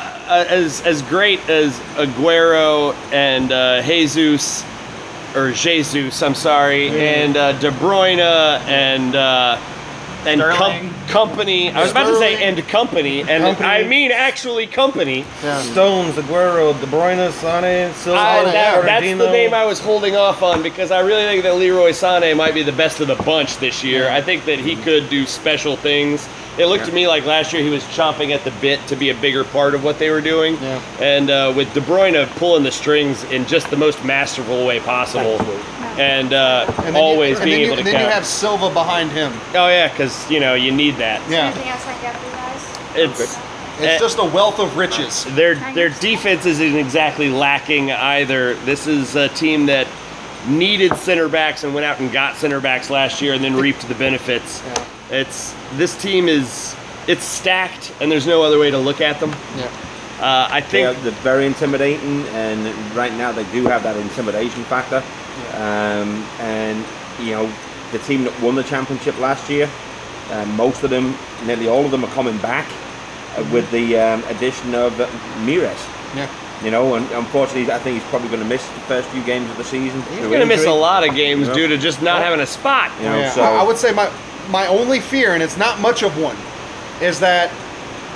as 0.48 0.80
as 0.86 1.02
great 1.02 1.38
as 1.50 1.78
Aguero 1.96 2.94
and 3.12 3.52
uh, 3.52 3.82
Jesus 3.82 4.64
or 5.36 5.52
Jesus, 5.52 6.22
I'm 6.22 6.34
sorry, 6.34 6.88
and 6.88 7.36
uh, 7.36 7.52
De 7.60 7.70
Bruyne 7.72 8.18
and 8.66 9.14
and 10.26 10.40
com- 10.40 10.54
Sterling. 10.56 10.90
company. 11.08 11.70
I 11.70 11.82
was 11.82 11.90
about 11.90 12.06
to 12.10 12.18
say 12.18 12.42
and 12.42 12.56
company, 12.68 13.20
and 13.20 13.42
Company. 13.44 13.66
I 13.68 13.84
mean 13.86 14.10
actually 14.10 14.66
company. 14.66 15.24
Yeah. 15.42 15.60
Stones, 15.62 16.14
Aguero, 16.16 16.78
De 16.80 16.86
Bruyne, 16.86 17.30
Sane, 17.32 17.92
Silva, 17.94 18.18
I, 18.18 18.44
that, 18.44 18.84
that's 18.84 19.02
the 19.04 19.12
Fernandinho. 19.14 19.32
name 19.32 19.54
I 19.54 19.64
was 19.64 19.78
holding 19.80 20.16
off 20.16 20.42
on 20.42 20.62
because 20.62 20.90
I 20.90 21.00
really 21.00 21.24
think 21.24 21.42
that 21.44 21.54
Leroy 21.56 21.90
Sané 21.90 22.36
might 22.36 22.54
be 22.54 22.62
the 22.62 22.72
best 22.72 23.00
of 23.00 23.08
the 23.08 23.14
bunch 23.16 23.56
this 23.58 23.82
year. 23.84 24.08
I 24.10 24.20
think 24.20 24.44
that 24.46 24.58
he 24.58 24.76
could 24.76 25.08
do 25.08 25.26
special 25.26 25.76
things. 25.76 26.28
It 26.58 26.66
looked 26.66 26.86
to 26.86 26.92
me 26.92 27.06
like 27.06 27.26
last 27.26 27.52
year 27.52 27.62
he 27.62 27.68
was 27.68 27.82
chomping 27.84 28.34
at 28.34 28.42
the 28.42 28.50
bit 28.62 28.80
to 28.86 28.96
be 28.96 29.10
a 29.10 29.14
bigger 29.14 29.44
part 29.44 29.74
of 29.74 29.84
what 29.84 29.98
they 29.98 30.08
were 30.10 30.22
doing. 30.22 30.54
Yeah. 30.54 30.80
And 31.00 31.28
uh, 31.28 31.52
with 31.54 31.72
De 31.74 31.80
Bruyne 31.82 32.26
pulling 32.38 32.62
the 32.62 32.72
strings 32.72 33.22
in 33.24 33.44
just 33.44 33.68
the 33.68 33.76
most 33.76 34.02
masterful 34.06 34.64
way 34.66 34.80
possible, 34.80 35.36
and, 35.98 36.32
uh, 36.32 36.70
And 36.84 36.96
always 36.96 37.32
you, 37.32 37.36
and 37.42 37.44
being 37.44 37.60
you, 37.60 37.66
able 37.66 37.76
to 37.76 37.80
and 37.80 37.86
then 37.86 37.94
count. 37.94 38.04
you 38.06 38.10
have 38.10 38.26
Silva 38.26 38.70
behind 38.72 39.10
him. 39.10 39.32
oh 39.54 39.68
yeah, 39.68 39.88
because 39.88 40.30
you 40.30 40.40
know 40.40 40.54
you 40.54 40.72
need 40.72 40.96
that. 40.96 41.20
Yeah, 41.30 41.46
Anything 41.46 41.68
else 41.68 41.86
I 41.86 42.02
got 42.02 42.16
for 42.16 42.26
you 42.26 42.32
guys? 42.32 43.18
It's 43.20 43.38
it's 43.78 43.82
eh, 43.82 43.98
just 43.98 44.18
a 44.18 44.24
wealth 44.24 44.58
of 44.58 44.76
riches. 44.76 45.24
their 45.34 45.54
their 45.74 45.90
defense 45.90 46.46
isn't 46.46 46.76
exactly 46.76 47.28
lacking 47.28 47.92
either. 47.92 48.54
This 48.64 48.86
is 48.86 49.16
a 49.16 49.28
team 49.30 49.66
that 49.66 49.86
needed 50.48 50.94
center 50.96 51.28
backs 51.28 51.64
and 51.64 51.74
went 51.74 51.84
out 51.84 51.98
and 52.00 52.10
got 52.12 52.36
center 52.36 52.60
backs 52.60 52.88
last 52.88 53.20
year 53.20 53.34
and 53.34 53.42
then 53.44 53.54
reaped 53.56 53.86
the 53.88 53.94
benefits. 53.96 54.62
Yeah. 54.64 54.84
It's 55.18 55.54
this 55.74 56.00
team 56.00 56.28
is 56.28 56.74
it's 57.06 57.24
stacked 57.24 57.92
and 58.00 58.10
there's 58.10 58.26
no 58.26 58.42
other 58.42 58.58
way 58.58 58.70
to 58.70 58.78
look 58.78 59.00
at 59.00 59.20
them. 59.20 59.30
Yeah. 59.56 59.70
Uh, 60.20 60.48
I 60.50 60.60
They 60.62 60.84
are, 60.86 60.94
they're 60.94 61.12
very 61.22 61.44
intimidating, 61.44 62.22
and 62.28 62.66
right 62.96 63.12
now 63.12 63.32
they 63.32 63.44
do 63.52 63.64
have 63.66 63.82
that 63.82 63.96
intimidation 63.98 64.64
factor. 64.64 65.02
Um, 65.56 66.22
and 66.40 66.84
you 67.20 67.32
know, 67.32 67.50
the 67.92 67.98
team 68.00 68.24
that 68.24 68.40
won 68.42 68.54
the 68.54 68.62
championship 68.62 69.18
last 69.18 69.48
year, 69.48 69.68
uh, 70.30 70.44
most 70.56 70.82
of 70.82 70.90
them, 70.90 71.16
nearly 71.46 71.66
all 71.68 71.84
of 71.84 71.90
them, 71.90 72.04
are 72.04 72.10
coming 72.12 72.36
back 72.38 72.68
uh, 73.36 73.48
with 73.52 73.70
the 73.70 73.96
um, 73.98 74.22
addition 74.24 74.74
of 74.74 75.00
uh, 75.00 75.06
Mahrez. 75.44 75.78
Yeah. 76.14 76.28
You 76.64 76.70
know, 76.70 76.94
and 76.94 77.10
unfortunately, 77.12 77.70
I 77.72 77.78
think 77.78 78.00
he's 78.00 78.08
probably 78.10 78.28
going 78.28 78.42
to 78.42 78.48
miss 78.48 78.66
the 78.66 78.80
first 78.80 79.08
few 79.10 79.22
games 79.24 79.50
of 79.50 79.56
the 79.58 79.64
season. 79.64 80.00
he's 80.02 80.20
going 80.20 80.40
to 80.40 80.46
miss 80.46 80.64
a 80.64 80.70
lot 80.70 81.06
of 81.06 81.14
games 81.14 81.48
Yeah. 81.48 81.54
due 81.54 81.68
to 81.68 81.76
just 81.76 82.00
not 82.00 82.22
having 82.22 82.40
a 82.40 82.46
spot. 82.46 82.90
You 82.98 83.04
know, 83.04 83.18
Yeah, 83.18 83.30
so 83.30 83.42
I, 83.42 83.60
I 83.60 83.62
would 83.62 83.76
say 83.76 83.92
my 83.92 84.10
my 84.50 84.66
only 84.68 85.00
fear, 85.00 85.34
and 85.34 85.42
it's 85.42 85.56
not 85.56 85.80
much 85.80 86.02
of 86.02 86.16
one, 86.20 86.36
is 87.02 87.18
that, 87.20 87.50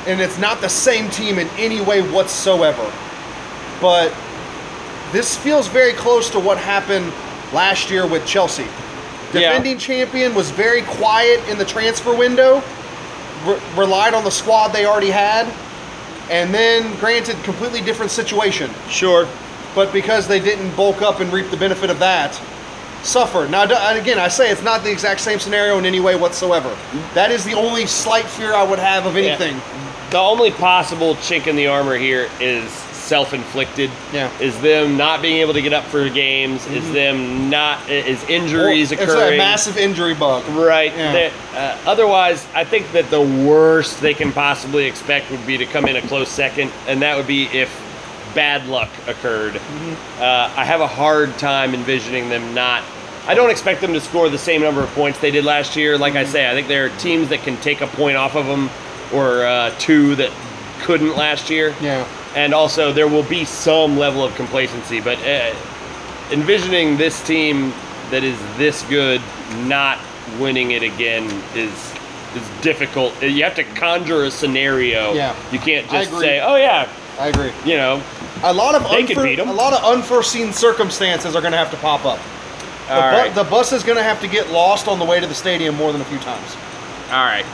and 0.07 0.21
it's 0.21 0.39
not 0.39 0.61
the 0.61 0.69
same 0.69 1.11
team 1.11 1.39
in 1.39 1.49
any 1.59 1.81
way 1.81 2.01
whatsoever, 2.03 2.91
but 3.81 4.15
this 5.13 5.37
feels 5.37 5.67
very 5.67 5.93
close 5.93 6.31
to 6.31 6.39
what 6.39 6.57
happened 6.57 7.13
last 7.53 7.91
year 7.91 8.07
with 8.07 8.27
Chelsea. 8.27 8.65
Yeah. 9.33 9.51
Defending 9.51 9.79
champion 9.79 10.35
was 10.35 10.51
very 10.51 10.83
quiet 10.83 11.47
in 11.49 11.59
the 11.59 11.65
transfer 11.65 12.15
window, 12.17 12.63
re- 13.47 13.61
relied 13.77 14.15
on 14.15 14.25
the 14.25 14.31
squad 14.31 14.69
they 14.69 14.87
already 14.87 15.11
had, 15.11 15.47
and 16.31 16.53
then 16.53 16.97
granted, 16.99 17.37
completely 17.45 17.81
different 17.81 18.11
situation 18.11 18.71
Sure. 18.89 19.29
but 19.75 19.93
because 19.93 20.27
they 20.27 20.41
didn't 20.41 20.75
bulk 20.77 21.03
up 21.03 21.21
and 21.21 21.33
reap 21.33 21.51
the 21.51 21.57
benefit 21.57 21.91
of 21.91 21.99
that, 22.01 22.41
suffered. 23.03 23.51
Now, 23.51 23.65
again, 23.95 24.19
I 24.19 24.29
say 24.29 24.51
it's 24.51 24.63
not 24.63 24.83
the 24.85 24.91
exact 24.91 25.21
same 25.21 25.39
scenario 25.39 25.79
in 25.79 25.87
any 25.87 26.01
way 26.01 26.17
whatsoever. 26.17 26.77
That 27.15 27.31
is 27.31 27.45
the 27.45 27.55
only 27.55 27.87
slight 27.87 28.27
fear 28.27 28.53
I 28.53 28.63
would 28.63 28.79
have 28.79 29.07
of 29.07 29.17
anything. 29.17 29.61
The 30.11 30.19
only 30.19 30.51
possible 30.51 31.15
chink 31.17 31.47
in 31.47 31.57
the 31.57 31.69
armor 31.69 31.97
here 31.97 32.29
is 32.41 32.65
self-inflicted. 33.11 33.91
Yeah. 34.13 34.31
Is 34.39 34.59
them 34.61 34.97
not 34.97 35.21
being 35.21 35.39
able 35.39 35.53
to 35.55 35.61
get 35.61 35.73
up 35.73 35.83
for 35.85 36.09
games. 36.09 36.65
Is 36.69 36.91
them 36.93 37.51
not. 37.51 37.91
Is 37.91 38.23
injuries 38.29 38.93
It's 38.93 39.03
occurring. 39.03 39.35
It's 39.35 39.35
a 39.35 39.37
massive 39.37 39.77
injury 39.77 40.15
bug. 40.15 40.47
Right. 40.51 40.93
Yeah. 40.97 41.33
Uh, 41.53 41.77
otherwise, 41.91 42.47
I 42.55 42.63
think 42.65 42.91
that 42.93 43.11
the 43.11 43.21
worst 43.21 44.01
they 44.01 44.15
can 44.15 44.33
possibly 44.33 44.85
expect 44.87 45.29
would 45.33 45.45
be 45.45 45.59
to 45.59 45.67
come 45.67 45.87
in 45.87 45.97
a 45.97 46.03
close 46.03 46.29
second, 46.29 46.71
and 46.87 47.03
that 47.03 47.17
would 47.17 47.27
be 47.27 47.47
if 47.47 47.69
bad 48.33 48.69
luck 48.69 48.91
occurred. 49.09 49.55
Mm-hmm. 49.55 50.23
Uh, 50.23 50.53
I 50.57 50.65
have 50.65 50.81
a 50.81 50.87
hard 50.87 51.37
time 51.37 51.75
envisioning 51.75 52.29
them 52.29 52.55
not. 52.55 52.85
I 53.27 53.35
don't 53.35 53.51
expect 53.51 53.81
them 53.81 53.93
to 53.93 54.01
score 54.01 54.29
the 54.29 54.39
same 54.39 54.63
number 54.63 54.83
of 54.83 54.89
points 54.91 55.19
they 55.19 55.33
did 55.33 55.45
last 55.45 55.75
year. 55.75 55.99
Like 55.99 56.13
Mm-hmm. 56.13 56.29
I 56.29 56.33
say, 56.33 56.49
I 56.49 56.55
think 56.55 56.69
there 56.69 56.87
are 56.87 56.97
teams 56.99 57.29
that 57.31 57.41
can 57.41 57.57
take 57.57 57.81
a 57.81 57.89
point 57.89 58.17
off 58.17 58.37
of 58.37 58.47
them, 58.47 58.71
or 59.13 59.45
uh, 59.45 59.75
two 59.81 60.15
that 60.15 60.31
couldn't 60.83 61.17
last 61.17 61.51
year. 61.51 61.75
Yeah. 61.81 62.07
And 62.35 62.55
also, 62.55 62.93
there 62.93 63.09
will 63.09 63.25
be 63.25 63.45
some 63.45 63.99
level 63.99 64.23
of 64.25 64.35
complacency, 64.37 65.01
but 65.01 65.19
uh, 65.27 65.53
envisioning 66.31 66.97
this 66.97 67.21
team 67.27 67.73
that 68.11 68.23
is 68.25 68.39
this 68.57 68.83
good 68.85 69.21
not 69.65 69.99
winning 70.39 70.71
it 70.73 70.83
again 70.83 71.25
is 71.55 71.73
is 72.37 72.49
difficult. 72.63 73.21
You 73.21 73.43
have 73.43 73.57
to 73.57 73.65
conjure 73.65 74.23
a 74.25 74.31
scenario. 74.31 75.13
Yeah. 75.15 75.35
You 75.51 75.59
can't 75.59 75.91
just 75.91 76.11
say, 76.21 76.41
"Oh 76.41 76.55
yeah, 76.55 76.89
I 77.19 77.29
agree. 77.29 77.51
you 77.65 77.77
know." 77.77 78.01
A 78.45 78.55
lot 78.55 78.75
of 78.77 78.89
They 78.89 79.03
could 79.05 79.17
unfor- 79.19 79.25
beat 79.25 79.39
'em. 79.41 79.49
a 79.49 79.53
lot 79.53 79.73
of 79.73 79.85
unforeseen 79.85 80.53
circumstances 80.53 81.35
are 81.37 81.41
going 81.43 81.53
to 81.53 81.59
have 81.59 81.71
to 81.73 81.77
pop 81.79 82.05
up. 82.07 82.19
The, 82.89 82.95
bu- 82.95 83.01
right. 83.01 83.35
the 83.35 83.45
bus 83.45 83.73
is 83.73 83.83
going 83.83 83.99
to 83.99 84.03
have 84.05 84.21
to 84.21 84.29
get 84.29 84.51
lost 84.51 84.89
on 84.89 84.99
the 84.99 85.05
way 85.05 85.21
to 85.21 85.27
the 85.27 85.35
stadium 85.35 85.75
more 85.75 85.93
than 85.93 86.01
a 86.01 86.05
few 86.05 86.19
times. 86.21 86.57
All 87.11 87.25
right. 87.25 87.45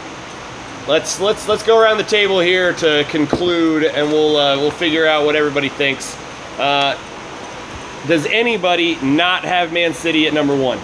Let's 0.88 1.20
let's 1.20 1.48
let's 1.48 1.64
go 1.64 1.80
around 1.80 1.98
the 1.98 2.04
table 2.04 2.38
here 2.38 2.72
to 2.74 3.04
conclude, 3.08 3.84
and 3.84 4.08
we'll 4.08 4.36
uh, 4.36 4.56
we'll 4.56 4.70
figure 4.70 5.04
out 5.04 5.26
what 5.26 5.34
everybody 5.34 5.68
thinks. 5.68 6.16
Uh, 6.58 6.96
does 8.06 8.24
anybody 8.26 8.94
not 9.02 9.44
have 9.44 9.72
Man 9.72 9.94
City 9.94 10.28
at 10.28 10.32
number 10.32 10.56
one? 10.56 10.78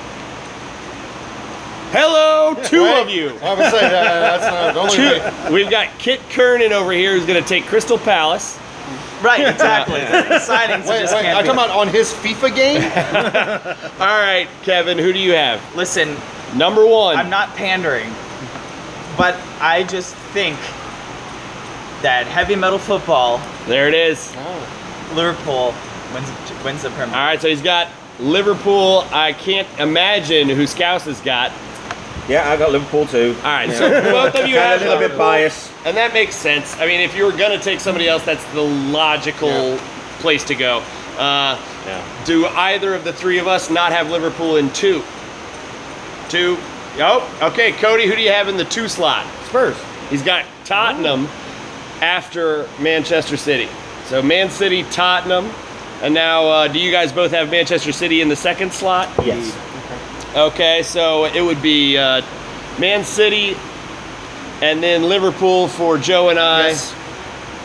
Hello, 1.92 2.54
two 2.64 2.82
Wait, 2.82 3.02
of 3.02 3.10
you. 3.10 3.28
I 3.42 3.54
would 3.54 3.70
say 3.70 3.80
that, 3.80 4.40
that's 4.40 4.74
not 4.74 4.76
only 4.76 4.98
me. 4.98 5.48
Two. 5.48 5.54
We've 5.54 5.70
got 5.70 5.96
Kit 5.98 6.20
Kernen 6.30 6.72
over 6.72 6.90
here 6.90 7.12
who's 7.12 7.26
going 7.26 7.40
to 7.40 7.48
take 7.48 7.66
Crystal 7.66 7.98
Palace. 7.98 8.58
Right, 9.22 9.46
exactly. 9.46 10.00
the 10.00 10.40
signings 10.40 10.88
Wait, 10.88 11.02
just 11.02 11.14
wait, 11.14 11.26
I'm 11.26 11.42
be- 11.42 11.48
talking 11.48 11.50
about 11.50 11.70
on 11.70 11.88
his 11.88 12.12
FIFA 12.14 12.56
game. 12.56 12.82
All 14.00 14.18
right, 14.18 14.48
Kevin, 14.62 14.98
who 14.98 15.12
do 15.12 15.18
you 15.18 15.32
have? 15.32 15.60
Listen, 15.76 16.16
Number 16.54 16.86
one. 16.86 17.16
I'm 17.16 17.30
not 17.30 17.54
pandering, 17.54 18.12
but 19.16 19.36
I 19.60 19.84
just 19.84 20.14
think 20.32 20.56
that 22.02 22.26
heavy 22.26 22.56
metal 22.56 22.78
football, 22.78 23.40
There 23.66 23.86
it 23.88 23.94
is. 23.94 24.34
Liverpool 25.14 25.74
wins 26.14 26.28
wins 26.64 26.82
the 26.82 26.90
Premier. 26.90 27.14
All 27.14 27.24
right, 27.26 27.40
so 27.40 27.48
he's 27.48 27.62
got 27.62 27.88
Liverpool. 28.18 29.04
I 29.12 29.32
can't 29.32 29.68
imagine 29.78 30.48
who 30.48 30.66
Scouse 30.66 31.04
has 31.04 31.20
got. 31.20 31.52
yeah, 32.28 32.50
I 32.50 32.56
got 32.56 32.72
Liverpool 32.72 33.06
too. 33.06 33.34
All 33.38 33.50
right, 33.50 33.70
so 33.70 33.88
both 34.10 34.34
of 34.34 34.48
you 34.48 34.54
Kinda 34.56 34.60
have 34.60 34.80
a 34.82 34.84
little 34.84 34.98
bit 34.98 35.02
Liverpool, 35.02 35.18
biased. 35.18 35.70
and 35.84 35.96
that 35.96 36.12
makes 36.12 36.34
sense. 36.34 36.76
I 36.80 36.86
mean, 36.86 37.00
if 37.00 37.16
you 37.16 37.24
were 37.24 37.32
gonna 37.32 37.58
take 37.58 37.78
somebody 37.80 38.08
else, 38.08 38.24
that's 38.24 38.44
the 38.52 38.62
logical 38.62 39.48
Yeah. 39.48 39.78
place 40.20 40.44
to 40.44 40.54
go. 40.54 40.82
Uh, 41.18 41.56
Yeah. 41.86 42.00
do 42.24 42.46
either 42.46 42.94
of 42.94 43.04
the 43.04 43.12
three 43.12 43.38
of 43.38 43.46
us 43.46 43.68
not 43.70 43.92
have 43.92 44.10
Liverpool 44.10 44.56
in 44.56 44.70
two? 44.70 45.02
Two. 46.28 46.56
Oh, 46.98 47.38
okay. 47.42 47.72
Cody, 47.72 48.06
who 48.06 48.14
do 48.14 48.22
you 48.22 48.30
have 48.30 48.48
in 48.48 48.56
the 48.56 48.64
two 48.64 48.88
slot? 48.88 49.26
Spurs. 49.46 49.76
He's 50.10 50.22
got 50.22 50.44
Tottenham 50.64 51.26
after 52.00 52.68
Manchester 52.80 53.36
City. 53.36 53.68
So 54.06 54.20
Man 54.20 54.50
City, 54.50 54.82
Tottenham, 54.84 55.50
and 56.02 56.12
now 56.12 56.46
uh, 56.46 56.68
do 56.68 56.78
you 56.78 56.90
guys 56.90 57.12
both 57.12 57.30
have 57.30 57.50
Manchester 57.50 57.92
City 57.92 58.20
in 58.20 58.28
the 58.28 58.36
second 58.36 58.72
slot? 58.72 59.08
Yes. 59.24 59.56
Okay, 60.36 60.82
so 60.82 61.26
it 61.26 61.40
would 61.40 61.62
be 61.62 61.96
uh, 61.96 62.22
Man 62.78 63.04
City, 63.04 63.54
and 64.60 64.82
then 64.82 65.04
Liverpool 65.04 65.68
for 65.68 65.98
Joe 65.98 66.30
and 66.30 66.38
I. 66.38 66.68
Yes. 66.68 66.94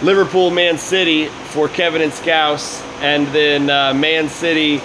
Liverpool, 0.04 0.52
Man 0.52 0.78
City 0.78 1.26
for 1.26 1.68
Kevin 1.68 2.02
and 2.02 2.14
Scouse, 2.14 2.82
and 3.02 3.26
then 3.28 3.70
uh, 3.70 3.94
Man 3.94 4.30
City, 4.30 4.80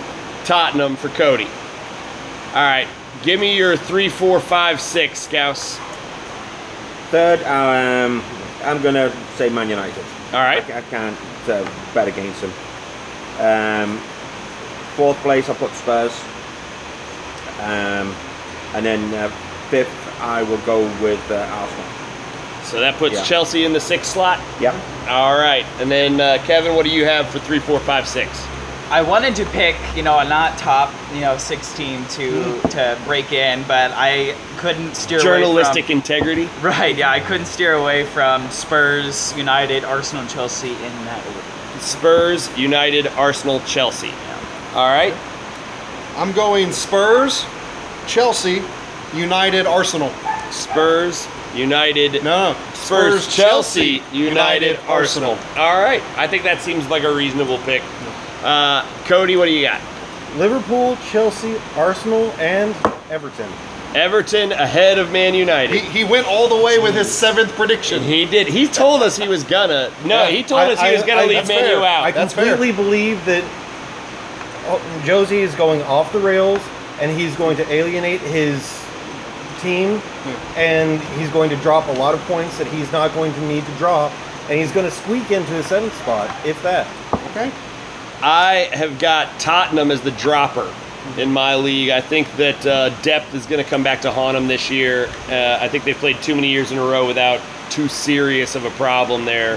Tottenham 0.44 0.96
for 0.96 1.10
Cody. 1.10 1.44
All 1.44 2.62
right, 2.62 2.88
give 3.22 3.40
me 3.40 3.56
your 3.56 3.76
three, 3.76 4.08
four, 4.08 4.40
five, 4.40 4.80
six, 4.80 5.20
Scouse. 5.20 5.78
Third, 7.10 7.40
um, 7.44 8.22
I'm 8.64 8.82
gonna 8.82 9.12
say 9.36 9.48
Man 9.48 9.68
United. 9.68 10.04
All 10.32 10.40
right. 10.40 10.68
I, 10.70 10.78
I 10.78 10.82
can't 10.82 11.18
uh, 11.48 11.68
bet 11.92 12.08
against 12.08 12.40
them. 12.40 12.52
Um, 13.38 13.98
fourth 14.96 15.16
place, 15.18 15.48
I'll 15.48 15.54
put 15.56 15.70
Spurs. 15.72 16.12
Um, 17.60 18.14
and 18.74 18.84
then 18.84 19.14
uh, 19.14 19.28
fifth, 19.68 19.90
I 20.20 20.42
will 20.42 20.58
go 20.58 20.82
with 21.02 21.20
uh, 21.30 21.36
Arsenal. 21.50 21.84
So 22.64 22.80
that 22.80 22.94
puts 22.96 23.14
Yeah. 23.16 23.24
Chelsea 23.24 23.64
in 23.64 23.72
the 23.72 23.80
sixth 23.80 24.12
slot. 24.12 24.40
Yep. 24.60 24.74
All 25.08 25.36
right, 25.36 25.64
and 25.80 25.90
then 25.90 26.20
uh, 26.20 26.38
Kevin, 26.46 26.74
what 26.74 26.84
do 26.86 26.90
you 26.90 27.04
have 27.04 27.28
for 27.28 27.40
three, 27.40 27.58
four, 27.58 27.78
five, 27.80 28.06
six? 28.08 28.30
I 28.92 29.00
wanted 29.00 29.34
to 29.36 29.46
pick, 29.46 29.74
you 29.96 30.02
know, 30.02 30.18
a 30.18 30.28
not 30.28 30.58
top, 30.58 30.92
you 31.14 31.22
know, 31.22 31.38
16 31.38 32.04
to 32.08 32.60
to 32.72 33.00
break 33.06 33.32
in, 33.32 33.62
but 33.62 33.90
I 33.94 34.36
couldn't 34.58 34.96
steer 34.96 35.18
Journalistic 35.18 35.86
away 35.86 35.94
integrity. 35.94 36.44
from. 36.44 36.64
Right, 36.64 36.94
yeah, 36.94 37.10
I 37.10 37.20
couldn't 37.20 37.46
steer 37.46 37.72
away 37.72 38.04
from 38.04 38.46
Spurs, 38.50 39.34
United, 39.34 39.82
Arsenal, 39.84 40.26
Chelsea 40.26 40.72
in 40.72 40.92
that 41.06 41.26
order. 41.26 41.80
Spurs, 41.80 42.54
United, 42.58 43.06
Arsenal, 43.16 43.60
Chelsea. 43.60 44.12
All 44.74 44.90
right. 44.90 45.14
I'm 46.16 46.32
going 46.32 46.70
Spurs, 46.70 47.46
Chelsea, 48.06 48.62
United, 49.14 49.64
Arsenal. 49.64 50.12
Spurs, 50.50 51.26
United. 51.54 52.22
No, 52.22 52.52
no. 52.52 52.56
Spurs, 52.74 53.34
Chelsea, 53.34 54.02
United, 54.12 54.78
Arsenal. 54.86 55.38
All 55.56 55.80
right, 55.80 56.02
I 56.18 56.28
think 56.28 56.42
that 56.42 56.60
seems 56.60 56.86
like 56.88 57.04
a 57.04 57.14
reasonable 57.14 57.56
pick. 57.60 57.82
Uh, 58.42 58.86
Cody, 59.04 59.36
what 59.36 59.46
do 59.46 59.52
you 59.52 59.66
got? 59.66 59.80
Liverpool, 60.36 60.96
Chelsea, 61.10 61.56
Arsenal, 61.76 62.30
and 62.38 62.74
Everton. 63.10 63.50
Everton 63.94 64.52
ahead 64.52 64.98
of 64.98 65.12
Man 65.12 65.34
United. 65.34 65.78
he 65.82 66.02
went 66.02 66.26
all 66.26 66.48
the 66.48 66.56
way 66.64 66.78
with 66.78 66.94
his 66.94 67.10
seventh 67.10 67.52
prediction. 67.52 68.02
He 68.02 68.24
did. 68.24 68.46
He 68.48 68.66
told 68.66 69.02
us 69.02 69.18
he 69.18 69.28
was 69.28 69.44
gonna. 69.44 69.92
No, 70.04 70.22
Yeah, 70.24 70.30
he 70.30 70.42
told 70.42 70.62
I- 70.62 70.72
us 70.72 70.80
he 70.80 70.92
was 70.92 71.02
gonna 71.02 71.20
I- 71.22 71.26
leave 71.26 71.36
that's 71.36 71.48
Man 71.48 71.60
fair. 71.60 71.76
U 71.78 71.84
out. 71.84 72.02
I 72.04 72.10
That's 72.10 72.32
completely 72.32 72.72
believe 72.72 73.22
that 73.26 73.44
Jose 75.04 75.36
is 75.38 75.54
going 75.56 75.82
off 75.82 76.10
the 76.12 76.20
rails 76.20 76.60
and 77.00 77.10
he's 77.16 77.36
going 77.36 77.56
to 77.58 77.70
alienate 77.70 78.20
his 78.22 78.80
team 79.60 80.00
and 80.56 81.00
he's 81.18 81.28
going 81.30 81.50
to 81.50 81.56
drop 81.56 81.86
a 81.88 81.92
lot 81.92 82.14
of 82.14 82.20
points 82.22 82.56
that 82.58 82.66
he's 82.68 82.90
not 82.92 83.12
going 83.14 83.32
to 83.34 83.40
need 83.46 83.64
to 83.66 83.72
drop 83.72 84.10
and 84.48 84.58
he's 84.58 84.72
going 84.72 84.86
to 84.86 84.90
squeak 84.92 85.30
into 85.30 85.52
the 85.52 85.62
seventh 85.64 85.96
spot, 85.98 86.30
if 86.46 86.60
that. 86.62 86.86
Okay. 87.30 87.50
I 88.22 88.68
have 88.72 88.98
got 88.98 89.40
Tottenham 89.40 89.90
as 89.90 90.00
the 90.00 90.12
dropper 90.12 90.72
in 91.18 91.32
my 91.32 91.56
league. 91.56 91.90
I 91.90 92.00
think 92.00 92.30
that 92.36 92.64
uh, 92.64 92.90
depth 93.02 93.34
is 93.34 93.46
going 93.46 93.62
to 93.62 93.68
come 93.68 93.82
back 93.82 94.00
to 94.02 94.12
haunt 94.12 94.36
them 94.36 94.46
this 94.46 94.70
year. 94.70 95.08
Uh, 95.28 95.58
I 95.60 95.68
think 95.68 95.84
they've 95.84 95.96
played 95.96 96.22
too 96.22 96.34
many 96.34 96.48
years 96.48 96.70
in 96.70 96.78
a 96.78 96.84
row 96.84 97.06
without 97.06 97.40
too 97.70 97.88
serious 97.88 98.54
of 98.54 98.64
a 98.64 98.70
problem 98.72 99.24
there. 99.24 99.56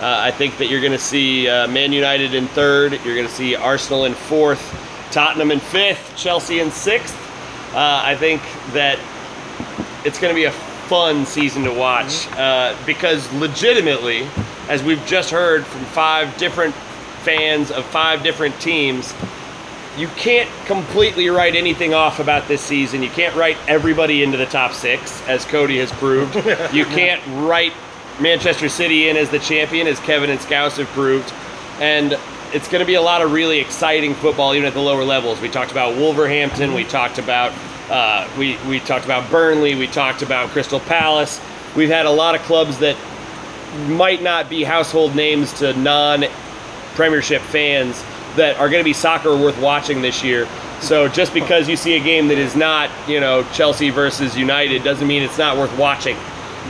Uh, 0.00 0.20
I 0.20 0.30
think 0.30 0.58
that 0.58 0.66
you're 0.66 0.80
going 0.80 0.92
to 0.92 0.98
see 0.98 1.48
uh, 1.48 1.66
Man 1.66 1.92
United 1.92 2.34
in 2.34 2.46
third. 2.48 2.92
You're 3.04 3.16
going 3.16 3.26
to 3.26 3.32
see 3.32 3.56
Arsenal 3.56 4.04
in 4.04 4.14
fourth, 4.14 4.62
Tottenham 5.10 5.50
in 5.50 5.58
fifth, 5.58 6.14
Chelsea 6.16 6.60
in 6.60 6.70
sixth. 6.70 7.16
Uh, 7.74 8.02
I 8.04 8.14
think 8.14 8.42
that 8.72 8.98
it's 10.04 10.20
going 10.20 10.32
to 10.32 10.38
be 10.38 10.44
a 10.44 10.52
fun 10.52 11.24
season 11.26 11.64
to 11.64 11.72
watch 11.72 12.28
uh, 12.32 12.76
because 12.86 13.32
legitimately, 13.32 14.28
as 14.68 14.82
we've 14.82 15.04
just 15.06 15.30
heard 15.30 15.64
from 15.64 15.84
five 15.86 16.36
different 16.36 16.74
fans 17.24 17.70
of 17.70 17.84
five 17.86 18.22
different 18.22 18.60
teams, 18.60 19.14
you 19.96 20.08
can't 20.08 20.50
completely 20.66 21.28
write 21.28 21.54
anything 21.54 21.94
off 21.94 22.18
about 22.18 22.48
this 22.48 22.60
season. 22.60 23.02
You 23.02 23.10
can't 23.10 23.34
write 23.36 23.56
everybody 23.66 24.22
into 24.22 24.36
the 24.36 24.46
top 24.46 24.72
six, 24.72 25.22
as 25.28 25.44
Cody 25.44 25.78
has 25.78 25.90
proved. 25.92 26.34
you 26.72 26.84
can't 26.84 27.22
write 27.46 27.72
Manchester 28.20 28.68
City 28.68 29.08
in 29.08 29.16
as 29.16 29.30
the 29.30 29.38
champion, 29.38 29.86
as 29.86 29.98
Kevin 30.00 30.30
and 30.30 30.40
Scouse 30.40 30.76
have 30.76 30.88
proved. 30.88 31.32
And 31.80 32.18
it's 32.52 32.68
going 32.68 32.80
to 32.80 32.86
be 32.86 32.94
a 32.94 33.02
lot 33.02 33.22
of 33.22 33.32
really 33.32 33.58
exciting 33.58 34.14
football, 34.14 34.54
even 34.54 34.66
at 34.66 34.74
the 34.74 34.80
lower 34.80 35.04
levels. 35.04 35.40
We 35.40 35.48
talked 35.48 35.72
about 35.72 35.96
Wolverhampton. 35.96 36.74
We 36.74 36.84
talked 36.84 37.18
about 37.18 37.52
uh, 37.90 38.28
we 38.38 38.56
we 38.68 38.80
talked 38.80 39.04
about 39.04 39.30
Burnley. 39.30 39.74
We 39.74 39.86
talked 39.86 40.22
about 40.22 40.50
Crystal 40.50 40.80
Palace. 40.80 41.40
We've 41.76 41.88
had 41.88 42.06
a 42.06 42.10
lot 42.10 42.34
of 42.34 42.40
clubs 42.42 42.78
that 42.78 42.96
might 43.88 44.22
not 44.22 44.48
be 44.48 44.62
household 44.62 45.14
names 45.14 45.52
to 45.54 45.72
non 45.74 46.24
Premiership 46.94 47.42
fans 47.42 48.02
that 48.36 48.56
are 48.58 48.68
going 48.68 48.80
to 48.80 48.84
be 48.84 48.92
soccer 48.92 49.36
worth 49.36 49.58
watching 49.60 50.02
this 50.02 50.22
year. 50.24 50.48
So 50.80 51.08
just 51.08 51.32
because 51.32 51.68
you 51.68 51.76
see 51.76 51.96
a 51.96 52.00
game 52.00 52.28
that 52.28 52.38
is 52.38 52.56
not, 52.56 52.90
you 53.08 53.20
know, 53.20 53.44
Chelsea 53.52 53.90
versus 53.90 54.36
United 54.36 54.82
doesn't 54.82 55.06
mean 55.06 55.22
it's 55.22 55.38
not 55.38 55.56
worth 55.56 55.76
watching. 55.78 56.16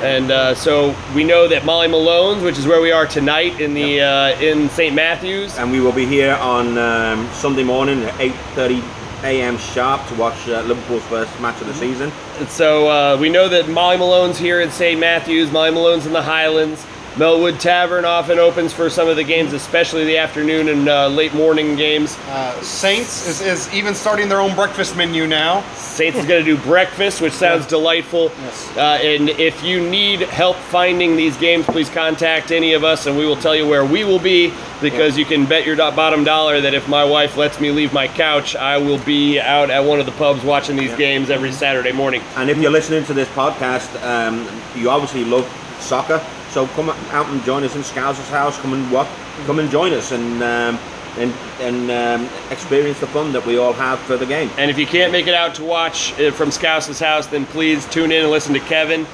And 0.03 0.31
uh, 0.31 0.55
so 0.55 0.95
we 1.15 1.25
know 1.25 1.49
that 1.49 1.65
Molly 1.65 1.89
Malone's, 1.89 2.43
which 2.43 2.59
is 2.59 2.67
where 2.67 2.81
we 2.81 2.91
are 2.91 3.07
tonight 3.07 3.61
in 3.61 3.75
the 3.75 4.01
uh, 4.01 4.41
in 4.41 4.69
St. 4.71 4.95
Matthews, 4.95 5.57
And 5.57 5.71
we 5.71 5.81
will 5.81 5.93
be 5.93 6.05
here 6.05 6.35
on 6.35 6.77
um, 6.79 7.29
Sunday 7.33 7.63
morning 7.63 8.03
at 8.03 8.15
8:30 8.15 8.83
a.m. 9.25 9.57
sharp 9.57 10.07
to 10.09 10.15
watch 10.17 10.49
uh, 10.49 10.63
Liverpool's 10.63 11.05
first 11.05 11.41
match 11.41 11.61
of 11.61 11.69
the 11.69 11.75
season. 11.75 12.13
And 12.39 12.49
so 12.49 12.89
uh, 12.89 13.17
we 13.19 13.31
know 13.31 13.49
that 13.49 13.69
Molly 13.69 13.97
Malone's 13.97 14.39
here 14.39 14.61
in 14.61 14.71
St. 14.71 15.01
Matthews. 15.01 15.51
Molly 15.51 15.71
Malone's 15.71 16.07
in 16.07 16.13
the 16.13 16.23
Highlands. 16.23 16.85
Melwood 17.15 17.61
Tavern 17.61 18.05
often 18.05 18.41
opens 18.41 18.73
for 18.73 18.91
some 18.91 19.09
of 19.09 19.15
the 19.15 19.23
games, 19.23 19.53
especially 19.53 20.05
the 20.05 20.19
afternoon 20.19 20.69
and 20.69 20.89
uh, 20.89 21.07
late 21.07 21.33
morning 21.33 21.77
games. 21.77 22.19
Uh, 22.27 22.61
Saints 22.61 23.29
is, 23.29 23.41
is 23.41 23.73
even 23.73 23.95
starting 23.95 24.29
their 24.29 24.41
own 24.41 24.53
breakfast 24.57 24.97
menu 24.97 25.25
now. 25.25 25.61
Saints 25.75 26.19
is 26.19 26.27
going 26.27 26.45
to 26.45 26.57
do 26.57 26.61
breakfast, 26.63 27.21
which 27.21 27.33
sounds 27.33 27.69
delightful. 27.69 28.33
Yes. 28.41 28.77
Uh, 28.77 28.81
and 29.01 29.29
if 29.29 29.63
you 29.63 29.89
need 29.89 30.23
help 30.23 30.57
finding 30.57 31.15
these 31.15 31.37
games, 31.37 31.65
please 31.67 31.89
contact 31.89 32.51
any 32.51 32.73
of 32.73 32.83
us, 32.83 33.07
and 33.07 33.17
we 33.17 33.27
will 33.27 33.37
tell 33.37 33.55
you 33.55 33.69
where 33.69 33.85
we 33.85 34.03
will 34.03 34.19
be. 34.19 34.53
Because 34.83 35.17
you 35.17 35.25
can 35.25 35.47
bet 35.47 35.65
your 35.65 35.77
bottom 35.77 36.25
dollar 36.25 36.61
that 36.61 36.75
if 36.75 36.89
my 36.89 37.05
wife 37.05 37.37
lets 37.37 37.61
me 37.61 37.71
leave 37.71 37.93
my 37.93 38.09
couch, 38.09 38.55
I 38.57 38.77
will 38.77 38.99
be 39.05 39.39
out 39.39 39.71
at 39.71 39.83
one 39.83 40.01
of 40.01 40.05
the 40.05 40.13
pubs 40.13 40.43
watching 40.43 40.77
these 40.77 40.95
games 40.97 41.31
every 41.31 41.53
Saturday 41.53 41.93
morning. 41.93 42.21
And 42.37 42.51
if 42.51 42.59
you're 42.59 42.73
listening 42.73 43.05
to 43.05 43.15
this 43.15 43.29
podcast, 43.29 44.03
um, 44.03 44.47
you 44.77 44.91
obviously 44.91 45.25
love 45.25 45.47
soccer, 45.81 46.25
so 46.51 46.67
come 46.69 46.91
out 46.91 47.27
and 47.29 47.43
join 47.45 47.65
us 47.65 47.77
in 47.77 47.83
Scouse's 47.83 48.29
house. 48.29 48.59
Come 48.59 48.73
and 48.75 48.91
walk, 48.93 49.09
come 49.47 49.59
and 49.59 49.71
join 49.71 49.93
us 49.93 50.13
and 50.13 50.43
um, 50.43 50.79
and 51.17 51.33
and 51.61 51.91
um, 51.91 52.29
experience 52.51 53.01
the 53.01 53.07
fun 53.07 53.33
that 53.33 53.45
we 53.47 53.59
all 53.59 53.73
have 53.73 53.99
for 54.01 54.17
the 54.17 54.27
game. 54.27 54.51
And 54.59 54.71
if 54.71 54.79
you 54.79 54.87
can't 54.87 55.13
make 55.13 55.27
it 55.27 55.35
out 55.35 55.55
to 55.57 55.65
watch 55.65 56.19
uh, 56.21 56.31
from 56.31 56.51
Scouse's 56.51 57.01
house, 57.01 57.27
then 57.27 57.47
please 57.47 57.87
tune 57.87 58.13
in 58.13 58.23
and 58.23 58.31
listen 58.31 58.55
to 58.55 58.61
Kevin 58.61 59.07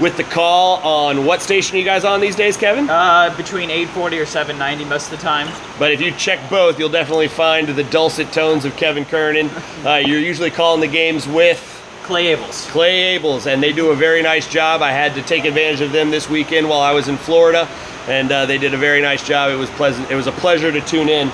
with 0.00 0.16
the 0.16 0.24
call 0.24 0.76
on 0.82 1.24
what 1.24 1.40
station 1.40 1.76
are 1.76 1.78
you 1.78 1.84
guys 1.84 2.04
on 2.04 2.20
these 2.20 2.36
days, 2.36 2.56
Kevin? 2.56 2.88
Uh, 2.88 3.34
between 3.36 3.70
840 3.70 4.18
or 4.18 4.26
790 4.26 4.84
most 4.88 5.10
of 5.10 5.18
the 5.18 5.24
time. 5.24 5.48
But 5.78 5.92
if 5.92 6.00
you 6.00 6.10
check 6.12 6.50
both, 6.50 6.78
you'll 6.78 6.90
definitely 6.90 7.28
find 7.28 7.68
the 7.68 7.84
dulcet 7.84 8.32
tones 8.32 8.64
of 8.64 8.76
Kevin 8.76 9.04
Kernen. 9.04 9.50
Uh, 9.86 9.98
you're 9.98 10.18
usually 10.18 10.50
calling 10.50 10.80
the 10.80 10.88
games 10.88 11.28
with 11.28 11.75
Clay 12.06 12.36
Ables. 12.36 12.68
Clay 12.68 13.18
Ables, 13.18 13.52
and 13.52 13.60
they 13.60 13.72
do 13.72 13.90
a 13.90 13.96
very 13.96 14.22
nice 14.22 14.48
job. 14.48 14.80
I 14.80 14.92
had 14.92 15.14
to 15.14 15.22
take 15.22 15.44
advantage 15.44 15.80
of 15.80 15.90
them 15.90 16.10
this 16.10 16.30
weekend 16.30 16.68
while 16.68 16.80
I 16.80 16.92
was 16.92 17.08
in 17.08 17.16
Florida, 17.16 17.68
and 18.06 18.30
uh, 18.30 18.46
they 18.46 18.58
did 18.58 18.74
a 18.74 18.76
very 18.76 19.02
nice 19.02 19.26
job. 19.26 19.50
It 19.50 19.56
was 19.56 19.68
pleasant. 19.70 20.08
It 20.08 20.14
was 20.14 20.28
a 20.28 20.32
pleasure 20.32 20.70
to 20.70 20.80
tune 20.82 21.08
in. 21.08 21.28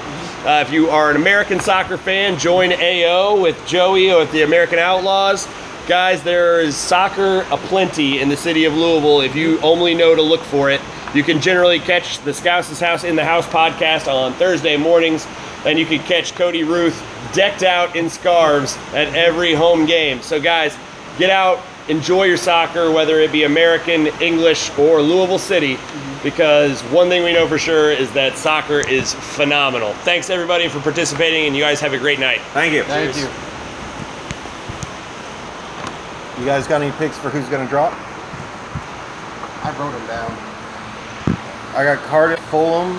Uh, 0.47 0.65
if 0.67 0.73
you 0.73 0.89
are 0.89 1.11
an 1.11 1.17
American 1.17 1.61
soccer 1.61 1.99
fan, 1.99 2.39
join 2.39 2.73
AO 2.73 3.39
with 3.39 3.65
Joey 3.67 4.11
or 4.11 4.21
with 4.21 4.33
the 4.33 4.43
American 4.43 4.79
Outlaws. 4.79 5.47
Guys, 5.87 6.23
there 6.23 6.61
is 6.61 6.75
soccer 6.75 7.43
aplenty 7.51 8.21
in 8.23 8.31
the 8.31 8.37
city 8.37 8.65
of 8.65 8.73
Louisville. 8.73 9.21
If 9.21 9.37
you 9.37 9.61
only 9.61 9.95
know 9.95 10.15
to 10.15 10.23
look 10.23 10.41
for 10.41 10.71
it, 10.71 10.81
you 11.15 11.23
can 11.23 11.39
generally 11.39 11.81
catch 11.81 12.19
the 12.21 12.33
Scouse's 12.33 12.81
House 12.81 13.05
in 13.05 13.15
the 13.15 13.25
House 13.25 13.47
podcast 13.47 14.11
on 14.11 14.33
Thursday 14.35 14.79
mornings, 14.79 15.27
and 15.65 15.79
you 15.79 15.87
can 15.87 16.01
catch 16.01 16.35
Cody 16.35 16.65
Ruth 16.65 17.01
decked 17.33 17.63
out 17.63 17.97
in 17.97 18.11
scarves 18.11 18.77
at 18.95 19.15
every 19.15 19.55
home 19.55 19.87
game. 19.87 20.21
So, 20.23 20.41
guys, 20.41 20.77
get 21.19 21.31
out, 21.31 21.61
enjoy 21.89 22.25
your 22.25 22.37
soccer, 22.37 22.91
whether 22.91 23.21
it 23.21 23.33
be 23.33 23.45
American, 23.45 24.09
English, 24.21 24.77
or 24.79 25.01
Louisville 25.01 25.39
City, 25.39 25.79
because 26.23 26.81
one 26.85 27.09
thing 27.09 27.25
we 27.25 27.33
know 27.33 27.47
for 27.47 27.59
sure 27.59 27.91
is 27.91 28.11
that 28.13 28.37
soccer 28.37 28.81
is 28.89 29.15
phenomenal. 29.15 29.93
Thanks, 30.05 30.31
everybody, 30.31 30.69
for 30.69 30.81
participating, 30.81 31.47
and 31.47 31.57
you 31.57 31.63
guys 31.63 31.81
have 31.81 31.93
a 31.93 31.99
great 31.99 32.19
night. 32.19 32.41
Thank 32.53 32.73
you. 32.73 32.85
Thank 32.85 33.17
you. 33.17 33.29
You 36.41 36.49
guys 36.49 36.67
got 36.67 36.83
any 36.83 36.91
picks 36.97 37.17
for 37.17 37.31
who's 37.31 37.49
going 37.49 37.65
to 37.65 37.71
drop? 37.71 37.93
I 39.65 39.71
wrote 39.79 39.93
them 39.93 40.07
down. 40.09 40.31
I 41.77 41.85
got 41.85 41.99
Cardiff, 42.09 42.41
Fulham, 42.51 42.91